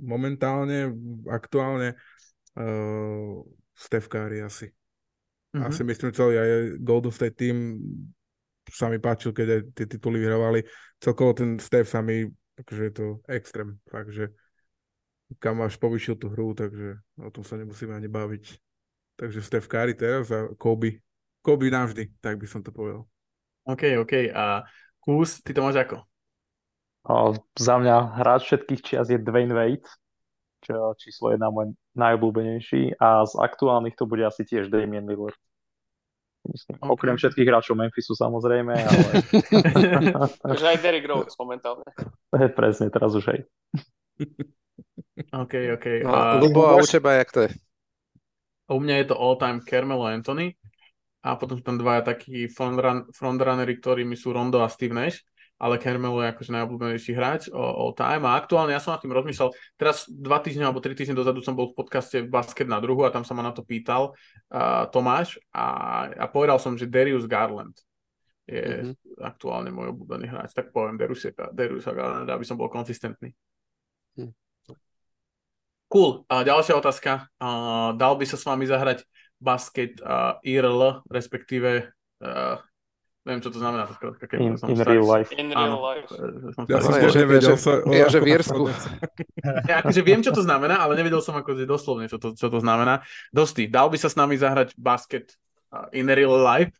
momentálne, 0.00 0.88
aktuálne 1.28 1.98
uh, 2.56 3.44
Steph 3.76 4.08
Curry 4.08 4.40
asi. 4.40 4.72
Mm-hmm. 5.52 5.68
Asi 5.68 5.80
myslím 5.84 6.12
celý 6.16 6.34
aj 6.40 6.50
Golden 6.80 7.12
State 7.12 7.36
team 7.36 7.76
sa 8.72 8.88
mi 8.88 8.96
páčil, 8.96 9.36
keď 9.36 9.46
aj 9.52 9.60
tie 9.76 9.86
tituly 9.86 10.16
vyhrávali. 10.16 10.64
Celkovo 10.96 11.36
ten 11.36 11.60
Steph 11.60 11.92
sa 11.92 12.00
mi, 12.00 12.24
takže 12.56 12.82
je 12.88 12.92
to 12.96 13.06
extrém, 13.28 13.76
fakt, 13.84 14.10
že 14.16 14.32
kam 15.40 15.60
až 15.60 15.76
povyšil 15.76 16.16
tú 16.16 16.32
hru, 16.32 16.56
takže 16.56 17.00
o 17.20 17.30
tom 17.32 17.44
sa 17.44 17.60
nemusíme 17.60 17.92
ani 17.92 18.08
baviť. 18.08 18.44
Takže 19.16 19.44
Steph 19.44 19.68
Curry 19.68 19.92
teraz 19.92 20.32
a 20.32 20.48
Kobe. 20.56 21.04
Kobe 21.44 21.68
navždy, 21.68 22.16
tak 22.22 22.40
by 22.40 22.46
som 22.48 22.64
to 22.64 22.72
povedal. 22.72 23.04
OK, 23.68 23.98
OK. 24.00 24.30
A 24.32 24.66
Kus, 25.02 25.42
ty 25.42 25.54
to 25.54 25.62
máš 25.62 25.82
ako? 25.82 26.06
O, 27.02 27.34
za 27.58 27.82
mňa 27.82 28.22
hráč 28.22 28.46
všetkých 28.46 28.82
čias 28.82 29.06
je 29.10 29.18
Dwayne 29.18 29.50
Wade, 29.50 29.90
čo 30.62 30.94
číslo 30.94 31.34
jedna 31.34 31.50
môj 31.50 31.74
najobľúbenejší 31.98 32.94
a 33.02 33.26
z 33.26 33.34
aktuálnych 33.42 33.98
to 33.98 34.06
bude 34.06 34.22
asi 34.22 34.46
tiež 34.46 34.70
Damien 34.70 35.10
Lillard. 35.10 35.34
Myslím, 36.42 36.74
okay. 36.82 36.90
Okrem 36.90 37.14
všetkých 37.14 37.46
hráčov 37.46 37.78
Memphisu 37.78 38.18
samozrejme, 38.18 38.74
ale... 38.74 39.10
Takže 40.50 40.64
aj 40.74 40.78
Derrick 40.82 41.06
Rose 41.06 41.38
momentálne. 41.38 41.86
Presne, 42.58 42.90
teraz 42.90 43.14
už 43.14 43.30
aj. 43.30 43.40
OK, 45.30 45.54
OK. 45.78 45.86
No, 46.02 46.10
a 46.10 46.42
Lubo, 46.42 46.66
a 46.66 46.74
u 46.82 46.86
teba 46.86 47.14
jak 47.14 47.30
to 47.30 47.40
je? 47.46 47.50
U 48.74 48.82
mňa 48.82 48.94
je 49.02 49.06
to 49.14 49.16
all-time 49.18 49.62
Carmelo 49.62 50.02
Anthony 50.10 50.58
a 51.22 51.38
potom 51.38 51.54
sú 51.54 51.62
tam 51.62 51.78
dvaja 51.78 52.02
takí 52.10 52.50
frontrunnery, 53.14 53.78
ktorými 53.78 54.18
sú 54.18 54.34
Rondo 54.34 54.66
a 54.66 54.68
Steve 54.72 54.98
Nash 54.98 55.22
ale 55.62 55.78
Carmelo 55.78 56.18
je 56.18 56.34
akože 56.34 56.50
najobľúbenejší 56.58 57.12
hráč 57.14 57.42
all 57.54 57.94
time 57.94 58.26
a 58.26 58.34
aktuálne 58.34 58.74
ja 58.74 58.82
som 58.82 58.98
nad 58.98 58.98
tým 58.98 59.14
rozmýšľal, 59.14 59.54
teraz 59.78 60.10
dva 60.10 60.42
týždne 60.42 60.66
alebo 60.66 60.82
tri 60.82 60.98
týždne 60.98 61.14
dozadu 61.14 61.38
som 61.38 61.54
bol 61.54 61.70
v 61.70 61.78
podcaste 61.78 62.26
Basket 62.26 62.66
na 62.66 62.82
druhu 62.82 63.06
a 63.06 63.14
tam 63.14 63.22
sa 63.22 63.38
ma 63.38 63.46
na 63.46 63.54
to 63.54 63.62
pýtal 63.62 64.10
uh, 64.50 64.90
Tomáš 64.90 65.38
a, 65.54 66.10
a 66.10 66.26
povedal 66.26 66.58
som, 66.58 66.74
že 66.74 66.90
Darius 66.90 67.30
Garland 67.30 67.78
je 68.42 68.90
mm-hmm. 68.90 69.22
aktuálne 69.22 69.70
môj 69.70 69.94
obľúbený 69.94 70.26
hráč, 70.26 70.50
tak 70.50 70.74
poviem 70.74 70.98
Darius, 70.98 71.30
Darius 71.54 71.86
Garland, 71.86 72.26
aby 72.26 72.42
som 72.42 72.58
bol 72.58 72.66
konzistentný. 72.66 73.30
Mm. 74.18 74.34
Cool. 75.86 76.26
A 76.26 76.42
ďalšia 76.42 76.74
otázka. 76.74 77.30
Uh, 77.38 77.94
dal 77.94 78.18
by 78.18 78.24
sa 78.26 78.34
s 78.34 78.48
vami 78.48 78.66
zahrať 78.66 79.06
basket 79.38 80.02
uh, 80.02 80.42
IRL, 80.42 81.06
respektíve 81.06 81.86
uh, 82.24 82.56
Neviem, 83.22 83.38
čo 83.38 83.50
to 83.54 83.62
znamená. 83.62 83.86
Keď 83.86 84.38
in, 84.42 84.58
in 84.58 84.78
real 84.82 85.06
life. 85.06 85.30
In 85.38 85.54
real 85.54 85.78
life. 85.78 86.10
Ja 86.66 86.82
som 86.82 86.98
tiež 86.98 87.14
nevedel. 87.22 87.54
Ja, 87.94 88.10
že 88.10 88.18
v 88.18 88.28
Jersku. 88.34 88.62
Ja 89.70 89.82
akože 89.82 90.02
viem, 90.02 90.22
čo 90.26 90.34
to 90.34 90.42
znamená, 90.42 90.82
ale 90.82 90.98
nevedel 90.98 91.22
som 91.22 91.38
akože 91.38 91.62
doslovne, 91.66 92.10
čo 92.10 92.18
to, 92.18 92.34
čo 92.34 92.50
to 92.50 92.58
znamená. 92.58 93.06
Dosti, 93.30 93.70
dal 93.70 93.90
by 93.90 93.98
sa 93.98 94.10
s 94.10 94.18
nami 94.18 94.34
zahrať 94.34 94.74
basket 94.74 95.38
in 95.94 96.10
real 96.10 96.34
life? 96.34 96.74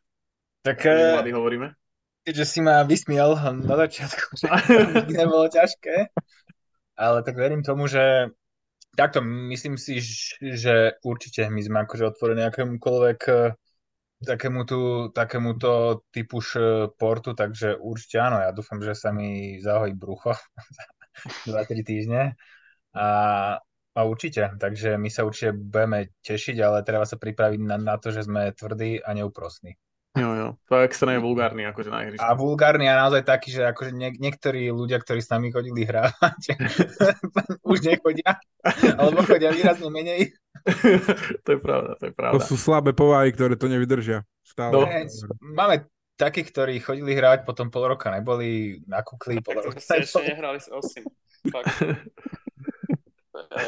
Tak 0.67 0.83
uh, 0.83 1.23
hovoríme. 1.23 1.75
Keďže 2.23 2.45
si 2.47 2.59
ma 2.63 2.87
vysmiel 2.87 3.35
na 3.67 3.75
začiatku, 3.87 4.27
že 4.41 4.47
to 5.07 5.11
nebolo 5.19 5.47
ťažké, 5.51 6.11
ale 6.99 7.19
tak 7.27 7.35
verím 7.35 7.67
tomu, 7.67 7.91
že 7.91 8.31
takto 8.95 9.23
myslím 9.23 9.75
si, 9.75 9.99
že 10.39 10.99
určite 11.03 11.51
my 11.51 11.61
sme 11.63 11.79
akože 11.83 12.15
otvorení 12.15 12.47
akémukoľvek 12.47 13.21
takémuto, 14.23 15.11
takémuto 15.11 16.03
typu 16.15 16.39
športu, 16.41 17.35
takže 17.35 17.77
určite 17.77 18.17
áno, 18.23 18.39
ja 18.41 18.55
dúfam, 18.55 18.79
že 18.79 18.95
sa 18.95 19.11
mi 19.11 19.59
zahojí 19.59 19.93
brucho 19.93 20.33
2-3 21.51 21.83
týždne 21.83 22.23
a, 22.95 23.09
a 23.93 24.01
určite, 24.07 24.57
takže 24.57 24.97
my 24.97 25.09
sa 25.11 25.27
určite 25.27 25.53
budeme 25.53 26.15
tešiť, 26.25 26.57
ale 26.63 26.87
treba 26.87 27.05
sa 27.05 27.21
pripraviť 27.21 27.61
na, 27.61 27.77
na 27.77 27.97
to, 27.99 28.15
že 28.15 28.25
sme 28.25 28.55
tvrdí 28.55 29.03
a 29.03 29.11
neúprostní. 29.13 29.77
Jo, 30.13 30.37
jo, 30.37 30.49
to 30.69 30.77
je 30.77 30.85
extrémne 30.85 31.25
vulgárny 31.25 31.65
akože 31.65 31.89
na 31.89 32.05
ihrisku. 32.05 32.21
A 32.21 32.37
vulgárny 32.37 32.85
a 32.85 33.01
naozaj 33.01 33.25
taký, 33.25 33.49
že 33.49 33.65
akože 33.65 33.97
niek- 33.97 34.21
niektorí 34.21 34.69
ľudia, 34.69 35.01
ktorí 35.01 35.25
s 35.25 35.33
nami 35.33 35.49
chodili 35.49 35.89
hrávať, 35.89 36.53
už 37.73 37.79
nechodia, 37.81 38.37
alebo 39.01 39.25
chodia 39.25 39.49
výrazne 39.57 39.89
menej. 39.89 40.37
To 41.45 41.49
je 41.53 41.59
pravda, 41.59 41.99
to 41.99 42.05
je 42.09 42.15
pravda. 42.15 42.35
To 42.39 42.41
sú 42.43 42.57
slabé 42.57 42.95
povahy, 42.95 43.35
ktoré 43.35 43.59
to 43.59 43.67
nevydržia. 43.67 44.23
Stále. 44.43 44.73
No. 44.73 44.87
Máme 45.43 45.87
takí, 46.15 46.47
ktorí 46.47 46.79
chodili 46.79 47.19
hrať, 47.19 47.43
potom 47.43 47.71
pol 47.73 47.91
roka 47.91 48.13
neboli, 48.13 48.83
nakúkli, 48.87 49.43
pol 49.43 49.59
roka 49.59 49.83
ste 49.83 50.07
ešte 50.07 50.23
nehrali 50.23 50.63
s 50.63 50.71
Osim. 50.71 51.03
Fakt. 51.51 51.83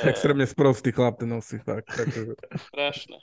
Extrémne 0.06 0.46
sprostý 0.46 0.94
chlap 0.94 1.18
ten. 1.18 1.32
Takže... 1.34 2.38
Strašné. 2.70 3.18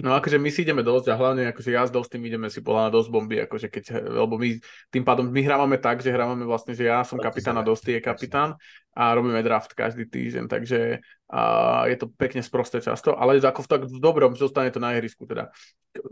No 0.00 0.16
akože 0.16 0.40
my 0.40 0.48
si 0.48 0.64
ideme 0.64 0.80
dosť 0.80 1.12
a 1.12 1.18
hlavne 1.20 1.52
akože 1.52 1.70
ja 1.76 1.84
s 1.84 1.92
Dostým 1.92 2.24
ideme 2.24 2.48
si 2.48 2.64
podľa 2.64 2.88
dosť 2.88 3.08
bomby, 3.12 3.36
akože 3.44 3.68
keď, 3.68 3.84
lebo 4.08 4.40
my 4.40 4.56
tým 4.88 5.04
pádom 5.04 5.28
my 5.28 5.40
hrávame 5.44 5.76
tak, 5.76 6.00
že 6.00 6.08
hrávame 6.08 6.48
vlastne, 6.48 6.72
že 6.72 6.88
ja 6.88 7.04
som 7.04 7.20
kapitán 7.20 7.60
a 7.60 7.66
Dostý 7.66 8.00
je 8.00 8.00
kapitán 8.00 8.56
a 8.96 9.12
robíme 9.12 9.44
draft 9.44 9.76
každý 9.76 10.08
týždeň, 10.08 10.48
takže 10.48 11.04
a 11.30 11.42
je 11.86 11.94
to 11.94 12.10
pekne 12.10 12.42
sprosté 12.42 12.82
často, 12.82 13.14
ale 13.14 13.38
ako 13.38 13.62
v 13.62 13.68
tak 13.70 13.80
v 13.86 13.98
dobrom 14.02 14.34
zostane 14.34 14.74
to 14.74 14.82
na 14.82 14.98
ihrisku 14.98 15.30
teda. 15.30 15.54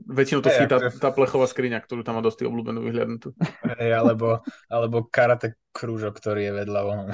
Väčšinou 0.07 0.47
to 0.47 0.51
hey, 0.51 0.70
akože... 0.70 1.03
tá 1.03 1.11
plechová 1.11 1.51
skriňa, 1.51 1.82
ktorú 1.82 2.07
tam 2.07 2.19
má 2.19 2.23
Dostý 2.23 2.47
obľúbenú 2.47 2.86
vyhľadnutú. 2.86 3.35
Hey, 3.66 3.90
alebo, 3.90 4.47
alebo 4.70 5.11
karate 5.11 5.59
krúžok, 5.74 6.23
ktorý 6.23 6.51
je 6.51 6.53
vedľa 6.62 6.81
onom. 6.86 7.09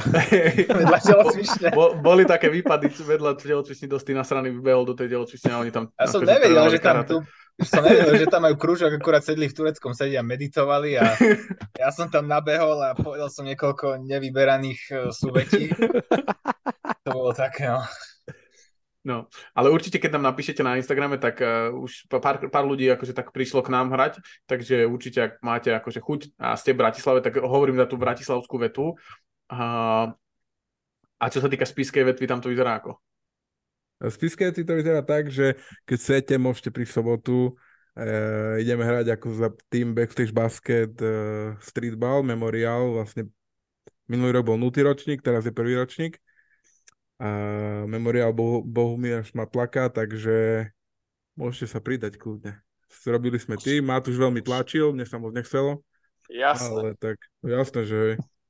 vedľa 0.84 0.98
telocvične. 1.00 1.68
Bo, 1.72 1.96
boli 1.96 2.28
také 2.28 2.52
výpady 2.52 2.92
vedľa 2.92 3.40
telocvične 3.40 3.88
Dostý 3.88 4.12
na 4.12 4.24
strany 4.24 4.52
vybehol 4.52 4.84
do 4.84 4.92
tej 4.92 5.08
telocvične 5.08 5.56
a 5.56 5.60
oni 5.64 5.72
tam... 5.72 5.88
Ja 5.96 6.08
som 6.08 6.20
nevedel, 6.20 6.64
že 6.76 6.80
tam 6.84 7.08
tu 7.08 7.24
som 7.62 7.86
nevedel, 7.86 8.18
že 8.18 8.26
tam 8.26 8.42
majú 8.42 8.58
krúžok, 8.58 8.98
akurát 8.98 9.22
sedli 9.22 9.46
v 9.46 9.54
tureckom 9.54 9.94
sedi 9.94 10.18
a 10.18 10.26
meditovali 10.26 10.98
a 10.98 11.14
ja 11.82 11.88
som 11.94 12.10
tam 12.10 12.26
nabehol 12.26 12.82
a 12.82 12.98
povedal 12.98 13.30
som 13.30 13.46
niekoľko 13.46 14.02
nevyberaných 14.02 14.80
uh, 14.90 14.96
súvetí. 15.14 15.70
Bolo 17.14 17.30
také, 17.30 17.70
no. 17.70 17.86
No, 19.04 19.28
ale 19.52 19.68
určite, 19.68 20.00
keď 20.00 20.16
nám 20.16 20.32
napíšete 20.32 20.64
na 20.64 20.80
Instagrame, 20.80 21.20
tak 21.20 21.36
uh, 21.44 21.68
už 21.76 22.08
pár, 22.08 22.40
pár 22.48 22.64
ľudí 22.64 22.88
akože 22.88 23.12
tak 23.12 23.36
prišlo 23.36 23.60
k 23.60 23.68
nám 23.68 23.92
hrať, 23.92 24.16
takže 24.48 24.88
určite, 24.88 25.18
ak 25.20 25.32
máte 25.44 25.76
akože 25.76 26.00
chuť 26.00 26.20
a 26.40 26.56
ste 26.56 26.72
v 26.72 26.80
Bratislave, 26.80 27.20
tak 27.20 27.36
hovorím 27.36 27.76
za 27.76 27.84
tú 27.84 28.00
bratislavskú 28.00 28.56
vetu. 28.56 28.96
Uh, 29.52 30.08
a 31.20 31.24
čo 31.28 31.44
sa 31.44 31.52
týka 31.52 31.68
spískej 31.68 32.00
vetvy, 32.16 32.24
tam 32.24 32.40
to 32.40 32.48
vyzerá 32.48 32.80
ako? 32.80 32.96
Spiske 34.02 34.52
to 34.52 34.74
vyzerá 34.74 35.00
tak, 35.00 35.30
že 35.30 35.56
keď 35.86 35.96
chcete, 36.00 36.34
môžete 36.36 36.68
v 36.74 36.84
sobotu. 36.84 37.56
E, 37.94 38.60
ideme 38.60 38.82
hrať 38.82 39.14
ako 39.14 39.28
za 39.38 39.48
tým 39.70 39.94
Backstage 39.94 40.34
Basket 40.34 40.92
e, 40.98 41.54
Streetball 41.62 42.26
Memorial. 42.26 42.98
Vlastne 43.00 43.30
minulý 44.10 44.36
rok 44.36 44.50
bol 44.50 44.58
0. 44.58 44.74
ročník, 44.82 45.22
teraz 45.22 45.46
je 45.46 45.54
prvý 45.54 45.78
ročník. 45.78 46.18
A 47.24 47.28
Memorial 47.88 48.36
Boh, 48.36 48.60
Bohumír 48.60 49.24
Šmatlaka, 49.24 49.88
takže 49.88 50.68
môžete 51.32 51.72
sa 51.72 51.80
pridať 51.80 52.20
kľudne. 52.20 52.60
Robili 53.08 53.40
sme 53.40 53.56
tým, 53.56 53.88
Matúš 53.88 54.20
veľmi 54.20 54.44
tlačil, 54.44 54.92
mne 54.92 55.08
sa 55.08 55.16
moc 55.16 55.32
nechcelo. 55.32 55.80
Jasné. 56.28 56.68
Ale 56.68 56.88
tak, 57.00 57.16
jasné, 57.40 57.80
že 57.88 58.00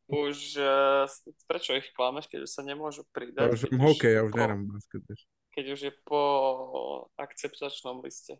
už 0.05 0.61
uh, 0.61 1.09
prečo 1.49 1.73
ich 1.73 1.89
klameš, 1.97 2.29
keď 2.29 2.45
už 2.45 2.51
sa 2.51 2.61
nemôžu 2.67 3.09
pridať? 3.15 3.47
Ja 3.47 3.55
už 3.55 3.63
hokej, 3.73 4.13
ja 4.13 4.23
už 4.27 4.33
nerám 4.37 4.69
basket 4.69 5.01
keď 5.55 5.65
už 5.71 5.81
je 5.87 5.93
po 6.03 6.23
akceptačnom 7.15 8.03
liste. 8.03 8.35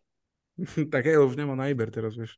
tak 0.93 1.07
hej, 1.07 1.23
už 1.23 1.39
nemá 1.39 1.55
na 1.55 1.71
Iber 1.71 1.89
teraz, 1.95 2.19
vieš. 2.19 2.35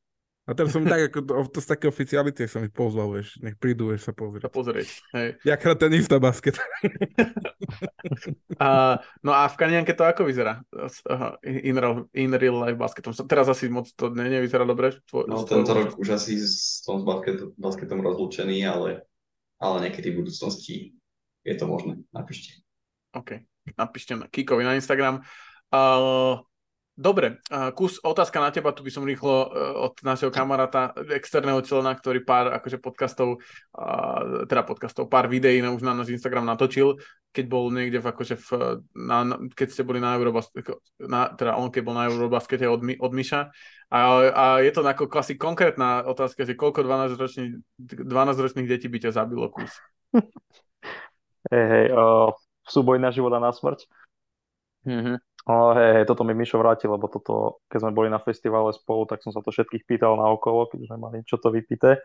A 0.47 0.55
teraz 0.55 0.71
som 0.71 0.87
tak, 0.87 1.11
ako 1.11 1.19
to, 1.27 1.33
to 1.51 1.59
z 1.59 1.69
také 1.75 1.85
oficiality 1.91 2.47
som 2.47 2.63
ich 2.63 2.71
pozval, 2.71 3.11
vieš, 3.11 3.35
nech 3.43 3.59
prídu, 3.59 3.91
vieš 3.91 4.07
sa 4.07 4.15
pozrieť. 4.15 4.47
Sa 4.47 4.55
pozrieť, 4.55 4.89
hej. 5.19 5.29
Jakrát 5.43 5.75
ten 5.75 5.91
istá 5.99 6.23
basket. 6.23 6.55
a, 8.63 9.03
no 9.27 9.35
a 9.35 9.51
v 9.51 9.59
Kanianke 9.59 9.91
to 9.99 10.07
ako 10.07 10.23
vyzerá? 10.23 10.63
In, 11.43 11.75
real, 11.75 12.07
in 12.15 12.31
real 12.39 12.63
life 12.63 12.79
basketom. 12.79 13.11
Teraz 13.27 13.51
asi 13.51 13.67
moc 13.67 13.91
to 13.99 14.15
ne, 14.15 14.31
nevyzerá 14.31 14.63
dobre? 14.63 15.03
Tvoj, 15.11 15.27
no 15.27 15.43
tento 15.43 15.75
rok 15.75 15.99
už 15.99 16.15
asi 16.15 16.39
s 16.39 16.87
tom 16.87 17.03
basket, 17.03 17.43
basketom 17.59 17.99
rozlúčený, 17.99 18.63
ale, 18.71 19.03
ale 19.59 19.77
niekedy 19.91 20.15
v 20.15 20.23
budúcnosti 20.23 20.95
je 21.43 21.55
to 21.59 21.67
možné. 21.67 22.07
Napíšte. 22.15 22.63
OK 23.19 23.43
napíšte 23.75 24.15
na 24.15 24.31
Kikovi 24.31 24.63
na 24.63 24.79
Instagram. 24.79 25.27
Uh, 25.75 26.39
dobre, 26.97 27.39
kus, 27.77 28.01
otázka 28.01 28.41
na 28.41 28.49
teba, 28.49 28.73
tu 28.73 28.81
by 28.81 28.91
som 28.91 29.05
rýchlo 29.05 29.47
uh, 29.47 29.47
od 29.87 29.95
našeho 30.01 30.33
kamaráta, 30.33 30.97
externého 31.13 31.61
člena, 31.61 31.93
ktorý 31.93 32.25
pár 32.25 32.51
akože 32.57 32.81
podcastov, 32.81 33.45
teda 34.49 34.65
podcastov, 34.65 35.13
pár 35.13 35.29
videí 35.29 35.61
na, 35.61 35.71
už 35.77 35.85
na 35.85 35.93
náš 35.93 36.17
Instagram 36.17 36.49
natočil, 36.49 36.97
keď 37.37 37.45
bol 37.53 37.69
niekde 37.69 38.01
v, 38.01 38.07
akože 38.09 38.35
v, 38.41 38.49
na, 38.97 39.37
keď 39.53 39.69
ste 39.69 39.85
boli 39.85 40.01
na 40.01 40.17
Eurobaskete, 40.17 40.81
na, 41.05 41.29
teda 41.37 41.61
on 41.61 41.69
keď 41.69 41.83
bol 41.85 41.93
na 41.93 42.09
Eurobaskete 42.09 42.65
od, 42.65 42.81
od 42.81 43.13
Miša. 43.13 43.53
A, 43.93 43.99
a 44.33 44.45
je 44.65 44.73
to 44.73 44.81
ako 44.81 45.13
asi 45.21 45.37
konkrétna 45.37 46.09
otázka, 46.09 46.49
že 46.49 46.57
koľko 46.57 46.81
12-ročných 46.81 47.61
12 47.77 48.67
detí 48.67 48.89
by 48.89 48.99
ťa 49.05 49.13
zabilo 49.13 49.53
kus? 49.53 49.71
Hej, 51.47 51.63
hej, 51.71 51.87
uh, 51.95 52.35
súboj 52.67 52.99
na 52.99 53.15
život 53.15 53.31
a 53.31 53.39
na 53.39 53.55
smrť. 53.55 53.87
Mm-hmm. 54.83 55.17
Ale 55.47 55.71
hej, 55.79 55.91
hej, 56.03 56.05
toto 56.11 56.27
mi 56.27 56.35
Mišo 56.35 56.59
vrátil, 56.59 56.91
lebo 56.91 57.07
toto, 57.07 57.63
keď 57.71 57.87
sme 57.87 57.93
boli 57.95 58.11
na 58.11 58.19
festivale 58.19 58.75
spolu, 58.75 59.07
tak 59.07 59.23
som 59.23 59.31
sa 59.31 59.39
to 59.39 59.55
všetkých 59.55 59.87
pýtal 59.87 60.19
na 60.19 60.27
okolo, 60.27 60.67
keď 60.67 60.91
sme 60.91 60.99
mali 60.99 61.23
čo 61.23 61.39
to 61.39 61.55
vypité. 61.55 62.03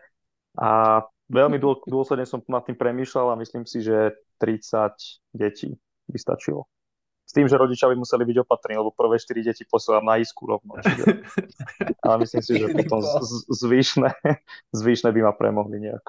A 0.54 1.02
veľmi 1.26 1.58
dôsledne 1.58 2.22
som 2.22 2.38
nad 2.46 2.62
tým 2.62 2.78
premýšľal 2.78 3.34
a 3.34 3.40
myslím 3.42 3.66
si, 3.66 3.82
že 3.82 4.14
30 4.38 5.34
detí 5.34 5.74
by 6.06 6.18
stačilo. 6.22 6.70
S 7.26 7.34
tým, 7.34 7.50
že 7.50 7.58
rodičia 7.58 7.90
by 7.90 7.96
museli 7.98 8.28
byť 8.28 8.36
opatrní, 8.46 8.78
lebo 8.78 8.94
prvé 8.94 9.18
4 9.18 9.42
deti 9.42 9.66
posielam 9.66 10.06
na 10.06 10.22
isku 10.22 10.46
rovno. 10.46 10.78
Čiže... 10.78 11.26
Ale 12.06 12.22
myslím 12.22 12.42
si, 12.46 12.52
že 12.62 12.66
potom 12.70 13.00
zvyšné, 13.48 14.10
zvyšné 14.70 15.08
by 15.10 15.20
ma 15.24 15.32
premohli 15.34 15.82
nejak. 15.82 16.06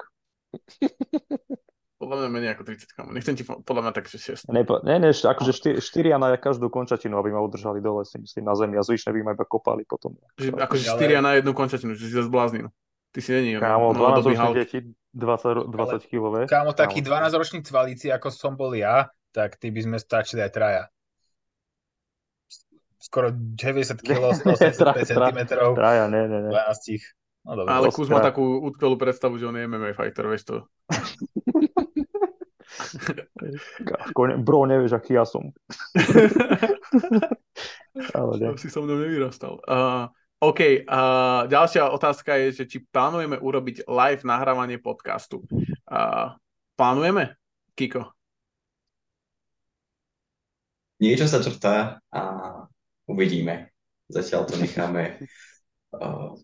Podľa 2.04 2.28
mňa 2.28 2.30
menej 2.36 2.50
ako 2.60 2.64
30 2.68 2.92
km. 2.92 3.10
Nechcem 3.16 3.36
ti 3.40 3.44
podľa 3.48 3.82
mňa 3.88 3.94
tak, 3.96 4.12
že 4.12 4.20
6. 4.20 4.52
Ne, 4.52 4.68
ne, 4.68 4.96
ne 5.00 5.10
akože 5.16 5.80
4, 5.80 5.80
4 5.80 6.20
na 6.20 6.36
každú 6.36 6.68
končatinu, 6.68 7.16
aby 7.16 7.32
ma 7.32 7.40
udržali 7.40 7.80
dole, 7.80 8.04
si 8.04 8.20
myslím, 8.20 8.44
na 8.44 8.60
zemi 8.60 8.76
a 8.76 8.84
zvyšné 8.84 9.16
by 9.16 9.20
ma 9.24 9.32
iba 9.32 9.48
kopali 9.48 9.88
potom. 9.88 10.20
Že, 10.36 10.60
akože 10.60 10.84
4 11.00 11.00
ale... 11.00 11.24
na 11.24 11.32
jednu 11.40 11.56
končatinu, 11.56 11.96
že 11.96 12.12
si 12.12 12.12
sa 12.12 12.28
zbláznil. 12.28 12.68
Ty 13.16 13.20
si 13.24 13.32
není. 13.32 13.56
Kámo, 13.56 13.96
12 13.96 14.28
ročných 14.28 14.58
detí, 14.60 14.80
20, 15.16 15.72
20 15.72 16.12
kilové. 16.12 16.40
Kámo, 16.52 16.76
taký 16.76 17.00
12 17.00 17.40
ročný 17.40 17.60
cvalíci, 17.64 18.12
ako 18.12 18.28
som 18.28 18.60
bol 18.60 18.76
ja, 18.76 19.08
tak 19.32 19.56
ty 19.56 19.72
by 19.72 19.80
sme 19.80 19.98
stačili 20.02 20.44
aj 20.44 20.52
traja. 20.52 20.84
Skoro 23.00 23.32
90 23.32 24.00
kg, 24.04 24.36
185 24.36 25.08
cm. 25.08 25.40
Traja, 25.56 26.12
ne, 26.12 26.22
ne, 26.28 26.40
ne. 26.48 26.52
12. 26.52 27.24
No, 27.44 27.60
dobre, 27.60 27.68
Ale 27.68 27.92
Kus 27.92 28.08
má 28.08 28.24
takú 28.24 28.64
útkelú 28.64 28.96
predstavu, 28.96 29.36
že 29.36 29.52
on 29.52 29.60
je 29.60 29.68
MMA 29.68 29.92
fighter, 30.00 30.26
vieš 30.32 30.48
to. 30.48 30.56
Bro, 34.42 34.66
nevieš, 34.66 34.98
aký 34.98 35.18
ja 35.18 35.26
som. 35.26 35.54
Ale 38.18 38.34
ne. 38.42 38.58
si 38.58 38.74
so 38.74 38.82
mnou 38.82 38.98
nevyrastal. 38.98 39.62
Uh, 39.70 40.10
OK, 40.42 40.84
uh, 40.84 41.48
ďalšia 41.48 41.94
otázka 41.94 42.36
je, 42.36 42.52
že 42.52 42.64
či 42.68 42.78
plánujeme 42.84 43.40
urobiť 43.40 43.88
live 43.88 44.24
nahrávanie 44.26 44.82
podcastu. 44.82 45.46
Uh, 45.88 46.36
plánujeme, 46.76 47.38
Kiko? 47.78 48.12
Niečo 50.98 51.30
sa 51.30 51.40
črtá 51.40 52.02
a 52.10 52.22
uvidíme. 53.08 53.72
Zatiaľ 54.10 54.50
to 54.50 54.60
necháme 54.60 55.22
uh, 55.96 56.36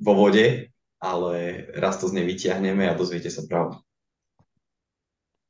vo 0.00 0.12
vode, 0.16 0.72
ale 0.98 1.32
raz 1.76 2.00
to 2.00 2.08
z 2.08 2.16
nej 2.16 2.26
vyťahneme 2.26 2.88
a 2.88 2.96
dozviete 2.96 3.28
sa 3.28 3.44
pravdu. 3.44 3.83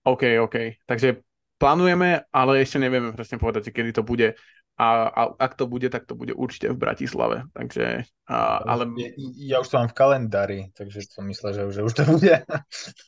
OK, 0.05 0.23
OK. 0.45 0.57
Takže 0.85 1.25
plánujeme, 1.57 2.29
ale 2.29 2.61
ešte 2.61 2.77
nevieme 2.77 3.17
presne 3.17 3.41
povedať, 3.41 3.73
kedy 3.73 3.91
to 3.97 4.05
bude. 4.05 4.37
A, 4.75 5.07
a 5.07 5.21
ak 5.39 5.55
to 5.55 5.71
bude, 5.71 5.87
tak 5.87 6.03
to 6.03 6.19
bude 6.19 6.35
určite 6.35 6.67
v 6.75 6.81
Bratislave. 6.83 7.47
Takže, 7.55 8.05
a, 8.27 8.37
ale... 8.67 8.91
Ja, 8.99 9.09
ja 9.55 9.57
už 9.63 9.71
to 9.71 9.79
mám 9.79 9.89
v 9.95 9.97
kalendári, 9.97 10.61
takže 10.75 11.07
som 11.07 11.31
myslel, 11.31 11.55
že, 11.55 11.63
že 11.79 11.81
už 11.87 11.95
to 11.95 12.05
bude. 12.11 12.43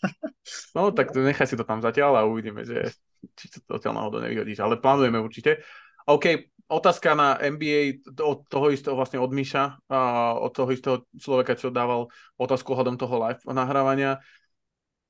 no, 0.78 0.94
tak 0.94 1.10
nechaj 1.10 1.50
si 1.50 1.58
to 1.58 1.66
tam 1.66 1.82
zatiaľ 1.82 2.22
a 2.22 2.28
uvidíme, 2.28 2.62
že 2.62 2.94
či 3.34 3.50
to 3.50 3.58
zatiaľ 3.66 3.98
náhodou 3.98 4.22
nevyhodíš. 4.22 4.62
Ale 4.62 4.78
plánujeme 4.78 5.18
určite. 5.18 5.66
OK, 6.06 6.54
otázka 6.70 7.18
na 7.18 7.34
NBA 7.34 8.06
od 8.22 8.46
toho 8.46 8.70
istého 8.70 8.94
vlastne 8.94 9.18
od 9.18 9.34
Miša, 9.34 9.90
a 9.90 9.98
od 10.38 10.54
toho 10.54 10.70
istého 10.70 10.96
človeka, 11.18 11.58
čo 11.58 11.74
dával 11.74 12.06
otázku 12.38 12.78
ohľadom 12.78 12.94
toho 12.94 13.26
live 13.26 13.42
nahrávania. 13.50 14.22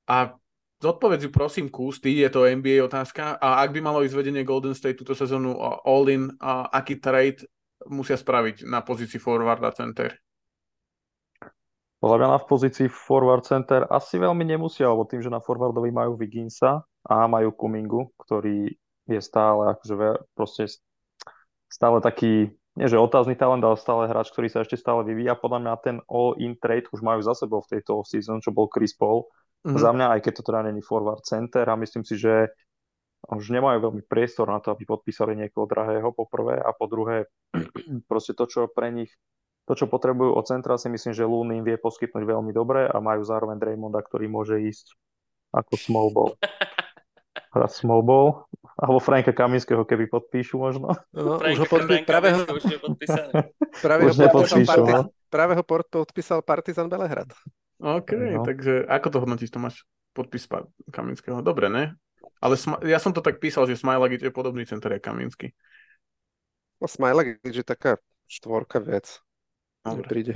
A 0.09 0.33
Zodpovedz 0.77 1.25
ju 1.25 1.33
prosím 1.33 1.73
Kústy, 1.73 2.21
je 2.21 2.29
to 2.29 2.45
NBA 2.45 2.85
otázka. 2.85 3.41
A 3.41 3.65
ak 3.65 3.73
by 3.73 3.81
malo 3.81 4.05
ísť 4.05 4.13
vedenie 4.13 4.45
Golden 4.45 4.77
State 4.77 5.01
túto 5.01 5.17
sezónu 5.17 5.57
all-in, 5.81 6.29
aký 6.69 7.01
trade 7.01 7.49
musia 7.89 8.13
spraviť 8.13 8.61
na 8.69 8.85
pozícii 8.85 9.17
forward 9.17 9.57
a 9.65 9.73
center? 9.73 10.13
Podľa 11.97 12.17
mňa 12.21 12.29
na 12.29 12.41
pozícii 12.45 12.93
forward 12.93 13.41
center 13.41 13.89
asi 13.89 14.21
veľmi 14.21 14.45
nemusia, 14.45 14.85
lebo 14.85 15.09
tým, 15.09 15.25
že 15.25 15.33
na 15.33 15.41
forwardovi 15.41 15.89
majú 15.89 16.13
Viginsa 16.13 16.85
a 17.01 17.25
majú 17.25 17.49
Kumingu, 17.57 18.13
ktorý 18.21 18.69
je 19.09 19.19
stále 19.23 19.73
akože 19.73 20.29
proste 20.37 20.69
stále 21.65 21.97
taký 22.05 22.53
nie 22.77 22.85
že 22.85 23.01
otázny 23.01 23.33
talent, 23.33 23.65
ale 23.65 23.81
stále 23.81 24.05
hráč, 24.05 24.29
ktorý 24.29 24.53
sa 24.53 24.61
ešte 24.61 24.77
stále 24.77 25.01
vyvíja. 25.01 25.33
Podľa 25.33 25.59
mňa 25.65 25.73
ten 25.81 25.97
all-in 26.05 26.53
trade 26.61 26.85
už 26.93 27.01
majú 27.01 27.25
za 27.25 27.33
sebou 27.33 27.65
v 27.65 27.73
tejto 27.73 28.05
off-season, 28.05 28.45
čo 28.45 28.53
bol 28.53 28.69
Chris 28.69 28.93
Paul. 28.93 29.25
Mm-hmm. 29.65 29.81
Za 29.81 29.91
mňa, 29.93 30.05
aj 30.17 30.19
keď 30.21 30.33
to 30.37 30.43
teda 30.45 30.59
není 30.69 30.81
forward 30.85 31.25
center 31.25 31.65
a 31.67 31.79
myslím 31.79 32.05
si, 32.05 32.19
že 32.19 32.53
už 33.27 33.49
nemajú 33.49 33.89
veľmi 33.89 34.03
priestor 34.05 34.47
na 34.47 34.61
to, 34.61 34.71
aby 34.71 34.85
podpísali 34.85 35.33
niekoho 35.33 35.65
drahého 35.65 36.13
po 36.13 36.29
prvé 36.29 36.61
a 36.61 36.69
po 36.71 36.85
druhé 36.85 37.27
proste 38.11 38.37
to, 38.37 38.45
čo 38.45 38.69
pre 38.69 38.93
nich 38.93 39.11
to, 39.67 39.75
čo 39.75 39.91
potrebujú 39.91 40.31
od 40.31 40.47
centra, 40.47 40.79
si 40.79 40.87
myslím, 40.87 41.11
že 41.11 41.27
Looney 41.27 41.59
im 41.59 41.67
vie 41.67 41.75
poskytnúť 41.75 42.23
veľmi 42.23 42.55
dobre 42.55 42.87
a 42.87 43.03
majú 43.03 43.27
zároveň 43.27 43.59
Draymonda, 43.59 43.99
ktorý 43.99 44.31
môže 44.31 44.55
ísť 44.63 44.95
ako 45.51 45.73
small 45.75 46.09
ball. 46.15 46.31
Hrať 47.55 47.71
small 47.75 47.99
ball. 47.99 48.47
Alebo 48.79 49.03
Franka 49.03 49.35
Kaminského, 49.35 49.83
keby 49.83 50.07
podpíšu 50.07 50.55
možno. 50.55 50.95
No, 51.11 51.41
už 51.43 51.65
ho 51.65 51.67
podpí... 51.67 52.07
práve 52.07 52.31
ho... 52.31 52.47
Už 52.47 52.63
práve 53.85 54.01
ho 54.07 54.13
podpísal, 54.31 54.85
party... 54.87 54.91
no? 54.93 55.01
práve 55.27 55.53
ho 55.59 55.63
podpísal 55.67 56.39
Partizan 56.47 56.87
Belehrad. 56.87 57.27
OK, 57.77 58.11
no. 58.17 58.41
takže 58.41 58.85
ako 58.89 59.07
to 59.13 59.17
hodnotíš, 59.21 59.53
Tomáš? 59.53 59.85
Podpis 60.17 60.49
Kaminského. 60.89 61.45
Dobre, 61.45 61.69
ne? 61.69 61.93
Ale 62.41 62.57
sm- 62.57 62.81
ja 62.81 62.97
som 62.97 63.13
to 63.13 63.21
tak 63.21 63.37
písal, 63.37 63.69
že 63.69 63.77
Smilak 63.77 64.17
je 64.17 64.33
podobný 64.33 64.65
center 64.65 64.97
je 64.97 65.01
Kaminsky. 65.01 65.53
No 66.81 66.89
Smilak 66.89 67.37
je 67.45 67.61
taká 67.61 68.01
štvorka 68.25 68.81
vec. 68.81 69.21
Dobre. 69.85 70.09
príde 70.09 70.33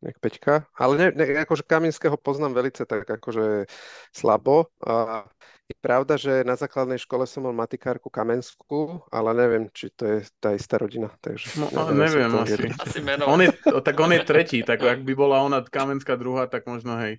nejak 0.00 0.18
Peťka. 0.20 0.54
Ale 0.76 0.92
ne, 0.96 1.06
ne, 1.12 1.24
akože 1.42 1.64
Kaminského 1.66 2.16
poznám 2.20 2.54
velice 2.54 2.86
tak 2.86 3.08
akože 3.08 3.66
slabo. 4.12 4.70
A 4.84 5.24
je 5.66 5.76
pravda, 5.82 6.14
že 6.14 6.46
na 6.46 6.54
základnej 6.54 6.98
škole 7.02 7.26
som 7.26 7.42
mal 7.42 7.54
matikárku 7.54 8.06
Kamenskú, 8.06 9.02
ale 9.10 9.34
neviem, 9.34 9.64
či 9.74 9.90
to 9.90 10.06
je 10.06 10.18
tá 10.38 10.54
istá 10.54 10.78
rodina. 10.78 11.10
Takže 11.18 11.58
no, 11.58 11.66
neviem, 11.90 12.30
neviem 12.30 12.70
asi. 12.70 12.70
asi 12.78 12.98
on 13.26 13.40
je, 13.42 13.50
tak 13.82 13.96
on 13.98 14.14
je 14.14 14.20
tretí, 14.22 14.62
tak 14.62 14.78
ak 14.86 15.02
by 15.02 15.12
bola 15.18 15.42
ona 15.42 15.66
Kamenská 15.66 16.14
druhá, 16.14 16.46
tak 16.46 16.70
možno 16.70 16.94
hej. 17.02 17.18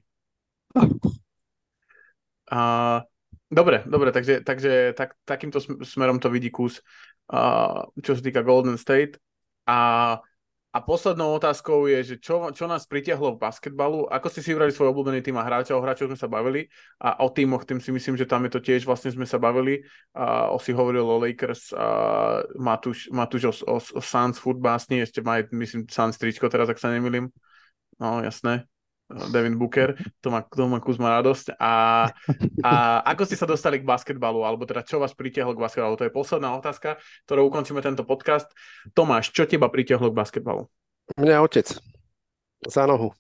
A, 2.48 3.04
dobre, 3.52 3.84
dobre, 3.84 4.16
takže, 4.16 4.40
takže 4.40 4.96
tak, 4.96 5.20
takýmto 5.28 5.60
smerom 5.84 6.24
to 6.24 6.32
vidí 6.32 6.48
kus, 6.48 6.80
a, 7.28 7.84
čo 8.00 8.16
sa 8.16 8.22
týka 8.24 8.48
Golden 8.48 8.80
State. 8.80 9.20
A 9.68 10.16
a 10.78 10.86
poslednou 10.86 11.34
otázkou 11.34 11.90
je, 11.90 12.14
že 12.14 12.16
čo, 12.22 12.54
čo 12.54 12.70
nás 12.70 12.86
pritiahlo 12.86 13.34
v 13.34 13.42
basketbalu, 13.42 14.06
ako 14.14 14.30
ste 14.30 14.46
si 14.46 14.54
vybrali 14.54 14.70
svoj 14.70 14.94
obľúbený 14.94 15.26
tým 15.26 15.42
a 15.42 15.44
hráča, 15.44 15.74
o 15.74 15.82
hráčov 15.82 16.14
sme 16.14 16.22
sa 16.22 16.30
bavili 16.30 16.70
a 17.02 17.18
o 17.26 17.34
týmoch, 17.34 17.66
tým 17.66 17.82
si 17.82 17.90
myslím, 17.90 18.14
že 18.14 18.30
tam 18.30 18.46
je 18.46 18.54
to 18.54 18.62
tiež 18.62 18.86
vlastne 18.86 19.10
sme 19.10 19.26
sa 19.26 19.42
bavili. 19.42 19.82
A 20.14 20.54
o 20.54 20.62
si 20.62 20.78
hovoril 20.78 21.02
o 21.02 21.18
Lakers, 21.18 21.74
a 21.74 21.88
Matúš, 22.62 23.10
Matúš 23.10 23.44
o, 23.50 23.54
o, 23.74 23.82
o 23.82 24.02
Suns 24.06 24.38
futbásni, 24.38 25.02
ešte 25.02 25.26
má, 25.26 25.42
myslím, 25.50 25.90
Suns 25.90 26.14
tričko 26.22 26.46
teraz, 26.46 26.70
ak 26.70 26.78
sa 26.78 26.94
nemýlim. 26.94 27.34
No, 27.98 28.22
jasné. 28.22 28.70
Devin 29.08 29.56
Booker, 29.56 29.96
to 30.20 30.28
má, 30.28 30.44
to 30.44 30.68
má 30.68 30.84
kus 30.84 31.00
má 31.00 31.16
radosť. 31.24 31.56
A, 31.56 32.08
a 32.60 32.72
ako 33.08 33.24
ste 33.24 33.40
sa 33.40 33.48
dostali 33.48 33.80
k 33.80 33.88
basketbalu, 33.88 34.44
alebo 34.44 34.68
teda 34.68 34.84
čo 34.84 35.00
vás 35.00 35.16
pritiahlo 35.16 35.56
k 35.56 35.64
basketbalu? 35.64 35.96
To 35.96 36.08
je 36.08 36.12
posledná 36.12 36.52
otázka, 36.60 37.00
ktorou 37.24 37.48
ukončíme 37.48 37.80
tento 37.80 38.04
podcast. 38.04 38.52
Tomáš, 38.92 39.32
čo 39.32 39.48
teba 39.48 39.72
pritiahlo 39.72 40.12
k 40.12 40.20
basketbalu? 40.20 40.68
Mňa 41.16 41.40
otec. 41.40 41.72
Za 42.68 42.84
nohu. 42.84 43.16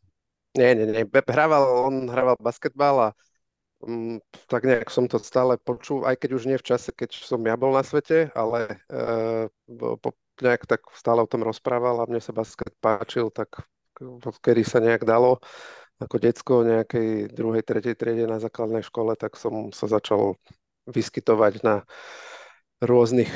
Nie, 0.59 0.76
nie, 0.76 0.91
nie. 0.91 1.03
Hrával, 1.07 1.64
on 1.88 2.11
hrával 2.11 2.35
basketbal 2.35 2.95
a 2.99 3.09
um, 3.80 4.19
tak 4.51 4.68
nejak 4.68 4.91
som 4.91 5.07
to 5.07 5.22
stále 5.23 5.55
počul, 5.55 6.03
aj 6.03 6.19
keď 6.19 6.30
už 6.35 6.43
nie 6.51 6.57
v 6.59 6.68
čase, 6.68 6.91
keď 6.91 7.15
som 7.15 7.39
ja 7.47 7.55
bol 7.55 7.72
na 7.72 7.85
svete, 7.85 8.34
ale 8.35 8.84
uh, 8.91 9.47
po, 10.01 10.18
nejak 10.41 10.68
tak 10.68 10.81
stále 10.91 11.23
o 11.23 11.30
tom 11.30 11.45
rozprával 11.45 12.03
a 12.03 12.09
mne 12.09 12.19
sa 12.19 12.35
basket 12.35 12.73
páčil, 12.81 13.30
tak 13.31 13.64
kedy 14.41 14.61
sa 14.64 14.80
nejak 14.80 15.03
dalo. 15.03 15.41
Ako 15.98 16.22
decko 16.22 16.61
v 16.61 16.78
nejakej 16.78 17.10
druhej, 17.34 17.65
tretej 17.65 17.98
triede 17.98 18.30
na 18.30 18.38
základnej 18.38 18.86
škole, 18.86 19.18
tak 19.18 19.34
som 19.34 19.74
sa 19.74 19.90
začal 19.90 20.38
vyskytovať 20.86 21.65
na 21.65 21.76
rôznych 22.86 23.34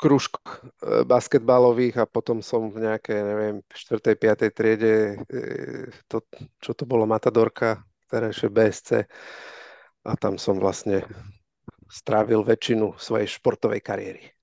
kružk 0.00 0.40
e, 0.40 1.04
basketbalových 1.04 2.00
a 2.00 2.08
potom 2.08 2.40
som 2.40 2.72
v 2.72 2.88
nejakej, 2.88 3.20
neviem, 3.20 3.56
4. 3.68 4.16
5. 4.16 4.56
triede, 4.56 5.20
e, 5.28 5.44
to, 6.08 6.24
čo 6.64 6.72
to 6.72 6.88
bolo, 6.88 7.04
Matadorka, 7.04 7.84
terajšie 8.08 8.48
BSC 8.48 8.90
a 10.08 10.16
tam 10.16 10.40
som 10.40 10.56
vlastne 10.56 11.04
strávil 11.92 12.40
väčšinu 12.40 12.96
svojej 12.96 13.28
športovej 13.28 13.84
kariéry. 13.84 14.39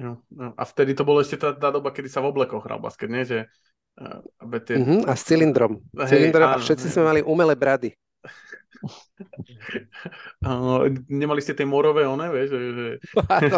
Jo, 0.00 0.16
jo. 0.32 0.48
A 0.56 0.62
vtedy 0.64 0.96
to 0.96 1.04
bolo 1.04 1.20
ešte 1.20 1.36
tá, 1.36 1.52
tá 1.52 1.68
doba, 1.68 1.92
kedy 1.92 2.08
sa 2.08 2.24
v 2.24 2.32
oblekoch 2.32 2.64
hral 2.64 2.80
basket, 2.80 3.12
nie? 3.12 3.28
Že, 3.28 3.44
aby 4.40 4.56
tie... 4.64 4.80
uh-huh, 4.80 5.04
a 5.04 5.12
s 5.12 5.22
cylindrom. 5.28 5.84
Hej, 5.92 6.08
cylindrom 6.08 6.48
áno, 6.48 6.56
a 6.56 6.64
všetci 6.64 6.86
hej. 6.88 6.92
sme 6.96 7.04
mali 7.04 7.20
umelé 7.20 7.52
brady. 7.52 7.92
uh, 10.48 10.88
nemali 11.04 11.44
ste 11.44 11.52
tie 11.52 11.68
morové 11.68 12.08
one, 12.08 12.32
vieš? 12.32 12.48
Že, 12.48 12.60
že... 12.72 12.86
Áno, 13.36 13.56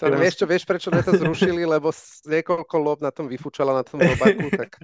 to, 0.00 0.08
to 0.08 0.16
vieš, 0.16 0.34
čo, 0.40 0.44
vieš, 0.48 0.64
prečo 0.64 0.88
sme 0.88 1.04
to 1.04 1.12
zrušili, 1.12 1.68
lebo 1.68 1.92
niekoľko 2.24 2.76
lob 2.80 3.04
na 3.04 3.12
tom 3.12 3.28
vyfúčala 3.28 3.76
na 3.76 3.84
tom 3.84 4.00
robaku, 4.00 4.48
tak... 4.48 4.80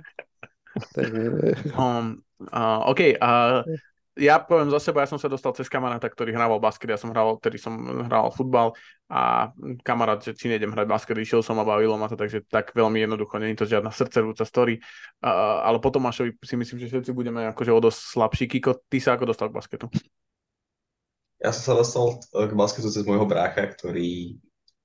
um, 1.81 2.21
uh, 2.53 2.85
OK, 2.93 3.17
uh, 3.17 3.65
ja 4.19 4.43
poviem 4.43 4.69
za 4.69 4.83
seba, 4.83 5.07
ja 5.07 5.09
som 5.09 5.17
sa 5.17 5.31
dostal 5.31 5.55
cez 5.55 5.71
kamaráta, 5.71 6.11
ktorý 6.11 6.35
hrával 6.35 6.59
basket, 6.59 6.91
ja 6.91 6.99
som 6.99 7.15
hral, 7.15 7.39
ktorý 7.39 7.57
som 7.57 7.75
hral 8.05 8.35
futbal 8.35 8.75
a 9.07 9.55
kamarát, 9.87 10.19
že 10.19 10.35
či 10.35 10.51
nejdem 10.51 10.75
hrať 10.75 10.87
basket, 10.91 11.17
išiel 11.17 11.41
som 11.41 11.57
a 11.57 11.65
bavilo 11.65 11.95
ma 11.95 12.11
to, 12.11 12.19
takže 12.19 12.45
tak 12.51 12.75
veľmi 12.75 12.99
jednoducho, 13.07 13.39
je 13.39 13.57
to 13.57 13.71
žiadna 13.71 13.95
srdcervúca 13.95 14.43
story, 14.43 14.83
uh, 15.23 15.63
ale 15.63 15.79
potom 15.79 16.03
Tomášovi 16.03 16.35
si 16.43 16.55
myslím, 16.59 16.79
že 16.83 16.91
všetci 16.91 17.11
budeme 17.15 17.47
akože 17.55 17.71
o 17.71 17.81
dosť 17.81 18.01
slabší. 18.19 18.45
Kiko, 18.51 18.83
ty 18.91 18.99
sa 18.99 19.15
ako 19.15 19.31
dostal 19.31 19.49
k 19.49 19.57
basketu? 19.57 19.87
Ja 21.39 21.55
som 21.55 21.63
sa 21.63 21.75
dostal 21.79 22.19
k 22.35 22.53
basketu 22.59 22.91
cez 22.91 23.07
môjho 23.07 23.25
brácha, 23.25 23.63
ktorý 23.71 24.39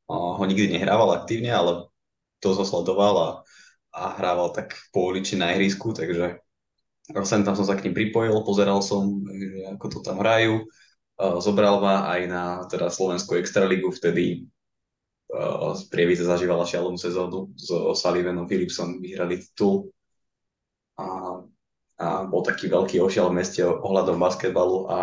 uh, 0.07 0.37
ho 0.37 0.43
nikdy 0.45 0.77
nehrával 0.77 1.17
aktívne, 1.17 1.49
ale 1.49 1.89
to 2.37 2.53
zosledoval 2.53 3.15
a, 3.17 3.29
a 3.97 4.01
hrával 4.21 4.53
tak 4.53 4.77
po 4.93 5.09
uliči 5.09 5.39
na 5.39 5.55
ihrisku, 5.57 5.89
takže 5.95 6.43
Sem 7.03 7.43
tam 7.43 7.55
som 7.55 7.67
sa 7.67 7.75
k 7.75 7.83
ním 7.89 7.95
pripojil, 7.97 8.47
pozeral 8.47 8.79
som, 8.79 9.27
ako 9.75 9.85
to 9.91 9.99
tam 9.99 10.23
hrajú. 10.23 10.63
Zobral 11.43 11.83
ma 11.83 12.07
aj 12.07 12.21
na 12.31 12.43
teda 12.71 12.87
Slovenskú 12.87 13.35
extraligu, 13.35 13.91
vtedy 13.91 14.47
z 15.73 15.81
Prievidze 15.89 16.23
zažívala 16.23 16.63
šialenú 16.63 16.95
sezónu 16.95 17.51
s 17.57 17.73
Sullivanom 17.73 18.45
Philipsom, 18.45 19.01
vyhrali 19.01 19.41
titul. 19.41 19.89
A, 20.93 21.41
a 21.97 22.07
bol 22.29 22.45
taký 22.45 22.69
veľký 22.69 23.01
ošial 23.01 23.33
v 23.33 23.41
meste 23.41 23.65
ohľadom 23.65 24.21
basketbalu 24.21 24.77
a 24.93 24.99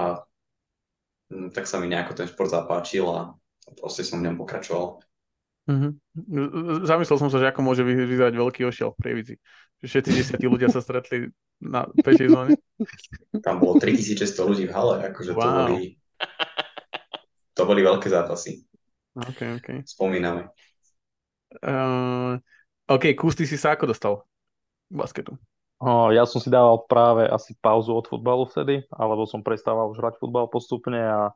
hm, 1.35 1.51
tak 1.51 1.66
sa 1.66 1.82
mi 1.82 1.90
nejako 1.90 2.14
ten 2.14 2.31
šport 2.31 2.47
zapáčil 2.47 3.10
a 3.10 3.35
proste 3.74 4.06
som 4.06 4.22
v 4.22 4.31
ňom 4.31 4.39
pokračoval. 4.39 5.02
Mm-hmm. 5.71 6.83
Zamyslel 6.83 7.19
som 7.23 7.31
sa, 7.31 7.39
že 7.39 7.47
ako 7.47 7.63
môže 7.63 7.87
vyzerať 7.87 8.35
veľký 8.35 8.67
ošiel 8.67 8.91
v 8.91 8.99
Prievidzi. 8.99 9.35
Všetci 9.81 10.11
desiatí 10.13 10.47
ľudia 10.51 10.69
sa 10.69 10.83
stretli 10.83 11.31
na 11.63 11.87
pešej 12.03 12.29
zóne. 12.29 12.59
Tam 13.47 13.63
bolo 13.63 13.79
3600 13.79 14.51
ľudí 14.51 14.65
v 14.67 14.73
hale, 14.75 14.95
akože 15.15 15.31
wow. 15.33 15.41
to 15.41 15.51
boli 15.55 15.79
to 17.55 17.63
boli 17.65 17.81
veľké 17.81 18.09
zápasy. 18.11 18.67
OK, 19.15 19.63
OK. 19.63 19.69
Spomíname. 19.87 20.51
Uh, 21.63 22.37
OK, 22.91 23.15
Kus, 23.15 23.39
ty 23.39 23.47
si 23.47 23.57
sa 23.57 23.79
ako 23.79 23.91
dostal 23.91 24.15
k 24.91 24.95
basketu? 24.97 25.33
Uh, 25.81 26.13
ja 26.13 26.29
som 26.29 26.43
si 26.43 26.53
dával 26.53 26.85
práve 26.85 27.25
asi 27.25 27.57
pauzu 27.57 27.97
od 27.97 28.05
futbalu 28.05 28.45
vtedy, 28.51 28.85
alebo 28.93 29.25
som 29.25 29.41
prestával 29.41 29.89
už 29.93 30.03
hrať 30.03 30.21
futbal 30.21 30.51
postupne 30.51 31.01
a 31.01 31.33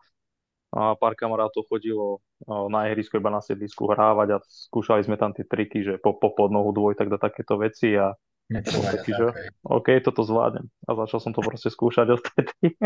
a 0.75 0.99
pár 0.99 1.15
kamarátov 1.15 1.71
chodilo 1.71 2.19
na 2.47 2.93
ihrisko 2.93 3.17
iba 3.17 3.33
na 3.33 3.41
sedlisku 3.41 3.89
hrávať 3.89 4.29
a 4.37 4.39
skúšali 4.45 5.05
sme 5.05 5.17
tam 5.17 5.33
tie 5.33 5.45
triky, 5.49 5.81
že 5.85 5.93
po, 6.01 6.17
po 6.17 6.33
podnohu 6.37 6.73
dvoj, 6.77 6.95
tak 6.97 7.09
do 7.09 7.17
takéto 7.17 7.57
veci 7.57 7.97
a 7.97 8.13
taký, 8.53 9.17
že 9.17 9.27
OK, 9.65 9.89
toto 10.05 10.21
zvládnem. 10.21 10.69
A 10.85 10.91
začal 11.05 11.21
som 11.21 11.33
to 11.33 11.41
proste 11.41 11.73
skúšať 11.73 12.07
odtedy. 12.17 12.77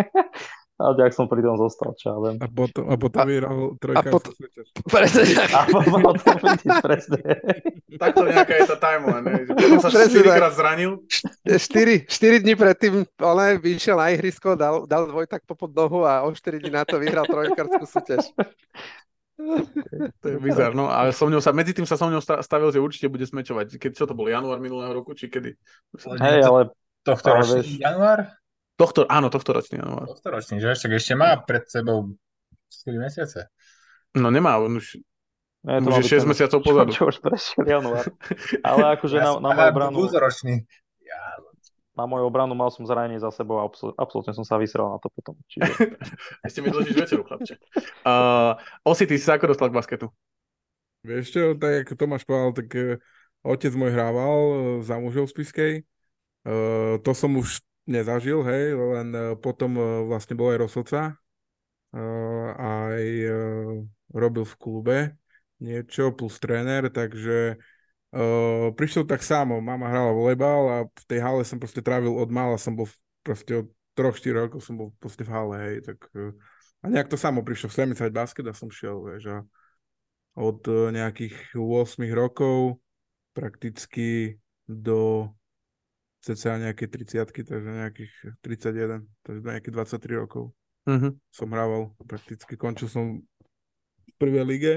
a 0.79 0.95
tak 0.95 1.11
som 1.11 1.27
pri 1.27 1.43
tom 1.43 1.59
zostal, 1.59 1.91
čo 1.99 2.15
ja 2.15 2.17
viem. 2.23 2.37
A 2.39 2.47
potom, 2.47 2.85
a 2.87 2.95
potom 2.95 3.27
vyhral 3.27 3.75
trojka. 3.83 3.99
A 3.99 4.03
potom, 4.07 4.33
presne. 4.95 5.23
A 5.51 5.61
potom 5.67 6.15
presne. 6.79 7.19
Takto 7.99 8.23
nejaká 8.31 8.55
je 8.55 8.67
tá 8.71 8.79
timeline, 8.79 9.25
ne? 9.27 9.35
Že 9.43 9.53
potom 9.59 9.79
sa 9.83 9.91
4 9.91 10.39
krát 10.39 10.55
zranil. 10.55 11.03
4, 11.43 12.07
4 12.07 12.45
dní 12.47 12.55
predtým 12.55 13.03
ale 13.19 13.59
vyšiel 13.59 13.99
na 13.99 14.15
ihrisko, 14.15 14.55
dal, 14.55 14.87
dal 14.87 15.11
dvojtak 15.11 15.43
po 15.43 15.59
podnohu 15.59 16.07
a 16.07 16.23
o 16.23 16.31
4 16.31 16.63
dní 16.63 16.71
na 16.71 16.87
to 16.87 17.03
vyhral 17.03 17.27
trojkarskú 17.27 17.83
súťaž. 17.83 18.31
To 20.19 20.27
je 20.27 20.37
bizar, 20.43 20.75
no 20.75 20.91
a 20.91 21.15
som 21.15 21.31
ňou 21.31 21.39
sa, 21.39 21.55
medzi 21.55 21.71
tým 21.71 21.87
sa 21.87 21.95
som 21.95 22.11
ňou 22.11 22.19
stavil, 22.19 22.75
že 22.75 22.83
určite 22.83 23.07
bude 23.07 23.23
smečovať. 23.23 23.79
Keď, 23.79 23.91
čo 23.95 24.05
to 24.05 24.15
bol, 24.19 24.27
január 24.27 24.59
minulého 24.59 24.91
roku, 24.91 25.15
či 25.15 25.31
kedy? 25.31 25.55
Hej, 26.19 26.43
ale... 26.43 26.75
Tohto 27.07 27.31
ale 27.31 27.47
ročný 27.47 27.63
vieš... 27.63 27.79
január? 27.79 28.19
Tohto, 28.75 29.01
áno, 29.07 29.31
tohto 29.31 29.51
ročný 29.55 29.79
január. 29.79 30.11
Tohto 30.11 30.29
ročný, 30.29 30.59
že 30.59 30.75
ešte, 30.75 30.87
ešte 30.91 31.15
má 31.15 31.39
pred 31.39 31.63
sebou 31.71 32.19
4 32.85 32.99
mesiace. 32.99 33.41
No 34.19 34.29
nemá, 34.29 34.59
on 34.59 34.83
už 34.83 34.99
Nie, 35.63 35.83
to 35.83 35.91
Už 35.91 36.03
je 36.03 36.03
byť 36.03 36.11
6 36.11 36.23
ten- 36.23 36.29
mesiacov 36.31 36.59
čo, 36.63 36.67
pozadu. 36.67 36.91
čo 36.95 37.03
už 37.07 37.17
prešiel 37.23 37.65
január. 37.67 38.05
Ale 38.67 38.85
akože 38.99 39.17
Ja 39.19 39.25
na, 39.25 39.31
na 39.39 39.51
moju 39.55 39.59
aha, 39.63 39.71
obranu, 39.71 39.97
Budúcoročný. 40.03 40.55
Na 41.99 42.07
moju 42.07 42.31
obranu 42.31 42.55
mal 42.55 42.71
som 42.71 42.87
zranenie 42.87 43.19
za 43.19 43.35
sebou 43.35 43.59
a 43.59 43.67
absol- 43.67 43.91
absolútne 43.99 44.31
som 44.31 44.47
sa 44.47 44.55
vysral 44.55 44.95
na 44.95 44.99
to 45.03 45.11
potom. 45.11 45.35
Čiže 45.51 45.67
Ešte 46.47 46.63
mi 46.63 46.71
dlžíš 46.71 46.95
večeru, 46.95 47.27
chlapče. 47.27 47.59
Uh, 48.07 48.55
Osi, 48.87 49.11
ty 49.11 49.19
si 49.19 49.27
sa 49.27 49.35
ako 49.35 49.51
dostal 49.51 49.67
k 49.67 49.75
basketu? 49.75 50.07
Vieš 51.03 51.27
čo, 51.35 51.43
tak 51.59 51.83
ako 51.83 51.93
Tomáš 51.99 52.23
povedal, 52.23 52.55
tak 52.55 52.69
eh, 52.79 52.99
otec 53.43 53.73
môj 53.75 53.91
hrával 53.91 54.39
eh, 54.39 54.59
za 54.87 54.95
mužov 55.03 55.27
v 55.27 55.33
Spiskej. 55.35 55.73
Eh, 56.47 56.95
to 57.03 57.11
som 57.19 57.35
už 57.35 57.67
nezažil, 57.91 58.47
hej, 58.47 58.79
len 58.79 59.09
potom 59.43 59.75
eh, 59.75 59.83
vlastne 60.07 60.39
bol 60.39 60.55
aj 60.55 60.59
rozhodca. 60.63 61.19
Eh, 61.89 62.49
aj 62.61 63.03
eh, 63.03 63.33
robil 64.13 64.45
v 64.45 64.55
klube 64.61 64.99
niečo, 65.59 66.15
plus 66.15 66.39
tréner, 66.39 66.87
takže 66.93 67.59
eh, 68.15 68.69
prišiel 68.73 69.05
tak 69.05 69.21
samo. 69.25 69.61
Mama 69.61 69.89
hrala 69.89 70.13
volejbal 70.13 70.63
a 70.69 70.77
v 70.87 71.05
tej 71.09 71.21
hale 71.21 71.43
som 71.45 71.61
proste 71.61 71.85
trávil 71.85 72.13
od 72.13 72.29
mála, 72.33 72.57
som 72.57 72.77
bol 72.77 72.89
proste 73.25 73.65
od 73.65 73.69
3-4 73.99 74.47
rokov 74.47 74.63
som 74.63 74.79
bol 74.79 74.95
proste 75.03 75.27
v 75.27 75.31
hale, 75.35 75.55
hej, 75.59 75.77
tak 75.83 75.99
eh, 76.15 76.31
a 76.79 76.87
nejak 76.87 77.11
to 77.11 77.19
samo 77.19 77.43
prišlo, 77.43 77.75
chcem 77.75 77.91
hrať 77.91 78.13
basket 78.15 78.47
a 78.47 78.55
som 78.55 78.71
šiel, 78.71 79.03
vieš, 79.03 79.27
a 79.35 79.39
od 80.39 80.63
eh, 80.71 80.95
nejakých 80.95 81.59
8 81.59 82.07
rokov 82.15 82.79
prakticky 83.35 84.39
do 84.71 85.31
cca 86.23 86.59
nejaké 86.59 86.87
30 86.87 87.31
takže 87.31 87.71
nejakých 87.71 88.13
31, 88.43 89.07
takže 89.27 89.41
do 89.43 89.49
nejakých 89.51 89.75
23 89.75 90.23
rokov 90.23 90.55
Uh-huh. 90.89 91.13
som 91.29 91.53
hrával 91.53 91.93
prakticky. 92.09 92.57
Končil 92.57 92.89
som 92.89 93.21
v 93.21 94.13
prvej 94.17 94.45
lige 94.49 94.75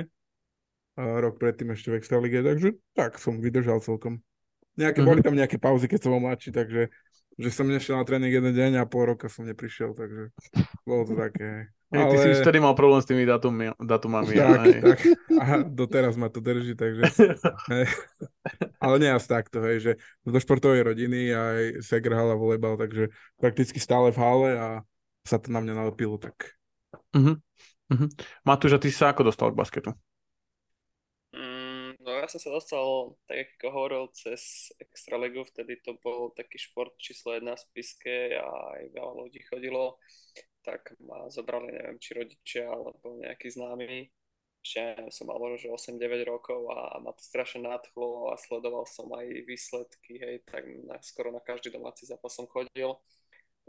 rok 0.97 1.39
predtým 1.39 1.71
ešte 1.71 1.91
v 1.91 1.97
extra 1.97 2.17
lige, 2.19 2.43
takže 2.43 2.75
tak 2.93 3.15
som 3.17 3.39
vydržal 3.39 3.79
celkom. 3.79 4.19
Nejaké, 4.75 5.03
Mhm. 5.03 5.07
boli 5.07 5.19
tam 5.23 5.35
nejaké 5.35 5.59
pauzy, 5.59 5.87
keď 5.87 5.99
som 6.03 6.11
bol 6.15 6.23
mladší, 6.23 6.51
takže 6.51 6.87
že 7.39 7.49
som 7.49 7.63
nešiel 7.65 7.95
na 7.95 8.03
tréning 8.03 8.29
jeden 8.31 8.51
deň 8.51 8.83
a 8.83 8.83
pol 8.85 9.07
roka 9.07 9.31
som 9.31 9.47
neprišiel, 9.47 9.95
takže 9.95 10.29
bolo 10.83 11.07
to 11.07 11.15
také. 11.15 11.71
Hej, 11.91 12.03
ty 12.07 12.15
si 12.19 12.27
už 12.35 12.39
vtedy 12.43 12.59
mal 12.63 12.71
problém 12.75 13.03
s 13.03 13.07
tými 13.07 13.23
datummi, 13.27 13.71
datumami. 13.79 14.31
tak, 14.35 14.59
hej. 14.63 14.79
tak. 14.79 14.99
A 15.39 15.45
doteraz 15.63 16.15
ma 16.15 16.31
to 16.31 16.39
drží, 16.39 16.75
takže... 16.75 17.03
Ale 18.83 18.95
nie 18.99 19.11
asi 19.11 19.27
takto, 19.27 19.59
hej, 19.63 19.77
že 19.79 19.91
do 20.23 20.39
športovej 20.39 20.87
rodiny 20.87 21.31
aj 21.31 21.59
Seger 21.83 22.15
hala 22.15 22.35
volejbal, 22.35 22.79
takže 22.79 23.11
prakticky 23.39 23.79
stále 23.79 24.11
v 24.11 24.17
hale 24.19 24.49
a 24.55 24.67
sa 25.27 25.37
to 25.37 25.51
na 25.51 25.59
mňa 25.61 25.73
nalepilo, 25.87 26.15
tak 26.19 26.55
Uh-huh. 27.15 27.35
Uh-huh. 27.91 28.07
Matúš, 28.43 28.75
a 28.75 28.79
ty 28.79 28.87
sa 28.91 29.11
ako 29.11 29.27
dostal 29.31 29.51
k 29.51 29.59
basketu? 29.59 29.91
No 32.01 32.17
ja 32.17 32.25
som 32.25 32.41
sa 32.41 32.49
dostal, 32.49 33.13
tak 33.29 33.53
ako 33.61 33.67
hovoril, 33.69 34.03
cez 34.09 34.73
Extraligu, 34.81 35.45
vtedy 35.45 35.77
to 35.85 35.93
bol 36.01 36.33
taký 36.33 36.57
šport 36.57 36.97
číslo 36.97 37.37
jedna 37.37 37.53
v 37.53 37.61
Spiske 37.61 38.41
a 38.41 38.49
aj 38.81 38.89
veľa 38.89 39.13
ľudí 39.21 39.45
chodilo, 39.45 40.01
tak 40.65 40.97
ma 40.97 41.29
zobrali, 41.29 41.69
neviem, 41.69 42.01
či 42.01 42.17
rodičia 42.17 42.65
alebo 42.73 43.21
nejakí 43.21 43.53
známi, 43.53 44.09
že 44.65 44.97
som 45.13 45.29
mal 45.29 45.37
možno, 45.37 45.61
že 45.61 45.69
8-9 45.69 46.25
rokov 46.25 46.73
a 46.73 46.97
ma 46.97 47.13
to 47.13 47.21
strašne 47.21 47.69
nadchlo 47.69 48.33
a 48.33 48.37
sledoval 48.37 48.89
som 48.89 49.05
aj 49.13 49.45
výsledky, 49.45 50.17
hej, 50.17 50.41
tak 50.49 50.65
na, 50.89 50.97
skoro 51.05 51.29
na 51.29 51.41
každý 51.41 51.69
domáci 51.69 52.09
zápas 52.09 52.33
som 52.33 52.49
chodil 52.49 52.97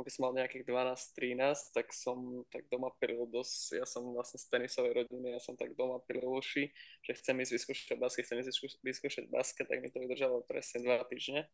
keď 0.01 0.13
som 0.17 0.23
mal 0.25 0.35
nejakých 0.41 0.65
12-13, 0.65 1.77
tak 1.77 1.93
som 1.93 2.49
tak 2.49 2.65
doma 2.73 2.89
pilil 2.97 3.29
dosť, 3.29 3.77
ja 3.77 3.85
som 3.85 4.09
vlastne 4.17 4.41
z 4.41 4.49
tenisovej 4.49 5.05
rodiny, 5.05 5.37
ja 5.37 5.41
som 5.45 5.53
tak 5.53 5.77
doma 5.77 6.01
pilil 6.09 6.33
uši, 6.33 6.73
že 7.05 7.13
chcem 7.21 7.37
ísť 7.45 7.53
vyskúšať 7.61 7.99
basket, 8.01 8.25
chcem 8.25 8.41
ísť 8.41 8.81
vyskúšať, 8.81 9.25
basket, 9.29 9.69
tak 9.69 9.85
mi 9.85 9.93
to 9.93 10.01
vydržalo 10.01 10.49
presne 10.49 10.81
dva 10.81 11.05
týždne. 11.05 11.45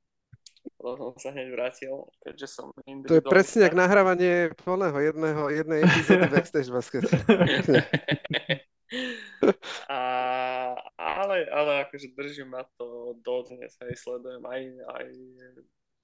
Potom 0.78 1.10
som 1.14 1.18
sa 1.18 1.30
hneď 1.34 1.50
vrátil, 1.50 2.06
keďže 2.22 2.46
som 2.46 2.70
To 3.10 3.18
je 3.18 3.24
presne 3.26 3.66
jak 3.66 3.74
nahrávanie 3.74 4.54
plného 4.62 4.98
jedného, 5.02 5.42
jednej 5.50 5.78
epizódy 5.82 6.26
Backstage 6.34 6.70
Basket. 6.70 7.04
A, 9.90 10.00
ale, 10.96 11.36
ale 11.52 11.72
akože 11.84 12.16
držím 12.16 12.56
ma 12.56 12.64
to 12.80 13.18
dodnes, 13.20 13.76
hej, 13.84 13.92
sledujem 14.00 14.40
aj, 14.48 14.62
aj 14.96 15.06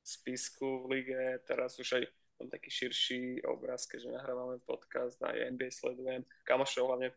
spisku 0.04 0.84
v 0.84 1.00
lige, 1.00 1.22
teraz 1.48 1.80
už 1.80 1.96
aj 1.96 2.04
mám 2.44 2.52
taký 2.52 2.68
širší 2.68 3.40
obraz, 3.48 3.88
keďže 3.88 4.12
nahrávame 4.12 4.60
podcast, 4.68 5.16
aj 5.24 5.56
NBA 5.56 5.72
sledujem, 5.72 6.22
kamošov 6.44 6.92
hlavne, 6.92 7.08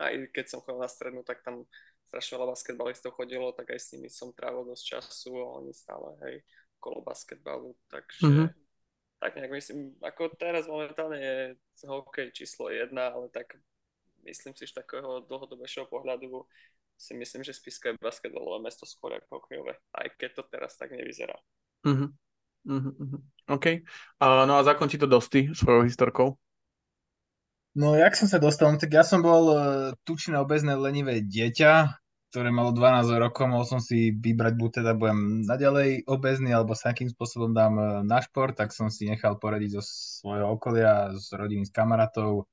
aj 0.00 0.32
keď 0.32 0.44
som 0.48 0.64
chodil 0.64 0.80
na 0.80 0.88
strednú, 0.88 1.20
tak 1.20 1.44
tam 1.44 1.68
strašne 2.08 2.40
veľa 2.40 2.56
basketbalistov 2.56 3.12
chodilo, 3.12 3.52
tak 3.52 3.68
aj 3.72 3.80
s 3.80 3.92
nimi 3.92 4.08
som 4.08 4.32
trávil 4.32 4.64
dosť 4.64 4.84
času 4.96 5.36
a 5.36 5.60
oni 5.60 5.72
stále, 5.76 6.16
hej, 6.24 6.40
kolo 6.80 7.04
basketbalu, 7.04 7.76
takže 7.92 8.26
Mhm. 8.26 8.46
tak 9.22 9.38
nejak 9.38 9.52
myslím, 9.54 9.78
ako 10.02 10.34
teraz 10.34 10.66
momentálne 10.66 11.18
je 11.20 11.36
hokej 11.86 12.34
číslo 12.34 12.74
jedna, 12.74 13.14
ale 13.14 13.30
tak 13.30 13.54
myslím 14.26 14.56
si, 14.56 14.66
že 14.66 14.82
takého 14.82 15.22
dlhodobejšieho 15.30 15.86
pohľadu 15.86 16.42
si 16.98 17.14
myslím, 17.14 17.42
že 17.46 17.54
Spiska 17.54 17.94
je 17.94 18.02
basketbalové 18.02 18.62
mesto 18.66 18.86
skôr 18.86 19.14
ako 19.18 19.42
hokejové, 19.42 19.78
aj 19.94 20.06
keď 20.18 20.30
to 20.38 20.42
teraz 20.50 20.74
tak 20.78 20.90
nevyzerá. 20.94 21.34
Uh-huh. 21.86 22.10
Uh-huh. 22.62 23.18
OK. 23.50 23.66
Uh, 24.22 24.46
no 24.46 24.58
a 24.58 24.62
zakončí 24.62 24.98
to 24.98 25.10
Dosty 25.10 25.50
svojou 25.54 25.82
historkou. 25.82 26.38
No, 27.72 27.96
jak 27.96 28.12
som 28.12 28.28
sa 28.28 28.36
dostal? 28.36 28.68
No, 28.68 28.76
tak 28.76 28.92
ja 28.92 29.00
som 29.00 29.24
bol 29.24 29.44
uh, 29.48 29.60
tučné, 30.04 30.36
obezné, 30.36 30.76
lenivé 30.76 31.24
dieťa, 31.24 31.88
ktoré 32.28 32.52
malo 32.52 32.76
12 32.76 33.16
rokov, 33.16 33.48
mohol 33.48 33.64
som 33.64 33.80
si 33.80 34.12
vybrať, 34.12 34.54
buď 34.60 34.70
teda 34.84 34.92
budem 34.92 35.48
naďalej 35.48 36.04
obezný, 36.04 36.52
alebo 36.52 36.76
sa 36.76 36.92
akým 36.92 37.08
spôsobom 37.08 37.56
dám 37.56 37.74
uh, 37.80 37.88
na 38.04 38.20
šport, 38.20 38.52
tak 38.52 38.76
som 38.76 38.92
si 38.92 39.08
nechal 39.08 39.40
poradiť 39.40 39.80
zo 39.80 39.82
svojho 39.82 40.52
okolia, 40.52 41.16
z 41.16 41.32
rodiny, 41.32 41.64
z 41.64 41.72
kamarátov. 41.72 42.44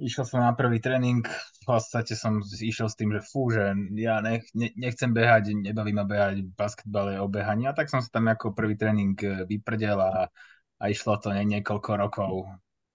Išiel 0.00 0.24
som 0.24 0.40
na 0.40 0.56
prvý 0.56 0.80
tréning, 0.80 1.20
v 1.28 1.64
podstate 1.68 2.16
som 2.16 2.40
išiel 2.40 2.88
s 2.88 2.96
tým, 2.96 3.12
že 3.12 3.20
fú, 3.20 3.52
že 3.52 3.76
ja 4.00 4.24
nech, 4.24 4.48
ne, 4.56 4.72
nechcem 4.72 5.12
behať, 5.12 5.52
nebaví 5.52 5.92
ma 5.92 6.08
behať, 6.08 6.40
basketbal 6.56 7.12
je 7.12 7.18
o 7.20 7.28
behaní. 7.28 7.68
A 7.68 7.76
tak 7.76 7.92
som 7.92 8.00
sa 8.00 8.08
tam 8.08 8.32
ako 8.32 8.56
prvý 8.56 8.80
tréning 8.80 9.12
uh, 9.20 9.44
vyprdel 9.44 10.00
a, 10.00 10.32
a 10.80 10.84
išlo 10.88 11.20
to 11.20 11.36
nie, 11.36 11.44
niekoľko 11.44 11.90
rokov. 12.00 12.48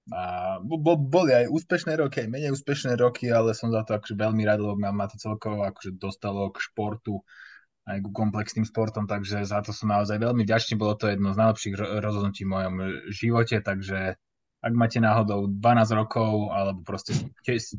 A 0.10 0.58
bo, 0.66 0.98
boli 0.98 1.34
aj 1.34 1.50
úspešné 1.50 1.94
roky, 1.98 2.26
aj 2.26 2.30
menej 2.30 2.54
úspešné 2.58 2.98
roky, 2.98 3.30
ale 3.30 3.54
som 3.54 3.70
za 3.70 3.86
to 3.86 4.02
akože 4.02 4.18
veľmi 4.18 4.42
rád, 4.42 4.66
lebo 4.66 4.74
ma, 4.74 4.90
ma 4.90 5.06
to 5.06 5.22
celkovo 5.22 5.62
akože 5.62 6.02
dostalo 6.02 6.50
k 6.50 6.58
športu, 6.58 7.22
aj 7.86 8.02
ku 8.02 8.10
komplexným 8.10 8.66
športom, 8.66 9.06
takže 9.06 9.46
za 9.46 9.62
to 9.62 9.70
som 9.70 9.94
naozaj 9.94 10.18
veľmi 10.18 10.42
vďačný. 10.42 10.74
Bolo 10.74 10.98
to 10.98 11.10
jedno 11.10 11.34
z 11.34 11.42
najlepších 11.42 12.02
rozhodnutí 12.02 12.46
v 12.46 12.54
mojom 12.54 12.76
živote, 13.14 13.62
takže 13.62 14.18
ak 14.66 14.74
máte 14.74 14.98
náhodou 14.98 15.46
12 15.46 15.62
rokov, 15.94 16.50
alebo 16.50 16.82
proste 16.82 17.14
ste, 17.14 17.78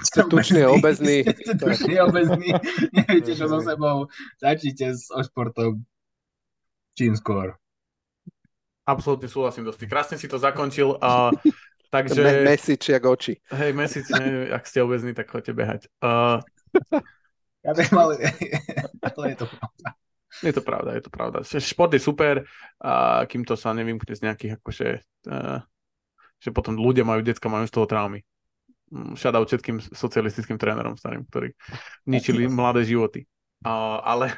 ste 0.00 0.20
tučný 0.24 0.64
a 0.64 0.72
obezný. 0.72 1.28
Ste 1.76 2.00
a 2.00 2.08
obezný, 2.08 2.56
neviete 2.96 3.36
čo 3.36 3.52
so 3.52 3.60
sebou, 3.60 4.08
začnite 4.40 4.96
s 4.96 5.12
o 5.12 5.20
športom 5.20 5.84
čím 6.96 7.12
skôr. 7.12 7.52
Absolútne 8.88 9.28
súhlasím 9.28 9.68
dosť. 9.68 9.84
Krásne 9.84 10.16
si 10.16 10.24
to 10.24 10.40
zakončil. 10.40 10.96
Uh, 10.96 11.28
takže... 11.94 12.24
Me- 12.24 12.56
message 12.56 12.88
jak 12.88 13.04
oči. 13.04 13.36
Hej, 13.52 13.76
ne, 13.76 13.86
ak 14.56 14.64
ste 14.64 14.80
obezní, 14.80 15.12
tak 15.12 15.28
choďte 15.28 15.52
behať. 15.52 15.80
Uh, 16.00 16.40
ja 17.66 17.72
viem, 17.76 17.92
ale, 17.92 18.14
ale 19.04 19.24
je 19.34 19.38
to 19.44 19.46
pravda. 19.50 19.88
Je 20.44 20.52
to 20.52 20.62
pravda, 20.62 20.90
je 20.94 21.02
to 21.02 21.10
pravda. 21.10 21.38
Šport 21.44 21.92
je 21.92 22.00
super, 22.00 22.44
a 22.78 23.24
kým 23.24 23.42
to 23.42 23.56
sa 23.56 23.72
nevymkne 23.72 24.12
z 24.14 24.22
nejakých 24.22 24.52
akože, 24.60 24.88
uh, 25.32 25.64
že 26.40 26.50
potom 26.52 26.76
ľudia 26.76 27.02
majú, 27.02 27.24
decka 27.24 27.48
majú 27.48 27.64
z 27.64 27.74
toho 27.74 27.86
traumy. 27.88 28.20
Shoutout 29.18 29.50
všetkým 29.50 29.82
socialistickým 29.82 30.60
trénerom 30.60 30.94
starým, 30.94 31.26
ktorí 31.26 31.50
ničili 32.06 32.46
mladé 32.58 32.86
životy. 32.86 33.26
Uh, 33.64 33.98
ale, 34.04 34.30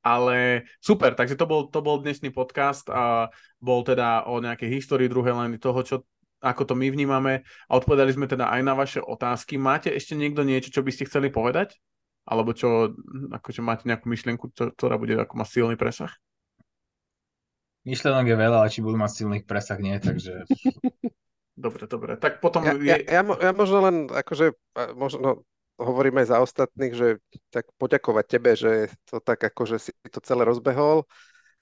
ale 0.00 0.64
super, 0.80 1.12
takže 1.12 1.36
to 1.36 1.44
bol, 1.44 1.68
to 1.68 1.84
bol 1.84 2.00
dnešný 2.00 2.32
podcast 2.32 2.88
a 2.88 3.28
bol 3.60 3.84
teda 3.84 4.24
o 4.30 4.40
nejakej 4.40 4.80
histórii 4.80 5.10
druhej 5.10 5.36
len 5.36 5.60
toho, 5.60 5.80
čo, 5.84 5.96
ako 6.40 6.64
to 6.64 6.74
my 6.78 6.88
vnímame 6.88 7.44
a 7.68 7.72
odpovedali 7.76 8.14
sme 8.14 8.24
teda 8.24 8.48
aj 8.48 8.60
na 8.64 8.72
vaše 8.72 9.00
otázky. 9.04 9.60
Máte 9.60 9.92
ešte 9.92 10.16
niekto 10.16 10.46
niečo, 10.46 10.72
čo 10.72 10.80
by 10.80 10.90
ste 10.94 11.04
chceli 11.04 11.28
povedať? 11.28 11.76
Alebo 12.24 12.56
čo, 12.56 12.94
akože 13.32 13.60
máte 13.60 13.84
nejakú 13.84 14.06
myšlienku, 14.08 14.54
ktorá 14.54 14.96
bude 14.96 15.18
ako 15.18 15.34
má 15.34 15.44
silný 15.44 15.76
presah? 15.76 16.12
Myšlenok 17.80 18.28
je 18.28 18.36
veľa, 18.36 18.56
ale 18.60 18.68
či 18.68 18.84
budú 18.84 19.00
mať 19.00 19.24
silných 19.24 19.44
presah, 19.48 19.80
nie, 19.80 19.96
takže... 19.96 20.44
Dobre, 21.60 21.84
dobre. 21.84 22.16
Tak 22.16 22.40
potom... 22.40 22.64
Ja, 22.64 22.72
je... 22.72 22.88
ja, 22.88 22.96
ja, 23.04 23.22
ja 23.22 23.52
možno 23.52 23.84
len, 23.84 24.08
akože, 24.08 24.56
možno 24.96 25.44
hovorím 25.76 26.24
aj 26.24 26.26
za 26.32 26.38
ostatných, 26.40 26.92
že 26.96 27.08
tak 27.52 27.68
poďakovať 27.76 28.24
tebe, 28.28 28.52
že 28.56 28.72
to 29.08 29.20
tak 29.20 29.40
akože 29.44 29.76
si 29.76 29.92
to 30.08 30.20
celé 30.24 30.44
rozbehol 30.44 31.04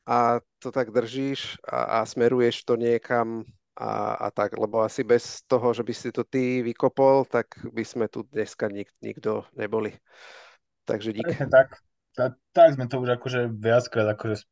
a 0.07 0.43
to 0.59 0.71
tak 0.71 0.91
držíš 0.91 1.59
a, 1.67 2.03
a 2.03 2.07
smeruješ 2.07 2.67
to 2.67 2.75
niekam 2.75 3.47
a, 3.79 4.19
a 4.19 4.29
tak, 4.35 4.59
lebo 4.59 4.83
asi 4.83 5.07
bez 5.07 5.47
toho, 5.47 5.71
že 5.71 5.87
by 5.87 5.95
si 5.95 6.11
to 6.11 6.27
ty 6.27 6.67
vykopol, 6.67 7.27
tak 7.31 7.59
by 7.71 7.87
sme 7.87 8.11
tu 8.11 8.27
dneska 8.27 8.67
nik, 8.67 8.91
nikto 8.99 9.47
neboli. 9.55 9.95
Takže 10.83 11.15
dík. 11.15 11.31
Tak, 11.47 11.79
tak, 12.15 12.33
tak 12.51 12.69
sme 12.75 12.91
to 12.91 12.99
už 12.99 13.19
akože 13.23 13.55
viackrát 13.55 14.19
akože 14.19 14.43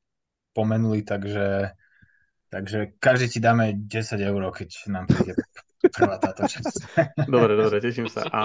spomenuli, 0.55 1.03
takže, 1.03 1.75
takže 2.57 2.97
každý 2.97 3.27
ti 3.37 3.41
dáme 3.45 3.77
10 3.77 4.17
eur, 4.17 4.43
keď 4.49 4.69
nám 4.89 5.05
príde 5.05 5.37
prvá 5.91 6.17
táto 6.19 6.47
časť. 6.47 6.75
Dobre, 7.35 7.55
dobre, 7.55 7.79
teším 7.79 8.11
sa. 8.11 8.27
A 8.31 8.41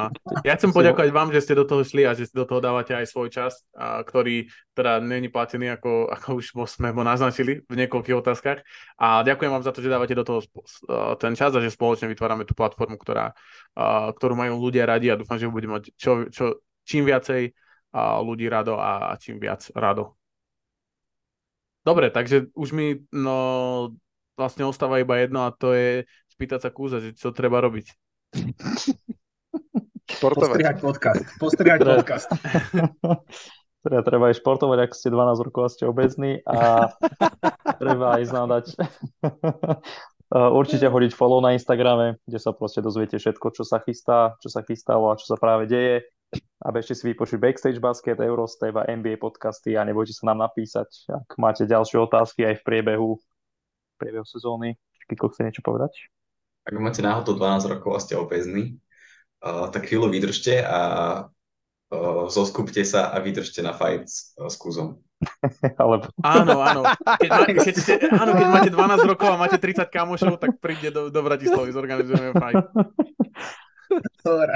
ja 0.45 0.53
chcem 0.57 0.69
poďakovať 0.73 1.09
vám, 1.09 1.29
že 1.33 1.41
ste 1.41 1.57
do 1.57 1.65
toho 1.65 1.81
šli 1.81 2.05
a 2.05 2.13
že 2.13 2.29
ste 2.29 2.37
do 2.37 2.45
toho 2.45 2.61
dávate 2.61 2.93
aj 2.93 3.09
svoj 3.09 3.29
čas, 3.31 3.65
a 3.73 4.01
ktorý 4.05 4.49
teda 4.75 5.01
není 5.01 5.29
platený, 5.31 5.73
ako, 5.77 6.11
ako 6.11 6.29
už 6.41 6.53
sme 6.69 6.93
ho 6.93 7.03
naznačili 7.03 7.63
v 7.65 7.73
niekoľkých 7.85 8.17
otázkach. 8.17 8.61
A 8.99 9.25
ďakujem 9.25 9.51
vám 9.51 9.63
za 9.65 9.71
to, 9.73 9.81
že 9.81 9.93
dávate 9.93 10.13
do 10.17 10.25
toho 10.25 10.39
ten 11.17 11.33
čas 11.33 11.53
a 11.55 11.63
že 11.63 11.73
spoločne 11.73 12.09
vytvárame 12.11 12.45
tú 12.45 12.53
platformu, 12.53 12.99
ktorá, 12.99 13.33
ktorú 14.17 14.33
majú 14.37 14.59
ľudia 14.59 14.85
radi 14.85 15.09
a 15.09 15.19
dúfam, 15.19 15.39
že 15.39 15.49
bude 15.49 15.69
mať 15.69 15.93
čo, 15.95 16.27
čo, 16.29 16.61
čím 16.85 17.07
viacej 17.07 17.53
ľudí 18.23 18.47
rado 18.47 18.79
a 18.79 19.15
čím 19.19 19.41
viac 19.41 19.67
rado. 19.75 20.20
Dobre, 21.81 22.13
takže 22.13 22.53
už 22.53 22.69
mi 22.77 23.01
no, 23.09 23.37
vlastne 24.37 24.69
ostáva 24.69 25.01
iba 25.01 25.17
jedno 25.17 25.49
a 25.49 25.53
to 25.53 25.73
je 25.73 26.05
spýtať 26.33 26.59
sa 26.65 26.69
Kúza, 26.69 27.01
že 27.01 27.17
čo 27.17 27.33
treba 27.33 27.57
robiť. 27.61 27.89
Športovať. 30.11 30.49
Postrihať 30.49 30.77
podcast. 30.81 31.23
Postrihať 31.41 31.79
podcast. 31.89 32.29
Teda 33.81 33.99
treba 34.05 34.29
aj 34.29 34.37
športovať, 34.37 34.77
ak 34.85 34.91
ste 34.93 35.09
12 35.09 35.45
rokov 35.49 35.61
a 35.65 35.69
ste 35.73 35.89
obezní 35.89 36.45
a 36.45 36.93
treba 37.81 38.21
aj 38.21 38.23
nám 38.29 38.47
dať 38.53 38.65
určite 40.61 40.85
hodiť 40.85 41.17
follow 41.17 41.41
na 41.41 41.57
Instagrame, 41.57 42.21
kde 42.29 42.37
sa 42.37 42.53
proste 42.53 42.85
dozviete 42.85 43.17
všetko, 43.17 43.57
čo 43.57 43.65
sa 43.65 43.81
chystá, 43.81 44.37
čo 44.37 44.53
sa 44.53 44.61
chystalo 44.61 45.09
a 45.09 45.17
čo 45.17 45.33
sa 45.33 45.37
práve 45.41 45.65
deje. 45.65 46.05
A 46.61 46.67
bežte 46.69 46.93
si 46.93 47.03
vypočuť 47.09 47.41
Backstage 47.41 47.81
Basket, 47.81 48.21
Eurostep 48.21 48.77
a 48.77 48.85
NBA 48.85 49.17
podcasty 49.17 49.73
a 49.73 49.81
nebojte 49.81 50.13
sa 50.13 50.29
nám 50.29 50.45
napísať, 50.45 51.09
ak 51.09 51.35
máte 51.41 51.65
ďalšie 51.65 51.97
otázky 51.97 52.45
aj 52.45 52.61
v 52.61 52.63
priebehu, 52.63 53.09
v 53.17 53.95
priebehu 53.97 54.23
sezóny. 54.23 54.77
Kiko 55.09 55.33
chce 55.33 55.49
niečo 55.49 55.65
povedať? 55.65 55.91
ak 56.65 56.73
máte 56.77 57.01
náhodou 57.01 57.33
12 57.37 57.73
rokov 57.77 57.91
a 57.97 57.99
ste 57.99 58.13
obezní, 58.17 58.77
uh, 59.41 59.69
tak 59.73 59.89
chvíľu 59.89 60.13
vydržte 60.13 60.61
a 60.61 60.81
uh, 61.89 62.29
zoskupte 62.29 62.85
sa 62.85 63.09
a 63.09 63.17
vydržte 63.17 63.65
na 63.65 63.73
fight 63.73 64.05
s, 64.05 64.37
uh, 64.37 64.45
s 64.45 64.55
kúzom. 64.61 65.01
Alebo... 65.81 66.09
Áno, 66.21 66.61
áno. 66.61 66.81
Keď, 67.21 67.29
má, 67.29 67.45
keď, 67.45 67.75
ste, 67.77 67.93
áno, 68.09 68.31
keď 68.33 68.47
máte 68.49 68.71
12 68.73 69.11
rokov 69.11 69.29
a 69.29 69.37
máte 69.37 69.57
30 69.57 69.89
kamošov, 69.89 70.37
tak 70.41 70.57
príde 70.57 70.89
do, 70.93 71.09
do 71.13 71.19
Bratislavy, 71.21 71.69
zorganizujeme 71.73 72.33
fight. 72.37 72.57
Dobre. 74.25 74.55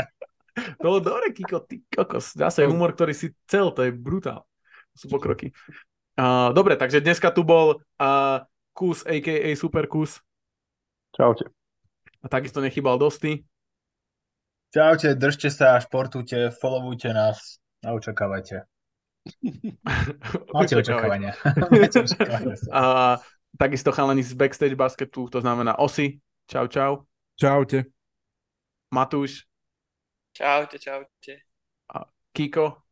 To 0.56 0.84
bolo 0.88 1.00
dobre, 1.04 1.36
Kiko, 1.36 1.60
ty 1.68 1.84
kokos. 1.92 2.32
Zase 2.32 2.64
humor, 2.64 2.96
ktorý 2.96 3.12
si 3.12 3.36
cel, 3.46 3.76
to 3.76 3.84
je 3.84 3.92
brutál. 3.92 4.48
To 4.96 4.98
sú 5.04 5.08
pokroky. 5.12 5.52
Uh, 6.16 6.56
dobre, 6.56 6.80
takže 6.80 7.04
dneska 7.04 7.28
tu 7.36 7.44
bol 7.44 7.84
uh, 8.00 8.40
Kus, 8.72 9.04
a.k.a. 9.04 9.52
Super 9.60 9.92
Kus. 9.92 10.24
Čaute. 11.12 11.52
A 12.24 12.32
takisto 12.32 12.64
nechybal 12.64 12.96
Dosty. 12.96 13.44
Čaute, 14.72 15.16
držte 15.16 15.52
sa, 15.52 15.80
športujte, 15.80 16.52
followujte 16.52 17.12
nás 17.12 17.60
a 17.84 17.96
očakávajte. 17.96 18.68
Máte 20.56 20.76
očakávania. 20.76 21.32
Máte 21.72 22.04
očakávania. 22.04 22.56
A 22.72 22.84
takisto 23.56 23.92
chalani 23.92 24.24
z 24.24 24.36
Backstage 24.36 24.76
Basketu, 24.76 25.32
to 25.32 25.40
znamená 25.40 25.80
Osy. 25.80 26.20
Čau, 26.52 26.68
čau. 26.68 27.08
Čaute. 27.40 27.88
Matúš. 28.92 29.48
Čaute, 30.36 30.76
čaute. 30.84 31.48
A 31.96 32.12
Kiko. 32.36 32.84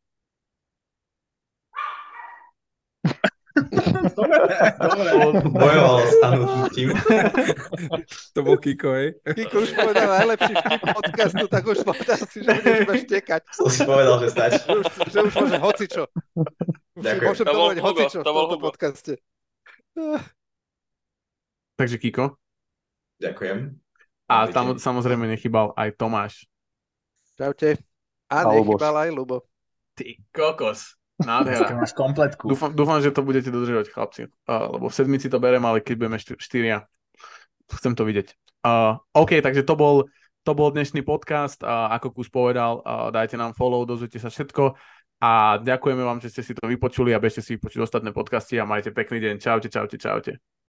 Bojoval 5.52 6.00
s 6.08 6.16
tanutím. 6.24 6.96
To 8.32 8.40
bol 8.48 8.56
Kiko, 8.56 8.96
hej? 8.96 9.20
Kiko 9.36 9.60
už 9.60 9.76
povedal 9.76 10.08
najlepší 10.24 10.54
vtip 10.56 10.82
podcastu, 10.88 11.46
tak 11.52 11.64
už 11.68 11.84
povedal 11.84 12.24
si, 12.32 12.48
že 12.48 12.52
budeš 12.64 12.80
iba 12.80 12.96
štekať. 12.96 13.42
Som 13.52 13.68
si 13.68 13.84
povedal, 13.84 14.16
že 14.24 14.28
stačí. 14.32 14.64
Že 14.64 14.76
už, 14.80 14.86
že 15.12 15.20
už 15.28 15.34
môžem 15.36 15.60
hocičo. 15.60 16.04
Ďakujem. 16.96 17.28
môžem 17.28 17.44
To 17.44 17.56
Hugo, 17.60 17.84
hocičo 17.92 18.20
v 18.20 18.24
to 18.24 18.32
bol 18.32 18.46
tomto 18.48 18.60
podcaste. 18.64 19.14
Takže 21.76 21.96
Kiko. 22.00 22.40
Ďakujem. 23.20 23.76
A 24.32 24.48
tam 24.48 24.80
samozrejme 24.80 25.28
nechybal 25.28 25.76
aj 25.76 26.00
Tomáš. 26.00 26.48
Čaute. 27.34 27.82
A 28.30 28.50
nechybal 28.50 28.96
aj 29.06 29.10
Lubo. 29.14 29.46
Ty 29.94 30.18
kokos. 30.34 30.98
Nádhera. 31.22 31.70
máš 31.78 31.94
kompletku. 31.94 32.50
Dúfam, 32.50 32.74
dúfam, 32.74 32.98
že 33.00 33.14
to 33.14 33.22
budete 33.22 33.54
dodržovať, 33.54 33.94
chlapci. 33.94 34.22
Uh, 34.50 34.78
lebo 34.78 34.90
v 34.90 34.98
sedmici 34.98 35.30
to 35.30 35.38
berem, 35.38 35.62
ale 35.62 35.80
keď 35.80 35.96
budeme 35.98 36.18
šty- 36.18 36.42
štyria, 36.42 36.90
chcem 37.70 37.94
to 37.94 38.04
vidieť. 38.04 38.34
Uh, 38.66 38.98
OK, 39.14 39.38
takže 39.40 39.62
to 39.62 39.78
bol, 39.78 40.10
to 40.42 40.52
bol 40.58 40.74
dnešný 40.74 41.06
podcast. 41.06 41.62
Uh, 41.62 41.94
ako 41.94 42.18
Kus 42.18 42.34
povedal, 42.34 42.82
uh, 42.82 43.14
dajte 43.14 43.38
nám 43.38 43.54
follow, 43.54 43.86
dozviete 43.86 44.18
sa 44.18 44.34
všetko. 44.34 44.74
A 45.24 45.62
ďakujeme 45.64 46.04
vám, 46.04 46.20
že 46.20 46.34
ste 46.34 46.42
si 46.44 46.52
to 46.52 46.68
vypočuli 46.68 47.16
a 47.16 47.22
bežte 47.22 47.40
si 47.40 47.56
vypočuť 47.56 47.88
ostatné 47.88 48.12
podcasty 48.12 48.60
a 48.60 48.68
majte 48.68 48.92
pekný 48.92 49.24
deň. 49.24 49.36
Čaute, 49.40 49.72
čaute, 49.72 49.96
čaute. 49.96 50.54